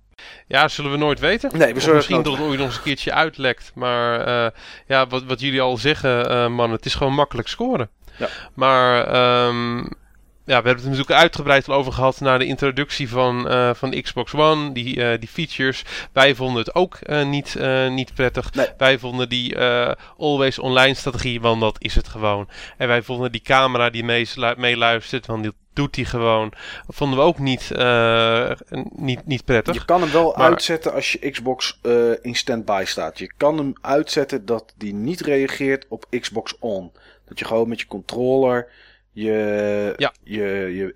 Ja, 0.47 0.67
zullen 0.67 0.91
we 0.91 0.97
nooit 0.97 1.19
weten. 1.19 1.57
Nee, 1.57 1.73
we 1.73 1.79
zullen 1.79 1.95
misschien 1.95 2.17
het 2.17 2.25
dat 2.25 2.37
het 2.37 2.43
ooit 2.43 2.57
nog 2.57 2.67
eens 2.67 2.75
een 2.75 2.83
keertje 2.83 3.13
uitlekt. 3.13 3.71
Maar 3.75 4.25
eh, 4.25 4.59
ja, 4.87 5.07
wat, 5.07 5.23
wat 5.23 5.39
jullie 5.39 5.61
al 5.61 5.77
zeggen, 5.77 6.29
eh 6.29 6.47
man, 6.47 6.71
het 6.71 6.85
is 6.85 6.95
gewoon 6.95 7.13
makkelijk 7.13 7.47
scoren. 7.47 7.89
Ja. 8.17 8.29
Maar 8.53 9.07
ehm, 9.07 9.85
ja, 10.45 10.61
we 10.61 10.67
hebben 10.67 10.83
het 10.83 10.91
natuurlijk 10.91 11.19
uitgebreid 11.19 11.69
al 11.69 11.75
over 11.75 11.93
gehad 11.93 12.19
na 12.19 12.37
de 12.37 12.45
introductie 12.45 13.09
van, 13.09 13.49
eh, 13.49 13.73
van 13.73 13.89
de 13.89 14.01
Xbox 14.01 14.33
One. 14.33 14.71
Die, 14.71 15.03
eh, 15.03 15.19
die 15.19 15.29
features. 15.29 15.83
Wij 16.11 16.35
vonden 16.35 16.63
het 16.63 16.75
ook 16.75 16.95
eh, 16.95 17.25
niet, 17.25 17.55
niet 17.89 18.13
prettig. 18.13 18.53
Nee. 18.53 18.67
Wij 18.77 18.99
vonden 18.99 19.29
die 19.29 19.57
always 20.17 20.59
online 20.59 20.93
strategie, 20.93 21.41
want 21.41 21.61
dat 21.61 21.75
is 21.79 21.95
het 21.95 22.07
gewoon. 22.07 22.49
En 22.77 22.87
wij 22.87 23.01
vonden 23.01 23.31
die 23.31 23.41
camera 23.41 23.89
die 23.89 24.03
meeluistert, 24.57 25.25
want 25.25 25.43
die 25.43 25.51
doet 25.73 25.93
die 25.93 26.05
gewoon. 26.05 26.53
Vonden 26.87 27.19
we 27.19 27.25
ook 27.25 27.39
niet, 27.39 27.71
niet, 28.95 29.25
niet 29.25 29.45
prettig. 29.45 29.73
Je 29.73 29.85
kan 29.85 30.01
hem 30.01 30.11
wel 30.11 30.33
Maar- 30.37 30.49
uitzetten 30.49 30.93
als 30.93 31.11
je 31.11 31.29
Xbox 31.29 31.79
in 32.21 32.35
standby 32.35 32.83
staat. 32.85 33.19
Je 33.19 33.31
kan 33.37 33.57
hem 33.57 33.73
uitzetten 33.81 34.45
dat 34.45 34.73
die 34.77 34.93
niet 34.93 35.21
reageert 35.21 35.85
op 35.89 36.05
Xbox 36.19 36.55
On. 36.59 36.91
Dat 37.27 37.39
je 37.39 37.45
gewoon 37.45 37.67
met 37.67 37.79
je 37.79 37.87
controller 37.87 38.67
je, 39.13 39.93
Ja. 39.97 40.13
je, 40.23 40.43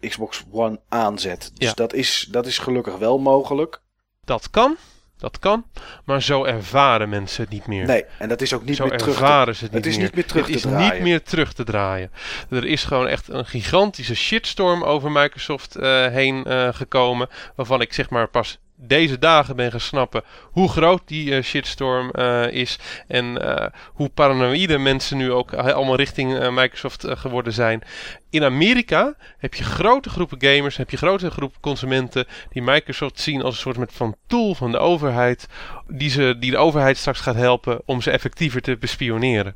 je 0.01 0.07
Xbox 0.09 0.43
One 0.51 0.80
aanzet. 0.89 1.51
Dus 1.53 1.68
Ja. 1.68 1.74
dat, 1.74 1.93
is, 1.93 2.28
dat 2.32 2.45
is 2.45 2.57
gelukkig 2.57 2.97
wel 2.97 3.20
mogelijk. 3.20 3.82
Dat 4.26 4.49
kan, 4.49 4.76
dat 5.18 5.39
kan, 5.39 5.65
maar 6.05 6.22
zo 6.22 6.43
ervaren 6.43 7.09
mensen 7.09 7.43
het 7.43 7.51
niet 7.51 7.68
meer. 7.68 7.86
Nee, 7.86 8.05
en 8.20 8.30
dat 8.30 8.41
is 8.41 8.53
ook 8.53 8.63
niet 8.65 8.76
zo 8.76 8.86
meer 8.86 8.97
terug 8.97 9.15
te 9.15 9.22
ervaren 9.22 9.55
ze 9.55 9.63
het 9.63 9.74
niet 9.74 9.84
Het 9.84 9.91
is 9.93 9.97
meer. 9.97 10.05
niet 10.05 10.15
meer 10.15 10.26
terug 10.26 10.43
het 10.47 10.51
te 10.51 10.57
is 10.57 10.72
draaien. 10.74 10.93
niet 10.93 11.01
meer 11.03 11.24
terug 11.24 11.53
te 11.53 11.63
draaien. 11.63 12.11
Er 12.49 12.65
is 12.65 12.84
gewoon 12.84 13.07
echt 13.07 13.28
een 13.30 13.45
gigantische 13.45 14.15
shitstorm 14.15 14.84
over 14.84 15.11
Microsoft 15.11 15.76
eh, 15.76 16.07
heen 16.07 16.43
eh, 16.45 16.70
gekomen. 16.74 17.30
Waarvan 17.55 17.82
ik 17.82 17.93
zeg 17.93 18.09
maar 18.09 18.28
pas 18.28 18.59
deze 18.80 19.20
dagen 19.20 19.56
ben 19.56 19.72
gaan 19.72 19.80
snappen 19.80 20.24
hoe 20.44 20.70
groot 20.70 21.02
die 21.06 21.36
eh, 21.36 21.44
shitstorm 21.44 22.12
eh, 22.12 22.52
is. 22.52 22.80
En 23.08 23.42
eh, 23.42 23.68
hoe 23.94 24.10
paranoïde 24.10 24.78
mensen 24.78 25.18
nu 25.18 25.32
ook 25.32 25.54
allemaal 25.54 25.96
richting 25.96 26.50
Microsoft 26.50 27.06
geworden 27.08 27.54
zijn. 27.54 27.82
In 28.30 28.44
Amerika 28.44 29.16
heb 29.38 29.54
je 29.54 29.64
grote 29.64 30.10
groepen 30.10 30.38
gamers, 30.42 30.78
heb 30.78 30.90
je 30.90 30.98
grote 30.98 31.32
groepen 31.32 31.60
consumenten 31.62 32.26
die 32.50 32.62
Microsoft 32.62 33.20
zien 33.20 33.42
als 33.42 33.54
een 33.54 33.62
soort 33.62 33.78
met 33.78 33.94
van 33.94 34.16
tool 34.28 34.56
van 34.56 34.72
de 34.72 34.78
overheid. 34.78 35.48
Die, 35.88 36.10
ze, 36.10 36.36
die 36.40 36.52
de 36.52 36.58
overheid 36.58 36.98
straks 36.98 37.20
gaat 37.20 37.36
helpen 37.36 37.82
om 37.86 38.02
ze 38.02 38.12
effectiever 38.12 38.62
te 38.62 38.78
bespioneren. 38.78 39.56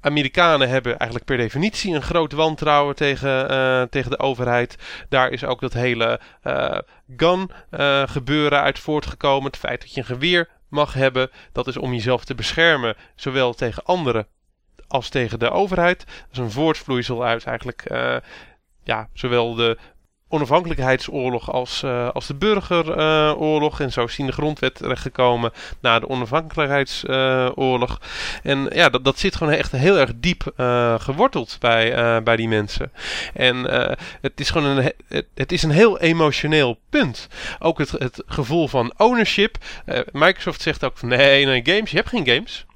Amerikanen 0.00 0.68
hebben 0.68 0.96
eigenlijk 0.96 1.24
per 1.24 1.36
definitie 1.36 1.94
een 1.94 2.02
groot 2.02 2.32
wantrouwen 2.32 2.94
tegen, 2.94 3.48
eh, 3.48 3.82
tegen 3.82 4.10
de 4.10 4.18
overheid. 4.18 4.76
Daar 5.08 5.30
is 5.30 5.44
ook 5.44 5.60
dat 5.60 5.72
hele 5.72 6.20
eh, 6.42 6.78
gun 7.16 7.50
eh, 7.70 8.02
gebeuren 8.06 8.60
uit 8.60 8.78
voortgekomen. 8.78 9.46
Het 9.46 9.56
feit 9.56 9.80
dat 9.80 9.94
je 9.94 10.00
een 10.00 10.06
geweer 10.06 10.48
mag 10.68 10.92
hebben, 10.94 11.30
dat 11.52 11.66
is 11.66 11.76
om 11.76 11.92
jezelf 11.92 12.24
te 12.24 12.34
beschermen, 12.34 12.96
zowel 13.14 13.54
tegen 13.54 13.84
anderen 13.84 14.26
als 14.86 15.08
tegen 15.08 15.38
de 15.38 15.50
overheid. 15.50 16.04
Dat 16.06 16.26
is 16.32 16.38
een 16.38 16.50
voortvloeisel 16.50 17.24
uit 17.24 17.44
eigenlijk 17.44 17.84
ja, 18.82 19.08
zowel 19.12 19.54
de 19.54 19.78
onafhankelijkheidsoorlog 20.28 21.52
als, 21.52 21.82
eh, 21.82 22.08
als 22.08 22.26
de 22.26 22.34
burgeroorlog. 22.34 23.80
en 23.80 23.92
zo 23.92 24.04
is 24.04 24.18
in 24.18 24.26
de 24.26 24.32
grondwet 24.32 24.74
terechtgekomen 24.74 25.52
na 25.80 25.98
de 25.98 26.08
onafhankelijkheidsoorlog. 26.08 28.00
en 28.42 28.68
ja, 28.72 28.88
dat, 28.88 29.04
dat 29.04 29.18
zit 29.18 29.36
gewoon 29.36 29.52
echt 29.52 29.72
heel 29.72 29.98
erg 29.98 30.10
diep 30.16 30.52
eh, 30.56 30.94
geworteld 31.00 31.56
bij, 31.60 31.94
eh, 31.94 32.22
bij 32.22 32.36
die 32.36 32.48
mensen. 32.48 32.92
En 33.34 33.56
het 34.20 34.40
is 34.40 34.50
gewoon 34.50 34.76
een, 34.76 34.92
he- 35.08 35.22
het, 35.34 35.52
is 35.52 35.62
een 35.62 35.70
heel 35.70 35.98
emotioneel 35.98 36.78
punt. 36.90 37.28
Ook 37.58 37.78
het, 37.78 37.90
het 37.90 38.22
gevoel 38.26 38.68
van 38.68 38.92
ownership. 38.96 39.56
Microsoft 40.12 40.60
zegt 40.60 40.84
ook 40.84 41.02
nee, 41.02 41.46
nee, 41.46 41.60
games. 41.64 41.90
Je 41.90 41.96
hebt 41.96 42.08
geen 42.08 42.26
games. 42.26 42.66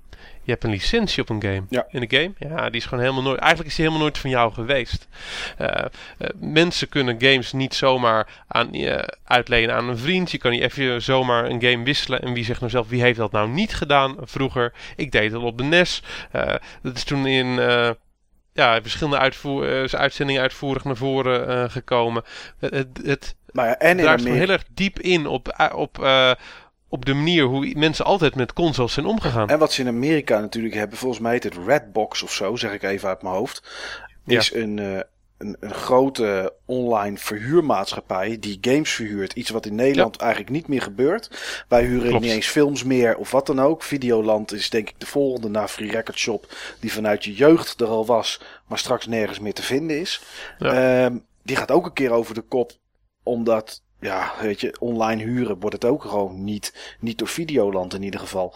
Je 0.45 0.51
hebt 0.51 0.65
een 0.65 0.71
licentie 0.71 1.23
op 1.23 1.29
een 1.29 1.43
game. 1.43 1.63
Ja. 1.69 1.87
In 1.91 2.03
een 2.03 2.11
game, 2.11 2.33
ja, 2.39 2.71
die 2.71 2.81
is 2.81 2.85
gewoon 2.87 3.05
helemaal 3.05 3.23
nooit. 3.23 3.39
Eigenlijk 3.39 3.71
is 3.71 3.77
die 3.77 3.85
helemaal 3.85 4.07
nooit 4.07 4.19
van 4.19 4.31
jou 4.31 4.53
geweest. 4.53 5.09
Eh, 5.57 5.69
eh, 5.69 6.29
mensen 6.41 6.89
kunnen 6.89 7.17
games 7.19 7.53
niet 7.53 7.75
zomaar 7.75 8.43
aan, 8.49 8.73
eh, 8.73 9.03
uitlenen 9.25 9.75
aan 9.75 9.89
een 9.89 9.99
vriend. 9.99 10.31
Je 10.31 10.39
kan 10.39 10.51
niet 10.51 10.63
even 10.63 11.03
zomaar 11.03 11.51
een 11.51 11.63
game 11.63 11.85
wisselen. 11.85 12.23
En 12.23 12.33
wie 12.33 12.45
zegt 12.45 12.61
nou 12.61 12.73
zelf, 12.73 12.89
wie 12.89 13.03
heeft 13.03 13.19
dat 13.19 13.33
nou 13.33 13.49
niet 13.49 13.75
gedaan 13.75 14.17
vroeger? 14.21 14.73
Ik 14.97 15.13
deed 15.13 15.33
het 15.33 15.43
op 15.43 15.59
de 15.59 15.65
NES. 15.65 16.03
Dat 16.83 16.97
is 16.97 17.05
toen 17.05 17.27
in. 17.27 17.47
ja, 18.53 18.83
verschillende 18.83 19.19
uitvoer, 19.19 19.97
uitzendingen 19.97 20.43
uitvoerig 20.43 20.85
naar 20.85 20.97
voren 20.97 21.71
gekomen. 21.71 22.23
Het, 22.59 22.73
het, 22.73 23.01
het 23.05 23.37
Maar 23.53 23.67
ja, 23.67 23.79
en 23.79 23.99
in 23.99 24.07
Amerika. 24.07 24.33
heel 24.33 24.49
erg 24.49 24.65
diep 24.75 24.99
in 24.99 25.27
op, 25.27 25.71
op, 25.75 25.99
op 26.93 27.05
de 27.05 27.15
manier 27.15 27.45
hoe 27.45 27.73
mensen 27.77 28.05
altijd 28.05 28.35
met 28.35 28.53
consoles 28.53 28.93
zijn 28.93 29.07
omgegaan. 29.07 29.49
En 29.49 29.59
wat 29.59 29.73
ze 29.73 29.81
in 29.81 29.89
Amerika 29.89 30.41
natuurlijk 30.41 30.75
hebben, 30.75 30.99
volgens 30.99 31.21
mij 31.21 31.33
heet 31.33 31.45
het 31.45 31.57
Redbox 31.67 32.23
of 32.23 32.33
zo, 32.33 32.57
zeg 32.57 32.73
ik 32.73 32.83
even 32.83 33.09
uit 33.09 33.23
mijn 33.23 33.35
hoofd. 33.35 33.63
Is 34.27 34.55
een, 34.55 34.77
uh, 34.77 35.01
een, 35.39 35.57
een, 35.61 35.75
grote 35.75 36.55
online 36.65 37.19
verhuurmaatschappij 37.19 38.37
die 38.41 38.59
games 38.61 38.91
verhuurt. 38.91 39.33
Iets 39.33 39.51
wat 39.51 39.67
in 39.67 39.75
Nederland 39.75 40.17
eigenlijk 40.17 40.51
niet 40.51 40.69
meer 40.69 40.83
gebeurt. 40.83 41.65
Wij 41.69 41.85
huren 41.85 42.09
Klopt. 42.09 42.25
niet 42.25 42.33
eens 42.33 42.47
films 42.47 42.85
meer 42.85 43.17
of 43.17 43.31
wat 43.31 43.47
dan 43.47 43.61
ook. 43.61 43.83
Videoland 43.83 44.53
is 44.53 44.71
denk 44.71 44.89
ik 44.89 45.01
de 45.01 45.07
volgende 45.07 45.49
na 45.49 45.69
Free 45.69 45.91
Record 45.91 46.19
Shop. 46.19 46.47
Die 46.81 46.93
vanuit 46.93 47.25
je 47.25 47.35
jeugd 47.35 47.81
er 47.81 47.89
al 47.89 48.07
was, 48.07 48.41
maar 48.67 48.79
straks 48.79 49.07
nergens 49.07 49.39
meer 49.39 49.55
te 49.55 49.63
vinden 49.63 50.01
is. 50.01 50.23
Ja. 50.59 51.05
Um, 51.05 51.25
die 51.43 51.57
gaat 51.57 51.71
ook 51.71 51.87
een 51.87 51.93
keer 51.93 52.11
over 52.11 52.35
de 52.35 52.43
kop. 52.43 52.73
Omdat 53.23 53.83
ja, 54.03 54.33
weet 54.41 54.61
je, 54.61 54.77
online 54.81 55.23
huren 55.23 55.61
wordt 55.61 55.83
het 55.83 55.85
ook 55.85 56.03
gewoon 56.03 56.45
niet, 56.45 56.97
niet 57.01 57.19
door 57.19 57.29
Videoland 57.29 57.95
in 57.95 58.03
ieder 58.03 58.21
geval. 58.21 58.55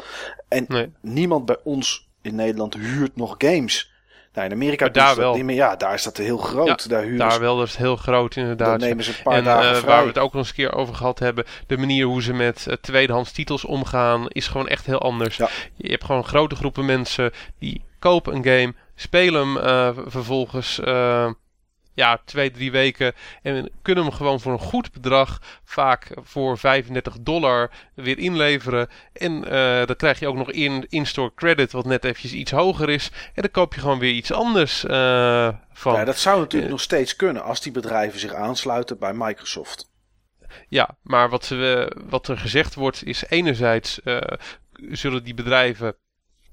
En 0.49 0.95
niemand 1.01 1.47
bij 1.47 1.57
ons 1.65 2.09
in 2.23 2.35
Nederland 2.35 2.75
huurt 2.75 3.17
nog 3.17 3.35
games. 3.39 3.95
Nou, 4.33 4.49
in 4.49 4.55
Amerika 4.55 4.89
daar 4.89 5.17
wel. 5.17 5.35
Niet 5.35 5.45
meer, 5.45 5.57
ja, 5.57 5.77
daar 5.77 5.95
is 5.95 6.03
dat 6.03 6.17
heel 6.17 6.37
groot. 6.37 6.83
Ja, 6.83 6.89
daar, 6.89 7.03
huren 7.03 7.19
daar 7.19 7.41
wel, 7.41 7.57
dat 7.57 7.67
is 7.67 7.77
heel 7.77 7.97
groot 7.97 8.37
inderdaad. 8.37 8.81
nemen 8.81 9.05
ze 9.05 9.11
een 9.11 9.23
paar 9.23 9.35
en, 9.35 9.45
dagen 9.45 9.77
uh, 9.77 9.83
Waar 9.83 10.03
we 10.03 10.09
het 10.09 10.19
ook 10.19 10.33
nog 10.33 10.41
eens 10.41 10.49
een 10.49 10.55
keer 10.55 10.75
over 10.75 10.95
gehad 10.95 11.19
hebben. 11.19 11.45
De 11.67 11.77
manier 11.77 12.07
hoe 12.07 12.23
ze 12.23 12.33
met 12.33 12.67
uh, 12.69 12.75
tweedehands 12.75 13.33
titels 13.33 13.65
omgaan 13.65 14.29
is 14.29 14.49
gewoon 14.49 14.69
echt 14.69 14.87
heel 14.87 15.01
anders. 15.01 15.37
Ja. 15.37 15.49
Je 15.75 15.91
hebt 15.91 16.05
gewoon 16.05 16.25
grote 16.25 16.55
groepen 16.55 16.85
mensen 16.85 17.33
die 17.59 17.85
kopen 17.99 18.35
een 18.35 18.45
game, 18.45 18.75
spelen 18.95 19.41
hem 19.41 19.57
uh, 19.57 19.91
vervolgens 20.07 20.81
ja, 21.97 22.21
twee, 22.25 22.51
drie 22.51 22.71
weken. 22.71 23.13
En 23.43 23.71
kunnen 23.83 24.05
hem 24.05 24.13
gewoon 24.13 24.41
voor 24.41 24.53
een 24.53 24.59
goed 24.59 24.93
bedrag, 24.93 25.41
vaak 25.65 26.09
voor 26.23 26.59
35 26.59 27.17
dollar, 27.21 27.71
weer 27.95 28.19
inleveren. 28.19 28.89
En 29.13 29.33
uh, 29.33 29.87
dan 29.87 29.97
krijg 29.97 30.19
je 30.19 30.29
ook 30.29 30.37
nog 30.37 30.51
in, 30.51 30.87
in-store 30.89 31.33
credit, 31.35 31.73
wat 31.73 31.85
net 31.85 32.05
eventjes 32.05 32.33
iets 32.33 32.51
hoger 32.51 32.91
is. 32.91 33.11
En 33.35 33.43
dan 33.43 33.51
koop 33.51 33.75
je 33.75 33.81
gewoon 33.81 33.99
weer 33.99 34.13
iets 34.13 34.33
anders 34.33 34.85
uh, 34.85 35.49
van. 35.73 35.95
Ja, 35.95 36.05
dat 36.05 36.19
zou 36.19 36.41
natuurlijk 36.41 36.71
nog 36.71 36.81
steeds 36.81 37.17
kunnen 37.17 37.43
als 37.43 37.61
die 37.61 37.73
bedrijven 37.73 38.21
zich 38.21 38.35
aansluiten 38.35 38.99
bij 38.99 39.13
Microsoft. 39.13 39.91
Ja, 40.69 40.97
maar 41.03 41.29
wat, 41.29 41.45
ze, 41.45 41.93
wat 42.09 42.29
er 42.29 42.39
gezegd 42.39 42.75
wordt 42.75 43.05
is 43.05 43.25
enerzijds 43.29 44.01
zullen 44.91 45.25
die 45.25 45.35
bedrijven 45.35 45.97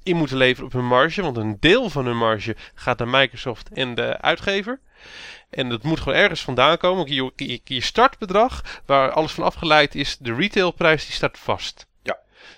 in 0.03 0.15
moeten 0.15 0.37
leveren 0.37 0.65
op 0.65 0.73
hun 0.73 0.87
marge. 0.87 1.21
Want 1.21 1.37
een 1.37 1.57
deel 1.59 1.89
van 1.89 2.05
hun 2.05 2.17
marge 2.17 2.55
gaat 2.75 2.97
naar 2.97 3.07
Microsoft 3.07 3.69
en 3.69 3.95
de 3.95 4.21
uitgever. 4.21 4.79
En 5.49 5.69
dat 5.69 5.83
moet 5.83 5.99
gewoon 5.99 6.17
ergens 6.17 6.41
vandaan 6.41 6.77
komen. 6.77 7.13
Je, 7.13 7.61
je, 7.63 7.81
startbedrag, 7.81 8.81
waar 8.85 9.11
alles 9.11 9.31
van 9.31 9.43
afgeleid 9.43 9.95
is, 9.95 10.17
de 10.17 10.33
retailprijs, 10.33 11.05
die 11.05 11.15
staat 11.15 11.37
vast. 11.37 11.87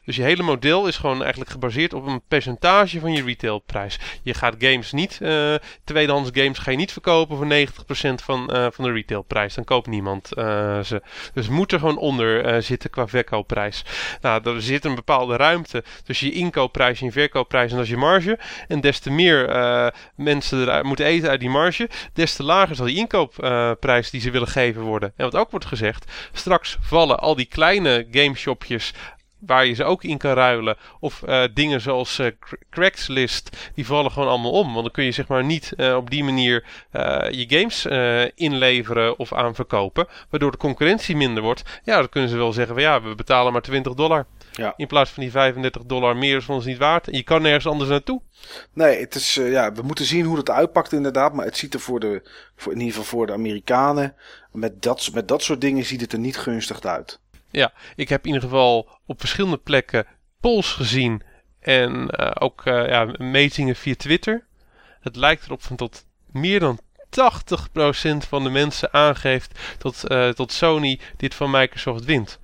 Dus 0.05 0.15
je 0.15 0.21
hele 0.21 0.43
model 0.43 0.87
is 0.87 0.97
gewoon 0.97 1.21
eigenlijk 1.21 1.51
gebaseerd 1.51 1.93
op 1.93 2.05
een 2.05 2.21
percentage 2.27 2.99
van 2.99 3.13
je 3.13 3.23
retailprijs. 3.23 3.99
Je 4.21 4.33
gaat 4.33 4.55
games 4.59 4.91
niet, 4.91 5.19
uh, 5.21 5.55
tweedehands 5.83 6.29
games 6.33 6.57
ga 6.57 6.71
je 6.71 6.77
niet 6.77 6.91
verkopen 6.91 7.37
voor 7.37 7.45
90% 7.45 8.23
van, 8.23 8.49
uh, 8.53 8.67
van 8.71 8.85
de 8.85 8.91
retailprijs. 8.91 9.53
Dan 9.53 9.63
koopt 9.63 9.87
niemand 9.87 10.29
uh, 10.37 10.79
ze. 10.79 11.01
Dus 11.33 11.47
moet 11.47 11.71
er 11.71 11.79
gewoon 11.79 11.97
onder 11.97 12.63
zitten 12.63 12.89
qua 12.89 13.07
verkoopprijs. 13.07 13.83
Nou, 14.21 14.49
er 14.55 14.61
zit 14.61 14.85
een 14.85 14.95
bepaalde 14.95 15.35
ruimte 15.35 15.83
tussen 16.03 16.27
je 16.27 16.33
inkoopprijs 16.33 16.99
en 16.99 17.05
je 17.05 17.11
verkoopprijs 17.11 17.69
en 17.69 17.75
dat 17.75 17.85
is 17.85 17.91
je 17.91 17.97
marge. 17.97 18.39
En 18.67 18.81
des 18.81 18.99
te 18.99 19.11
meer 19.11 19.53
mensen 20.15 20.69
er 20.69 20.85
moeten 20.85 21.05
eten 21.05 21.29
uit 21.29 21.39
die 21.39 21.49
marge, 21.49 21.89
des 22.13 22.35
te 22.35 22.43
lager 22.43 22.75
zal 22.75 22.85
die 22.85 22.95
inkoopprijs 22.95 24.09
die 24.09 24.21
ze 24.21 24.31
willen 24.31 24.47
geven 24.47 24.81
worden. 24.81 25.13
En 25.15 25.25
wat 25.25 25.35
ook 25.35 25.51
wordt 25.51 25.65
gezegd, 25.65 26.11
straks 26.33 26.77
vallen 26.81 27.19
al 27.19 27.35
die 27.35 27.45
kleine 27.45 28.07
gameshopjes 28.11 28.93
waar 29.45 29.65
je 29.65 29.73
ze 29.73 29.83
ook 29.83 30.03
in 30.03 30.17
kan 30.17 30.33
ruilen. 30.33 30.77
Of 30.99 31.21
uh, 31.27 31.43
dingen 31.53 31.81
zoals 31.81 32.19
uh, 32.19 32.27
Craigslist, 32.69 33.71
die 33.75 33.85
vallen 33.85 34.11
gewoon 34.11 34.29
allemaal 34.29 34.51
om. 34.51 34.71
Want 34.71 34.83
dan 34.83 34.91
kun 34.91 35.03
je 35.03 35.11
zeg 35.11 35.27
maar 35.27 35.43
niet 35.43 35.73
uh, 35.77 35.95
op 35.95 36.09
die 36.09 36.23
manier 36.23 36.65
je 37.29 37.45
games 37.47 37.85
inleveren 38.35 39.19
of 39.19 39.33
aanverkopen. 39.33 40.07
Waardoor 40.29 40.51
de 40.51 40.57
concurrentie 40.57 41.15
minder 41.15 41.43
wordt. 41.43 41.63
Ja, 41.83 41.97
dan 41.97 42.09
kunnen 42.09 42.29
ze 42.29 42.37
wel 42.37 42.53
zeggen 42.53 42.73
van 42.73 42.83
ja, 42.83 43.01
we 43.01 43.15
betalen 43.15 43.53
maar 43.53 43.61
20 43.61 43.93
dollar. 43.93 44.25
Ja. 44.51 44.73
In 44.77 44.87
plaats 44.87 45.11
van 45.11 45.23
die 45.23 45.31
35 45.31 45.83
dollar 45.85 46.17
meer 46.17 46.37
is 46.37 46.49
ons 46.49 46.65
niet 46.65 46.77
waard. 46.77 47.07
En 47.07 47.17
je 47.17 47.23
kan 47.23 47.41
nergens 47.41 47.67
anders 47.67 47.89
naartoe. 47.89 48.21
Nee, 48.73 48.99
het 48.99 49.15
is, 49.15 49.33
ja, 49.33 49.71
we 49.71 49.81
moeten 49.81 50.05
zien 50.05 50.25
hoe 50.25 50.37
het 50.37 50.49
uitpakt 50.49 50.91
inderdaad. 50.91 51.33
Maar 51.33 51.45
het 51.45 51.57
ziet 51.57 51.73
er 51.73 51.79
voor 51.79 51.99
de, 51.99 52.29
voor, 52.55 52.71
in 52.71 52.79
ieder 52.79 52.93
geval 52.93 53.17
voor 53.17 53.27
de 53.27 53.33
Amerikanen. 53.33 54.15
Met 54.51 54.81
dat, 54.81 55.09
met 55.13 55.27
dat 55.27 55.43
soort 55.43 55.61
dingen 55.61 55.85
ziet 55.85 56.01
het 56.01 56.13
er 56.13 56.19
niet 56.19 56.37
gunstig 56.37 56.81
uit. 56.81 57.19
Ja, 57.55 57.73
ik 57.95 58.09
heb 58.09 58.25
in 58.25 58.33
ieder 58.33 58.49
geval 58.49 58.89
op 59.05 59.19
verschillende 59.19 59.57
plekken 59.57 60.05
polls 60.39 60.71
gezien 60.71 61.21
en 61.59 62.07
uh, 62.19 62.31
ook 62.33 62.65
uh, 62.65 62.87
ja, 62.87 63.15
metingen 63.17 63.75
via 63.75 63.95
Twitter. 63.95 64.45
Het 65.01 65.15
lijkt 65.15 65.45
erop 65.45 65.63
van 65.63 65.75
tot 65.75 66.05
meer 66.31 66.59
dan 66.59 66.79
80% 66.79 68.17
van 68.27 68.43
de 68.43 68.49
mensen 68.49 68.93
aangeeft 68.93 69.59
dat, 69.77 70.03
uh, 70.07 70.29
tot 70.29 70.51
Sony 70.51 70.99
dit 71.17 71.35
van 71.35 71.51
Microsoft 71.51 72.05
wint. 72.05 72.39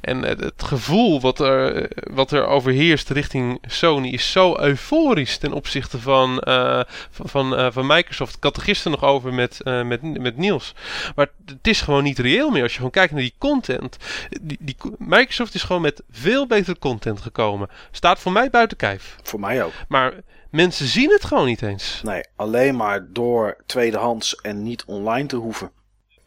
En 0.00 0.22
het 0.22 0.62
gevoel 0.62 1.20
wat 1.20 1.40
er, 1.40 1.90
wat 2.12 2.30
er 2.30 2.46
overheerst 2.46 3.10
richting 3.10 3.58
Sony 3.66 4.08
is 4.08 4.30
zo 4.32 4.58
euforisch 4.58 5.38
ten 5.38 5.52
opzichte 5.52 5.98
van, 6.00 6.42
uh, 6.48 6.80
van, 7.10 7.28
van, 7.28 7.58
uh, 7.58 7.66
van, 7.70 7.86
Microsoft. 7.86 8.36
Ik 8.36 8.42
had 8.42 8.56
er 8.56 8.62
gisteren 8.62 8.98
nog 9.00 9.10
over 9.10 9.34
met, 9.34 9.60
uh, 9.64 9.82
met, 9.82 10.18
met 10.18 10.36
Niels. 10.36 10.74
Maar 11.14 11.30
het 11.44 11.66
is 11.66 11.80
gewoon 11.80 12.02
niet 12.02 12.18
reëel 12.18 12.50
meer. 12.50 12.62
Als 12.62 12.70
je 12.70 12.76
gewoon 12.76 12.90
kijkt 12.90 13.12
naar 13.12 13.20
die 13.20 13.34
content. 13.38 13.96
Die, 14.42 14.58
die, 14.60 14.76
Microsoft 14.98 15.54
is 15.54 15.62
gewoon 15.62 15.82
met 15.82 16.02
veel 16.10 16.46
betere 16.46 16.78
content 16.78 17.20
gekomen. 17.20 17.68
Staat 17.90 18.18
voor 18.18 18.32
mij 18.32 18.50
buiten 18.50 18.76
kijf. 18.76 19.16
Voor 19.22 19.40
mij 19.40 19.64
ook. 19.64 19.72
Maar 19.88 20.12
mensen 20.50 20.86
zien 20.86 21.10
het 21.10 21.24
gewoon 21.24 21.46
niet 21.46 21.62
eens. 21.62 22.00
Nee, 22.02 22.24
alleen 22.36 22.76
maar 22.76 23.06
door 23.12 23.56
tweedehands 23.66 24.34
en 24.34 24.62
niet 24.62 24.84
online 24.84 25.26
te 25.26 25.36
hoeven. 25.36 25.70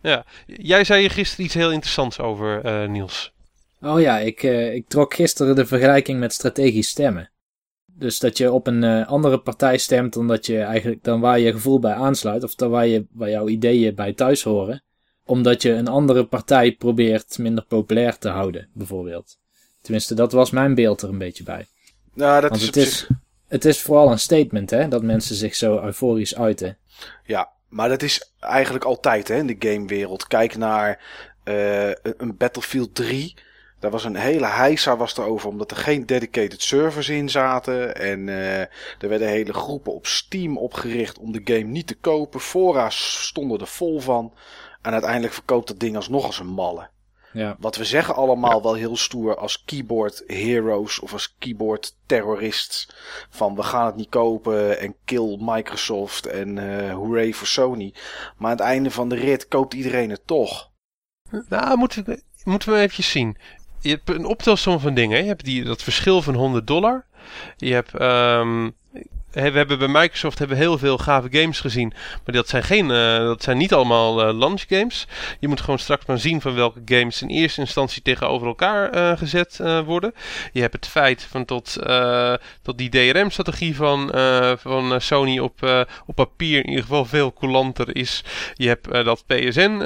Ja, 0.01 0.25
jij 0.45 0.83
zei 0.83 1.01
je 1.01 1.09
gisteren 1.09 1.45
iets 1.45 1.53
heel 1.53 1.71
interessants 1.71 2.19
over, 2.19 2.89
Niels. 2.89 3.33
Oh 3.85 4.01
ja, 4.01 4.17
ik, 4.17 4.43
uh, 4.43 4.73
ik 4.73 4.87
trok 4.87 5.13
gisteren 5.13 5.55
de 5.55 5.65
vergelijking 5.65 6.19
met 6.19 6.33
strategisch 6.33 6.89
stemmen. 6.89 7.29
Dus 7.85 8.19
dat 8.19 8.37
je 8.37 8.51
op 8.51 8.67
een 8.67 8.83
uh, 8.83 9.07
andere 9.07 9.39
partij 9.39 9.77
stemt 9.77 10.13
dan, 10.13 10.27
dat 10.27 10.45
je 10.45 10.59
eigenlijk, 10.59 11.03
dan 11.03 11.19
waar 11.19 11.39
je 11.39 11.51
gevoel 11.51 11.79
bij 11.79 11.93
aansluit, 11.93 12.43
of 12.43 12.55
dan 12.55 12.69
waar, 12.69 12.87
je, 12.87 13.05
waar 13.11 13.29
jouw 13.29 13.47
ideeën 13.47 13.95
bij 13.95 14.13
thuis 14.13 14.43
horen. 14.43 14.83
Omdat 15.25 15.61
je 15.61 15.71
een 15.71 15.87
andere 15.87 16.25
partij 16.25 16.71
probeert 16.71 17.37
minder 17.37 17.65
populair 17.65 18.17
te 18.17 18.29
houden, 18.29 18.69
bijvoorbeeld. 18.73 19.37
Tenminste, 19.81 20.13
dat 20.13 20.31
was 20.31 20.49
mijn 20.49 20.75
beeld 20.75 21.01
er 21.01 21.09
een 21.09 21.17
beetje 21.17 21.43
bij. 21.43 21.67
Nou, 22.13 22.41
dat 22.41 22.49
Want 22.49 22.61
is 22.61 22.67
het, 22.67 22.75
is, 22.75 23.07
het 23.47 23.65
is 23.65 23.81
vooral 23.81 24.11
een 24.11 24.19
statement, 24.19 24.69
hè, 24.69 24.87
dat 24.87 25.03
mensen 25.03 25.35
zich 25.35 25.55
zo 25.55 25.81
euforisch 25.83 26.35
uiten. 26.35 26.77
Ja, 27.23 27.49
maar 27.69 27.89
dat 27.89 28.01
is 28.01 28.33
eigenlijk 28.39 28.85
altijd 28.85 29.27
hè, 29.27 29.35
in 29.35 29.47
de 29.47 29.55
gamewereld. 29.59 30.27
Kijk 30.27 30.57
naar 30.57 31.01
uh, 31.43 31.89
een 31.89 32.37
Battlefield 32.37 32.95
3 32.95 33.35
daar 33.79 33.91
was 33.91 34.03
een 34.03 34.15
hele 34.15 34.45
heisa 34.45 34.97
was 34.97 35.17
erover, 35.17 35.49
omdat 35.49 35.71
er 35.71 35.77
geen 35.77 36.05
dedicated 36.05 36.61
servers 36.61 37.09
in 37.09 37.29
zaten. 37.29 37.95
En 37.95 38.27
uh, 38.27 38.59
er 38.59 38.69
werden 39.09 39.27
hele 39.27 39.53
groepen 39.53 39.93
op 39.93 40.05
Steam 40.07 40.57
opgericht 40.57 41.17
om 41.17 41.31
de 41.31 41.41
game 41.43 41.71
niet 41.71 41.87
te 41.87 41.95
kopen. 41.95 42.39
Fora's 42.39 43.25
stonden 43.27 43.59
er 43.59 43.67
vol 43.67 43.99
van. 43.99 44.33
En 44.81 44.91
uiteindelijk 44.91 45.33
verkoopt 45.33 45.67
dat 45.67 45.79
ding 45.79 45.95
alsnog 45.95 46.25
als 46.25 46.39
een 46.39 46.47
malle. 46.47 46.89
Ja. 47.33 47.55
Wat 47.59 47.75
we 47.75 47.85
zeggen 47.85 48.15
allemaal 48.15 48.61
wel 48.61 48.73
heel 48.73 48.97
stoer 48.97 49.37
als 49.37 49.63
keyboard 49.63 50.23
heroes 50.27 50.99
of 50.99 51.13
als 51.13 51.35
keyboard 51.39 51.95
terrorists. 52.05 52.89
Van 53.29 53.55
we 53.55 53.63
gaan 53.63 53.85
het 53.85 53.95
niet 53.95 54.09
kopen 54.09 54.79
en 54.79 54.95
kill 55.05 55.37
Microsoft 55.41 56.25
en 56.25 56.57
uh, 56.57 56.93
hooray 56.93 57.33
voor 57.33 57.47
Sony. 57.47 57.93
Maar 58.37 58.51
aan 58.51 58.57
het 58.57 58.65
einde 58.65 58.91
van 58.91 59.09
de 59.09 59.15
rit 59.15 59.47
koopt 59.47 59.73
iedereen 59.73 60.09
het 60.09 60.27
toch. 60.27 60.71
Nou, 61.49 61.77
moeten 61.77 62.05
we, 62.05 62.23
moeten 62.43 62.73
we 62.73 62.79
even 62.79 63.03
zien 63.03 63.37
je 63.85 63.91
hebt 63.91 64.09
een 64.09 64.25
optelsom 64.25 64.79
van 64.79 64.93
dingen. 64.93 65.21
Je 65.21 65.27
hebt 65.27 65.45
die, 65.45 65.63
dat 65.63 65.83
verschil 65.83 66.21
van 66.21 66.33
100 66.33 66.67
dollar. 66.67 67.05
Je 67.57 67.73
hebt 67.73 68.01
um, 68.01 68.75
we 69.41 69.57
hebben 69.57 69.79
bij 69.79 69.87
Microsoft 69.87 70.39
hebben 70.39 70.57
heel 70.57 70.77
veel 70.77 70.97
gave 70.97 71.27
games 71.31 71.59
gezien. 71.59 71.93
Maar 72.25 72.35
dat 72.35 72.49
zijn, 72.49 72.63
geen, 72.63 72.89
uh, 72.89 73.17
dat 73.17 73.43
zijn 73.43 73.57
niet 73.57 73.73
allemaal 73.73 74.27
uh, 74.27 74.37
launch 74.37 74.65
games. 74.67 75.07
Je 75.39 75.47
moet 75.47 75.61
gewoon 75.61 75.79
straks 75.79 76.05
maar 76.05 76.19
zien 76.19 76.41
van 76.41 76.55
welke 76.55 76.81
games 76.85 77.21
in 77.21 77.27
eerste 77.27 77.61
instantie 77.61 78.01
tegenover 78.01 78.47
elkaar 78.47 78.95
uh, 78.95 79.17
gezet 79.17 79.59
worden. 79.85 80.13
Je 80.51 80.61
hebt 80.61 80.73
het 80.73 80.87
feit 80.87 81.23
van 81.23 81.45
tot, 81.45 81.77
tot 82.61 82.77
die 82.77 82.89
DRM-strategie 82.89 83.75
van, 83.75 84.11
van 84.59 85.01
Sony 85.01 85.39
op, 85.39 85.85
op 86.05 86.15
papier 86.15 86.57
in 86.59 86.69
ieder 86.69 86.83
geval 86.83 87.05
veel 87.05 87.33
coulanter 87.33 87.95
is. 87.95 88.23
Je 88.53 88.67
hebt 88.67 88.91
dat 88.91 89.23
PSN 89.27 89.81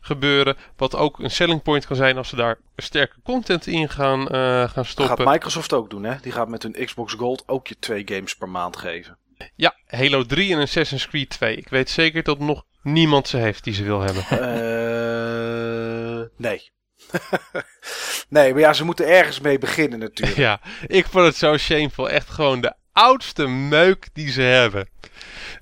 gebeuren. 0.00 0.56
Wat 0.76 0.96
ook 0.96 1.18
een 1.18 1.30
selling 1.30 1.62
point 1.62 1.86
kan 1.86 1.96
zijn 1.96 2.16
als 2.16 2.28
ze 2.28 2.36
daar 2.36 2.58
sterke 2.76 3.16
content 3.22 3.66
in 3.66 3.88
gaan, 3.88 4.26
gaan 4.68 4.84
stoppen. 4.84 5.16
Dat 5.16 5.26
gaat 5.26 5.34
Microsoft 5.34 5.72
ook 5.72 5.90
doen 5.90 6.04
hè. 6.04 6.14
Die 6.20 6.32
gaat 6.32 6.48
met 6.48 6.62
hun 6.62 6.76
Xbox 6.84 7.12
Gold 7.12 7.42
ook 7.46 7.66
je 7.66 7.78
twee 7.78 8.02
games 8.06 8.36
per 8.36 8.48
maand 8.48 8.76
geven. 8.76 9.18
Ja, 9.56 9.74
Halo 9.86 10.24
3 10.24 10.52
en 10.52 10.60
Assassin's 10.60 11.08
Creed 11.08 11.28
2. 11.28 11.56
Ik 11.56 11.68
weet 11.68 11.90
zeker 11.90 12.22
dat 12.22 12.38
nog 12.38 12.64
niemand 12.82 13.28
ze 13.28 13.36
heeft 13.36 13.64
die 13.64 13.74
ze 13.74 13.82
wil 13.82 14.00
hebben. 14.00 14.24
Uh, 14.30 16.26
nee. 16.36 16.72
nee, 18.28 18.52
maar 18.52 18.60
ja, 18.60 18.72
ze 18.72 18.84
moeten 18.84 19.06
ergens 19.08 19.40
mee 19.40 19.58
beginnen 19.58 19.98
natuurlijk. 19.98 20.38
Ja, 20.38 20.60
ik 20.86 21.06
vond 21.06 21.26
het 21.26 21.36
zo 21.36 21.56
shameful. 21.56 22.10
Echt 22.10 22.30
gewoon 22.30 22.60
de 22.60 22.74
oudste 22.92 23.46
meuk 23.46 24.08
die 24.12 24.30
ze 24.30 24.40
hebben. 24.40 24.88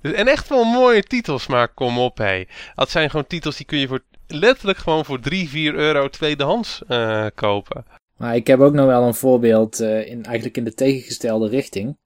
En 0.02 0.28
echt 0.28 0.48
wel 0.48 0.64
mooie 0.64 1.02
titels, 1.02 1.46
maar 1.46 1.68
kom 1.68 1.98
op 1.98 2.18
hé. 2.18 2.44
Dat 2.74 2.90
zijn 2.90 3.10
gewoon 3.10 3.26
titels 3.26 3.56
die 3.56 3.66
kun 3.66 3.78
je 3.78 3.88
voor 3.88 4.02
letterlijk 4.32 4.78
gewoon 4.78 5.04
voor 5.04 5.20
3, 5.20 5.48
4 5.48 5.74
euro 5.74 6.08
tweedehands 6.08 6.82
uh, 6.88 7.26
kopen. 7.34 7.84
Maar 8.16 8.36
ik 8.36 8.46
heb 8.46 8.60
ook 8.60 8.72
nog 8.72 8.86
wel 8.86 9.02
een 9.02 9.14
voorbeeld 9.14 9.80
uh, 9.80 10.08
in, 10.08 10.24
eigenlijk 10.24 10.56
in 10.56 10.64
de 10.64 10.74
tegengestelde 10.74 11.48
richting 11.48 11.96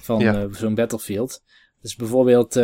van 0.00 0.18
ja. 0.18 0.42
uh, 0.42 0.54
zo'n 0.54 0.74
Battlefield. 0.74 1.42
Dus 1.80 1.96
bijvoorbeeld 1.96 2.56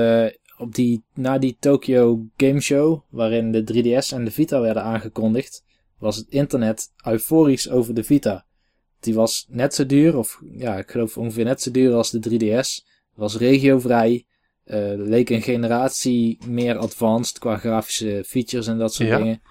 op 0.59 0.75
die, 0.75 1.05
na 1.15 1.39
die 1.39 1.57
Tokyo 1.61 2.27
Game 2.37 2.61
Show, 2.61 3.01
waarin 3.11 3.53
de 3.53 3.63
3DS 3.73 4.15
en 4.15 4.25
de 4.25 4.31
Vita 4.31 4.61
werden 4.61 4.83
aangekondigd, 4.83 5.65
was 5.99 6.17
het 6.17 6.27
internet 6.29 6.93
euforisch 7.05 7.71
over 7.71 7.95
de 7.95 8.05
Vita. 8.05 8.47
Die 9.01 9.15
was 9.15 9.47
net 9.49 9.75
zo 9.75 9.87
duur, 9.87 10.17
of 10.17 10.41
ja, 10.53 10.77
ik 10.77 10.91
geloof 10.91 11.17
ongeveer 11.17 11.45
net 11.45 11.63
zo 11.63 11.71
duur 11.71 11.95
als 11.95 12.11
de 12.11 12.21
3DS. 12.31 12.95
Was 13.15 13.37
regiovrij. 13.37 14.27
Uh, 14.67 14.93
leek 14.97 15.31
een 15.31 15.43
generatie 15.43 16.39
meer 16.47 16.77
advanced 16.77 17.39
qua 17.39 17.57
grafische 17.57 18.23
features 18.27 18.67
en 18.67 18.79
dat 18.79 18.95
soort 18.95 19.09
ja. 19.09 19.17
dingen. 19.17 19.43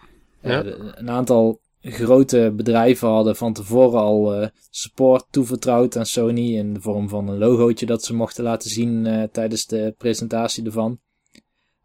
Ja. 0.42 0.64
Uh, 0.64 0.74
een 0.78 1.10
aantal 1.10 1.60
grote 1.82 2.54
bedrijven 2.56 3.08
hadden 3.08 3.36
van 3.36 3.54
tevoren 3.54 4.00
al 4.00 4.42
uh, 4.42 4.48
support 4.70 5.26
toevertrouwd 5.30 5.98
aan 5.98 6.06
Sony 6.06 6.58
in 6.58 6.74
de 6.74 6.82
vorm 6.82 7.10
van 7.10 7.28
een 7.28 7.38
logootje 7.38 7.86
dat 7.86 8.04
ze 8.04 8.16
mochten 8.16 8.44
laten 8.44 8.70
zien 8.70 9.30
tijdens 9.32 9.66
de 9.66 9.94
presentatie 9.98 10.66
ervan. 10.66 11.00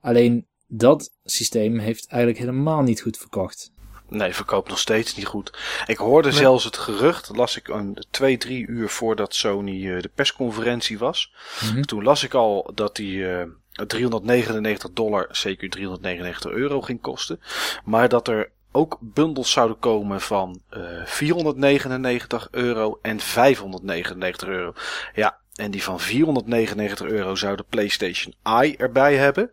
Alleen 0.00 0.46
dat 0.66 1.10
systeem 1.24 1.78
heeft 1.78 2.06
eigenlijk 2.06 2.40
helemaal 2.40 2.82
niet 2.82 3.00
goed 3.00 3.16
verkocht. 3.16 3.72
Nee, 4.11 4.34
verkoopt 4.34 4.68
nog 4.68 4.78
steeds 4.78 5.16
niet 5.16 5.26
goed. 5.26 5.52
Ik 5.86 5.96
hoorde 5.96 6.28
nee. 6.28 6.38
zelfs 6.38 6.64
het 6.64 6.76
gerucht, 6.76 7.36
las 7.36 7.56
ik 7.56 7.68
een 7.68 8.04
twee, 8.11 8.38
drie 8.38 8.66
uur 8.66 8.88
voordat 8.88 9.34
Sony 9.34 9.84
uh, 9.84 10.02
de 10.02 10.11
persconferentie 10.14 10.98
was. 10.98 11.32
Mhm. 11.61 11.82
Toen 11.82 12.02
las 12.02 12.24
ik 12.24 12.34
al 12.34 12.70
dat 12.74 12.96
die 12.96 13.16
uh, 13.16 13.42
399 13.86 14.90
dollar, 14.92 15.28
zeker 15.30 15.70
399 15.70 16.50
euro 16.50 16.80
ging 16.80 17.00
kosten. 17.00 17.40
Maar 17.84 18.08
dat 18.08 18.28
er 18.28 18.50
ook 18.72 18.98
bundels 19.00 19.50
zouden 19.50 19.78
komen 19.78 20.20
van 20.20 20.62
uh, 20.76 21.04
499 21.04 22.48
euro 22.50 22.98
en 23.02 23.20
599 23.20 24.48
euro. 24.48 24.72
Ja, 25.14 25.38
en 25.54 25.70
die 25.70 25.82
van 25.82 26.00
499 26.00 27.06
euro 27.06 27.34
zou 27.34 27.56
de 27.56 27.64
PlayStation 27.68 28.34
Eye 28.42 28.76
erbij 28.76 29.16
hebben. 29.16 29.50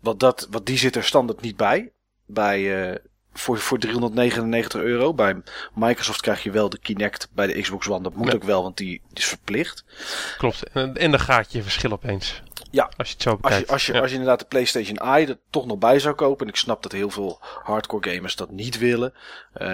Wat, 0.00 0.20
dat, 0.20 0.46
wat 0.50 0.66
die 0.66 0.78
zit 0.78 0.96
er 0.96 1.04
standaard 1.04 1.40
niet 1.40 1.56
bij. 1.56 1.92
Bij, 2.26 3.00
voor, 3.38 3.58
voor 3.58 3.78
399 3.78 4.80
euro. 4.82 5.14
Bij 5.14 5.36
Microsoft 5.74 6.20
krijg 6.20 6.42
je 6.42 6.50
wel 6.50 6.68
de 6.68 6.78
Kinect. 6.78 7.28
Bij 7.32 7.46
de 7.46 7.60
Xbox 7.60 7.88
One, 7.88 8.02
dat 8.02 8.14
moet 8.14 8.26
Ja. 8.28 8.34
ook 8.34 8.44
wel, 8.44 8.62
want 8.62 8.76
die, 8.76 8.88
die 9.08 9.18
is 9.18 9.24
verplicht. 9.24 9.84
Klopt. 10.38 10.62
En, 10.72 10.96
en 10.96 11.10
dan 11.10 11.20
gaat 11.20 11.52
je 11.52 11.62
verschil 11.62 11.92
opeens. 11.92 12.42
Ja. 12.70 12.90
Als 12.96 13.08
je 13.08 13.14
het 13.14 13.22
zo 13.22 13.30
Als 13.30 13.40
bekijkt. 13.40 13.66
je, 13.66 13.72
als, 13.72 13.86
je, 13.86 13.92
Ja. 13.92 13.98
als 14.00 14.08
je 14.10 14.14
inderdaad 14.16 14.38
de 14.40 14.46
PlayStation 14.46 14.96
Eye 14.96 15.26
er 15.26 15.38
toch 15.50 15.66
nog 15.66 15.78
bij 15.78 15.98
zou 15.98 16.14
kopen. 16.14 16.46
En 16.46 16.52
ik 16.52 16.58
snap 16.58 16.82
dat 16.82 16.92
heel 16.92 17.10
veel 17.10 17.38
hardcore 17.62 18.10
gamers 18.14 18.36
dat 18.36 18.50
niet 18.50 18.78
willen. 18.78 19.12
Uh, 19.56 19.68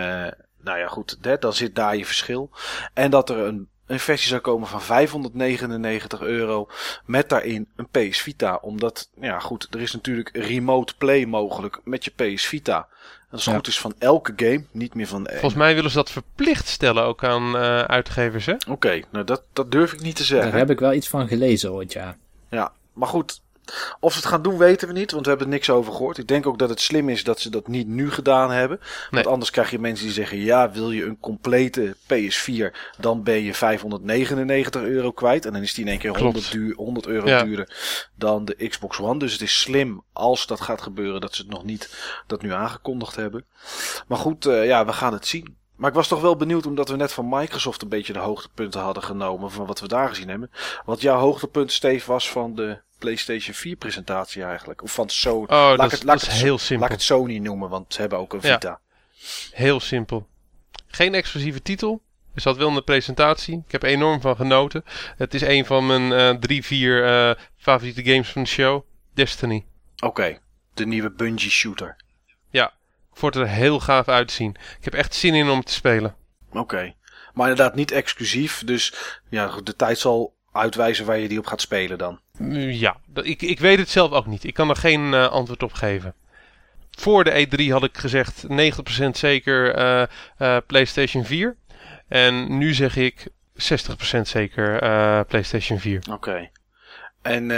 nou 0.61 0.79
ja, 0.79 0.87
goed. 0.87 1.19
hè, 1.21 1.39
Dan 1.39 1.53
zit 1.53 1.75
daar 1.75 1.97
je 1.97 2.07
verschil. 2.07 2.51
En 2.95 3.11
dat 3.11 3.31
er 3.31 3.37
een, 3.39 3.69
een 3.87 4.01
versie 4.01 4.29
zou 4.29 4.41
komen 4.41 4.69
van 4.69 4.83
599 4.83 6.21
euro. 6.21 6.69
Met 7.07 7.29
daarin 7.29 7.69
een 7.77 7.89
PS 8.11 8.19
Vita. 8.21 8.59
Omdat, 8.63 9.11
ja 9.21 9.39
goed, 9.39 9.69
er 9.71 9.81
is 9.81 9.93
natuurlijk 9.93 10.31
remote 10.37 10.95
play 10.97 11.25
mogelijk 11.27 11.81
met 11.85 12.05
je 12.05 12.11
PS 12.11 12.47
Vita. 12.47 12.89
Het 13.33 13.45
Ja. 13.45 13.55
goed 13.55 13.67
is 13.67 13.81
van 13.81 13.95
elke 13.99 14.33
game. 14.37 14.65
Niet 14.71 14.95
meer 14.95 15.07
van 15.07 15.27
één. 15.27 15.39
Volgens 15.39 15.61
mij 15.61 15.75
willen 15.75 15.91
ze 15.91 15.97
dat 15.97 16.11
verplicht 16.11 16.69
stellen 16.69 17.05
ook 17.05 17.25
aan 17.25 17.57
eh, 17.57 17.79
uitgevers, 17.81 18.47
hè? 18.47 18.55
Oké, 18.69 19.01
nou 19.11 19.25
dat, 19.25 19.43
dat 19.53 19.71
durf 19.73 19.93
ik 19.93 20.01
niet 20.01 20.17
te 20.17 20.25
zeggen. 20.25 20.51
Daar 20.51 20.59
heb 20.59 20.71
ik 20.71 20.81
wel 20.81 20.93
iets 20.93 21.09
van 21.09 21.29
gelezen 21.29 21.73
ooit, 21.73 21.93
ja. 21.93 22.17
Ja, 22.51 22.73
maar 22.93 23.09
goed. 23.09 23.41
Of 24.01 24.13
ze 24.13 24.19
het 24.19 24.29
gaan 24.29 24.43
doen 24.43 24.59
weten 24.59 24.89
we 24.89 24.95
niet, 24.95 25.11
want 25.11 25.23
we 25.25 25.29
hebben 25.31 25.47
er 25.49 25.53
niks 25.53 25.71
over 25.71 25.93
gehoord. 25.93 26.19
Ik 26.19 26.29
denk 26.29 26.47
ook 26.47 26.59
dat 26.59 26.69
het 26.69 26.81
slim 26.81 27.09
is 27.09 27.25
dat 27.25 27.41
ze 27.41 27.51
dat 27.51 27.69
niet 27.69 27.87
nu 27.89 28.11
gedaan 28.11 28.51
hebben. 28.51 28.79
Want 28.79 29.11
Nee. 29.25 29.27
anders 29.33 29.51
krijg 29.51 29.71
je 29.71 29.79
mensen 29.79 30.05
die 30.05 30.15
zeggen: 30.15 30.39
ja, 30.39 30.71
wil 30.71 30.91
je 30.91 31.05
een 31.05 31.19
complete 31.21 31.97
PS4, 32.07 32.77
dan 32.99 33.23
ben 33.23 33.43
je 33.43 33.55
599 33.55 34.83
euro 34.83 35.11
kwijt. 35.13 35.47
En 35.47 35.53
dan 35.53 35.63
is 35.63 35.75
die 35.75 35.85
in 35.85 35.91
één 35.91 35.99
keer 35.99 36.11
Klopt. 36.13 36.25
100, 36.33 36.53
duur, 36.53 36.75
100 36.75 37.07
euro 37.07 37.27
Ja. 37.29 37.43
duurder 37.43 37.69
dan 38.15 38.45
de 38.45 38.69
Xbox 38.69 38.99
One. 39.01 39.19
Dus 39.19 39.33
het 39.33 39.41
is 39.43 39.61
slim 39.61 40.03
als 40.13 40.47
dat 40.47 40.61
gaat 40.61 40.83
gebeuren 40.83 41.21
dat 41.21 41.35
ze 41.35 41.43
het 41.43 41.51
nog 41.51 41.65
niet 41.65 41.95
dat 42.27 42.43
nu 42.43 42.53
aangekondigd 42.53 43.17
hebben. 43.17 43.45
Maar 44.09 44.19
goed, 44.19 44.47
eh, 44.47 44.67
ja, 44.67 44.87
we 44.87 44.93
gaan 44.93 45.13
het 45.13 45.27
zien. 45.27 45.57
Maar 45.83 45.91
ik 45.91 45.97
was 45.97 46.09
toch 46.09 46.21
wel 46.21 46.37
benieuwd, 46.37 46.67
omdat 46.67 46.89
we 46.89 46.97
net 46.97 47.13
van 47.13 47.29
Microsoft 47.29 47.83
een 47.83 47.89
beetje 47.89 48.13
de 48.13 48.19
hoogtepunten 48.19 48.81
hadden 48.81 49.03
genomen 49.03 49.51
van 49.51 49.67
wat 49.67 49.81
we 49.81 49.89
daar 49.89 50.09
gezien 50.09 50.29
hebben. 50.29 50.51
Wat 50.85 51.01
jouw 51.01 51.19
hoogtepunt, 51.19 51.73
Steve, 51.73 52.13
was 52.13 52.31
van 52.31 52.55
de 52.55 52.81
PlayStation 52.99 53.55
4 53.55 53.77
presentatie 53.77 54.43
eigenlijk. 54.43 54.83
Of 54.83 54.93
van 54.93 55.09
Sony. 55.09 55.43
Oh, 55.43 55.49
laat 55.49 55.77
dat, 55.77 55.91
het, 55.91 56.03
laat 56.03 56.21
dat 56.21 56.31
is 56.31 56.41
heel 56.41 56.59
simpel. 56.59 56.79
laat 56.79 56.95
ik 56.95 57.01
het 57.01 57.07
Sony 57.07 57.39
noemen, 57.39 57.69
want 57.69 57.95
ze 57.95 58.01
hebben 58.01 58.19
ook 58.19 58.33
een 58.33 58.41
Ja. 58.43 58.53
Vita. 58.53 58.81
Heel 59.53 59.81
simpel. 59.81 60.27
Geen 60.87 61.15
exclusieve 61.15 61.63
titel. 61.63 62.03
Er 62.35 62.41
zat 62.41 62.57
wel 62.57 62.69
in 62.69 62.75
de 62.75 62.83
presentatie. 62.83 63.63
Ik 63.67 63.73
heb 63.73 63.83
er 63.83 63.89
enorm 63.89 64.21
van 64.21 64.37
genoten. 64.37 64.85
Het 65.17 65.35
is 65.35 65.43
een 65.43 65.67
van 65.67 65.87
mijn 65.87 66.13
eh, 66.13 66.41
drie, 66.41 66.65
vier 66.65 67.05
eh, 67.05 67.43
favoriete 67.57 68.05
games 68.05 68.29
van 68.29 68.43
de 68.43 68.49
show. 68.49 68.83
Destiny. 69.15 69.65
Oké, 70.05 70.39
de 70.75 70.87
nieuwe 70.87 71.11
Bungie 71.11 71.51
shooter. 71.51 71.97
Ja, 72.51 72.73
het 73.21 73.37
er 73.37 73.49
heel 73.49 73.81
gaaf 73.81 74.09
uitzien. 74.09 74.57
Ik 74.79 74.85
heb 74.85 74.95
echt 74.95 75.15
zin 75.15 75.35
in 75.35 75.49
om 75.49 75.65
te 75.65 75.73
spelen. 75.73 76.15
Oké. 76.53 76.95
Maar 77.35 77.49
inderdaad 77.49 77.75
niet 77.75 77.91
exclusief, 77.91 78.63
dus 78.65 78.95
ja, 79.29 79.61
de 79.63 79.77
tijd 79.77 79.99
zal 79.99 80.35
uitwijzen 80.53 81.07
waar 81.07 81.19
je 81.19 81.29
die 81.29 81.39
op 81.39 81.47
gaat 81.47 81.61
spelen 81.61 81.99
dan. 81.99 82.21
Uh, 82.39 82.81
Ja, 82.81 82.97
ik, 83.15 83.43
ik 83.43 83.61
weet 83.61 83.79
het 83.79 83.89
zelf 83.89 84.11
ook 84.11 84.27
niet. 84.27 84.45
Ik 84.45 84.55
kan 84.55 84.69
er 84.69 84.77
geen 84.77 85.15
eh, 85.15 85.29
antwoord 85.29 85.63
op 85.63 85.73
geven. 85.73 86.15
Voor 86.91 87.25
de 87.25 87.47
E3 87.47 87.73
had 87.73 87.85
ik 87.85 87.99
gezegd 87.99 88.47
90% 88.47 88.55
zeker 89.13 89.75
eh, 89.75 90.03
eh, 90.39 90.63
PlayStation 90.67 91.25
4. 91.25 91.57
En 92.09 92.59
nu 92.59 92.75
zeg 92.75 92.97
ik 92.97 93.29
60% 93.29 94.21
zeker 94.23 94.79
PlayStation 95.25 95.79
4. 95.79 96.03
Oké. 96.11 96.51
En, 97.23 97.51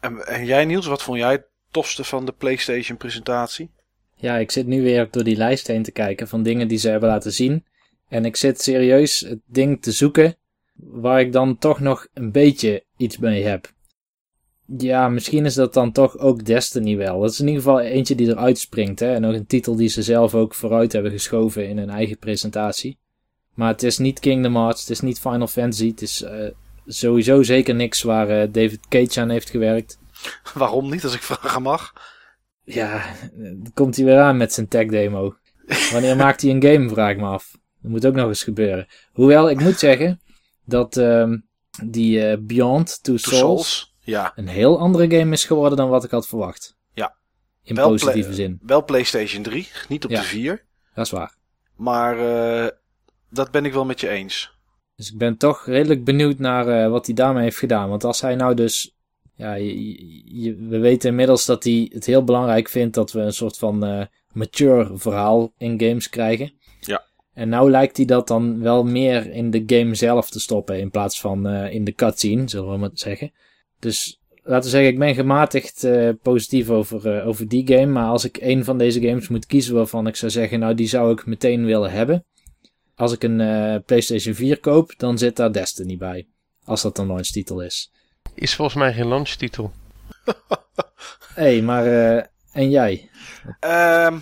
en, 0.00 0.26
en 0.26 0.44
jij 0.44 0.64
Niels, 0.64 0.86
wat 0.86 1.02
vond 1.02 1.18
jij 1.18 1.32
het 1.32 1.44
tofste 1.70 2.04
van 2.04 2.24
de 2.24 2.32
PlayStation 2.32 2.96
presentatie? 2.96 3.70
Ja, 4.22 4.36
ik 4.36 4.50
zit 4.50 4.66
nu 4.66 4.82
weer 4.82 5.08
door 5.10 5.24
die 5.24 5.36
lijst 5.36 5.66
heen 5.66 5.82
te 5.82 5.90
kijken 5.90 6.28
van 6.28 6.42
dingen 6.42 6.68
die 6.68 6.78
ze 6.78 6.88
hebben 6.88 7.08
laten 7.08 7.32
zien. 7.32 7.64
En 8.08 8.24
ik 8.24 8.36
zit 8.36 8.62
serieus 8.62 9.20
het 9.20 9.40
ding 9.46 9.82
te 9.82 9.92
zoeken 9.92 10.36
waar 10.74 11.20
ik 11.20 11.32
dan 11.32 11.58
toch 11.58 11.80
nog 11.80 12.06
een 12.14 12.32
beetje 12.32 12.84
iets 12.96 13.18
mee 13.18 13.44
heb. 13.44 13.72
Ja, 14.78 15.08
misschien 15.08 15.44
is 15.44 15.54
dat 15.54 15.74
dan 15.74 15.92
toch 15.92 16.18
ook 16.18 16.44
Destiny 16.44 16.96
wel. 16.96 17.20
Dat 17.20 17.30
is 17.30 17.40
in 17.40 17.46
ieder 17.46 17.62
geval 17.62 17.80
eentje 17.80 18.14
die 18.14 18.28
eruit 18.28 18.58
springt. 18.58 19.00
Hè? 19.00 19.14
En 19.14 19.24
ook 19.24 19.34
een 19.34 19.46
titel 19.46 19.76
die 19.76 19.88
ze 19.88 20.02
zelf 20.02 20.34
ook 20.34 20.54
vooruit 20.54 20.92
hebben 20.92 21.12
geschoven 21.12 21.68
in 21.68 21.78
hun 21.78 21.90
eigen 21.90 22.18
presentatie. 22.18 22.98
Maar 23.54 23.68
het 23.68 23.82
is 23.82 23.98
niet 23.98 24.20
Kingdom 24.20 24.56
Hearts, 24.56 24.80
het 24.80 24.90
is 24.90 25.00
niet 25.00 25.20
Final 25.20 25.46
Fantasy. 25.46 25.88
Het 25.88 26.02
is 26.02 26.22
eh, 26.22 26.48
sowieso 26.86 27.42
zeker 27.42 27.74
niks 27.74 28.02
waar 28.02 28.28
eh, 28.28 28.48
David 28.52 28.80
Cage 28.88 29.20
aan 29.20 29.30
heeft 29.30 29.50
gewerkt. 29.50 29.98
Waarom 30.54 30.90
niet, 30.90 31.04
als 31.04 31.14
ik 31.14 31.22
vragen 31.22 31.62
mag? 31.62 31.92
Ja, 32.64 33.04
dan 33.34 33.70
komt 33.74 33.96
hij 33.96 34.04
weer 34.04 34.20
aan 34.20 34.36
met 34.36 34.52
zijn 34.52 34.68
tech 34.68 34.86
demo. 34.86 35.36
Wanneer 35.92 36.16
maakt 36.16 36.40
hij 36.42 36.50
een 36.50 36.62
game, 36.62 36.88
vraag 36.88 37.10
ik 37.10 37.16
me 37.16 37.26
af. 37.26 37.50
Dat 37.80 37.90
moet 37.90 38.06
ook 38.06 38.14
nog 38.14 38.26
eens 38.28 38.42
gebeuren. 38.42 38.86
Hoewel, 39.12 39.50
ik 39.50 39.60
moet 39.60 39.78
zeggen 39.78 40.20
dat 40.64 40.96
ehm, 40.96 41.38
die 41.84 42.26
eh, 42.26 42.38
Beyond 42.40 42.86
Two 43.02 43.16
Two 43.16 43.16
Souls, 43.16 43.38
Souls? 43.38 43.94
Ja, 44.00 44.32
een 44.36 44.48
heel 44.48 44.78
andere 44.78 45.18
game 45.18 45.32
is 45.32 45.44
geworden 45.44 45.76
dan 45.78 45.88
wat 45.88 46.04
ik 46.04 46.10
had 46.10 46.28
verwacht. 46.28 46.76
Ja. 46.92 47.16
In 47.62 47.74
Wel 47.74 47.88
positieve 47.88 48.34
zin, 48.34 48.58
wel 48.62 48.84
PlayStation 48.84 49.42
3, 49.42 49.68
niet 49.88 50.04
op 50.04 50.10
Ja. 50.10 50.20
de 50.20 50.26
4. 50.26 50.64
dat 50.94 51.04
is 51.04 51.10
waar. 51.12 51.34
Maar 51.76 52.18
eh, 52.18 52.68
dat 53.30 53.50
ben 53.50 53.64
ik 53.64 53.72
wel 53.72 53.84
met 53.84 54.00
je 54.00 54.08
eens. 54.08 54.56
Dus 54.96 55.12
ik 55.12 55.18
ben 55.18 55.36
toch 55.36 55.66
redelijk 55.66 56.04
benieuwd 56.04 56.38
naar 56.38 56.68
eh, 56.68 56.90
wat 56.90 57.06
hij 57.06 57.14
daarmee 57.14 57.42
heeft 57.42 57.58
gedaan. 57.58 57.88
Want 57.88 58.04
als 58.04 58.20
hij 58.20 58.34
nou 58.34 58.54
dus... 58.54 58.96
Ja, 59.36 59.54
je, 59.54 59.84
je- 59.96 60.22
je- 60.42 60.56
we 60.56 60.78
weten 60.78 61.10
inmiddels 61.10 61.46
dat 61.46 61.64
hij 61.64 61.90
het 61.92 62.06
heel 62.06 62.24
belangrijk 62.24 62.68
vindt 62.68 62.94
dat 62.94 63.12
we 63.12 63.20
een 63.20 63.32
soort 63.32 63.58
van 63.58 63.84
eh, 63.84 64.04
mature 64.32 64.90
verhaal 64.98 65.52
in 65.58 65.80
games 65.80 66.08
krijgen. 66.08 66.52
Ja. 66.80 67.04
En 67.34 67.48
nou 67.48 67.70
lijkt 67.70 67.96
hij 67.96 68.06
dat 68.06 68.28
dan 68.28 68.60
wel 68.60 68.84
meer 68.84 69.30
in 69.32 69.50
de 69.50 69.62
game 69.66 69.94
zelf 69.94 70.30
te 70.30 70.40
stoppen 70.40 70.78
in 70.78 70.90
plaats 70.90 71.20
van 71.20 71.46
eh, 71.46 71.74
in 71.74 71.84
de 71.84 71.92
cutscene, 71.92 72.48
zullen 72.48 72.70
we 72.70 72.76
maar 72.76 72.90
zeggen. 72.92 73.32
Dus 73.78 74.20
laten 74.42 74.64
we 74.64 74.70
zeggen, 74.70 74.90
ik 74.92 74.98
ben 74.98 75.14
gematigd 75.14 75.84
eh, 75.84 76.08
positief 76.22 76.70
over, 76.70 77.24
over 77.24 77.48
die 77.48 77.66
game. 77.66 77.86
Maar 77.86 78.08
als 78.08 78.24
ik 78.24 78.38
een 78.40 78.64
van 78.64 78.78
deze 78.78 79.00
games 79.00 79.28
moet 79.28 79.46
kiezen 79.46 79.74
waarvan 79.74 80.06
ik 80.06 80.16
zou 80.16 80.30
zeggen, 80.32 80.58
nou 80.60 80.74
die 80.74 80.88
zou 80.88 81.12
ik 81.12 81.26
meteen 81.26 81.64
willen 81.64 81.90
hebben. 81.90 82.24
Als 82.94 83.12
ik 83.12 83.22
een 83.22 83.82
PlayStation 83.84 84.34
4 84.34 84.60
koop, 84.60 84.94
dan 84.96 85.18
zit 85.18 85.36
daar 85.36 85.52
Destiny 85.52 85.96
bij. 85.96 86.26
Als 86.64 86.82
dat 86.82 86.98
een 86.98 87.06
launchtitel 87.06 87.60
is. 87.60 87.92
Is 88.34 88.54
volgens 88.54 88.76
mij 88.76 88.92
geen 88.92 89.08
launchtitel. 89.08 89.72
Hé, 90.24 90.32
hey, 91.42 91.62
maar 91.62 91.86
eh, 91.86 92.24
en 92.52 92.70
jij? 92.70 93.10
Ehm, 93.60 94.18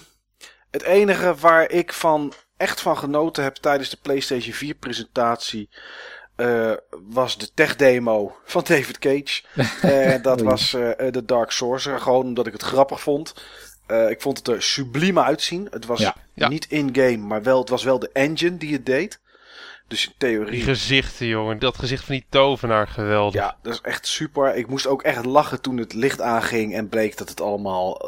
Het 0.70 0.82
enige 0.82 1.34
waar 1.34 1.70
ik 1.70 1.92
van 1.92 2.32
echt 2.56 2.80
van 2.80 2.96
genoten 2.98 3.42
heb 3.42 3.56
tijdens 3.56 3.90
de 3.90 3.98
PlayStation 4.02 4.52
4 4.52 4.74
presentatie. 4.74 5.68
Uh, 6.36 6.72
was 6.90 7.38
de 7.38 7.50
tech 7.54 7.76
demo 7.76 8.36
van 8.44 8.62
David 8.66 8.98
Cage. 8.98 9.42
en 10.12 10.22
dat 10.22 10.40
was 10.40 10.74
uh, 10.74 10.90
The 10.90 11.24
Dark 11.24 11.50
Sorcerer. 11.50 12.00
Gewoon 12.00 12.24
omdat 12.24 12.46
ik 12.46 12.52
het 12.52 12.62
grappig 12.62 13.00
vond. 13.00 13.34
Uh, 13.88 14.10
ik 14.10 14.20
vond 14.20 14.38
het 14.38 14.48
er 14.48 14.62
subliem 14.62 15.18
uitzien. 15.18 15.68
Het 15.70 15.86
was 15.86 16.00
ja, 16.00 16.14
ja. 16.34 16.48
niet 16.48 16.66
in-game, 16.68 17.16
maar 17.16 17.42
wel, 17.42 17.58
het 17.58 17.68
was 17.68 17.82
wel 17.82 17.98
de 17.98 18.10
engine 18.12 18.56
die 18.56 18.72
het 18.72 18.86
deed. 18.86 19.20
Dus 19.90 20.06
in 20.06 20.12
theorie. 20.16 20.50
Die 20.50 20.62
gezichten, 20.62 21.26
jongen. 21.26 21.58
Dat 21.58 21.78
gezicht 21.78 22.04
van 22.04 22.14
die 22.14 22.26
tovenaar, 22.28 22.88
geweldig. 22.88 23.34
Ja, 23.34 23.56
dat 23.62 23.72
is 23.72 23.80
echt 23.80 24.06
super. 24.06 24.54
Ik 24.54 24.66
moest 24.66 24.86
ook 24.86 25.02
echt 25.02 25.24
lachen 25.24 25.60
toen 25.60 25.76
het 25.76 25.92
licht 25.92 26.20
aanging 26.20 26.74
en 26.74 26.88
bleek 26.88 27.16
dat 27.16 27.28
het 27.28 27.40
allemaal 27.40 28.00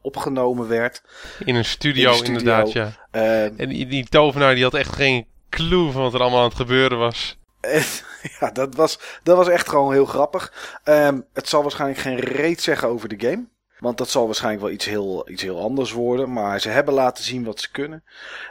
opgenomen 0.00 0.68
werd. 0.68 1.02
In 1.44 1.54
een 1.54 1.64
studio, 1.64 2.22
inderdaad, 2.22 2.72
ja. 2.72 2.92
Uh, 3.12 3.60
en 3.60 3.68
die, 3.68 3.86
die, 3.86 4.08
tovenaar 4.08 4.54
die 4.54 4.64
had 4.64 4.74
echt 4.74 4.94
geen 4.94 5.26
clue 5.50 5.90
van 5.90 6.02
wat 6.02 6.14
er 6.14 6.20
allemaal 6.20 6.38
aan 6.38 6.48
het 6.48 6.54
gebeuren 6.54 6.98
was. 6.98 7.38
ja, 8.40 8.50
dat 8.50 8.74
was, 8.74 8.98
dat 9.22 9.36
was 9.36 9.48
echt 9.48 9.68
gewoon 9.68 9.92
heel 9.92 10.06
grappig. 10.06 10.52
Um, 10.84 11.26
het 11.32 11.48
zal 11.48 11.62
waarschijnlijk 11.62 12.00
geen 12.00 12.18
reet 12.18 12.62
zeggen 12.62 12.88
over 12.88 13.08
de 13.08 13.28
game. 13.28 13.48
Want 13.78 13.98
dat 13.98 14.08
zal 14.08 14.26
waarschijnlijk 14.26 14.62
wel 14.62 14.72
iets 14.72 14.84
heel, 14.84 15.30
iets 15.30 15.42
heel 15.42 15.60
anders 15.60 15.92
worden. 15.92 16.32
Maar 16.32 16.60
ze 16.60 16.68
hebben 16.68 16.94
laten 16.94 17.24
zien 17.24 17.44
wat 17.44 17.60
ze 17.60 17.70
kunnen. 17.70 18.04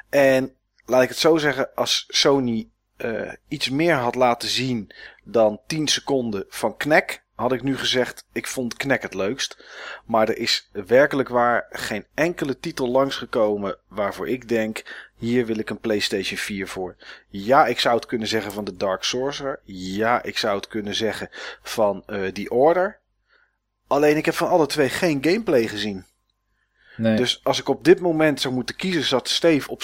En 0.09 0.53
laat 0.89 1.03
ik 1.03 1.09
het 1.09 1.17
zo 1.17 1.37
zeggen, 1.37 1.75
als 1.75 2.05
Sony 2.07 2.69
uh, 2.97 3.31
iets 3.47 3.69
meer 3.69 3.95
had 3.95 4.15
laten 4.15 4.49
zien 4.49 4.91
dan 5.23 5.59
10 5.67 5.87
seconden 5.87 6.45
van 6.49 6.77
Knack, 6.77 7.21
had 7.35 7.51
ik 7.51 7.63
nu 7.63 7.77
gezegd, 7.77 8.25
ik 8.31 8.47
vond 8.47 8.73
Knack 8.73 9.01
het 9.01 9.13
leukst. 9.13 9.65
Maar 10.05 10.29
er 10.29 10.37
is 10.37 10.69
werkelijk 10.71 11.29
waar 11.29 11.65
geen 11.69 12.05
enkele 12.13 12.59
titel 12.59 12.89
langsgekomen 12.89 13.77
waarvoor 13.87 14.29
ik 14.29 14.49
denk, 14.49 15.09
hier 15.17 15.45
wil 15.45 15.57
ik 15.57 15.69
een 15.69 15.79
PlayStation 15.79 16.37
4 16.37 16.67
voor. 16.67 16.95
Ja, 17.27 17.65
ik 17.65 17.79
zou 17.79 17.95
het 17.95 18.05
kunnen 18.05 18.27
zeggen 18.27 18.51
van 18.51 18.63
de 18.63 18.75
Dark 18.75 19.03
Sorcerer. 19.03 19.59
Ja, 19.63 20.23
ik 20.23 20.37
zou 20.37 20.55
het 20.55 20.67
kunnen 20.67 20.95
zeggen 20.95 21.29
van 21.61 22.03
uh, 22.07 22.27
The 22.27 22.49
Order. 22.49 22.99
Alleen 23.87 24.17
ik 24.17 24.25
heb 24.25 24.35
van 24.35 24.49
alle 24.49 24.65
twee 24.65 24.89
geen 24.89 25.23
gameplay 25.23 25.67
gezien. 25.67 26.05
Dus 26.99 27.39
als 27.43 27.59
ik 27.59 27.69
op 27.69 27.83
dit 27.83 27.99
moment 27.99 28.41
zou 28.41 28.53
moeten 28.53 28.75
kiezen, 28.75 29.03
zat 29.03 29.29
Steve 29.29 29.69
op 29.69 29.81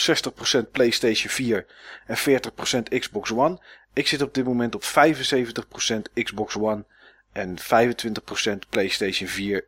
60% 0.68 0.72
PlayStation 0.72 1.32
4 1.32 1.66
en 2.06 2.18
40% 2.18 3.00
Xbox 3.00 3.32
One. 3.32 3.60
Ik 3.94 4.08
zit 4.08 4.22
op 4.22 4.34
dit 4.34 4.46
moment 4.46 4.76
op 4.76 4.84
75% 4.84 6.24
Xbox 6.24 6.56
One 6.56 6.86
en 7.32 7.58
25% 7.60 7.64
PlayStation 8.70 9.30
4 9.30 9.66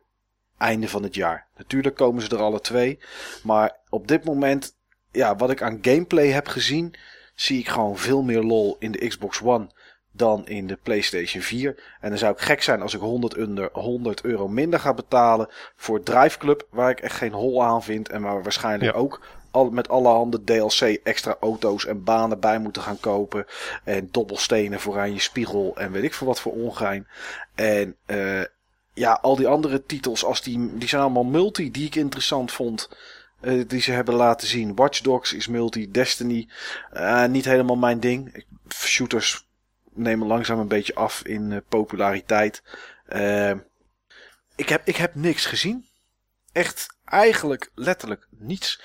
einde 0.58 0.88
van 0.88 1.02
het 1.02 1.14
jaar. 1.14 1.46
Natuurlijk 1.56 1.96
komen 1.96 2.22
ze 2.22 2.28
er 2.28 2.42
alle 2.42 2.60
twee. 2.60 2.98
Maar 3.42 3.76
op 3.88 4.08
dit 4.08 4.24
moment, 4.24 4.74
ja, 5.12 5.36
wat 5.36 5.50
ik 5.50 5.62
aan 5.62 5.78
gameplay 5.82 6.26
heb 6.26 6.48
gezien, 6.48 6.94
zie 7.34 7.58
ik 7.58 7.68
gewoon 7.68 7.98
veel 7.98 8.22
meer 8.22 8.42
lol 8.42 8.76
in 8.78 8.92
de 8.92 9.08
Xbox 9.08 9.42
One 9.42 9.70
dan 10.18 10.46
in 10.46 10.66
de 10.66 10.78
PlayStation 10.82 11.42
4. 11.42 11.82
En 12.00 12.08
dan 12.08 12.18
zou 12.18 12.32
ik 12.32 12.40
gek 12.40 12.62
zijn 12.62 12.82
als 12.82 12.94
ik 12.94 13.00
100, 13.00 13.36
onder, 13.36 13.68
100 13.72 14.24
euro 14.24 14.48
minder 14.48 14.80
ga 14.80 14.94
betalen 14.94 15.48
voor 15.76 16.02
Drive 16.02 16.38
Club, 16.38 16.66
waar 16.70 16.90
ik 16.90 17.00
echt 17.00 17.16
geen 17.16 17.32
hol 17.32 17.64
aan 17.64 17.82
vind 17.82 18.08
en 18.08 18.22
waar 18.22 18.36
we 18.36 18.42
waarschijnlijk 18.42 18.96
ook 18.96 19.20
al, 19.50 19.70
met 19.70 19.88
alle 19.88 20.08
handen 20.08 20.44
DLC 20.44 20.80
extra 21.04 21.36
auto's 21.40 21.86
en 21.86 22.04
banen 22.04 22.40
bij 22.40 22.58
moeten 22.58 22.82
gaan 22.82 23.00
kopen. 23.00 23.46
En 23.84 24.08
dobbelstenen 24.10 24.80
voor 24.80 24.98
aan 24.98 25.12
je 25.12 25.20
spiegel 25.20 25.72
en 25.76 25.92
weet 25.92 26.02
ik 26.02 26.14
veel 26.14 26.26
wat 26.26 26.40
voor 26.40 26.52
ongein. 26.52 27.06
En 27.54 27.96
uh, 28.06 28.42
ja, 28.94 29.18
al 29.22 29.36
die 29.36 29.46
andere 29.46 29.82
titels, 29.82 30.24
als 30.24 30.42
die, 30.42 30.76
die 30.78 30.88
zijn 30.88 31.02
allemaal 31.02 31.24
multi 31.24 31.70
die 31.70 31.86
ik 31.86 31.94
interessant 31.94 32.52
vond. 32.52 32.88
Uh, 33.40 33.64
die 33.66 33.80
ze 33.80 33.92
hebben 33.92 34.14
laten 34.14 34.48
zien. 34.48 34.74
Watch 34.74 35.00
Dogs 35.00 35.32
is 35.32 35.46
multi, 35.46 35.90
Destiny. 35.90 36.48
Uh, 36.94 37.26
niet 37.26 37.44
helemaal 37.44 37.76
mijn 37.76 38.00
ding. 38.00 38.44
Shooters 38.74 39.47
nemen 39.98 40.26
langzaam 40.26 40.58
een 40.58 40.68
beetje 40.68 40.94
af 40.94 41.22
in 41.22 41.62
populariteit. 41.68 42.62
ik, 44.56 44.68
heb, 44.68 44.80
ik 44.84 44.96
heb 44.96 45.14
niks 45.14 45.46
gezien. 45.46 45.86
Echt 46.52 46.86
eigenlijk 47.04 47.70
letterlijk 47.74 48.26
niets. 48.30 48.82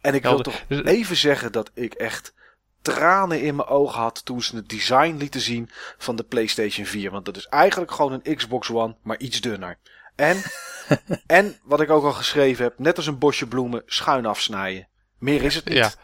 En 0.00 0.14
ik 0.14 0.22
wil 0.22 0.40
toch 0.40 0.62
dus- 0.68 0.84
even 0.84 1.16
zeggen 1.16 1.52
dat 1.52 1.70
ik 1.74 1.94
echt 1.94 2.34
tranen 2.82 3.42
in 3.42 3.56
mijn 3.56 3.68
ogen 3.68 4.00
had 4.00 4.24
toen 4.24 4.42
ze 4.42 4.56
het 4.56 4.68
design 4.68 5.16
lieten 5.16 5.40
zien 5.40 5.70
van 5.98 6.16
de 6.16 6.22
PlayStation 6.22 6.86
4. 6.86 7.10
Want 7.10 7.24
dat 7.24 7.36
is 7.36 7.46
eigenlijk 7.46 7.92
gewoon 7.92 8.12
een 8.22 8.36
Xbox 8.36 8.70
One, 8.70 8.96
maar 9.02 9.18
iets 9.18 9.40
dunner. 9.40 9.78
En, 10.16 10.42
en 11.26 11.56
wat 11.62 11.80
ik 11.80 11.90
ook 11.90 12.04
al 12.04 12.12
geschreven 12.12 12.64
heb, 12.64 12.78
net 12.78 12.96
als 12.96 13.06
een 13.06 13.18
bosje 13.18 13.46
bloemen, 13.46 13.82
schuin 13.86 14.26
afsnijden. 14.26 14.88
Meer 15.18 15.42
is 15.42 15.54
het 15.54 15.64
niet. 15.64 15.96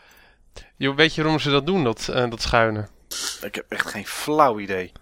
Ja. 0.77 0.95
Weet 0.95 1.15
je 1.15 1.23
waarom 1.23 1.41
ze 1.41 1.51
dat 1.51 1.67
doen, 1.67 1.85
dat, 1.85 2.09
uh, 2.11 2.31
dat 2.31 2.43
schuinen? 2.43 2.89
Ik 3.43 3.55
heb 3.55 3.65
echt 3.69 3.87
geen 3.87 4.07
flauw 4.07 4.59
idee. 4.59 4.93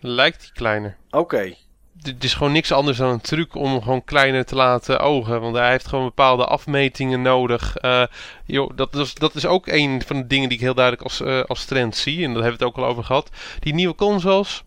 Lijkt 0.00 0.40
die 0.40 0.52
kleiner. 0.52 0.96
Oké 1.10 1.56
het 2.02 2.24
is 2.24 2.34
gewoon 2.34 2.52
niks 2.52 2.72
anders 2.72 2.98
dan 2.98 3.10
een 3.10 3.20
truc 3.20 3.54
om 3.54 3.70
hem 3.72 3.82
gewoon 3.82 4.04
kleiner 4.04 4.44
te 4.44 4.54
laten 4.54 5.00
ogen. 5.00 5.40
Want 5.40 5.56
hij 5.56 5.70
heeft 5.70 5.86
gewoon 5.86 6.04
bepaalde 6.04 6.44
afmetingen 6.44 7.22
nodig. 7.22 7.82
Uh, 7.82 8.04
joh, 8.44 8.70
dat, 8.74 8.94
is, 8.94 9.14
dat 9.14 9.34
is 9.34 9.46
ook 9.46 9.66
een 9.66 10.02
van 10.06 10.16
de 10.16 10.26
dingen 10.26 10.48
die 10.48 10.58
ik 10.58 10.64
heel 10.64 10.74
duidelijk 10.74 11.04
als, 11.04 11.20
uh, 11.20 11.42
als 11.42 11.64
trend 11.64 11.96
zie. 11.96 12.24
En 12.24 12.32
daar 12.32 12.42
hebben 12.42 12.58
we 12.58 12.64
het 12.64 12.74
ook 12.74 12.84
al 12.84 12.90
over 12.90 13.04
gehad. 13.04 13.30
Die 13.58 13.74
nieuwe 13.74 13.94
consoles 13.94 14.62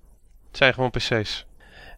zijn 0.52 0.74
gewoon 0.74 0.90
PC's. 0.90 1.46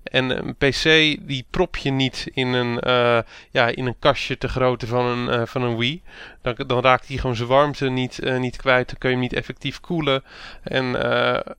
En 0.05 0.29
een 0.29 0.55
PC 0.55 0.83
die 1.27 1.45
prop 1.49 1.77
je 1.77 1.91
niet 1.91 2.27
in 2.33 2.47
een, 2.47 2.79
uh, 2.87 3.19
ja, 3.51 3.67
in 3.67 3.85
een 3.85 3.99
kastje 3.99 4.37
te 4.37 4.47
grootte 4.47 4.87
van 4.87 5.05
een, 5.05 5.39
uh, 5.39 5.45
van 5.45 5.61
een 5.61 5.77
Wii. 5.77 6.01
Dan, 6.41 6.55
dan 6.67 6.81
raakt 6.81 7.07
hij 7.07 7.17
gewoon 7.17 7.35
zijn 7.35 7.47
warmte 7.47 7.89
niet, 7.89 8.19
uh, 8.23 8.37
niet 8.37 8.55
kwijt. 8.55 8.87
Dan 8.87 8.97
kun 8.97 9.09
je 9.09 9.15
hem 9.15 9.23
niet 9.23 9.33
effectief 9.33 9.79
koelen. 9.79 10.23
En 10.63 10.91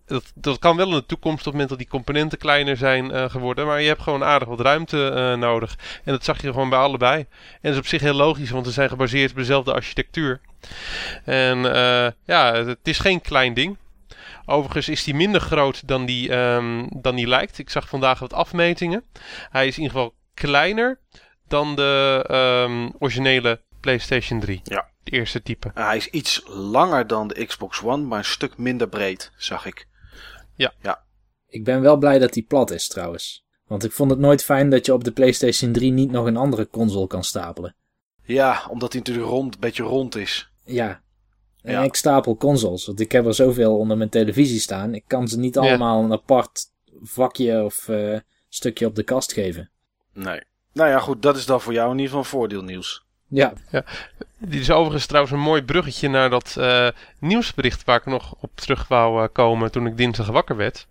dat, 0.06 0.32
dat 0.34 0.58
kan 0.58 0.76
wel 0.76 0.88
in 0.88 0.94
de 0.94 1.06
toekomst 1.06 1.38
op 1.38 1.44
het 1.44 1.52
moment 1.52 1.68
dat 1.68 1.78
die 1.78 1.88
componenten 1.88 2.38
kleiner 2.38 2.76
zijn 2.76 3.30
geworden. 3.30 3.66
Maar 3.66 3.80
je 3.80 3.88
hebt 3.88 4.02
gewoon 4.02 4.24
aardig 4.24 4.48
wat 4.48 4.60
ruimte 4.60 5.34
nodig. 5.38 5.76
En 6.04 6.12
dat 6.12 6.24
zag 6.24 6.42
je 6.42 6.52
gewoon 6.52 6.68
bij 6.68 6.78
allebei. 6.78 7.18
En 7.18 7.26
dat 7.60 7.72
is 7.72 7.78
op 7.78 7.86
zich 7.86 8.00
heel 8.00 8.14
logisch, 8.14 8.50
want 8.50 8.66
ze 8.66 8.72
zijn 8.72 8.88
gebaseerd 8.88 9.30
op 9.30 9.36
dezelfde 9.36 9.72
architectuur. 9.72 10.40
En 11.24 11.58
ja, 12.24 12.54
het 12.54 12.78
is 12.82 12.98
geen 12.98 13.20
klein 13.20 13.54
ding. 13.54 13.76
Overigens 14.46 14.88
is 14.88 15.04
hij 15.04 15.14
minder 15.14 15.40
groot 15.40 15.88
dan 15.88 16.06
die, 16.06 16.32
um, 16.32 16.88
dan 17.00 17.14
die 17.14 17.26
lijkt. 17.26 17.58
Ik 17.58 17.70
zag 17.70 17.88
vandaag 17.88 18.18
wat 18.18 18.32
afmetingen. 18.32 19.04
Hij 19.50 19.66
is 19.66 19.76
in 19.76 19.82
ieder 19.82 19.96
geval 19.96 20.14
kleiner 20.34 21.00
dan 21.48 21.76
de 21.76 22.24
um, 22.68 22.92
originele 22.98 23.60
PlayStation 23.80 24.40
3. 24.40 24.60
Ja. 24.64 24.90
Het 25.04 25.14
eerste 25.14 25.42
type. 25.42 25.70
hij 25.74 25.96
is 25.96 26.08
iets 26.08 26.42
langer 26.46 27.06
dan 27.06 27.28
de 27.28 27.44
Xbox 27.44 27.82
One, 27.82 28.02
maar 28.02 28.18
een 28.18 28.24
stuk 28.24 28.58
minder 28.58 28.88
breed, 28.88 29.32
zag 29.36 29.66
ik. 29.66 29.86
Ja. 30.54 30.72
ja. 30.82 31.04
Ik 31.48 31.64
ben 31.64 31.80
wel 31.80 31.96
blij 31.96 32.18
dat 32.18 32.34
hij 32.34 32.42
plat 32.42 32.70
is 32.70 32.88
trouwens. 32.88 33.44
Want 33.66 33.84
ik 33.84 33.92
vond 33.92 34.10
het 34.10 34.20
nooit 34.20 34.44
fijn 34.44 34.70
dat 34.70 34.86
je 34.86 34.92
op 34.92 35.04
de 35.04 35.12
PlayStation 35.12 35.72
3 35.72 35.92
niet 35.92 36.10
nog 36.10 36.26
een 36.26 36.36
andere 36.36 36.68
console 36.68 37.06
kan 37.06 37.24
stapelen. 37.24 37.76
Ja, 38.22 38.66
omdat 38.70 38.92
hij 38.92 39.00
natuurlijk 39.00 39.28
rond, 39.28 39.54
een 39.54 39.60
beetje 39.60 39.82
rond 39.82 40.16
is. 40.16 40.50
Ja, 40.64 41.02
en 41.66 41.82
ik 41.82 41.94
stapel 41.94 42.36
consoles, 42.36 42.86
want 42.86 43.00
ik 43.00 43.12
heb 43.12 43.26
er 43.26 43.34
zoveel 43.34 43.78
onder 43.78 43.96
mijn 43.96 44.08
televisie 44.08 44.60
staan. 44.60 44.94
Ik 44.94 45.04
kan 45.06 45.28
ze 45.28 45.38
niet 45.38 45.58
allemaal 45.58 46.04
een 46.04 46.12
apart 46.12 46.64
vakje 47.02 47.64
of 47.64 47.88
uh, 47.88 48.18
stukje 48.48 48.86
op 48.86 48.94
de 48.94 49.02
kast 49.02 49.32
geven. 49.32 49.70
Nee. 50.12 50.40
Nou 50.72 50.90
ja, 50.90 50.98
goed, 50.98 51.22
dat 51.22 51.36
is 51.36 51.46
dan 51.46 51.60
voor 51.60 51.72
jou 51.72 51.90
in 51.90 51.98
ieder 51.98 52.08
geval 52.08 52.24
voordeel 52.24 52.62
nieuws. 52.62 53.04
Ja. 53.28 53.52
ja. 53.70 53.84
Dit 54.38 54.60
is 54.60 54.70
overigens 54.70 55.06
trouwens 55.06 55.34
een 55.34 55.40
mooi 55.40 55.62
bruggetje 55.62 56.08
naar 56.08 56.30
dat 56.30 56.56
uh, 56.58 56.88
nieuwsbericht 57.18 57.84
waar 57.84 57.96
ik 57.96 58.06
nog 58.06 58.34
op 58.40 58.50
terug 58.54 58.88
wou 58.88 59.22
uh, 59.22 59.28
komen 59.32 59.70
toen 59.70 59.86
ik 59.86 59.96
dinsdag 59.96 60.26
wakker 60.26 60.56
werd. 60.56 60.86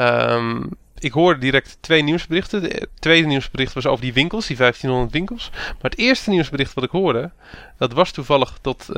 Um, 0.00 0.70
ik 0.98 1.12
hoorde 1.12 1.40
direct 1.40 1.78
twee 1.80 2.02
nieuwsberichten. 2.02 2.62
Het 2.62 2.88
tweede 2.98 3.26
nieuwsbericht 3.26 3.72
was 3.72 3.86
over 3.86 4.04
die 4.04 4.12
winkels, 4.12 4.46
die 4.46 4.56
1500 4.56 5.12
winkels. 5.12 5.50
Maar 5.52 5.90
het 5.90 5.98
eerste 5.98 6.30
nieuwsbericht 6.30 6.74
wat 6.74 6.84
ik 6.84 6.90
hoorde, 6.90 7.30
dat 7.78 7.92
was 7.92 8.12
toevallig 8.12 8.58
dat 8.60 8.86
uh, 8.88 8.94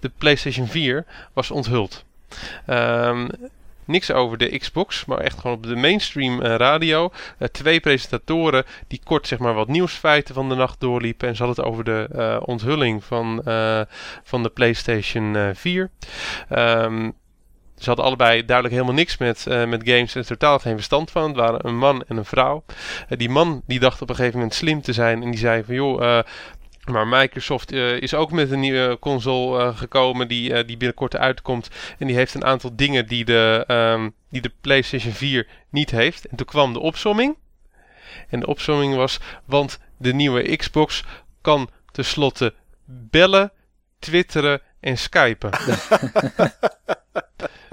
de 0.00 0.10
PlayStation 0.18 0.66
4 0.66 1.04
was 1.32 1.50
onthuld. 1.50 2.04
Um, 2.66 3.28
niks 3.84 4.10
over 4.10 4.38
de 4.38 4.58
Xbox, 4.58 5.04
maar 5.04 5.18
echt 5.18 5.38
gewoon 5.38 5.56
op 5.56 5.62
de 5.62 5.76
mainstream 5.76 6.40
uh, 6.40 6.56
radio. 6.56 7.12
Uh, 7.38 7.48
twee 7.48 7.80
presentatoren 7.80 8.64
die 8.86 9.00
kort 9.04 9.26
zeg 9.26 9.38
maar 9.38 9.54
wat 9.54 9.68
nieuwsfeiten 9.68 10.34
van 10.34 10.48
de 10.48 10.54
nacht 10.54 10.80
doorliepen. 10.80 11.28
En 11.28 11.36
ze 11.36 11.42
hadden 11.42 11.64
het 11.64 11.72
over 11.72 11.84
de 11.84 12.40
onthulling 12.44 13.04
van, 13.04 13.42
van 14.22 14.42
de 14.42 14.48
PlayStation 14.48 15.50
4. 15.54 15.90
Um, 16.50 17.14
ze 17.82 17.88
hadden 17.88 18.04
allebei 18.04 18.44
duidelijk 18.44 18.74
helemaal 18.74 18.96
niks 18.96 19.18
met, 19.18 19.46
uh, 19.48 19.64
met 19.64 19.80
games 19.84 20.14
en 20.14 20.26
totaal 20.26 20.58
geen 20.58 20.74
verstand 20.74 21.10
van. 21.10 21.26
Het 21.26 21.36
waren 21.36 21.66
een 21.66 21.76
man 21.76 22.04
en 22.08 22.16
een 22.16 22.24
vrouw. 22.24 22.64
Uh, 23.08 23.18
die 23.18 23.28
man 23.28 23.62
die 23.66 23.80
dacht 23.80 24.02
op 24.02 24.08
een 24.08 24.14
gegeven 24.14 24.38
moment 24.38 24.54
slim 24.54 24.82
te 24.82 24.92
zijn 24.92 25.22
en 25.22 25.30
die 25.30 25.40
zei 25.40 25.64
van 25.64 25.74
joh, 25.74 26.02
uh, 26.02 26.18
maar 26.84 27.08
Microsoft 27.08 27.72
is 27.72 28.14
ook 28.14 28.30
met 28.30 28.50
een 28.50 28.60
nieuwe 28.60 28.98
console 29.00 29.72
gekomen 29.72 30.28
die, 30.28 30.64
die 30.64 30.76
binnenkort 30.76 31.16
uitkomt. 31.16 31.68
En 31.98 32.06
die 32.06 32.16
heeft 32.16 32.34
een 32.34 32.44
aantal 32.44 32.76
dingen 32.76 33.06
die 33.06 33.24
de, 33.24 33.64
um, 33.68 34.14
die 34.30 34.40
de 34.40 34.52
PlayStation 34.60 35.12
4 35.12 35.48
niet 35.70 35.90
heeft. 35.90 36.26
En 36.26 36.36
toen 36.36 36.46
kwam 36.46 36.72
de 36.72 36.78
opsomming. 36.78 37.36
En 38.28 38.40
de 38.40 38.46
opsomming 38.46 38.94
was, 38.94 39.20
want 39.44 39.78
de 39.98 40.14
nieuwe 40.14 40.56
Xbox 40.56 41.04
kan 41.40 41.70
tenslotte 41.92 42.54
bellen, 42.84 43.52
twitteren 43.98 44.60
en 44.80 44.98
skypen. 44.98 45.50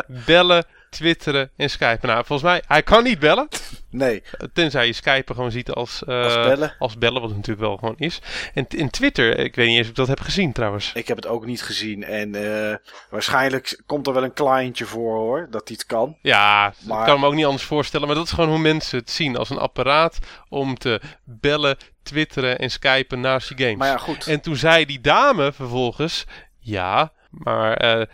bellen, 0.25 0.65
twitteren 0.89 1.51
en 1.55 1.69
skypen. 1.69 2.09
Nou, 2.09 2.25
volgens 2.25 2.49
mij, 2.49 2.61
hij 2.67 2.83
kan 2.83 3.03
niet 3.03 3.19
bellen. 3.19 3.47
Nee. 3.89 4.23
Tenzij 4.53 4.85
je 4.85 4.93
skypen 4.93 5.35
gewoon 5.35 5.51
ziet 5.51 5.71
als, 5.71 6.03
uh, 6.07 6.23
als, 6.23 6.33
bellen. 6.33 6.75
als 6.79 6.97
bellen, 6.97 7.21
wat 7.21 7.29
het 7.29 7.37
natuurlijk 7.37 7.67
wel 7.67 7.77
gewoon 7.77 7.95
is. 7.97 8.21
En 8.53 8.65
in 8.67 8.89
Twitter, 8.89 9.37
ik 9.37 9.55
weet 9.55 9.67
niet 9.67 9.77
eens 9.77 9.85
of 9.85 9.89
ik 9.89 9.95
dat 9.95 10.07
heb 10.07 10.19
gezien 10.19 10.51
trouwens. 10.51 10.91
Ik 10.93 11.07
heb 11.07 11.17
het 11.17 11.27
ook 11.27 11.45
niet 11.45 11.61
gezien. 11.61 12.03
En 12.03 12.35
uh, 12.35 12.75
waarschijnlijk 13.09 13.81
komt 13.85 14.07
er 14.07 14.13
wel 14.13 14.23
een 14.23 14.33
clientje 14.33 14.85
voor 14.85 15.15
hoor, 15.15 15.47
dat 15.49 15.67
die 15.67 15.75
het 15.75 15.85
kan. 15.85 16.17
Ja, 16.21 16.73
maar... 16.85 16.99
ik 16.99 17.05
kan 17.05 17.19
me 17.19 17.25
ook 17.25 17.33
niet 17.33 17.45
anders 17.45 17.63
voorstellen. 17.63 18.07
Maar 18.07 18.15
dat 18.15 18.25
is 18.25 18.31
gewoon 18.31 18.49
hoe 18.49 18.59
mensen 18.59 18.99
het 18.99 19.11
zien. 19.11 19.37
Als 19.37 19.49
een 19.49 19.57
apparaat 19.57 20.17
om 20.49 20.77
te 20.77 21.01
bellen, 21.23 21.77
twitteren 22.03 22.59
en 22.59 22.71
skypen 22.71 23.19
naast 23.19 23.49
je 23.49 23.57
games. 23.57 23.75
Maar 23.75 23.87
ja, 23.87 23.97
goed. 23.97 24.27
En 24.27 24.41
toen 24.41 24.55
zei 24.55 24.85
die 24.85 25.01
dame 25.01 25.51
vervolgens, 25.51 26.25
ja, 26.59 27.11
maar 27.29 27.83
uh, 27.85 27.99
uh, 27.99 28.05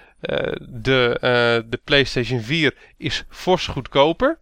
de, 0.61 1.11
uh, 1.15 1.69
de 1.69 1.79
PlayStation 1.83 2.41
4 2.41 2.75
is 2.97 3.23
fors 3.29 3.67
goedkoper. 3.67 4.39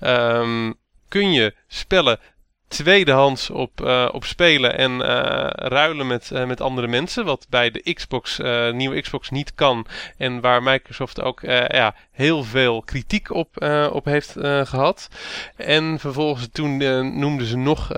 Um, 0.00 0.74
kun 1.08 1.32
je 1.32 1.54
spellen 1.66 2.18
tweedehands 2.68 3.50
op, 3.50 3.80
op 4.12 4.24
spelen 4.24 4.78
en 4.78 5.02
ruilen 5.68 6.06
met, 6.06 6.30
met 6.46 6.60
andere 6.60 6.86
mensen. 6.86 7.24
Wat 7.24 7.46
bij 7.48 7.70
de 7.70 7.92
Xbox, 7.92 8.38
nieuwe 8.72 9.00
Xbox 9.00 9.30
niet 9.30 9.54
kan. 9.54 9.86
En 10.16 10.40
waar 10.40 10.62
Microsoft 10.62 11.20
ook 11.20 11.40
ja, 11.68 11.94
heel 12.12 12.44
veel 12.44 12.82
kritiek 12.82 13.30
op, 13.30 13.62
op 13.90 14.04
heeft 14.04 14.34
gehad. 14.62 15.08
En 15.56 15.98
vervolgens 15.98 16.48
toen 16.52 16.76
noemden 17.18 17.46
ze 17.46 17.56
nog 17.56 17.90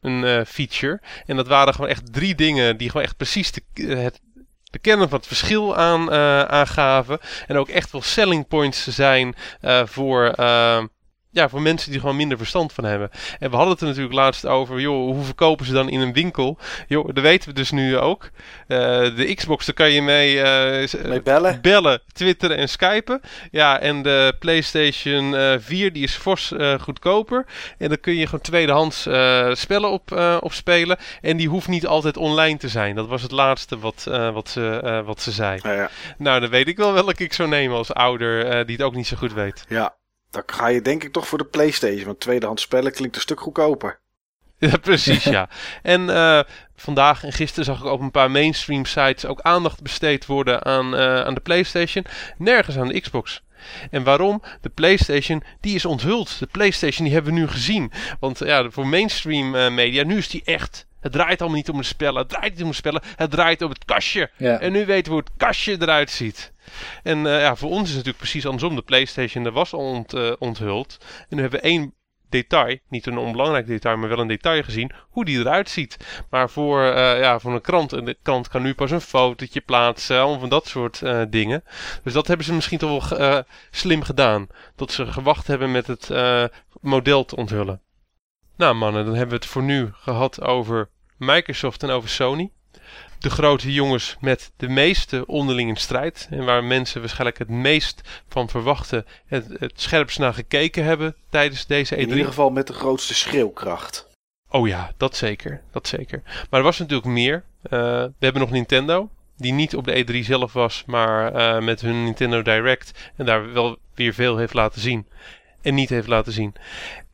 een 0.00 0.46
feature. 0.46 1.00
En 1.26 1.36
dat 1.36 1.48
waren 1.48 1.74
gewoon 1.74 1.90
echt 1.90 2.12
drie 2.12 2.34
dingen 2.34 2.76
die 2.76 2.88
gewoon 2.90 3.06
echt 3.06 3.16
precies 3.16 3.52
de, 3.52 3.62
het 3.86 4.20
de 4.70 4.78
kern 4.78 5.08
van 5.08 5.18
het 5.18 5.26
verschil 5.26 5.76
aan, 5.76 6.10
aangaven. 6.50 7.18
En 7.46 7.56
ook 7.56 7.68
echt 7.68 7.92
wel 7.92 8.02
selling 8.02 8.48
points 8.48 8.88
zijn 8.88 9.34
voor 9.84 10.34
ja, 11.38 11.48
voor 11.48 11.62
mensen 11.62 11.90
die 11.90 12.00
gewoon 12.00 12.16
minder 12.16 12.38
verstand 12.38 12.72
van 12.72 12.84
hebben. 12.84 13.10
En 13.38 13.50
we 13.50 13.56
hadden 13.56 13.72
het 13.72 13.80
er 13.80 13.86
natuurlijk 13.86 14.14
laatst 14.14 14.46
over, 14.46 14.80
joh, 14.80 15.14
hoe 15.14 15.24
verkopen 15.24 15.66
ze 15.66 15.72
dan 15.72 15.88
in 15.88 16.00
een 16.00 16.12
winkel? 16.12 16.58
Joh, 16.86 17.06
dat 17.06 17.22
weten 17.22 17.48
we 17.48 17.54
dus 17.54 17.70
nu 17.70 17.98
ook. 17.98 18.30
Uh, 18.68 18.78
de 19.16 19.32
Xbox, 19.34 19.66
daar 19.66 19.74
kan 19.74 19.90
je 19.90 20.02
mee, 20.02 20.34
uh, 20.34 21.02
mee 21.04 21.22
bellen. 21.22 21.60
bellen, 21.60 22.00
twitteren 22.12 22.56
en 22.56 22.68
skypen. 22.68 23.20
Ja, 23.50 23.80
en 23.80 24.02
de 24.02 24.34
PlayStation 24.38 25.34
uh, 25.34 25.54
4, 25.58 25.92
die 25.92 26.02
is 26.02 26.14
fors 26.14 26.52
goedkoper. 26.80 27.46
En 27.78 27.88
dan 27.88 28.00
kun 28.00 28.14
je 28.16 28.24
gewoon 28.24 28.40
tweedehands 28.40 29.08
spellen 29.52 29.90
op, 29.90 30.38
op 30.40 30.52
spelen. 30.52 30.96
En 31.20 31.36
die 31.36 31.48
hoeft 31.48 31.68
niet 31.68 31.86
altijd 31.86 32.16
online 32.16 32.58
te 32.58 32.68
zijn. 32.68 32.94
Dat 32.94 33.08
was 33.08 33.22
het 33.22 33.30
laatste 33.30 33.78
wat, 33.78 34.04
wat, 34.32 34.48
ze, 34.48 35.02
wat 35.04 35.20
ze 35.20 35.30
zei. 35.30 35.58
Ja, 35.62 35.72
ja. 35.72 35.90
Nou, 36.18 36.40
dan 36.40 36.50
weet 36.50 36.68
ik 36.68 36.76
wel 36.76 36.92
welke 36.92 37.24
ik 37.24 37.32
zou 37.32 37.48
nemen 37.48 37.76
als 37.76 37.92
ouder 37.92 38.66
die 38.66 38.76
het 38.76 38.84
ook 38.84 38.94
niet 38.94 39.06
zo 39.06 39.16
goed 39.16 39.32
weet. 39.32 39.64
Ja, 39.68 39.94
dan 40.30 40.42
ga 40.46 40.66
je 40.66 40.82
denk 40.82 41.04
ik 41.04 41.12
toch 41.12 41.28
voor 41.28 41.38
de 41.38 41.44
PlayStation. 41.44 42.04
Want 42.04 42.20
tweedehands 42.20 42.62
spellen 42.62 42.92
klinkt 42.92 43.16
een 43.16 43.22
stuk 43.22 43.40
goedkoper. 43.40 44.00
Ja, 44.60 44.76
precies, 44.76 45.24
ja. 45.24 45.48
En 45.82 46.08
uh, 46.08 46.40
vandaag 46.76 47.24
en 47.24 47.32
gisteren 47.32 47.64
zag 47.64 47.78
ik 47.78 47.84
op 47.84 48.00
een 48.00 48.10
paar 48.10 48.30
mainstream 48.30 48.84
sites 48.84 49.26
ook 49.26 49.40
aandacht 49.40 49.82
besteed 49.82 50.26
worden 50.26 50.64
aan, 50.64 50.94
uh, 50.94 51.20
aan 51.20 51.34
de 51.34 51.40
PlayStation. 51.40 52.04
Nergens 52.38 52.78
aan 52.78 52.88
de 52.88 53.00
Xbox. 53.00 53.42
En 53.90 54.02
waarom? 54.02 54.42
De 54.60 54.68
PlayStation, 54.68 55.42
die 55.60 55.74
is 55.74 55.84
onthuld. 55.84 56.38
De 56.38 56.46
PlayStation, 56.46 57.04
die 57.04 57.14
hebben 57.14 57.34
we 57.34 57.40
nu 57.40 57.48
gezien. 57.48 57.92
Want 58.20 58.38
ja, 58.38 58.70
voor 58.70 58.86
mainstream 58.86 59.54
uh, 59.54 59.70
media, 59.70 60.04
nu 60.04 60.16
is 60.16 60.28
die 60.28 60.42
echt. 60.44 60.86
Het 61.08 61.16
draait 61.16 61.40
allemaal 61.40 61.58
niet 61.58 61.68
om 61.68 61.76
de 61.76 61.82
spellen. 61.82 62.20
Het 62.20 62.28
draait 62.28 62.52
niet 62.52 62.62
om 62.62 62.68
de 62.68 62.74
spellen. 62.74 63.02
Het 63.16 63.30
draait 63.30 63.62
om 63.62 63.70
het 63.70 63.84
kastje. 63.84 64.30
Ja. 64.36 64.60
En 64.60 64.72
nu 64.72 64.86
weten 64.86 65.04
we 65.04 65.10
hoe 65.10 65.18
het 65.18 65.36
kastje 65.36 65.76
eruit 65.80 66.10
ziet. 66.10 66.52
En 67.02 67.18
uh, 67.24 67.40
ja, 67.40 67.56
voor 67.56 67.70
ons 67.70 67.82
is 67.82 67.88
het 67.88 67.96
natuurlijk 67.96 68.18
precies 68.18 68.46
andersom. 68.46 68.74
De 68.74 68.82
PlayStation 68.82 69.44
er 69.44 69.52
was 69.52 69.72
al 69.72 69.80
ont, 69.80 70.14
uh, 70.14 70.32
onthuld. 70.38 70.96
En 71.28 71.36
nu 71.36 71.40
hebben 71.40 71.60
we 71.60 71.66
één 71.66 71.94
detail, 72.28 72.78
niet 72.88 73.06
een 73.06 73.18
onbelangrijk 73.18 73.66
detail, 73.66 73.96
maar 73.96 74.08
wel 74.08 74.18
een 74.18 74.26
detail 74.26 74.62
gezien, 74.62 74.92
hoe 75.10 75.24
die 75.24 75.38
eruit 75.38 75.68
ziet. 75.68 75.96
Maar 76.30 76.50
voor, 76.50 76.82
uh, 76.82 77.20
ja, 77.20 77.38
voor 77.38 77.52
een 77.52 77.60
krant, 77.60 77.92
en 77.92 78.04
de 78.04 78.16
krant 78.22 78.48
kan 78.48 78.62
nu 78.62 78.74
pas 78.74 78.90
een 78.90 79.00
fotootje 79.00 79.60
plaatsen, 79.60 80.20
allemaal 80.20 80.40
van 80.40 80.48
dat 80.48 80.66
soort 80.66 81.00
uh, 81.00 81.22
dingen. 81.28 81.64
Dus 82.02 82.12
dat 82.12 82.26
hebben 82.26 82.46
ze 82.46 82.54
misschien 82.54 82.78
toch 82.78 83.08
wel 83.08 83.20
uh, 83.20 83.38
slim 83.70 84.02
gedaan. 84.02 84.46
Dat 84.76 84.92
ze 84.92 85.06
gewacht 85.06 85.46
hebben 85.46 85.70
met 85.70 85.86
het 85.86 86.10
model 86.80 87.24
te 87.24 87.36
onthullen. 87.36 87.80
Nou 88.56 88.74
mannen, 88.74 89.04
dan 89.04 89.14
hebben 89.14 89.30
we 89.30 89.44
het 89.44 89.52
voor 89.52 89.62
nu 89.62 89.90
gehad 89.92 90.40
over 90.40 90.90
Microsoft 91.18 91.82
en 91.82 91.90
over 91.90 92.08
Sony 92.08 92.50
de 93.18 93.30
grote 93.30 93.72
jongens 93.72 94.16
met 94.20 94.52
de 94.56 94.68
meeste 94.68 95.26
onderling 95.26 95.68
in 95.68 95.76
strijd. 95.76 96.28
En 96.30 96.44
waar 96.44 96.64
mensen 96.64 97.00
waarschijnlijk 97.00 97.38
het 97.38 97.48
meest 97.48 98.00
van 98.28 98.48
verwachten. 98.48 99.06
Het, 99.26 99.46
het 99.58 99.80
scherpst 99.80 100.18
naar 100.18 100.34
gekeken 100.34 100.84
hebben 100.84 101.16
tijdens 101.30 101.66
deze 101.66 101.94
E3. 101.94 101.98
In 101.98 102.08
ieder 102.08 102.24
geval 102.24 102.50
met 102.50 102.66
de 102.66 102.72
grootste 102.72 103.14
schreeuwkracht. 103.14 104.06
Oh 104.50 104.68
ja, 104.68 104.92
dat 104.96 105.16
zeker. 105.16 105.62
Dat 105.70 105.88
zeker. 105.88 106.22
Maar 106.24 106.60
er 106.60 106.66
was 106.66 106.78
natuurlijk 106.78 107.08
meer. 107.08 107.34
Uh, 107.34 107.70
we 107.70 108.12
hebben 108.18 108.42
nog 108.42 108.50
Nintendo. 108.50 109.10
Die 109.36 109.52
niet 109.52 109.76
op 109.76 109.84
de 109.84 110.04
E3 110.04 110.24
zelf 110.24 110.52
was, 110.52 110.82
maar 110.86 111.34
uh, 111.34 111.64
met 111.64 111.80
hun 111.80 112.04
Nintendo 112.04 112.42
Direct. 112.42 113.10
En 113.16 113.26
daar 113.26 113.52
wel 113.52 113.78
weer 113.94 114.14
veel 114.14 114.36
heeft 114.36 114.54
laten 114.54 114.80
zien. 114.80 115.06
En 115.62 115.74
niet 115.74 115.88
heeft 115.88 116.08
laten 116.08 116.32
zien. 116.32 116.54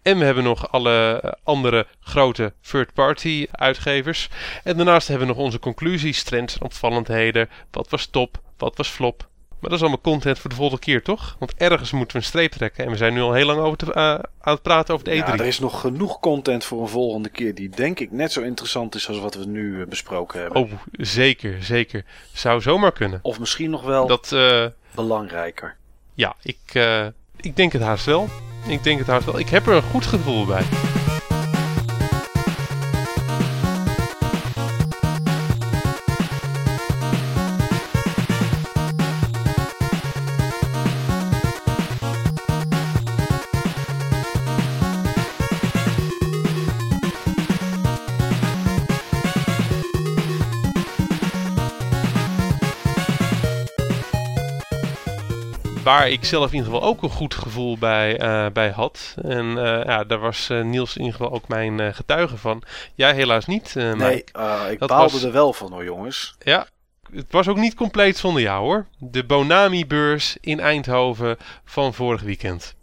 En 0.05 0.19
we 0.19 0.25
hebben 0.25 0.45
nog 0.45 0.73
alle 0.73 1.23
andere 1.43 1.87
grote 2.01 2.53
third-party 2.61 3.47
uitgevers. 3.51 4.29
En 4.65 4.77
daarnaast 4.77 5.09
hebben 5.09 5.27
we 5.27 5.33
nog 5.35 5.43
onze 5.43 5.59
conclusies, 5.59 6.23
trends 6.23 6.55
en 6.55 6.65
opvallendheden. 6.65 7.49
Wat 7.71 7.89
was 7.89 8.07
top, 8.07 8.41
wat 8.57 8.77
was 8.77 8.89
flop. 8.89 9.29
Maar 9.49 9.71
dat 9.71 9.73
is 9.73 9.81
allemaal 9.81 10.01
content 10.01 10.39
voor 10.39 10.51
de 10.51 10.57
volgende 10.57 10.83
keer, 10.83 11.03
toch? 11.03 11.37
Want 11.39 11.55
ergens 11.55 11.93
moeten 11.93 12.17
we 12.17 12.23
een 12.23 12.29
streep 12.29 12.53
trekken. 12.53 12.85
En 12.85 12.91
we 12.91 12.97
zijn 12.97 13.15
nu 13.15 13.21
al 13.21 13.33
heel 13.33 13.47
lang 13.47 13.61
over 13.61 13.77
te, 13.77 13.87
uh, 13.87 13.95
aan 14.41 14.53
het 14.53 14.63
praten 14.63 14.95
over 14.95 15.07
de 15.07 15.11
E3. 15.11 15.15
Ja, 15.15 15.33
er 15.33 15.47
is 15.47 15.59
nog 15.59 15.81
genoeg 15.81 16.21
content 16.21 16.65
voor 16.65 16.81
een 16.81 16.89
volgende 16.89 17.29
keer 17.29 17.55
die 17.55 17.69
denk 17.69 18.01
ik 18.01 18.13
net 18.13 18.33
zo 18.33 18.41
interessant 18.41 18.95
is 18.95 19.09
als 19.09 19.19
wat 19.19 19.35
we 19.35 19.45
nu 19.45 19.77
uh, 19.77 19.87
besproken 19.87 20.41
hebben. 20.41 20.63
Oh, 20.63 20.73
zeker, 20.93 21.63
zeker. 21.63 22.05
Zou 22.33 22.61
zomaar 22.61 22.93
kunnen. 22.93 23.19
Of 23.23 23.39
misschien 23.39 23.71
nog 23.71 23.83
wel 23.83 24.07
dat, 24.07 24.31
uh, 24.35 24.67
belangrijker. 24.95 25.77
Ja, 26.15 26.37
ik, 26.43 26.59
ik 27.37 27.57
denk 27.57 27.73
het 27.73 27.83
haast 27.83 28.05
wel. 28.05 28.29
Ik 28.66 28.82
denk 28.82 28.99
het 28.99 29.07
haast 29.07 29.24
wel. 29.24 29.39
Ik 29.39 29.49
heb 29.49 29.66
er 29.66 29.74
een 29.74 29.82
goed 29.82 30.07
gevoel 30.07 30.47
bij. 30.47 30.65
Waar 55.85 56.09
ik 56.09 56.24
zelf 56.24 56.51
in 56.51 56.56
ieder 56.56 56.73
geval 56.73 56.89
ook 56.89 57.02
een 57.02 57.11
goed 57.11 57.35
gevoel 57.35 57.78
bij, 57.78 58.20
uh, 58.20 58.47
bij 58.52 58.70
had. 58.70 59.15
En 59.23 59.47
uh, 59.47 59.85
ja, 59.85 60.05
daar 60.05 60.19
was 60.19 60.48
uh, 60.51 60.62
Niels 60.62 60.97
in 60.97 61.05
ieder 61.05 61.16
geval 61.16 61.32
ook 61.32 61.48
mijn 61.48 61.94
getuige 61.94 62.36
van. 62.36 62.62
Jij 62.94 63.15
helaas 63.15 63.47
niet, 63.47 63.74
Nee, 63.74 64.24
ik 64.70 64.78
dat 64.78 64.89
baalde 64.89 65.12
was... 65.12 65.23
er 65.23 65.32
wel 65.32 65.52
van 65.52 65.73
hoor 65.73 65.85
jongens. 65.85 66.35
Ja, 66.39 66.66
het 67.12 67.32
was 67.32 67.48
ook 67.48 67.56
niet 67.56 67.74
compleet 67.74 68.16
zonder 68.16 68.43
jou 68.43 68.65
hoor. 68.65 68.86
De 68.98 69.24
Bonami-beurs 69.24 70.36
in 70.40 70.61
Eindhoven 70.61 71.36
van 71.65 71.94
vorig 71.94 72.23
weekend. 72.23 72.74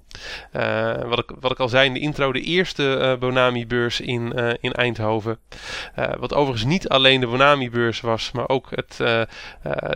Uh, 0.54 1.02
wat, 1.04 1.20
ik, 1.20 1.32
wat 1.40 1.52
ik 1.52 1.60
al 1.60 1.70
zei 1.70 1.86
in 1.86 1.94
de 1.94 2.00
intro, 2.00 2.32
de 2.32 2.42
eerste 2.42 2.98
uh, 3.02 3.20
Bonami-beurs 3.20 4.00
in, 4.00 4.34
uh, 4.36 4.50
in 4.60 4.74
Eindhoven. 4.74 5.40
wat 6.20 6.34
overigens 6.34 6.70
niet 6.70 6.90
alleen 6.90 7.20
de 7.20 7.28
Bonami-beurs 7.28 8.02
was, 8.02 8.32
maar 8.32 8.50
ook 8.50 8.70
het 8.70 9.00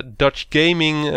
Dutch 0.06 0.46
Gaming 0.50 1.12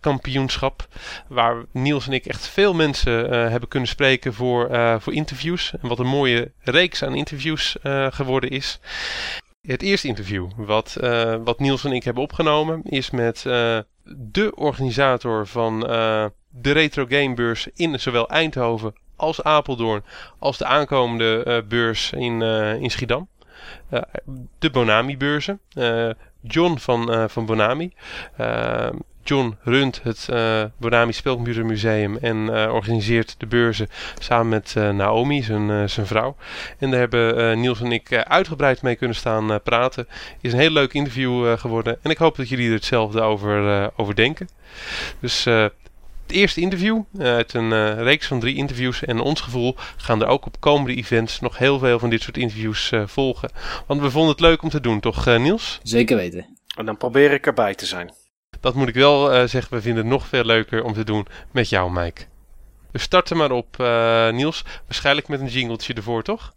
kampioenschap. 0.00 0.88
Waar 1.28 1.64
Niels 1.72 2.06
en 2.06 2.12
ik 2.12 2.26
echt 2.26 2.48
veel 2.48 2.74
mensen 2.74 3.30
hebben 3.50 3.68
kunnen 3.68 3.88
spreken 3.88 4.34
voor, 4.34 4.68
voor 5.00 5.12
interviews. 5.12 5.72
En 5.82 5.88
wat 5.88 5.98
een 5.98 6.06
mooie 6.06 6.52
reeks 6.60 7.02
aan 7.02 7.14
interviews 7.14 7.76
geworden 8.10 8.50
is. 8.50 8.80
Het 9.60 9.82
eerste 9.82 10.08
interview 10.08 10.48
wat, 10.56 10.96
wat 11.44 11.58
Niels 11.58 11.84
en 11.84 11.92
ik 11.92 12.04
hebben 12.04 12.22
opgenomen 12.22 12.82
is 12.84 13.10
met 13.10 13.42
de 14.04 14.52
organisator 14.54 15.46
van 15.46 15.86
de 16.50 16.72
Retro 16.72 17.06
Gamebeurs 17.08 17.68
in 17.74 18.00
zowel 18.00 18.28
Eindhoven 18.28 18.94
als 19.16 19.42
Apeldoorn 19.42 20.02
als 20.38 20.58
de 20.58 20.64
aankomende 20.64 21.64
beurs 21.68 22.12
in, 22.12 22.42
in 22.80 22.90
Schiedam. 22.90 23.28
de 24.58 24.70
Bonami-beurzen. 24.70 25.60
John 26.40 26.76
van, 26.78 27.30
van 27.30 27.46
Bonami. 27.46 27.92
John 29.22 29.56
runt 29.62 30.00
het 30.02 30.28
uh, 30.30 30.64
Bonami 30.76 31.12
Spelcomputermuseum 31.12 32.16
en 32.16 32.36
uh, 32.36 32.72
organiseert 32.72 33.34
de 33.38 33.46
beurzen 33.46 33.88
samen 34.18 34.48
met 34.48 34.74
uh, 34.78 34.90
Naomi, 34.90 35.42
zijn, 35.42 35.88
zijn 35.88 36.06
vrouw. 36.06 36.36
En 36.78 36.90
daar 36.90 37.00
hebben 37.00 37.60
Niels 37.60 37.80
en 37.80 37.92
ik 37.92 38.14
uitgebreid 38.14 38.82
mee 38.82 38.96
kunnen 38.96 39.16
staan 39.16 39.62
praten. 39.62 40.08
Is 40.40 40.52
een 40.52 40.58
heel 40.58 40.70
leuk 40.70 40.92
interview 40.92 41.58
geworden 41.58 41.98
en 42.02 42.10
ik 42.10 42.18
hoop 42.18 42.36
dat 42.36 42.48
jullie 42.48 42.68
er 42.68 42.74
hetzelfde 42.74 43.20
over, 43.20 43.90
over 43.96 44.14
denken. 44.14 44.48
Dus 45.20 45.46
het 46.30 46.38
eerste 46.38 46.60
interview 46.60 47.02
uit 47.18 47.54
een 47.54 48.02
reeks 48.02 48.26
van 48.26 48.40
drie 48.40 48.56
interviews. 48.56 49.04
En 49.04 49.20
ons 49.20 49.40
gevoel 49.40 49.76
gaan 49.96 50.22
er 50.22 50.26
ook 50.26 50.46
op 50.46 50.60
komende 50.60 50.94
events 50.94 51.40
nog 51.40 51.58
heel 51.58 51.78
veel 51.78 51.98
van 51.98 52.10
dit 52.10 52.22
soort 52.22 52.36
interviews 52.36 52.92
volgen. 53.04 53.50
Want 53.86 54.00
we 54.00 54.10
vonden 54.10 54.30
het 54.30 54.40
leuk 54.40 54.62
om 54.62 54.68
te 54.68 54.80
doen, 54.80 55.00
toch 55.00 55.38
Niels? 55.38 55.80
Zeker 55.82 56.16
weten. 56.16 56.58
En 56.76 56.86
dan 56.86 56.96
probeer 56.96 57.32
ik 57.32 57.46
erbij 57.46 57.74
te 57.74 57.86
zijn. 57.86 58.12
Dat 58.60 58.74
moet 58.74 58.88
ik 58.88 58.94
wel 58.94 59.34
uh, 59.34 59.46
zeggen, 59.46 59.74
we 59.74 59.80
vinden 59.80 60.02
het 60.02 60.12
nog 60.12 60.26
veel 60.26 60.44
leuker 60.44 60.84
om 60.84 60.92
te 60.92 61.04
doen 61.04 61.26
met 61.50 61.68
jou, 61.68 61.92
Mike. 61.92 62.22
We 62.90 62.98
starten 62.98 63.36
maar 63.36 63.50
op, 63.50 63.76
uh, 63.80 64.30
Niels. 64.30 64.64
Waarschijnlijk 64.86 65.28
met 65.28 65.40
een 65.40 65.46
jingletje 65.46 65.94
ervoor, 65.94 66.22
toch? 66.22 66.52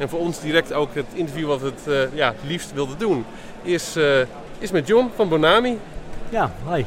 En 0.00 0.08
voor 0.08 0.18
ons 0.18 0.40
direct 0.40 0.72
ook 0.72 0.94
het 0.94 1.06
interview 1.12 1.46
wat 1.46 1.60
we 1.60 1.66
het 1.66 2.10
uh, 2.12 2.18
ja, 2.18 2.34
liefst 2.46 2.72
wilden 2.72 2.98
doen, 2.98 3.24
is, 3.62 3.96
uh, 3.96 4.04
is 4.58 4.70
met 4.70 4.86
John 4.86 5.10
van 5.14 5.28
Bonami. 5.28 5.78
Ja, 6.28 6.52
hi. 6.68 6.84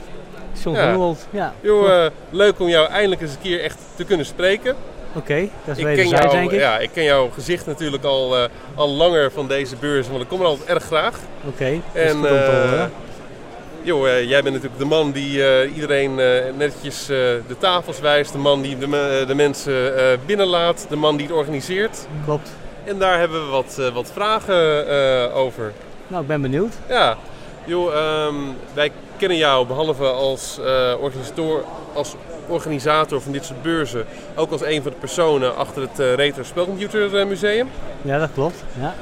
John 0.63 0.75
ja. 0.75 0.91
van 0.91 1.01
Old. 1.01 1.27
Ja. 1.29 1.53
Yo, 1.61 1.87
uh, 1.87 2.05
leuk 2.29 2.59
om 2.59 2.67
jou 2.67 2.87
eindelijk 2.87 3.21
eens 3.21 3.31
een 3.31 3.41
keer 3.41 3.61
echt 3.61 3.79
te 3.95 4.03
kunnen 4.03 4.25
spreken. 4.25 4.75
Oké, 5.15 5.17
okay, 5.17 5.51
dat 5.65 5.77
is 5.77 5.83
wederzijds 5.83 6.33
denk 6.33 6.51
ik. 6.51 6.59
Ja, 6.59 6.79
ik 6.79 6.89
ken 6.93 7.03
jouw 7.03 7.29
gezicht 7.29 7.65
natuurlijk 7.65 8.03
al, 8.03 8.47
al 8.75 8.89
langer 8.89 9.31
van 9.31 9.47
deze 9.47 9.75
beurs, 9.75 10.07
want 10.07 10.21
ik 10.21 10.27
kom 10.27 10.39
er 10.39 10.45
altijd 10.45 10.69
erg 10.69 10.83
graag. 10.83 11.19
Oké, 11.47 11.47
okay, 11.47 11.81
en, 11.93 12.21
dat 12.21 12.31
is 12.31 13.91
uh, 13.91 14.29
jij 14.29 14.41
bent 14.41 14.55
natuurlijk 14.55 14.77
de 14.77 14.85
man 14.85 15.11
die 15.11 15.37
uh, 15.37 15.75
iedereen 15.75 16.11
uh, 16.19 16.55
netjes 16.57 17.05
de 17.05 17.55
tafels 17.59 17.99
wijst, 17.99 18.31
de 18.31 18.37
man 18.37 18.61
die 18.61 18.77
de, 18.77 19.23
de 19.27 19.35
mensen 19.35 19.93
binnenlaat, 20.25 20.85
de 20.89 20.95
man 20.95 21.17
die 21.17 21.27
het 21.27 21.35
organiseert. 21.35 22.07
Klopt. 22.25 22.49
En 22.83 22.97
daar 22.97 23.19
hebben 23.19 23.45
we 23.45 23.51
wat, 23.51 23.81
wat 23.93 24.11
vragen 24.13 25.33
over. 25.33 25.73
Nou, 26.07 26.21
ik 26.21 26.27
ben 26.27 26.41
benieuwd. 26.41 26.73
Ja, 26.87 27.17
joh, 27.65 28.25
um, 28.25 28.55
wij 28.73 28.91
kennen 29.17 29.37
jou 29.37 29.67
behalve 29.67 30.05
als, 30.05 30.59
organisator, 30.99 31.63
als 31.93 32.15
organisator 32.47 33.21
van 33.21 33.31
dit 33.31 33.45
soort 33.45 33.61
beurzen, 33.61 34.05
ook 34.35 34.51
als 34.51 34.61
een 34.61 34.81
van 34.81 34.91
de 34.91 34.97
personen 34.97 35.55
achter 35.55 35.81
het 35.81 36.15
Retro 36.15 36.43
Spelcomputer 36.43 37.27
Museum. 37.27 37.69
Ja, 38.01 38.19
dat 38.19 38.29
klopt. 38.33 38.63
Ja. 38.79 38.93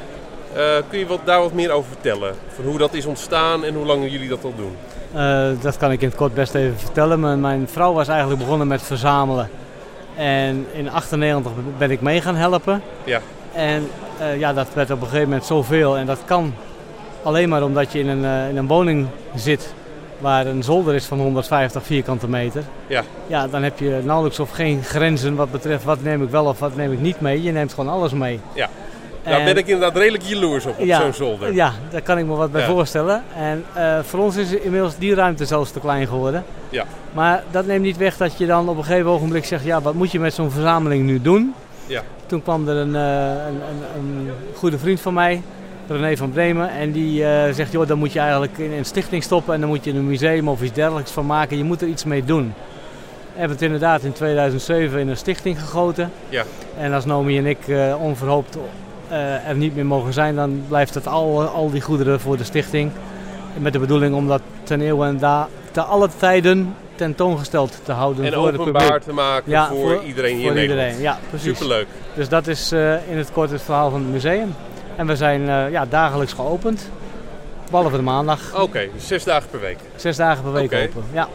Uh, 0.55 0.83
kun 0.89 0.99
je 0.99 1.05
wat, 1.05 1.19
daar 1.23 1.39
wat 1.39 1.53
meer 1.53 1.71
over 1.71 1.91
vertellen? 1.91 2.35
Van 2.55 2.65
hoe 2.65 2.77
dat 2.77 2.93
is 2.93 3.05
ontstaan 3.05 3.63
en 3.63 3.73
hoe 3.73 3.85
lang 3.85 4.11
jullie 4.11 4.29
dat 4.29 4.43
al 4.43 4.53
doen? 4.55 4.77
Uh, 5.15 5.61
dat 5.61 5.77
kan 5.77 5.91
ik 5.91 6.01
in 6.01 6.07
het 6.07 6.17
kort 6.17 6.33
best 6.33 6.55
even 6.55 6.77
vertellen. 6.79 7.19
Mijn, 7.19 7.39
mijn 7.39 7.67
vrouw 7.67 7.93
was 7.93 8.07
eigenlijk 8.07 8.39
begonnen 8.39 8.67
met 8.67 8.81
verzamelen. 8.81 9.49
En 10.15 10.67
in 10.73 10.89
98 10.89 11.51
ben 11.77 11.91
ik 11.91 12.01
mee 12.01 12.21
gaan 12.21 12.35
helpen. 12.35 12.81
Ja. 13.03 13.21
En 13.53 13.87
uh, 14.21 14.39
ja, 14.39 14.53
dat 14.53 14.67
werd 14.73 14.91
op 14.91 15.01
een 15.01 15.07
gegeven 15.07 15.27
moment 15.27 15.45
zoveel. 15.45 15.97
En 15.97 16.05
dat 16.05 16.19
kan 16.25 16.53
alleen 17.23 17.49
maar 17.49 17.63
omdat 17.63 17.91
je 17.91 17.99
in 17.99 18.07
een, 18.07 18.49
in 18.49 18.57
een 18.57 18.67
woning 18.67 19.07
zit 19.35 19.73
waar 20.19 20.45
een 20.45 20.63
zolder 20.63 20.95
is 20.95 21.05
van 21.05 21.19
150 21.19 21.83
vierkante 21.83 22.27
meter. 22.27 22.63
Ja. 22.87 23.03
Ja, 23.27 23.47
dan 23.47 23.63
heb 23.63 23.79
je 23.79 24.01
nauwelijks 24.03 24.39
of 24.39 24.51
geen 24.51 24.83
grenzen 24.83 25.35
wat 25.35 25.51
betreft 25.51 25.83
wat 25.83 26.03
neem 26.03 26.23
ik 26.23 26.29
wel 26.29 26.45
of 26.45 26.59
wat 26.59 26.75
neem 26.75 26.91
ik 26.91 26.99
niet 26.99 27.21
mee. 27.21 27.43
Je 27.43 27.51
neemt 27.51 27.73
gewoon 27.73 27.93
alles 27.93 28.11
mee. 28.11 28.39
Ja. 28.53 28.69
Daar 29.23 29.43
ben 29.43 29.57
ik 29.57 29.67
inderdaad 29.67 29.97
redelijk 29.97 30.23
jaloers 30.23 30.65
op, 30.65 30.79
op 30.79 30.85
ja, 30.85 31.01
zo'n 31.01 31.13
zolder. 31.13 31.53
Ja, 31.53 31.73
daar 31.89 32.01
kan 32.01 32.17
ik 32.17 32.25
me 32.25 32.33
wat 32.33 32.51
bij 32.51 32.65
voorstellen. 32.65 33.23
En 33.35 33.65
uh, 33.77 33.99
voor 33.99 34.19
ons 34.19 34.35
is 34.35 34.51
inmiddels 34.51 34.97
die 34.97 35.15
ruimte 35.15 35.45
zelfs 35.45 35.71
te 35.71 35.79
klein 35.79 36.07
geworden. 36.07 36.43
Ja. 36.69 36.85
Maar 37.13 37.43
dat 37.51 37.65
neemt 37.65 37.81
niet 37.81 37.97
weg 37.97 38.17
dat 38.17 38.37
je 38.37 38.45
dan 38.45 38.69
op 38.69 38.77
een 38.77 38.83
gegeven 38.83 39.09
ogenblik 39.09 39.45
zegt... 39.45 39.63
ja, 39.63 39.81
wat 39.81 39.93
moet 39.93 40.11
je 40.11 40.19
met 40.19 40.33
zo'n 40.33 40.51
verzameling 40.51 41.05
nu 41.05 41.21
doen? 41.21 41.53
Ja. 41.85 42.03
Toen 42.31 42.41
kwam 42.41 42.67
er 42.67 42.75
een, 42.75 42.93
uh, 42.93 43.45
een, 43.47 43.61
een, 43.69 44.27
een, 44.27 44.31
goede 44.55 44.77
vriend 44.77 45.01
van 45.01 45.13
mij, 45.13 45.41
René 45.87 46.17
van 46.17 46.31
Bremen... 46.31 46.69
en 46.69 46.91
die 46.91 47.21
uh, 47.21 47.43
zegt, 47.53 47.71
joh, 47.71 47.87
dan 47.87 47.97
moet 47.97 48.13
je 48.13 48.19
eigenlijk 48.19 48.57
in 48.57 48.71
een 48.71 48.85
stichting 48.85 49.23
stoppen... 49.23 49.53
en 49.53 49.59
dan 49.59 49.69
moet 49.69 49.83
je 49.83 49.91
een 49.91 50.07
museum 50.07 50.47
of 50.47 50.61
iets 50.61 50.73
dergelijks 50.73 51.11
van 51.11 51.25
maken. 51.25 51.57
Je 51.57 51.63
moet 51.63 51.81
er 51.81 51.87
iets 51.87 52.03
mee 52.03 52.25
doen. 52.25 52.53
Hebben 53.33 53.51
het 53.51 53.61
inderdaad 53.61 54.03
in 54.03 54.11
2007 54.11 54.99
in 54.99 55.07
een 55.07 55.17
stichting 55.17 55.59
gegoten. 55.59 56.11
Ja. 56.29 56.43
En 56.77 56.93
als 56.93 57.05
Nomi 57.05 57.37
en 57.37 57.45
ik 57.45 57.59
onverhoopt 57.99 58.57
uh, 59.11 59.47
er 59.47 59.55
niet 59.55 59.75
meer 59.75 59.85
mogen 59.85 60.13
zijn, 60.13 60.35
dan 60.35 60.63
blijft 60.67 60.93
het 60.93 61.07
al, 61.07 61.41
al 61.41 61.71
die 61.71 61.81
goederen 61.81 62.19
voor 62.19 62.37
de 62.37 62.43
stichting. 62.43 62.91
Met 63.57 63.73
de 63.73 63.79
bedoeling 63.79 64.15
om 64.15 64.27
dat 64.27 64.41
ten 64.63 64.81
eeuwen 64.81 65.07
en 65.07 65.17
da, 65.17 65.47
te 65.71 65.81
alle 65.81 66.09
tijden 66.17 66.75
tentoongesteld 67.01 67.79
te 67.83 67.91
houden 67.91 68.25
en 68.25 68.33
voor 68.33 68.47
het 68.47 68.55
publiek. 68.55 68.75
openbaar 68.75 69.01
te 69.01 69.13
maken 69.13 69.51
ja, 69.51 69.67
voor, 69.67 69.77
voor, 69.77 70.03
iedereen 70.03 70.35
hier 70.35 70.47
voor 70.47 70.55
in 70.55 70.61
iedereen. 70.61 70.91
Nederland. 70.91 71.21
Ja, 71.21 71.29
precies. 71.29 71.57
Superleuk. 71.57 71.87
Dus 72.13 72.29
dat 72.29 72.47
is 72.47 72.73
uh, 72.73 73.09
in 73.09 73.17
het 73.17 73.31
kort 73.31 73.51
het 73.51 73.61
verhaal 73.61 73.89
van 73.89 73.99
het 73.99 74.11
museum. 74.11 74.55
En 74.95 75.07
we 75.07 75.15
zijn 75.15 75.41
uh, 75.41 75.71
ja, 75.71 75.85
dagelijks 75.85 76.33
geopend. 76.33 76.89
Behalve 77.69 77.95
de 77.95 78.01
maandag. 78.01 78.51
Oké, 78.53 78.61
okay, 78.61 78.89
dus 78.93 79.07
zes 79.07 79.23
dagen 79.23 79.49
per 79.49 79.59
week. 79.59 79.77
Zes 79.95 80.17
dagen 80.17 80.43
per 80.43 80.51
week 80.51 80.65
okay. 80.65 80.83
open, 80.83 81.03
ja. 81.13 81.27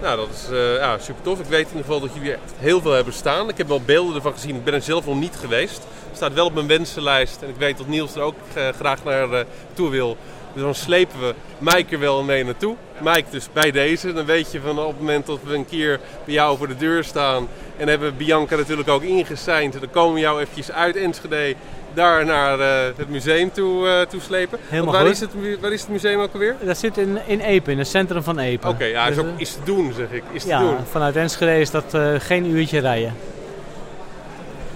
Nou, 0.00 0.16
dat 0.16 0.28
is 0.30 0.50
uh, 0.52 0.76
ja, 0.76 0.98
super 0.98 1.22
tof. 1.22 1.38
Ik 1.38 1.46
weet 1.46 1.60
in 1.60 1.76
ieder 1.76 1.84
geval 1.84 2.00
dat 2.00 2.10
jullie 2.14 2.32
echt 2.32 2.52
heel 2.58 2.80
veel 2.80 2.92
hebben 2.92 3.12
staan. 3.12 3.48
Ik 3.48 3.58
heb 3.58 3.68
wel 3.68 3.80
beelden 3.80 4.14
ervan 4.14 4.32
gezien. 4.32 4.56
Ik 4.56 4.64
ben 4.64 4.74
er 4.74 4.82
zelf 4.82 5.06
nog 5.06 5.18
niet 5.20 5.36
geweest. 5.40 5.82
Het 6.08 6.16
staat 6.16 6.32
wel 6.32 6.46
op 6.46 6.54
mijn 6.54 6.66
wensenlijst. 6.66 7.42
En 7.42 7.48
ik 7.48 7.56
weet 7.58 7.78
dat 7.78 7.86
Niels 7.86 8.14
er 8.14 8.20
ook 8.20 8.34
graag 8.78 9.04
naar 9.04 9.44
toe 9.74 9.90
wil. 9.90 10.16
Dus 10.54 10.62
dan 10.62 10.74
slepen 10.74 11.20
we 11.20 11.34
Mike 11.58 11.94
er 11.94 12.00
wel 12.00 12.22
mee 12.22 12.44
naartoe. 12.44 12.76
Mike 13.00 13.24
dus 13.30 13.48
bij 13.52 13.70
deze. 13.70 14.12
Dan 14.12 14.24
weet 14.24 14.52
je 14.52 14.60
van 14.60 14.78
op 14.78 14.88
het 14.88 14.98
moment 14.98 15.26
dat 15.26 15.38
we 15.44 15.54
een 15.54 15.66
keer 15.66 16.00
bij 16.24 16.34
jou 16.34 16.58
voor 16.58 16.68
de 16.68 16.76
deur 16.76 17.04
staan. 17.04 17.48
En 17.76 17.88
hebben 17.88 18.16
Bianca 18.16 18.56
natuurlijk 18.56 18.88
ook 18.88 19.02
ingeseind. 19.02 19.80
Dan 19.80 19.90
komen 19.90 20.14
we 20.14 20.20
jou 20.20 20.40
eventjes 20.40 20.72
uit 20.72 20.96
Enschede 20.96 21.54
daar 21.94 22.24
naar 22.24 22.58
uh, 22.58 22.96
het 22.96 23.08
museum 23.08 23.52
toe, 23.52 23.86
uh, 23.86 24.00
toe 24.00 24.20
slepen. 24.20 24.58
Helemaal 24.68 24.92
waar 24.92 25.02
goed. 25.02 25.10
Is 25.10 25.20
het, 25.20 25.60
waar 25.60 25.72
is 25.72 25.80
het 25.80 25.90
museum 25.90 26.20
ook 26.20 26.32
alweer? 26.32 26.56
Dat 26.64 26.78
zit 26.78 26.98
in, 26.98 27.18
in 27.26 27.40
Epen, 27.40 27.72
in 27.72 27.78
het 27.78 27.88
centrum 27.88 28.22
van 28.22 28.38
Epen. 28.38 28.68
Oké, 28.68 28.76
okay, 28.76 28.90
ja, 28.90 29.06
dus 29.06 29.16
is, 29.16 29.22
ook, 29.22 29.28
is 29.36 29.52
te 29.52 29.60
doen 29.64 29.92
zeg 29.96 30.10
ik. 30.10 30.22
Is 30.32 30.44
ja, 30.44 30.58
te 30.58 30.64
doen. 30.64 30.76
vanuit 30.90 31.16
Enschede 31.16 31.60
is 31.60 31.70
dat 31.70 31.94
uh, 31.94 32.14
geen 32.18 32.46
uurtje 32.46 32.78
rijden. 32.78 33.14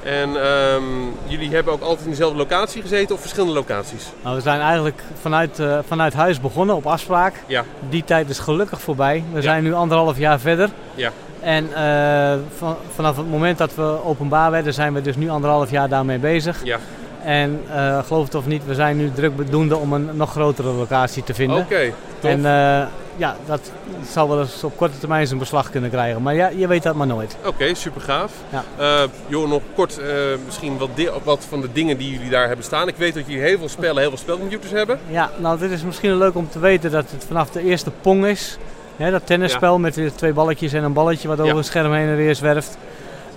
En 0.03 0.47
um, 0.47 1.15
jullie 1.27 1.55
hebben 1.55 1.73
ook 1.73 1.83
altijd 1.83 2.05
in 2.05 2.11
dezelfde 2.11 2.39
locatie 2.39 2.83
gezeten 2.83 3.15
of 3.15 3.21
verschillende 3.21 3.55
locaties? 3.55 4.07
Nou, 4.23 4.37
we 4.37 4.43
zijn 4.43 4.61
eigenlijk 4.61 5.03
vanuit, 5.21 5.59
uh, 5.59 5.79
vanuit 5.87 6.15
huis 6.15 6.41
begonnen 6.41 6.77
op 6.77 6.87
afspraak. 6.87 7.35
Ja. 7.47 7.65
Die 7.89 8.05
tijd 8.05 8.29
is 8.29 8.39
gelukkig 8.39 8.81
voorbij. 8.81 9.25
We 9.31 9.37
ja. 9.37 9.43
zijn 9.43 9.63
nu 9.63 9.75
anderhalf 9.75 10.19
jaar 10.19 10.41
verder. 10.41 10.71
Ja. 10.95 11.13
En 11.41 11.69
uh, 11.77 12.45
van, 12.57 12.77
vanaf 12.95 13.17
het 13.17 13.31
moment 13.31 13.59
dat 13.59 13.75
we 13.75 14.05
openbaar 14.05 14.51
werden, 14.51 14.75
zijn 14.75 14.95
we 14.95 15.01
dus 15.03 15.17
nu 15.17 15.29
anderhalf 15.29 15.71
jaar 15.71 15.89
daarmee 15.89 16.19
bezig. 16.19 16.65
Ja. 16.65 16.79
En 17.25 17.63
uh, 17.69 17.99
geloof 18.05 18.25
het 18.25 18.35
of 18.35 18.47
niet, 18.47 18.67
we 18.67 18.75
zijn 18.75 18.97
nu 18.97 19.13
druk 19.13 19.37
bedoende 19.37 19.77
om 19.77 19.93
een 19.93 20.09
nog 20.13 20.31
grotere 20.31 20.69
locatie 20.69 21.23
te 21.23 21.35
vinden. 21.35 21.59
Oké, 21.59 21.93
okay, 22.19 22.33
En 22.33 22.39
uh, 22.39 22.87
ja, 23.17 23.37
dat 23.47 23.71
zal 24.09 24.29
wel 24.29 24.41
eens 24.41 24.65
op 24.65 24.77
korte 24.77 24.99
termijn 24.99 25.27
zijn 25.27 25.39
beslag 25.39 25.71
kunnen 25.71 25.91
krijgen. 25.91 26.23
Maar 26.23 26.35
ja, 26.35 26.49
je 26.49 26.67
weet 26.67 26.83
dat 26.83 26.95
maar 26.95 27.07
nooit. 27.07 27.37
Oké, 27.39 27.49
okay, 27.49 27.75
super 27.75 28.01
gaaf. 28.01 28.33
Ja. 28.51 28.65
Uh, 28.81 29.09
joh, 29.27 29.49
nog 29.49 29.63
kort 29.75 30.01
misschien 30.45 30.79
wat, 30.79 30.91
wat 31.25 31.45
van 31.49 31.61
de 31.61 31.73
dingen 31.73 31.99
die 31.99 32.13
jullie 32.13 32.31
daar 32.31 32.47
hebben 32.47 32.65
staan. 32.65 32.89
Ik 32.89 32.97
weet 32.97 33.15
dat 33.15 33.27
jullie 33.27 33.43
heel 33.43 33.59
veel 33.59 33.69
spellen, 33.69 34.01
heel 34.01 34.09
veel 34.09 34.19
spelcomputers 34.19 34.73
hebben. 34.73 34.99
Ja, 35.09 35.31
nou 35.37 35.59
dit 35.59 35.71
is 35.71 35.83
misschien 35.83 36.17
leuk 36.17 36.35
om 36.35 36.49
te 36.49 36.59
weten 36.59 36.91
dat 36.91 37.11
het 37.11 37.25
vanaf 37.25 37.51
de 37.51 37.63
eerste 37.63 37.91
Pong 38.01 38.27
is. 38.27 38.59
Dat 38.97 39.27
tennisspel 39.27 39.73
ja. 39.73 39.79
met 39.79 40.01
twee 40.17 40.33
balletjes 40.33 40.73
en 40.73 40.85
een 40.85 40.93
balletje 40.93 41.29
wat 41.29 41.41
over 41.41 41.53
ja. 41.53 41.59
een 41.59 41.65
scherm 41.65 41.93
heen 41.93 42.09
en 42.09 42.17
weer 42.17 42.35
zwerft. 42.35 42.79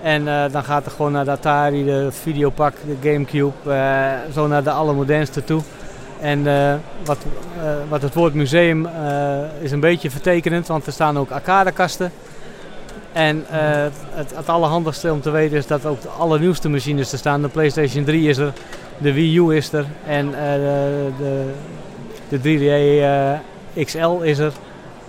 En 0.02 0.22
uh, 0.22 0.44
dan 0.52 0.64
gaat 0.64 0.86
er 0.86 0.92
gewoon 0.92 1.12
naar 1.12 1.26
de 1.26 1.32
Atari, 1.32 1.86
de 1.86 2.08
Videopak, 2.12 2.74
de 2.86 3.10
Gamecube, 3.10 3.52
uh, 3.68 4.12
zo 4.34 4.48
naar 4.48 4.64
de 4.64 4.72
allermodernste 4.72 5.44
toe. 5.44 5.62
En 6.20 6.40
uh, 6.40 6.74
wat, 7.06 7.18
wat 7.90 8.02
het 8.02 8.14
woord 8.14 8.34
museum 8.34 8.90
is 9.62 9.72
een 9.72 9.80
beetje 9.80 10.12
vertekenend, 10.12 10.68
want 10.68 10.86
er 10.86 10.92
staan 10.92 11.18
ook 11.18 11.32
arcadekasten. 11.32 12.12
En 13.12 13.44
het, 13.48 14.36
het 14.36 14.50
allerhandigste 14.50 15.12
om 15.12 15.22
te 15.22 15.32
weten 15.32 15.58
is 15.58 15.68
dat 15.68 15.86
ook 15.86 16.02
de 16.02 16.08
allernieuwste 16.08 16.70
machines 16.70 17.12
er 17.12 17.18
staan. 17.18 17.42
De 17.42 17.48
PlayStation 17.48 18.04
3 18.04 18.30
is 18.30 18.38
er, 18.38 18.54
de 18.98 19.14
Wii 19.14 19.38
U 19.38 19.56
is 19.56 19.74
er 19.74 19.86
en 20.06 20.28
uh, 20.28 20.34
de, 21.18 21.52
de, 22.30 23.40
3D 23.76 23.86
XL 23.86 24.22
is 24.22 24.38
er. 24.38 24.52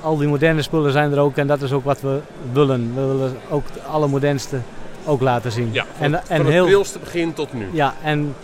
Al 0.01 0.17
die 0.17 0.29
moderne 0.29 0.63
spullen 0.63 0.93
zijn 0.93 1.13
er 1.13 1.19
ook 1.19 1.37
en 1.37 1.47
dat 1.47 1.63
is 1.63 1.73
ook 1.73 1.85
wat 1.85 2.01
we 2.01 2.19
willen. 2.53 2.93
We 2.95 3.07
willen 3.07 3.37
ook 3.51 3.73
de 3.73 3.83
allermodernste 3.83 4.59
ook 5.05 5.21
laten 5.21 5.53
zien. 5.53 5.69
Ja, 5.73 5.87
van, 5.97 6.05
en, 6.05 6.15
en 6.15 6.23
van 6.27 6.37
het 6.37 6.55
heel, 6.55 6.65
prilste 6.65 6.99
begin 6.99 7.35
tot 7.35 7.53
nu. 7.53 7.69
Ja, 7.73 7.95
en 8.03 8.35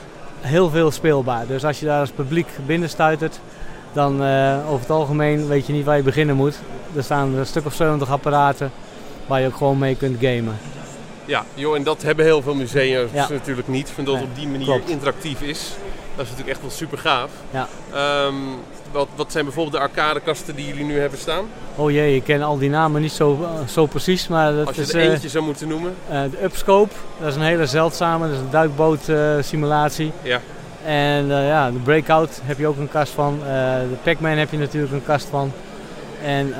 heel 0.41 0.71
veel 0.71 0.91
speelbaar. 0.91 1.47
Dus 1.47 1.65
als 1.65 1.81
je 1.81 1.87
daar 1.87 2.01
als 2.01 2.11
publiek 2.11 2.49
binnen 2.67 2.89
stuitert, 2.89 3.41
dan 3.93 4.23
uh, 4.23 4.59
over 4.67 4.81
het 4.81 4.91
algemeen 4.91 5.49
weet 5.49 5.67
je 5.67 5.73
niet 5.73 5.85
waar 5.85 5.97
je 5.97 6.03
beginnen 6.03 6.37
moet. 6.37 6.59
Er 6.97 7.03
staan 7.03 7.35
een 7.35 7.47
stuk 7.47 7.67
of 7.67 7.75
70 7.75 8.11
apparaten 8.11 8.71
waar 9.27 9.41
je 9.41 9.47
ook 9.47 9.57
gewoon 9.57 9.79
mee 9.79 9.97
kunt 9.97 10.17
gamen. 10.21 10.57
Ja, 11.25 11.45
joh, 11.55 11.77
en 11.77 11.83
dat 11.83 12.03
hebben 12.03 12.25
heel 12.25 12.43
veel 12.43 12.55
musea 12.55 13.05
natuurlijk 13.29 13.69
niet. 13.69 13.91
Van 13.91 14.05
dat 14.05 14.15
het 14.15 14.25
op 14.25 14.35
die 14.35 14.49
manier 14.49 14.81
interactief 14.87 15.43
is. 15.43 15.77
Dat 16.19 16.27
is 16.27 16.32
natuurlijk 16.32 16.59
echt 16.59 16.66
wel 16.69 16.77
super 16.77 16.99
gaaf. 16.99 17.31
Ja. 17.51 17.69
Um, 18.27 18.36
wat, 18.93 19.09
wat 19.16 19.32
zijn 19.32 19.45
bijvoorbeeld 19.45 19.74
de 19.77 19.81
arcadekasten 19.81 20.57
die 20.57 20.66
jullie 20.66 20.85
nu 20.85 21.01
hebben 21.01 21.19
staan? 21.19 21.45
Oh 21.77 21.90
jee, 21.90 22.16
ik 22.16 22.24
ken 22.24 22.43
al 22.43 22.59
die 22.59 22.70
namen 22.70 23.01
niet 23.01 23.12
zo, 23.12 23.49
zo 23.66 23.86
precies. 23.86 24.28
Maar 24.28 24.55
dat 24.55 24.66
Als 24.66 24.77
je 24.77 24.82
is, 24.82 24.95
er 24.95 25.01
eentje 25.01 25.27
uh, 25.27 25.32
zou 25.32 25.45
moeten 25.45 25.69
noemen. 25.69 25.95
Uh, 26.11 26.20
de 26.31 26.45
Upscope, 26.45 26.95
dat 27.19 27.28
is 27.28 27.35
een 27.35 27.43
hele 27.43 27.66
zeldzame, 27.66 28.27
dat 28.27 28.35
is 28.35 28.40
een 28.40 28.51
duikboot 28.51 29.09
uh, 29.09 29.35
simulatie. 29.40 30.12
Ja. 30.23 30.40
En 30.85 31.27
ja, 31.27 31.70
de 31.70 31.78
Breakout 31.78 32.40
heb 32.43 32.59
je 32.59 32.66
ook 32.66 32.77
een 32.77 32.89
kast 32.89 33.12
van. 33.12 33.39
de 33.89 33.97
Pac-Man 34.03 34.36
heb 34.36 34.51
je 34.51 34.59
natuurlijk 34.59 34.93
een 34.93 35.05
kast 35.05 35.27
van. 35.31 35.53
En 36.23 36.55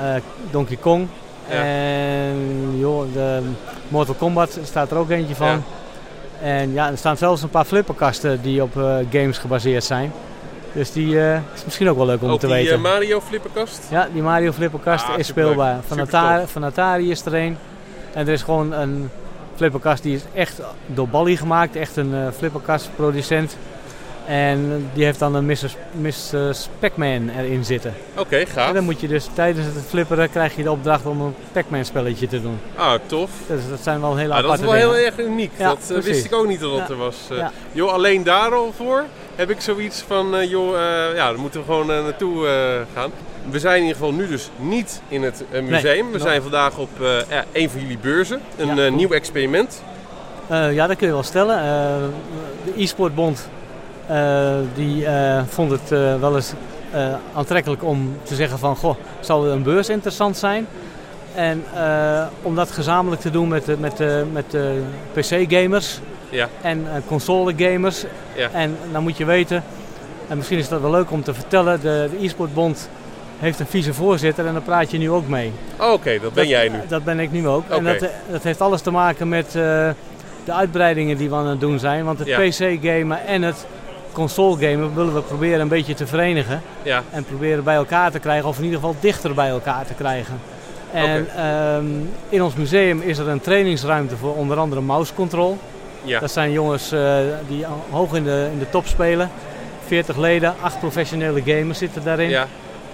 Donkey 0.51 0.75
Kong. 0.75 1.07
Ja. 1.49 1.63
En 1.63 2.75
joh, 2.77 3.13
de 3.13 3.41
Mortal 3.87 4.15
Kombat 4.15 4.59
staat 4.63 4.91
er 4.91 4.97
ook 4.97 5.09
eentje 5.09 5.35
van. 5.35 5.47
Ja. 5.47 5.61
En 6.41 6.73
ja, 6.73 6.89
er 6.91 6.97
staan 6.97 7.17
zelfs 7.17 7.41
een 7.41 7.49
paar 7.49 7.65
flipperkasten 7.65 8.41
die 8.41 8.63
op 8.63 8.73
games 9.09 9.37
gebaseerd 9.37 9.83
zijn. 9.83 10.11
Dus 10.73 10.91
die 10.91 11.13
uh, 11.13 11.35
is 11.35 11.65
misschien 11.65 11.89
ook 11.89 11.97
wel 11.97 12.05
leuk 12.05 12.21
om 12.21 12.29
ook 12.29 12.39
te 12.39 12.45
die, 12.45 12.55
weten. 12.55 12.77
die 12.77 12.85
uh, 12.85 12.91
Mario 12.91 13.21
flipperkast? 13.21 13.87
Ja, 13.89 14.07
die 14.13 14.21
Mario 14.21 14.51
flipperkast 14.51 15.05
ah, 15.07 15.17
is 15.17 15.27
speelbaar. 15.27 15.79
Van, 15.87 15.99
Atari, 15.99 16.47
van 16.47 16.63
Atari 16.63 17.11
is 17.11 17.25
er 17.25 17.33
een. 17.33 17.57
En 18.13 18.27
er 18.27 18.33
is 18.33 18.41
gewoon 18.41 18.73
een 18.73 19.09
flipperkast 19.55 20.03
die 20.03 20.15
is 20.15 20.21
echt 20.33 20.61
door 20.85 21.07
Bally 21.07 21.35
gemaakt. 21.35 21.75
Echt 21.75 21.95
een 21.95 22.13
uh, 22.13 22.27
flipperkast 22.37 22.89
producent. 22.95 23.57
En 24.29 24.89
die 24.93 25.03
heeft 25.03 25.19
dan 25.19 25.35
een 25.35 25.45
Mrs. 25.45 25.75
Mrs. 25.91 26.69
Pac-Man 26.79 27.29
erin 27.29 27.65
zitten. 27.65 27.93
Oké, 28.11 28.21
okay, 28.21 28.45
gaaf. 28.45 28.67
En 28.67 28.73
dan 28.73 28.83
moet 28.83 29.01
je 29.01 29.07
dus 29.07 29.27
tijdens 29.33 29.65
het 29.65 29.85
flipperen 29.87 30.29
krijg 30.29 30.55
je 30.55 30.63
de 30.63 30.71
opdracht 30.71 31.05
om 31.05 31.21
een 31.21 31.35
Pac-Man 31.51 31.85
spelletje 31.85 32.27
te 32.27 32.41
doen. 32.41 32.59
Ah, 32.75 32.93
tof. 33.05 33.29
Dus 33.47 33.61
dat 33.69 33.79
zijn 33.81 34.01
wel 34.01 34.15
hele 34.15 34.33
ah, 34.33 34.39
aparte 34.39 34.61
Dat 34.61 34.73
is 34.73 34.79
wel 34.79 34.91
dingen. 34.91 35.03
heel 35.03 35.05
erg 35.05 35.31
uniek. 35.31 35.51
Ja, 35.57 35.67
dat 35.69 35.97
uh, 35.97 36.03
wist 36.03 36.25
ik 36.25 36.33
ook 36.33 36.47
niet 36.47 36.59
dat 36.59 36.69
dat 36.71 36.87
ja. 36.87 36.93
er 36.93 36.97
was. 36.97 37.15
Uh, 37.31 37.37
ja. 37.37 37.51
Joh, 37.71 37.91
alleen 37.91 38.23
daar 38.23 38.53
al 38.53 38.73
voor 38.75 39.03
heb 39.35 39.49
ik 39.49 39.61
zoiets 39.61 40.03
van, 40.07 40.35
uh, 40.35 40.49
joh, 40.49 40.73
ja, 41.15 41.29
daar 41.29 41.39
moeten 41.39 41.59
we 41.59 41.65
gewoon 41.65 41.87
naartoe 41.87 42.47
gaan. 42.93 43.11
We 43.49 43.59
zijn 43.59 43.75
in 43.75 43.81
ieder 43.81 43.97
geval 43.97 44.13
nu 44.13 44.27
dus 44.27 44.49
niet 44.57 45.01
in 45.07 45.23
het 45.23 45.43
museum. 45.51 46.03
Nee, 46.03 46.13
we 46.13 46.19
zijn 46.19 46.41
vandaag 46.41 46.77
op 46.77 46.89
een 47.51 47.69
van 47.69 47.81
jullie 47.81 47.97
beurzen. 47.97 48.41
Een 48.57 48.95
nieuw 48.95 49.11
experiment. 49.11 49.83
ja, 50.49 50.87
dat 50.87 50.97
kun 50.97 51.07
je 51.07 51.13
wel 51.13 51.23
stellen. 51.23 51.57
de 52.65 52.81
e-sportbond 52.81 53.49
uh, 53.51 53.58
die 54.73 55.01
uh, 55.01 55.41
vond 55.47 55.71
het 55.71 55.91
uh, 55.91 56.19
wel 56.19 56.35
eens 56.35 56.53
aantrekkelijk 57.33 57.83
om 57.83 58.17
te 58.23 58.35
zeggen 58.35 58.59
van... 58.59 58.75
Goh, 58.75 58.95
zou 59.19 59.49
een 59.49 59.63
beurs 59.63 59.89
interessant 59.89 60.37
zijn? 60.37 60.67
En 61.35 61.63
om 62.41 62.55
dat 62.55 62.71
gezamenlijk 62.71 63.21
te 63.21 63.29
doen 63.29 63.47
met 63.47 63.79
met 63.79 63.99
met 64.31 64.57
PC-gamers 65.13 65.99
ja. 66.29 66.49
en 66.61 66.87
console-gamers. 67.07 68.05
Ja. 68.35 68.49
En 68.53 68.77
dan 68.91 69.03
moet 69.03 69.17
je 69.17 69.25
weten, 69.25 69.63
en 70.27 70.37
misschien 70.37 70.57
is 70.57 70.69
dat 70.69 70.81
wel 70.81 70.91
leuk 70.91 71.11
om 71.11 71.23
te 71.23 71.33
vertellen... 71.33 71.81
de, 71.81 72.09
de 72.11 72.25
e-sportbond 72.25 72.89
heeft 73.39 73.59
een 73.59 73.67
vicevoorzitter 73.67 74.45
en 74.45 74.53
daar 74.53 74.61
praat 74.61 74.91
je 74.91 74.97
nu 74.97 75.11
ook 75.11 75.27
mee. 75.27 75.51
Oh, 75.79 75.85
Oké, 75.85 75.93
okay, 75.93 76.19
dat 76.19 76.33
ben 76.33 76.43
dat, 76.43 76.47
jij 76.51 76.69
nu. 76.69 76.77
Dat 76.87 77.03
ben 77.03 77.19
ik 77.19 77.31
nu 77.31 77.47
ook. 77.47 77.63
Okay. 77.65 77.77
En 77.77 77.83
dat, 77.83 78.09
dat 78.31 78.43
heeft 78.43 78.61
alles 78.61 78.81
te 78.81 78.91
maken 78.91 79.29
met 79.29 79.51
de 79.51 79.93
uitbreidingen 80.53 81.17
die 81.17 81.29
we 81.29 81.35
aan 81.35 81.47
het 81.47 81.59
doen 81.59 81.79
zijn. 81.79 82.05
Want 82.05 82.19
het 82.19 82.27
Ja. 82.27 82.39
PC-gamen 82.39 83.25
en 83.25 83.41
het 83.41 83.65
console-gamen 84.11 84.95
willen 84.95 85.13
we 85.13 85.21
proberen 85.21 85.59
een 85.59 85.67
beetje 85.67 85.93
te 85.93 86.07
verenigen. 86.07 86.61
Ja. 86.83 87.03
En 87.11 87.23
proberen 87.23 87.63
bij 87.63 87.75
elkaar 87.75 88.11
te 88.11 88.19
krijgen, 88.19 88.49
of 88.49 88.57
in 88.57 88.63
ieder 88.63 88.79
geval 88.79 88.95
dichter 88.99 89.33
bij 89.33 89.49
elkaar 89.49 89.85
te 89.85 89.93
krijgen. 89.93 90.39
En 90.93 91.27
ehm, 91.35 91.85
in 92.29 92.43
ons 92.43 92.55
museum 92.55 93.01
is 93.01 93.17
er 93.17 93.27
een 93.27 93.41
trainingsruimte 93.41 94.17
voor 94.17 94.35
onder 94.35 94.57
andere 94.57 94.81
mouse 94.81 95.13
control. 95.13 95.57
Ja. 96.03 96.19
Dat 96.19 96.31
zijn 96.31 96.51
jongens 96.51 96.91
eh, 96.91 97.17
die 97.47 97.65
hoog 97.89 98.13
in 98.13 98.23
de, 98.23 98.47
in 98.51 98.59
de 98.59 98.69
top 98.69 98.85
spelen. 98.85 99.29
40 99.85 100.17
leden, 100.17 100.53
8 100.61 100.79
professionele 100.79 101.41
gamers 101.45 101.77
zitten 101.77 102.03
daarin. 102.03 102.29
Ja. 102.29 102.47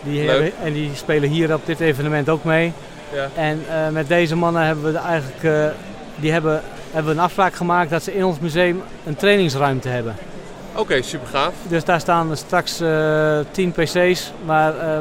Die 0.03 0.29
hebben, 0.29 0.51
en 0.63 0.73
die 0.73 0.91
spelen 0.93 1.29
hier 1.29 1.53
op 1.53 1.65
dit 1.65 1.79
evenement 1.79 2.29
ook 2.29 2.43
mee. 2.43 2.73
Ja. 3.13 3.29
En 3.35 3.63
eh, 3.69 3.89
met 3.89 4.07
deze 4.07 4.35
mannen 4.35 4.65
hebben 4.65 4.93
we 4.93 4.97
eigenlijk 4.97 5.43
eh, 5.43 5.65
die 6.15 6.31
hebben, 6.31 6.61
hebben 6.91 7.13
we 7.13 7.17
een 7.17 7.25
afspraak 7.25 7.55
gemaakt 7.55 7.89
dat 7.89 8.03
ze 8.03 8.15
in 8.15 8.23
ons 8.23 8.39
museum 8.39 8.81
een 9.05 9.15
trainingsruimte 9.15 9.89
hebben. 9.89 10.15
Oké, 10.75 11.01
super 11.01 11.27
gaaf. 11.27 11.53
Dus 11.67 11.83
daar 11.83 11.99
staan 11.99 12.37
straks 12.37 12.79
eh 12.79 13.37
10 13.51 13.71
PC's 13.71 14.31
waar 14.45 14.77
eh, 14.79 14.97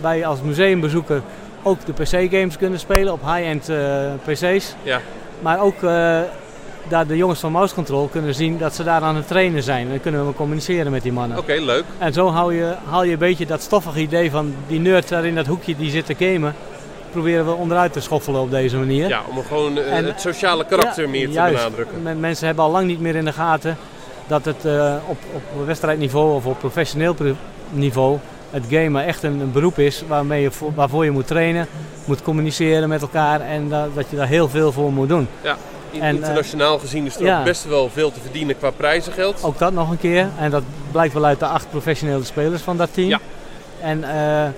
wij 0.00 0.26
als 0.26 0.40
museumbezoeker 0.42 1.22
ook 1.62 1.78
de 1.86 1.92
PC-games 1.92 2.56
kunnen 2.56 2.78
spelen 2.78 3.12
op 3.12 3.20
high-end 3.22 3.68
eh, 3.68 3.76
PC's. 4.24 4.74
Ja. 4.82 5.00
Maar 5.40 5.60
ook 5.60 5.80
daar 6.88 7.06
de 7.06 7.16
jongens 7.16 7.40
van 7.40 7.52
Mouse 7.52 7.74
Control 7.74 8.06
kunnen 8.08 8.34
zien 8.34 8.58
dat 8.58 8.74
ze 8.74 8.84
daar 8.84 9.00
aan 9.02 9.16
het 9.16 9.26
trainen 9.26 9.62
zijn. 9.62 9.84
En 9.84 9.88
dan 9.90 10.00
kunnen 10.00 10.26
we 10.26 10.32
communiceren 10.34 10.92
met 10.92 11.02
die 11.02 11.12
mannen. 11.12 11.38
Oké, 11.38 11.52
leuk. 11.60 11.84
En 11.98 12.12
zo 12.12 12.30
haal 12.30 12.50
je, 12.50 12.74
haal 12.90 13.04
je 13.04 13.12
een 13.12 13.18
beetje 13.18 13.46
dat 13.46 13.62
stoffige 13.62 14.00
idee 14.00 14.30
van 14.30 14.54
die 14.66 14.80
nerd 14.80 15.08
daar 15.08 15.24
in 15.24 15.34
dat 15.34 15.46
hoekje 15.46 15.76
die 15.76 15.90
zit 15.90 16.06
te 16.06 16.14
gamen. 16.18 16.54
Proberen 17.10 17.44
we 17.46 17.52
onderuit 17.52 17.92
te 17.92 18.00
schoffelen 18.00 18.40
op 18.40 18.50
deze 18.50 18.76
manier. 18.76 19.08
Ja, 19.08 19.22
om 19.30 19.42
gewoon 19.44 19.78
En- 19.78 20.04
het 20.04 20.20
sociale 20.20 20.64
karakter 20.66 21.04
Ja, 21.04 21.08
meer 21.10 21.26
te 21.26 21.32
juist. 21.32 21.54
benadrukken. 21.56 22.02
Men- 22.02 22.20
Mensen 22.20 22.46
hebben 22.46 22.64
al 22.64 22.70
lang 22.70 22.86
niet 22.86 23.00
meer 23.00 23.14
in 23.14 23.24
de 23.24 23.32
gaten 23.32 23.76
dat 24.32 24.44
het 24.44 24.64
eh, 24.64 24.94
op, 25.06 25.18
op 25.34 25.66
wedstrijdniveau 25.66 26.34
of 26.34 26.46
op 26.46 26.58
professioneel 26.58 27.16
niveau 27.70 28.18
het 28.50 28.64
gamen 28.70 29.04
echt 29.04 29.22
een, 29.22 29.40
een 29.40 29.52
beroep 29.52 29.78
is 29.78 30.02
waarmee 30.08 30.42
je 30.42 30.50
voor, 30.50 30.74
waarvoor 30.74 31.04
je 31.04 31.10
moet 31.10 31.26
trainen, 31.26 31.66
moet 32.04 32.22
communiceren 32.22 32.88
met 32.88 33.02
elkaar 33.02 33.40
en 33.40 33.68
da- 33.68 33.88
dat 33.94 34.06
je 34.10 34.16
daar 34.16 34.26
heel 34.26 34.48
veel 34.48 34.72
voor 34.72 34.92
moet 34.92 35.08
doen. 35.08 35.28
Ja, 35.42 35.56
En, 35.92 36.00
eh, 36.00 36.10
internationaal 36.10 36.78
gezien 36.78 37.06
is 37.06 37.16
er 37.16 37.22
ja. 37.24 37.38
ook 37.38 37.44
best 37.44 37.64
wel 37.64 37.90
veel 37.90 38.12
te 38.12 38.20
verdienen 38.20 38.58
qua 38.58 38.70
prijzengeld. 38.70 39.42
Ook 39.42 39.58
dat 39.58 39.72
nog 39.72 39.90
een 39.90 39.98
keer 39.98 40.28
en 40.38 40.50
dat 40.50 40.62
blijkt 40.90 41.14
wel 41.14 41.24
uit 41.24 41.38
de 41.38 41.46
acht 41.46 41.70
professionele 41.70 42.24
spelers 42.24 42.62
van 42.62 42.76
dat 42.76 42.88
team. 42.94 43.08
Ja. 43.08 43.18
En 43.80 44.04
eh, 44.04 44.50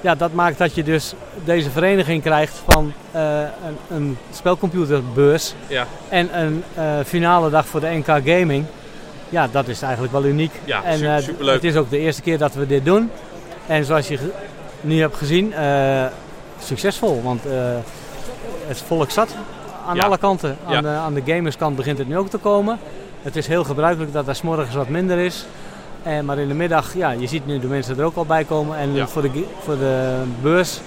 ja, 0.00 0.14
dat 0.14 0.32
maakt 0.32 0.58
dat 0.58 0.74
je 0.74 0.82
dus 0.82 1.14
deze 1.44 1.70
vereniging 1.70 2.22
krijgt 2.22 2.62
van 2.68 2.92
een, 3.12 3.46
een 3.96 4.16
spelcomputerbeurs 4.32 5.54
Ja, 5.66 5.86
En 6.08 6.40
een 6.40 6.64
finale 7.04 7.50
dag 7.50 7.66
voor 7.66 7.80
de 7.80 7.86
NK 8.04 8.06
Gaming. 8.06 8.64
Ja, 9.28 9.48
dat 9.52 9.68
is 9.68 9.82
eigenlijk 9.82 10.12
wel 10.12 10.24
uniek. 10.24 10.52
Ja, 10.64 10.82
en 10.84 10.96
super- 10.98 11.14
eh, 11.16 11.22
superleuk. 11.22 11.54
Het 11.54 11.64
is 11.64 11.76
ook 11.76 11.90
de 11.90 11.98
eerste 11.98 12.22
keer 12.22 12.38
dat 12.38 12.54
we 12.54 12.66
dit 12.66 12.84
doen. 12.84 13.10
En 13.66 13.84
zoals 13.84 14.08
je 14.08 14.18
nu 14.80 15.00
hebt 15.00 15.16
gezien, 15.16 15.52
eh, 15.52 16.04
succesvol. 16.62 17.22
Want 17.22 17.46
eh, 17.46 17.52
het 18.66 18.82
volk 18.86 19.10
zat 19.10 19.28
aan 19.86 19.96
Ja. 19.96 20.02
alle 20.02 20.18
kanten. 20.18 20.56
Aan, 20.66 20.72
Ja. 20.72 20.80
de, 20.80 20.88
aan 20.88 21.14
de 21.14 21.22
gamerskant 21.26 21.76
begint 21.76 21.98
het 21.98 22.08
nu 22.08 22.16
ook 22.18 22.28
te 22.30 22.38
komen. 22.38 22.78
Het 23.22 23.36
is 23.36 23.46
heel 23.46 23.64
gebruikelijk 23.64 24.12
dat 24.12 24.28
er 24.28 24.34
's 24.34 24.42
morgens 24.42 24.74
wat 24.74 24.88
minder 24.88 25.18
is. 25.18 25.46
Eh, 26.02 26.20
maar 26.20 26.38
in 26.38 26.48
de 26.48 26.54
middag, 26.54 26.94
ja, 26.94 27.10
je 27.10 27.26
ziet 27.26 27.46
nu 27.46 27.58
de 27.58 27.66
mensen 27.66 27.98
er 27.98 28.04
ook 28.04 28.16
al 28.16 28.26
bij 28.26 28.44
komen. 28.44 28.78
En 28.78 28.94
Ja. 28.94 29.06
voor, 29.06 29.22
de, 29.22 29.44
voor 29.62 29.78
de 29.78 30.22
beurs 30.42 30.80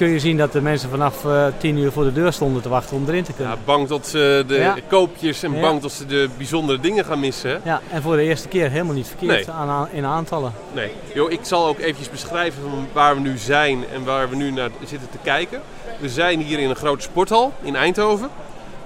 kun 0.00 0.08
je 0.08 0.18
zien 0.18 0.36
dat 0.36 0.52
de 0.52 0.60
mensen 0.60 0.90
vanaf 0.90 1.24
eh 1.24 1.46
10 1.58 1.76
uur 1.76 1.92
voor 1.92 2.04
de 2.04 2.12
deur 2.12 2.32
stonden 2.32 2.62
te 2.62 2.68
wachten 2.68 2.96
om 2.96 3.04
erin 3.08 3.22
te 3.24 3.32
kunnen. 3.32 3.54
ja, 3.54 3.58
bang 3.64 3.88
dat 3.88 4.06
ze 4.06 4.44
de 4.46 4.54
Ja. 4.54 4.76
koopjes 4.88 5.42
en 5.42 5.54
Ja. 5.54 5.60
bang 5.60 5.80
dat 5.80 5.92
ze 5.92 6.06
de 6.06 6.28
bijzondere 6.36 6.80
dingen 6.80 7.04
gaan 7.04 7.20
missen. 7.20 7.60
Ja, 7.64 7.80
en 7.90 8.02
voor 8.02 8.16
de 8.16 8.22
eerste 8.22 8.48
keer 8.48 8.70
helemaal 8.70 8.94
niet 8.94 9.06
verkeerd 9.06 9.46
Nee. 9.46 9.50
aan, 9.56 9.88
in 9.92 10.04
aantallen. 10.04 10.52
Nee. 10.72 10.90
Jo, 11.14 11.26
ik 11.28 11.38
zal 11.42 11.66
ook 11.66 11.78
eventjes 11.78 12.10
beschrijven 12.10 12.62
van 12.62 12.86
waar 12.92 13.14
we 13.14 13.20
nu 13.20 13.38
zijn 13.38 13.84
en 13.94 14.04
waar 14.04 14.28
we 14.30 14.36
nu 14.36 14.50
naar 14.50 14.70
zitten 14.84 15.08
te 15.10 15.18
kijken. 15.22 15.60
We 15.98 16.08
zijn 16.08 16.40
hier 16.40 16.58
in 16.58 16.70
een 16.70 16.76
grote 16.76 17.02
sporthal 17.02 17.52
in 17.62 17.76
Eindhoven. 17.76 18.28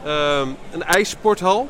Ehm, 0.05 0.49
een 0.73 0.83
ijssporthal. 0.83 1.69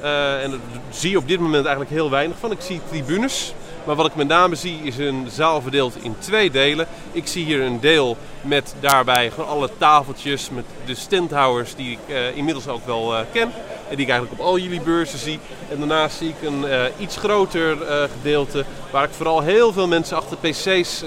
Eh, 0.00 0.42
en 0.44 0.50
daar 0.50 0.58
zie 0.90 1.10
je 1.10 1.16
op 1.18 1.28
dit 1.28 1.40
moment 1.40 1.62
eigenlijk 1.64 1.90
heel 1.94 2.10
weinig 2.10 2.36
van. 2.38 2.50
Ik 2.50 2.60
zie 2.60 2.80
tribunes. 2.90 3.54
Maar 3.86 3.96
wat 3.96 4.06
ik 4.06 4.14
met 4.14 4.28
name 4.28 4.54
zie 4.54 4.80
is 4.82 4.98
een 4.98 5.26
zaal 5.30 5.60
verdeeld 5.60 5.96
in 6.02 6.14
twee 6.18 6.50
delen. 6.50 6.86
Ik 7.12 7.26
zie 7.26 7.44
hier 7.44 7.60
een 7.60 7.80
deel 7.80 8.16
met 8.40 8.74
daarbij 8.80 9.30
gewoon 9.30 9.48
alle 9.48 9.70
tafeltjes 9.78 10.50
met 10.50 10.64
de 10.84 10.94
standhouders 10.94 11.74
die 11.74 11.90
ik 11.90 11.98
eh, 12.14 12.36
inmiddels 12.36 12.68
ook 12.68 12.86
wel 12.86 13.16
eh, 13.16 13.20
ken. 13.32 13.52
En 13.88 13.96
die 13.96 14.04
ik 14.04 14.10
eigenlijk 14.10 14.40
op 14.40 14.46
al 14.46 14.58
jullie 14.58 14.80
beurzen 14.80 15.18
zie. 15.18 15.38
En 15.70 15.78
daarnaast 15.78 16.16
zie 16.16 16.28
ik 16.28 16.48
een 16.48 16.64
eh, 16.64 16.84
iets 16.98 17.16
groter 17.16 17.76
gedeelte 18.16 18.64
waar 18.90 19.04
ik 19.04 19.10
vooral 19.12 19.40
heel 19.40 19.72
veel 19.72 19.86
mensen 19.86 20.16
achter 20.16 20.36
PC's 20.36 21.02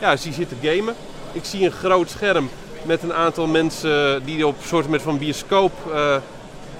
ja, 0.00 0.16
zie 0.16 0.32
zitten 0.32 0.58
gamen. 0.62 0.94
Ik 1.32 1.44
zie 1.44 1.64
een 1.64 1.72
groot 1.72 2.10
scherm 2.10 2.50
met 2.82 3.02
een 3.02 3.14
aantal 3.14 3.46
mensen 3.46 4.24
die 4.24 4.46
op 4.46 4.56
soort 4.64 5.02
van 5.02 5.18
bioscoop 5.18 5.72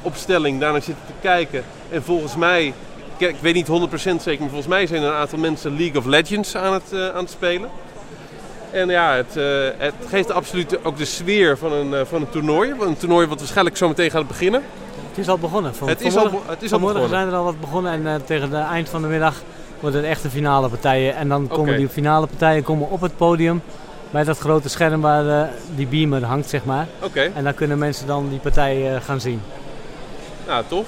opstelling 0.02 0.60
daarnaar 0.60 0.82
zitten 0.82 1.04
te 1.06 1.12
kijken. 1.20 1.64
En 1.90 2.02
volgens 2.02 2.36
mij, 2.36 2.74
ik, 3.18 3.28
ik 3.28 3.40
weet 3.40 3.54
niet 3.54 3.66
100% 3.66 3.70
zeker, 4.00 4.40
maar 4.40 4.48
volgens 4.48 4.66
mij 4.66 4.86
zijn 4.86 5.02
er 5.02 5.08
een 5.08 5.14
aantal 5.14 5.38
mensen 5.38 5.76
League 5.76 5.98
of 5.98 6.04
Legends 6.04 6.56
aan 6.56 6.72
het, 6.72 6.92
eh, 6.92 7.08
aan 7.08 7.22
het 7.22 7.30
spelen. 7.30 7.70
En 8.70 8.88
ja, 8.88 9.14
het, 9.14 9.36
eh, 9.36 9.44
het 9.78 9.94
geeft 10.08 10.30
absoluut 10.30 10.84
ook 10.84 10.98
de 10.98 11.04
sfeer 11.04 11.58
van 11.58 11.72
een, 11.72 11.94
eh, 11.94 12.00
van 12.04 12.20
een 12.20 12.30
toernooi. 12.30 12.74
Een 12.80 12.96
toernooi 12.96 13.26
wat 13.26 13.38
waarschijnlijk 13.38 13.76
zo 13.76 13.88
meteen 13.88 14.10
gaat 14.10 14.28
beginnen. 14.28 14.62
Het 15.08 15.18
is 15.18 15.28
al 15.28 15.38
begonnen. 15.38 15.74
Van, 15.74 15.88
Het 15.88 16.00
is 16.00 16.16
al 16.16 16.24
het 16.46 16.62
is 16.62 16.72
al 16.72 16.78
vanmorgen 16.78 17.00
begonnen. 17.00 17.08
zijn 17.08 17.28
er 17.28 17.34
al 17.34 17.44
wat 17.44 17.60
begonnen 17.60 17.92
en 17.92 18.06
eh, 18.06 18.14
tegen 18.24 18.50
het 18.52 18.68
eind 18.68 18.88
van 18.88 19.02
de 19.02 19.08
middag 19.08 19.34
worden 19.80 20.00
het 20.00 20.10
echte 20.10 20.30
finale 20.30 20.68
partijen. 20.68 21.16
En 21.16 21.28
dan 21.28 21.48
komen 21.48 21.76
die 21.76 21.88
finale 21.88 22.26
partijen 22.26 22.62
komen 22.62 22.90
op 22.90 23.00
het 23.00 23.16
podium 23.16 23.62
bij 24.10 24.24
dat 24.24 24.38
grote 24.38 24.68
scherm 24.68 25.00
waar 25.00 25.28
eh, 25.42 25.48
die 25.74 25.86
beamer 25.86 26.24
hangt, 26.24 26.48
zeg 26.48 26.64
maar. 26.64 26.86
Oké, 27.02 27.30
En 27.34 27.44
dan 27.44 27.54
kunnen 27.54 27.78
mensen 27.78 28.06
dan 28.06 28.28
die 28.28 28.38
partij 28.38 28.94
eh, 28.94 29.00
gaan 29.04 29.20
zien. 29.20 29.42
nou 30.46 30.64
tof. 30.68 30.86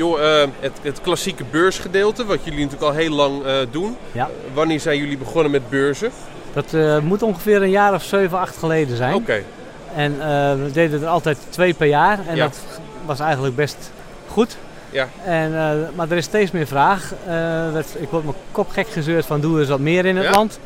Joh, 0.00 0.20
eh, 0.42 0.48
het, 0.60 0.72
het 0.82 1.00
klassieke 1.00 1.44
beursgedeelte, 1.50 2.24
wat 2.26 2.38
jullie 2.44 2.58
natuurlijk 2.64 2.92
al 2.92 2.98
heel 2.98 3.10
lang 3.14 3.44
eh, 3.44 3.54
doen. 3.70 3.96
Ja. 4.12 4.28
Wanneer 4.54 4.80
zijn 4.80 4.98
jullie 4.98 5.18
begonnen 5.18 5.50
met 5.50 5.68
beurzen? 5.70 6.10
Dat 6.52 6.74
eh, 6.74 6.98
moet 6.98 7.22
ongeveer 7.22 7.62
een 7.62 7.70
jaar 7.70 7.94
of 7.94 8.02
7, 8.02 8.38
8 8.38 8.56
geleden 8.56 8.96
zijn. 8.96 9.14
Oké, 9.14 9.42
En 9.94 10.12
eh, 10.12 10.52
we 10.64 10.70
deden 10.72 11.02
er 11.02 11.08
altijd 11.08 11.38
twee 11.48 11.74
per 11.74 11.86
jaar. 11.86 12.18
En 12.26 12.36
Ja. 12.36 12.44
dat 12.44 12.58
was 13.06 13.20
eigenlijk 13.20 13.56
best 13.56 13.90
goed. 14.28 14.56
Ja. 14.90 15.08
En, 15.24 15.54
eh, 15.56 15.70
maar 15.94 16.10
er 16.10 16.16
is 16.16 16.24
steeds 16.24 16.50
meer 16.50 16.66
vraag. 16.66 17.12
Eh, 17.26 17.72
dat, 17.72 17.86
ik 17.98 18.08
word 18.08 18.24
mijn 18.24 18.36
kop 18.52 18.70
gek 18.70 18.88
gezeurd 18.88 19.26
van 19.26 19.40
doe 19.40 19.58
eens 19.60 19.68
wat 19.68 19.78
meer 19.80 20.04
in 20.06 20.16
het 20.16 20.24
Ja. 20.26 20.30
land. 20.30 20.58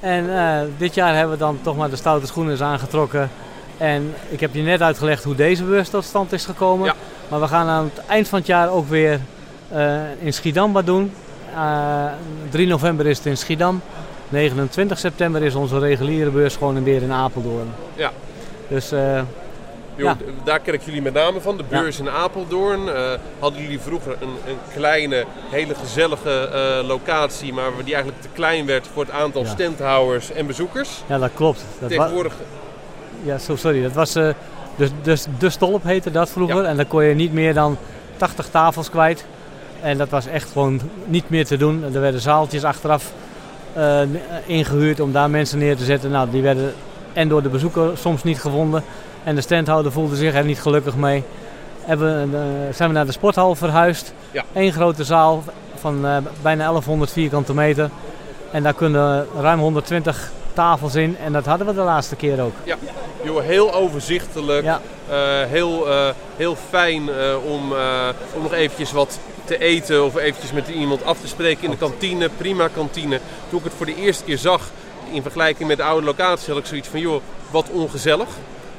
En 0.00 0.36
eh, 0.38 0.58
dit 0.76 0.94
jaar 0.94 1.14
hebben 1.14 1.32
we 1.32 1.38
dan 1.38 1.58
toch 1.62 1.76
maar 1.76 1.90
de 1.90 1.96
stoute 1.96 2.26
schoenen 2.26 2.52
eens 2.52 2.62
aangetrokken. 2.62 3.30
En 3.78 4.14
ik 4.28 4.40
heb 4.40 4.54
je 4.54 4.62
net 4.62 4.82
uitgelegd 4.82 5.24
hoe 5.24 5.34
deze 5.34 5.62
beurs 5.64 5.88
tot 5.88 6.04
stand 6.04 6.32
is 6.32 6.44
gekomen. 6.44 6.86
Ja. 6.86 6.94
Maar 7.28 7.40
we 7.40 7.46
gaan 7.48 7.66
aan 7.68 7.84
het 7.94 8.06
eind 8.06 8.28
van 8.28 8.38
het 8.38 8.46
jaar 8.46 8.70
ook 8.70 8.88
weer 8.88 9.20
eh, 9.68 9.96
in 10.20 10.32
Schiedam 10.32 10.72
wat 10.72 10.86
doen. 10.86 11.12
Eh, 11.54 12.04
3 12.50 12.66
november 12.66 13.06
is 13.06 13.16
het 13.16 13.26
in 13.26 13.36
Schiedam. 13.36 13.80
29 14.28 14.98
september 14.98 15.42
is 15.42 15.54
onze 15.54 15.78
reguliere 15.78 16.30
beurs 16.30 16.56
gewoon 16.56 16.84
weer 16.84 17.02
in 17.02 17.12
Apeldoorn. 17.12 17.68
Ja. 17.94 18.10
Dus 18.68 18.92
eh, 18.92 19.20
Ja. 19.94 20.16
daar 20.44 20.60
ken 20.60 20.74
ik 20.74 20.82
jullie 20.82 21.02
met 21.02 21.12
name 21.12 21.40
van. 21.40 21.56
De 21.56 21.64
Ja. 21.68 21.80
beurs 21.80 21.98
in 21.98 22.08
Apeldoorn. 22.10 22.88
Eh, 22.88 23.10
hadden 23.38 23.62
jullie 23.62 23.80
vroeger 23.80 24.12
een, 24.20 24.28
een 24.46 24.58
kleine, 24.74 25.24
hele 25.50 25.74
gezellige 25.74 26.48
eh, 26.48 26.86
locatie, 26.88 27.52
maar 27.52 27.70
die 27.84 27.94
eigenlijk 27.94 28.22
te 28.22 28.28
klein 28.32 28.66
werd 28.66 28.86
voor 28.92 29.02
het 29.04 29.12
aantal 29.12 29.42
Ja. 29.42 29.48
standhouders 29.48 30.32
en 30.32 30.46
bezoekers. 30.46 31.02
ja, 31.06 31.18
dat 31.18 31.30
klopt. 31.34 31.64
Dat 31.80 31.88
Tegenwoordig, 31.88 32.34
ja, 33.22 33.38
so, 33.38 33.56
sorry, 33.56 33.82
dat 33.82 33.92
was 33.92 34.14
eh, 34.14 34.28
de, 34.78 34.90
de, 35.02 35.16
de 35.38 35.50
Stolp 35.50 35.82
heette 35.82 36.10
dat 36.10 36.30
vroeger. 36.30 36.64
En 36.64 36.76
dan 36.76 36.86
kon 36.86 37.04
je 37.04 37.14
niet 37.14 37.32
meer 37.32 37.54
dan 37.54 37.76
80 38.16 38.48
tafels 38.48 38.90
kwijt. 38.90 39.24
En 39.80 39.98
dat 39.98 40.08
was 40.08 40.26
echt 40.26 40.52
gewoon 40.52 40.80
niet 41.04 41.30
meer 41.30 41.46
te 41.46 41.56
doen. 41.56 41.84
Er 41.94 42.00
werden 42.00 42.20
zaaltjes 42.20 42.64
achteraf 42.64 43.12
eh, 43.72 44.00
ingehuurd 44.46 45.00
om 45.00 45.12
daar 45.12 45.30
mensen 45.30 45.58
neer 45.58 45.76
te 45.76 45.84
zetten. 45.84 46.10
Nou, 46.10 46.30
die 46.30 46.42
werden 46.42 46.74
en 47.12 47.28
door 47.28 47.42
de 47.42 47.48
bezoeker 47.48 47.98
soms 47.98 48.22
niet 48.22 48.40
gevonden. 48.40 48.84
En 49.24 49.34
de 49.34 49.40
standhouder 49.40 49.92
voelde 49.92 50.16
zich 50.16 50.34
er 50.34 50.44
niet 50.44 50.60
gelukkig 50.60 50.96
mee. 50.96 51.24
Hebben, 51.80 52.30
we, 52.30 52.36
eh, 52.36 52.74
zijn 52.74 52.88
we 52.88 52.94
naar 52.94 53.06
de 53.06 53.12
sporthal 53.12 53.54
verhuisd. 53.54 54.12
Ja. 54.30 54.44
Eén 54.52 54.72
grote 54.72 55.04
zaal 55.04 55.42
van 55.74 56.06
eh, 56.06 56.16
bijna 56.42 56.64
1100 56.64 57.12
vierkante 57.12 57.54
meter. 57.54 57.90
En 58.50 58.62
daar 58.62 58.74
kunnen 58.74 59.26
ruim 59.40 59.58
120 59.58 60.30
tafels 60.52 60.94
in. 60.94 61.16
En 61.18 61.32
dat 61.32 61.46
hadden 61.46 61.66
we 61.66 61.74
de 61.74 61.80
laatste 61.80 62.16
keer 62.16 62.42
ook. 62.42 62.52
joh, 63.22 63.42
heel 63.42 63.74
overzichtelijk. 63.74 64.64
Ja. 64.64 64.80
Eh, 65.08 65.16
heel, 65.50 65.90
eh, 65.90 66.08
heel 66.36 66.56
fijn 66.68 67.08
eh, 67.08 67.44
om, 67.44 67.72
om 68.34 68.42
nog 68.42 68.52
eventjes 68.52 68.92
wat 68.92 69.18
te 69.44 69.58
eten 69.58 70.04
of 70.04 70.16
eventjes 70.16 70.52
met 70.52 70.68
iemand 70.68 71.04
af 71.04 71.20
te 71.20 71.28
spreken 71.28 71.64
in 71.64 71.70
de 71.70 71.76
kantine. 71.76 72.28
Prima 72.28 72.68
kantine. 72.68 73.20
Toen 73.48 73.58
ik 73.58 73.64
het 73.64 73.74
voor 73.76 73.86
de 73.86 73.94
eerste 73.94 74.24
keer 74.24 74.38
zag 74.38 74.70
in 75.10 75.22
vergelijking 75.22 75.68
met 75.68 75.76
de 75.76 75.82
oude 75.82 76.06
locatie 76.06 76.52
had 76.52 76.62
ik 76.62 76.68
zoiets 76.68 76.88
van 76.88 77.00
joh, 77.00 77.22
wat 77.50 77.70
ongezellig. 77.70 78.28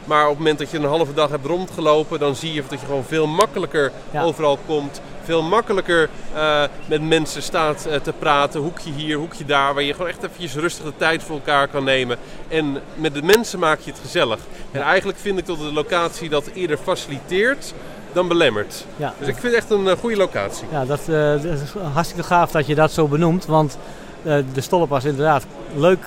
Maar 0.10 0.24
op 0.24 0.30
het 0.30 0.38
moment 0.38 0.58
dat 0.60 0.72
je 0.72 0.78
een 0.78 0.84
halve 0.84 1.14
dag 1.14 1.30
hebt 1.30 1.46
rondgelopen, 1.46 2.20
dan 2.20 2.36
zie 2.36 2.54
je 2.54 2.64
dat 2.70 2.80
je 2.80 2.86
gewoon 2.86 3.04
veel 3.04 3.28
makkelijker 3.28 3.92
Ja. 4.12 4.24
overal 4.24 4.58
komt. 4.66 5.02
Veel 5.24 5.42
makkelijker 5.42 6.10
eh, 6.34 6.64
met 6.86 7.02
mensen 7.02 7.42
staat 7.44 7.86
eh, 7.86 8.00
te 8.00 8.14
praten. 8.20 8.62
Hoekje 8.62 8.92
hier, 8.92 9.18
hoekje 9.18 9.46
daar. 9.46 9.74
Waar 9.74 9.84
je 9.84 9.92
gewoon 9.94 10.08
echt 10.08 10.24
eventjes 10.24 10.56
rustig 10.56 10.86
de 10.86 10.94
tijd 10.98 11.24
voor 11.24 11.36
elkaar 11.36 11.68
kan 11.68 11.84
nemen. 11.84 12.18
En 12.48 12.78
met 12.96 13.14
de 13.14 13.22
mensen 13.22 13.60
maak 13.60 13.80
je 13.80 13.92
het 13.92 14.00
gezellig. 14.00 14.40
En 14.72 14.82
eigenlijk 14.82 15.18
vind 15.20 15.40
ik 15.40 15.46
dat 15.46 15.58
de 15.58 15.74
locatie 15.74 16.30
dat 16.30 16.46
eerder 16.54 16.78
faciliteert 16.78 17.74
dan 18.14 18.28
belemmert. 18.28 18.86
Ja. 18.96 19.14
Dus 19.20 19.28
ik 19.28 19.34
vind 19.38 19.54
het 19.54 19.64
echt 19.64 19.72
een 19.72 19.88
eh, 19.88 19.98
goede 19.98 20.18
locatie. 20.18 20.68
Ja, 20.72 20.86
dat, 20.86 21.00
dat 21.06 21.44
is 21.44 21.74
hartstikke 21.94 22.24
gaaf 22.24 22.52
dat 22.52 22.68
je 22.68 22.76
dat 22.76 22.92
zo 22.92 23.08
benoemt. 23.08 23.46
Want 23.46 23.78
eh, 24.24 24.38
de 24.54 24.62
Stolp 24.62 24.90
was 24.90 25.04
inderdaad 25.04 25.46
leuk, 25.76 26.06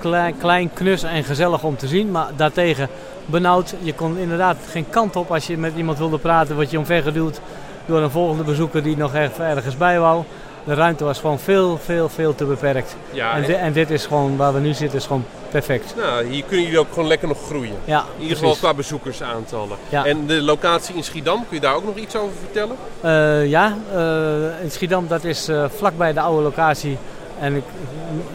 klein, 0.00 0.38
klein, 0.38 0.72
knus 0.72 1.02
en 1.02 1.24
gezellig 1.24 1.62
om 1.62 1.76
te 1.76 1.86
zien. 1.86 2.10
Maar 2.10 2.28
daartegen 2.36 2.88
benauwd. 3.26 3.74
Je 3.82 3.94
kon 3.94 4.18
inderdaad 4.18 4.56
geen 4.70 4.86
kant 4.90 5.16
op 5.16 5.32
als 5.32 5.46
je 5.46 5.58
met 5.58 5.72
iemand 5.76 5.98
wilde 5.98 6.18
praten. 6.18 6.54
Word 6.54 6.70
je 6.70 6.78
omvergeduwd 6.78 7.40
door 7.86 8.00
een 8.00 8.10
volgende 8.10 8.42
bezoeker 8.44 8.82
die 8.82 8.96
nog 8.96 9.14
ergens 9.38 9.76
bij 9.76 10.00
wou. 10.00 10.22
De 10.64 10.74
ruimte 10.74 11.04
was 11.04 11.18
gewoon 11.18 11.38
veel, 11.38 11.78
veel, 11.84 12.08
veel 12.08 12.34
te 12.34 12.44
beperkt. 12.44 12.96
Ja, 13.12 13.30
en, 13.34 13.36
en- 13.42 13.46
di- 13.46 13.52
en 13.52 13.72
dit 13.72 13.90
is 13.90 14.06
gewoon, 14.06 14.36
waar 14.36 14.54
we 14.54 14.60
nu 14.60 14.72
zitten, 14.72 14.98
is 14.98 15.06
gewoon 15.06 15.24
perfect. 15.50 15.94
nou, 15.96 16.24
hier 16.26 16.44
kunnen 16.44 16.64
jullie 16.64 16.78
ook 16.80 16.92
gewoon 16.92 17.08
lekker 17.08 17.28
nog 17.28 17.38
groeien. 17.46 17.74
Ja, 17.84 18.04
In 18.16 18.22
ieder 18.22 18.36
geval 18.36 18.54
qua 18.54 18.74
bezoekersaantallen. 18.74 19.76
Ja. 19.88 20.04
En 20.04 20.26
de 20.26 20.42
locatie 20.42 20.94
in 20.94 21.04
Schiedam, 21.04 21.36
kun 21.48 21.56
je 21.56 21.60
daar 21.60 21.74
ook 21.74 21.84
nog 21.84 21.96
iets 21.96 22.16
over 22.16 22.34
vertellen? 22.38 22.76
Eh, 23.00 23.46
ja, 23.50 23.76
eh, 23.94 24.62
in 24.62 24.70
Schiedam, 24.70 25.08
dat 25.08 25.24
is 25.24 25.48
eh, 25.48 25.64
vlakbij 25.76 26.12
de 26.12 26.20
oude 26.20 26.42
locatie. 26.42 26.96
En 27.40 27.54
ik, 27.56 27.64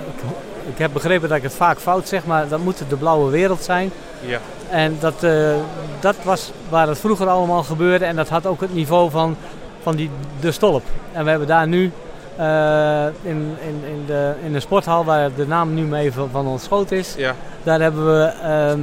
ik, 0.07 0.21
ik 0.75 0.81
heb 0.81 0.93
begrepen 0.93 1.27
dat 1.29 1.37
ik 1.37 1.43
het 1.43 1.53
vaak 1.53 1.79
fout 1.79 2.07
zeg, 2.07 2.25
maar 2.25 2.47
dat 2.47 2.59
moet 2.59 2.83
de 2.89 2.95
blauwe 2.95 3.31
wereld 3.31 3.63
zijn. 3.63 3.91
Ja. 4.25 4.39
En 4.69 4.97
dat, 4.99 5.23
eh, 5.23 5.53
dat 5.99 6.15
was 6.23 6.51
waar 6.69 6.87
het 6.87 6.99
vroeger 6.99 7.27
allemaal 7.27 7.63
gebeurde 7.63 8.05
en 8.05 8.15
dat 8.15 8.29
had 8.29 8.45
ook 8.45 8.61
het 8.61 8.73
niveau 8.73 9.09
van, 9.09 9.37
van 9.81 9.95
die, 9.95 10.09
de 10.39 10.51
stolp. 10.51 10.83
En 11.11 11.23
we 11.23 11.29
hebben 11.29 11.47
daar 11.47 11.67
nu 11.67 11.91
eh, 12.35 13.05
in, 13.05 13.57
in, 13.61 13.83
in, 13.87 14.03
de, 14.05 14.33
in 14.43 14.53
de 14.53 14.59
sporthal, 14.59 15.05
waar 15.05 15.29
de 15.35 15.47
naam 15.47 15.73
nu 15.73 15.81
mee 15.81 16.11
van, 16.11 16.29
van 16.31 16.47
ontschoot 16.47 16.91
is, 16.91 17.13
Ja. 17.17 17.33
daar 17.63 17.79
hebben 17.81 18.05
we 18.05 18.23
ehm, 18.25 18.79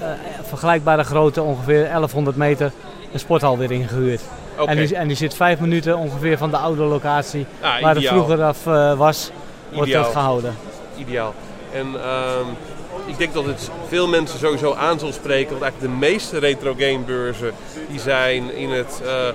eh, 0.00 0.08
vergelijkbare 0.42 1.04
grootte, 1.04 1.42
ongeveer 1.42 1.88
1100 1.88 2.36
meter, 2.36 2.70
een 3.12 3.18
sporthal 3.18 3.58
weer 3.58 3.70
ingehuurd. 3.72 4.20
Oké. 4.58 4.70
En, 4.70 4.76
die, 4.76 4.96
en 4.96 5.08
die 5.08 5.16
zit 5.16 5.34
vijf 5.34 5.60
minuten 5.60 5.96
ongeveer 5.96 6.38
van 6.38 6.50
de 6.50 6.56
oude 6.56 6.82
locatie 6.82 7.46
Ah, 7.60 7.80
waar 7.82 7.94
het 7.94 8.06
vroeger 8.06 8.42
af 8.42 8.64
was, 8.96 9.30
wordt 9.72 9.92
dat 9.92 10.06
gehouden. 10.06 10.54
Ideaal. 10.98 11.34
En 11.72 12.02
ehm, 12.02 12.46
ik 13.06 13.18
denk 13.18 13.34
dat 13.34 13.44
het 13.44 13.70
veel 13.88 14.08
mensen 14.08 14.38
sowieso 14.38 14.74
aan 14.74 14.98
zal 14.98 15.12
spreken. 15.12 15.50
Want 15.50 15.62
eigenlijk 15.62 15.92
de 15.92 16.06
meeste 16.06 16.38
retro 16.38 16.74
gamebeurzen 16.78 17.52
die 17.88 18.00
zijn 18.00 18.54
in 18.54 18.70
het 18.70 19.00
eh, 19.04 19.28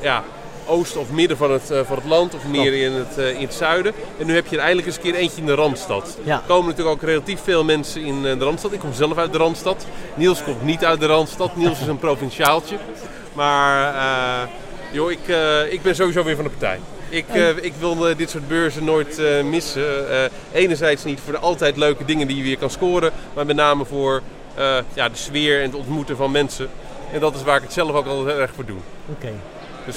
ja, 0.00 0.24
oosten 0.66 1.00
of 1.00 1.10
midden 1.10 1.36
van 1.36 1.50
het, 1.50 1.70
eh, 1.70 1.80
van 1.84 1.96
het 1.96 2.04
land. 2.04 2.34
Of 2.34 2.46
meer 2.46 2.74
in 2.74 2.92
het, 2.92 3.18
eh, 3.18 3.34
in 3.34 3.40
het 3.40 3.54
zuiden. 3.54 3.92
En 4.18 4.26
nu 4.26 4.34
heb 4.34 4.46
je 4.46 4.56
er 4.56 4.62
eindelijk 4.62 4.86
eens 4.86 4.96
een 4.96 5.02
keer 5.02 5.14
eentje 5.14 5.40
in 5.40 5.46
de 5.46 5.54
Randstad. 5.54 6.18
Ja. 6.24 6.34
Er 6.34 6.42
komen 6.46 6.68
natuurlijk 6.68 6.96
ook 6.96 7.08
relatief 7.08 7.40
veel 7.42 7.64
mensen 7.64 8.02
in 8.02 8.22
de 8.22 8.44
Randstad. 8.44 8.72
Ik 8.72 8.80
kom 8.80 8.92
zelf 8.92 9.16
uit 9.16 9.32
de 9.32 9.38
Randstad. 9.38 9.86
Niels 10.14 10.42
komt 10.42 10.62
niet 10.62 10.84
uit 10.84 11.00
de 11.00 11.06
Randstad. 11.06 11.56
Niels 11.56 11.80
is 11.80 11.86
een 11.86 11.98
provinciaaltje. 12.08 12.76
Maar 13.32 14.48
joh, 14.90 15.10
ik, 15.10 15.28
ik 15.70 15.82
ben 15.82 15.94
sowieso 15.94 16.22
weer 16.22 16.34
van 16.34 16.44
de 16.44 16.50
partij. 16.50 16.80
Ik, 17.10 17.24
eh, 17.28 17.56
ik 17.56 17.72
wil 17.78 18.08
eh, 18.08 18.16
dit 18.16 18.30
soort 18.30 18.48
beurzen 18.48 18.84
nooit 18.84 19.18
eh, 19.18 19.42
missen. 19.42 19.82
Enerzijds 20.52 21.04
niet 21.04 21.20
voor 21.20 21.32
de 21.32 21.38
altijd 21.38 21.76
leuke 21.76 22.04
dingen 22.04 22.26
die 22.26 22.36
je 22.36 22.42
weer 22.42 22.58
kan 22.58 22.70
scoren. 22.70 23.12
Maar 23.34 23.46
met 23.46 23.56
name 23.56 23.84
voor 23.84 24.22
ja, 24.94 25.08
de 25.08 25.16
sfeer 25.16 25.58
en 25.58 25.64
het 25.64 25.74
ontmoeten 25.74 26.16
van 26.16 26.30
mensen. 26.30 26.68
En 27.12 27.20
dat 27.20 27.34
is 27.34 27.42
waar 27.42 27.56
ik 27.56 27.62
het 27.62 27.72
zelf 27.72 27.92
ook 27.92 28.06
al 28.06 28.26
heel 28.26 28.38
erg 28.38 28.50
voor 28.54 28.64
doe. 28.64 28.78
Oké. 29.12 29.32
Dus 29.86 29.96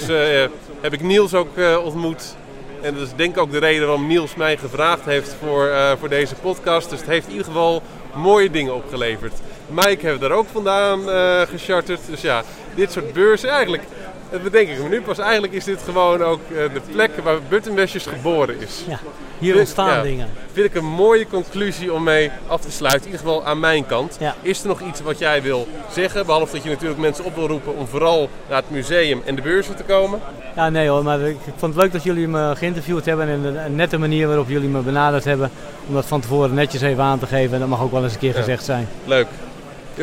heb 0.81 0.93
ik 0.93 1.01
Niels 1.01 1.33
ook 1.33 1.49
ontmoet. 1.83 2.35
En 2.81 2.93
dat 2.93 3.03
is 3.03 3.13
denk 3.15 3.35
ik 3.35 3.41
ook 3.41 3.51
de 3.51 3.57
reden 3.57 3.87
waarom 3.87 4.07
Niels 4.07 4.35
mij 4.35 4.57
gevraagd 4.57 5.05
heeft 5.05 5.35
voor, 5.43 5.71
voor 5.99 6.09
deze 6.09 6.35
podcast. 6.35 6.89
Dus 6.89 6.99
het 6.99 7.07
heeft 7.07 7.25
in 7.25 7.31
ieder 7.31 7.47
geval 7.47 7.81
mooie 8.13 8.51
dingen 8.51 8.75
opgeleverd. 8.75 9.33
Mike 9.67 10.07
heeft 10.07 10.19
daar 10.19 10.31
ook 10.31 10.47
vandaan 10.51 10.99
gecharterd. 11.47 11.99
Dus 12.09 12.21
ja, 12.21 12.43
dit 12.75 12.91
soort 12.91 13.13
beurzen 13.13 13.49
eigenlijk... 13.49 13.83
Dat 14.31 14.43
bedenk 14.43 14.69
ik 14.69 14.81
me 14.83 14.89
nu 14.89 15.01
pas. 15.01 15.17
Eigenlijk 15.17 15.53
is 15.53 15.63
dit 15.63 15.81
gewoon 15.81 16.23
ook 16.23 16.39
eh, 16.49 16.73
de 16.73 16.81
plek 16.91 17.11
waar 17.23 17.37
Buttonbashers 17.49 18.05
geboren 18.05 18.59
is. 18.59 18.83
Ja, 18.87 18.99
hier 19.39 19.59
ontstaan 19.59 19.87
ja. 19.87 20.01
dingen. 20.01 20.27
Vind 20.51 20.65
ik 20.65 20.75
een 20.75 20.85
mooie 20.85 21.27
conclusie 21.27 21.93
om 21.93 22.03
mee 22.03 22.31
af 22.47 22.61
te 22.61 22.71
sluiten. 22.71 23.01
In 23.01 23.11
ieder 23.11 23.27
geval 23.27 23.45
aan 23.45 23.59
mijn 23.59 23.85
kant. 23.85 24.17
Ja. 24.19 24.35
Is 24.41 24.61
er 24.61 24.67
nog 24.67 24.81
iets 24.81 25.01
wat 25.01 25.19
jij 25.19 25.41
wil 25.41 25.67
zeggen? 25.91 26.25
Behalve 26.25 26.53
dat 26.53 26.63
je 26.63 26.69
natuurlijk 26.69 26.99
mensen 26.99 27.25
op 27.25 27.35
wil 27.35 27.47
roepen 27.47 27.77
om 27.77 27.87
vooral 27.87 28.29
naar 28.49 28.57
het 28.57 28.69
museum 28.69 29.21
en 29.25 29.35
de 29.35 29.41
beurzen 29.41 29.75
te 29.75 29.83
komen. 29.83 30.19
Ja, 30.55 30.69
nee 30.69 30.87
hoor, 30.87 31.03
maar 31.03 31.21
ik, 31.21 31.37
vond 31.57 31.73
het 31.73 31.83
leuk 31.83 31.91
dat 31.91 32.03
jullie 32.03 32.27
me 32.27 32.55
geïnterviewd 32.55 33.05
hebben 33.05 33.27
en 33.27 33.41
de, 33.41 33.47
een 33.47 33.75
nette 33.75 33.97
manier 33.97 34.27
waarop 34.27 34.49
jullie 34.49 34.69
me 34.69 34.79
benaderd 34.79 35.23
hebben. 35.23 35.51
Om 35.87 35.93
dat 35.93 36.05
van 36.05 36.21
tevoren 36.21 36.53
netjes 36.53 36.81
even 36.81 37.03
aan 37.03 37.19
te 37.19 37.27
geven 37.27 37.53
en 37.53 37.59
dat 37.59 37.69
mag 37.69 37.81
ook 37.81 37.91
wel 37.91 38.03
eens 38.03 38.13
een 38.13 38.19
keer 38.19 38.33
gezegd 38.33 38.63
zijn. 38.63 38.87
Leuk. 39.05 39.27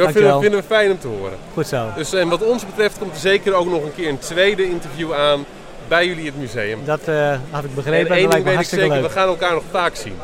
Ja, 0.07 0.13
vinden, 0.13 0.41
vinden 0.41 0.61
we 0.61 0.67
fijn 0.67 0.91
om 0.91 0.99
te 0.99 1.09
horen. 1.09 1.39
Goed 1.55 1.67
zo. 1.67 1.87
Dus 1.97 2.13
en 2.13 2.29
wat 2.29 2.43
ons 2.43 2.67
betreft 2.67 2.99
komt 2.99 3.15
er 3.15 3.21
zeker 3.21 3.55
ook 3.55 3.71
nog 3.71 3.83
een 3.83 3.95
keer 3.95 4.09
een 4.09 4.19
tweede 4.19 4.69
interview 4.69 5.13
aan 5.13 5.45
bij 5.89 6.07
jullie 6.07 6.27
het 6.27 6.39
museum. 6.39 6.81
Dat 6.85 7.09
uh, 7.09 7.37
had 7.51 7.65
ik 7.65 7.75
begrepen. 7.75 8.11
En 8.11 8.17
één 8.17 8.31
ding 8.31 8.45
weet 8.45 8.61
ik 8.61 8.67
zeker, 8.67 8.89
leuk. 8.89 9.03
we 9.03 9.11
gaan 9.11 9.29
elkaar 9.29 9.55
nog 9.55 9.63
vaak 9.71 9.95
zien. 9.95 10.15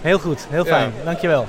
Heel 0.00 0.18
goed, 0.18 0.46
heel 0.50 0.64
fijn. 0.64 0.92
Ja. 0.98 1.04
Dankjewel. 1.04 1.46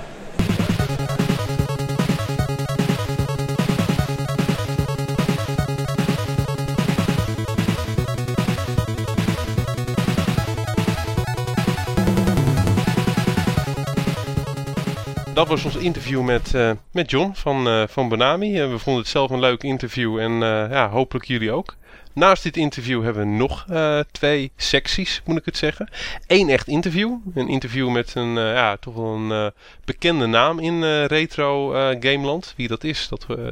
Dat 15.39 15.47
was 15.47 15.65
ons 15.65 15.75
interview 15.75 16.21
met, 16.21 16.53
uh, 16.55 16.71
met 16.91 17.09
John 17.09 17.31
van, 17.33 17.67
uh, 17.67 17.83
van. 17.87 18.21
Uh, 18.21 18.69
we 18.69 18.77
vonden 18.77 19.01
het 19.01 19.11
zelf 19.11 19.29
een 19.29 19.39
leuk 19.39 19.63
interview 19.63 20.17
en 20.17 20.31
ja, 20.69 20.89
hopelijk 20.89 21.25
jullie 21.25 21.51
ook. 21.51 21.75
Naast 22.13 22.43
dit 22.43 22.57
interview 22.57 23.03
hebben 23.03 23.23
we 23.23 23.35
nog 23.35 23.65
twee 24.11 24.51
secties, 24.55 25.21
moet 25.25 25.37
ik 25.37 25.45
het 25.45 25.57
zeggen. 25.57 25.89
Eén 26.27 26.49
echt 26.49 26.67
interview. 26.67 27.17
Een 27.33 27.47
interview 27.47 27.89
met 27.89 28.15
een 28.15 28.33
ja, 28.33 28.77
toch 28.77 28.93
wel 28.93 29.13
een 29.13 29.51
bekende 29.85 30.25
naam 30.25 30.59
in 30.59 31.03
retro 31.05 31.69
Gameland. 31.99 32.53
Wie 32.57 32.67
dat 32.67 32.83
is, 32.83 33.09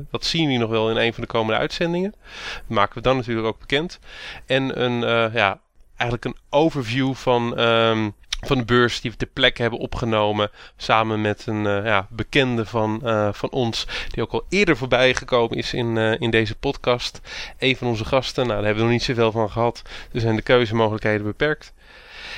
dat, 0.10 0.26
zien 0.26 0.42
jullie 0.44 0.58
nog 0.58 0.70
wel 0.70 0.90
in 0.90 0.98
een 0.98 1.14
van 1.14 1.24
de 1.24 1.30
komende 1.30 1.60
uitzendingen. 1.60 2.16
Dat 2.56 2.78
maken 2.78 2.96
we 2.96 3.02
dan 3.02 3.16
natuurlijk 3.16 3.48
ook 3.48 3.60
bekend. 3.60 4.00
En 4.46 4.84
een, 4.84 5.00
ja, 5.34 5.60
eigenlijk 5.96 6.26
een 6.26 6.38
overview 6.50 7.14
van... 7.14 7.60
Um, 7.60 8.16
van 8.40 8.58
de 8.58 8.66
beurs 8.66 9.02
die 9.02 9.12
we 9.12 9.18
ter 9.18 9.28
plekke 9.28 9.62
hebben 9.62 9.80
opgenomen. 9.80 10.52
Samen 10.78 11.22
met 11.22 11.46
een 11.46 11.66
uh, 11.66 11.86
ja, 11.86 12.08
bekende 12.10 12.66
van, 12.66 13.02
uh, 13.04 13.34
van 13.34 13.52
ons. 13.52 13.88
Die 14.10 14.24
ook 14.24 14.32
al 14.32 14.46
eerder 14.50 14.78
voorbij 14.78 15.14
gekomen 15.14 15.58
is 15.58 15.74
in, 15.74 15.96
uh, 15.96 16.20
in 16.20 16.30
deze 16.30 16.56
podcast. 16.56 17.22
Een 17.58 17.76
van 17.76 17.88
onze 17.88 18.06
gasten. 18.06 18.48
Nou, 18.48 18.56
daar 18.56 18.66
hebben 18.66 18.84
we 18.84 18.90
nog 18.90 19.00
niet 19.00 19.08
zoveel 19.08 19.32
van 19.32 19.50
gehad. 19.50 19.82
Dus 20.12 20.22
zijn 20.22 20.36
de 20.36 20.42
keuzemogelijkheden 20.42 21.26
beperkt. 21.26 21.74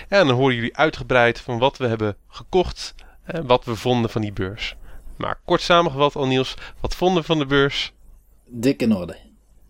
En 0.07 0.27
dan 0.27 0.35
horen 0.35 0.55
jullie 0.55 0.77
uitgebreid 0.77 1.41
van 1.41 1.57
wat 1.57 1.77
we 1.77 1.87
hebben 1.87 2.17
gekocht. 2.27 2.95
En 3.23 3.45
wat 3.45 3.65
we 3.65 3.75
vonden 3.75 4.09
van 4.09 4.21
die 4.21 4.33
beurs. 4.33 4.75
Maar 5.15 5.39
kort 5.45 5.61
samengevat 5.61 6.15
al 6.15 6.27
Niels. 6.27 6.55
Wat 6.79 6.95
vonden 6.95 7.21
we 7.21 7.27
van 7.27 7.37
de 7.39 7.45
beurs? 7.45 7.93
Dik 8.45 8.81
in 8.81 8.95
orde. 8.95 9.17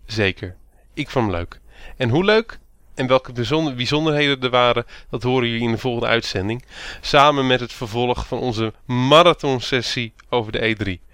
Zeker. 0.05 0.55
Ik 0.93 1.09
vond 1.09 1.25
hem 1.25 1.35
leuk. 1.35 1.59
En 1.97 2.09
hoe 2.09 2.23
leuk? 2.23 2.59
En 2.99 3.07
welke 3.07 3.31
bijzonderheden 3.75 4.41
er 4.41 4.49
waren, 4.49 4.85
dat 5.09 5.23
horen 5.23 5.47
jullie 5.47 5.63
in 5.63 5.71
de 5.71 5.77
volgende 5.77 6.07
uitzending. 6.07 6.63
Samen 7.01 7.47
met 7.47 7.59
het 7.59 7.73
vervolg 7.73 8.27
van 8.27 8.39
onze 8.39 8.73
marathonsessie 8.85 10.13
over 10.29 10.51
de 10.51 10.75
E3. 10.75 11.07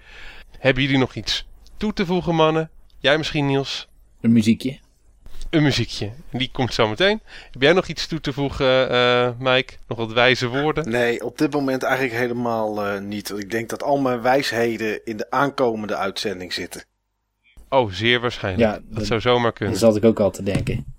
Hebben 0.58 0.82
jullie 0.82 0.98
nog 0.98 1.14
iets 1.14 1.46
toe 1.76 1.92
te 1.92 2.06
voegen, 2.06 2.34
mannen? 2.34 2.70
Jij 2.98 3.18
misschien, 3.18 3.46
Niels? 3.46 3.88
Een 4.20 4.32
muziekje. 4.32 4.78
Een 5.50 5.62
muziekje. 5.62 6.10
Die 6.30 6.50
komt 6.52 6.74
zo 6.74 6.88
meteen. 6.88 7.20
Heb 7.50 7.62
jij 7.62 7.72
nog 7.72 7.86
iets 7.86 8.06
toe 8.06 8.20
te 8.20 8.32
voegen, 8.32 8.92
uh, 8.92 9.30
Mike? 9.38 9.74
Nog 9.88 9.98
wat 9.98 10.12
wijze 10.12 10.48
woorden? 10.48 10.90
Nee, 10.90 11.24
op 11.24 11.38
dit 11.38 11.52
moment 11.52 11.82
eigenlijk 11.82 12.14
helemaal 12.14 12.86
uh, 12.86 13.00
niet. 13.00 13.30
Ik 13.38 13.50
denk 13.50 13.68
dat 13.68 13.82
al 13.82 13.98
mijn 13.98 14.22
wijsheden 14.22 15.00
in 15.04 15.16
de 15.16 15.30
aankomende 15.30 15.96
uitzending 15.96 16.52
zitten. 16.52 16.84
Oh, 17.68 17.90
zeer 17.90 18.20
waarschijnlijk. 18.20 18.70
Ja, 18.70 18.72
dat, 18.72 18.82
dat 18.98 19.06
zou 19.06 19.20
zomaar 19.20 19.52
kunnen. 19.52 19.80
Dat 19.80 19.82
zat 19.82 19.96
ik 19.96 20.04
ook 20.04 20.20
al 20.20 20.30
te 20.30 20.42
denken. 20.42 20.94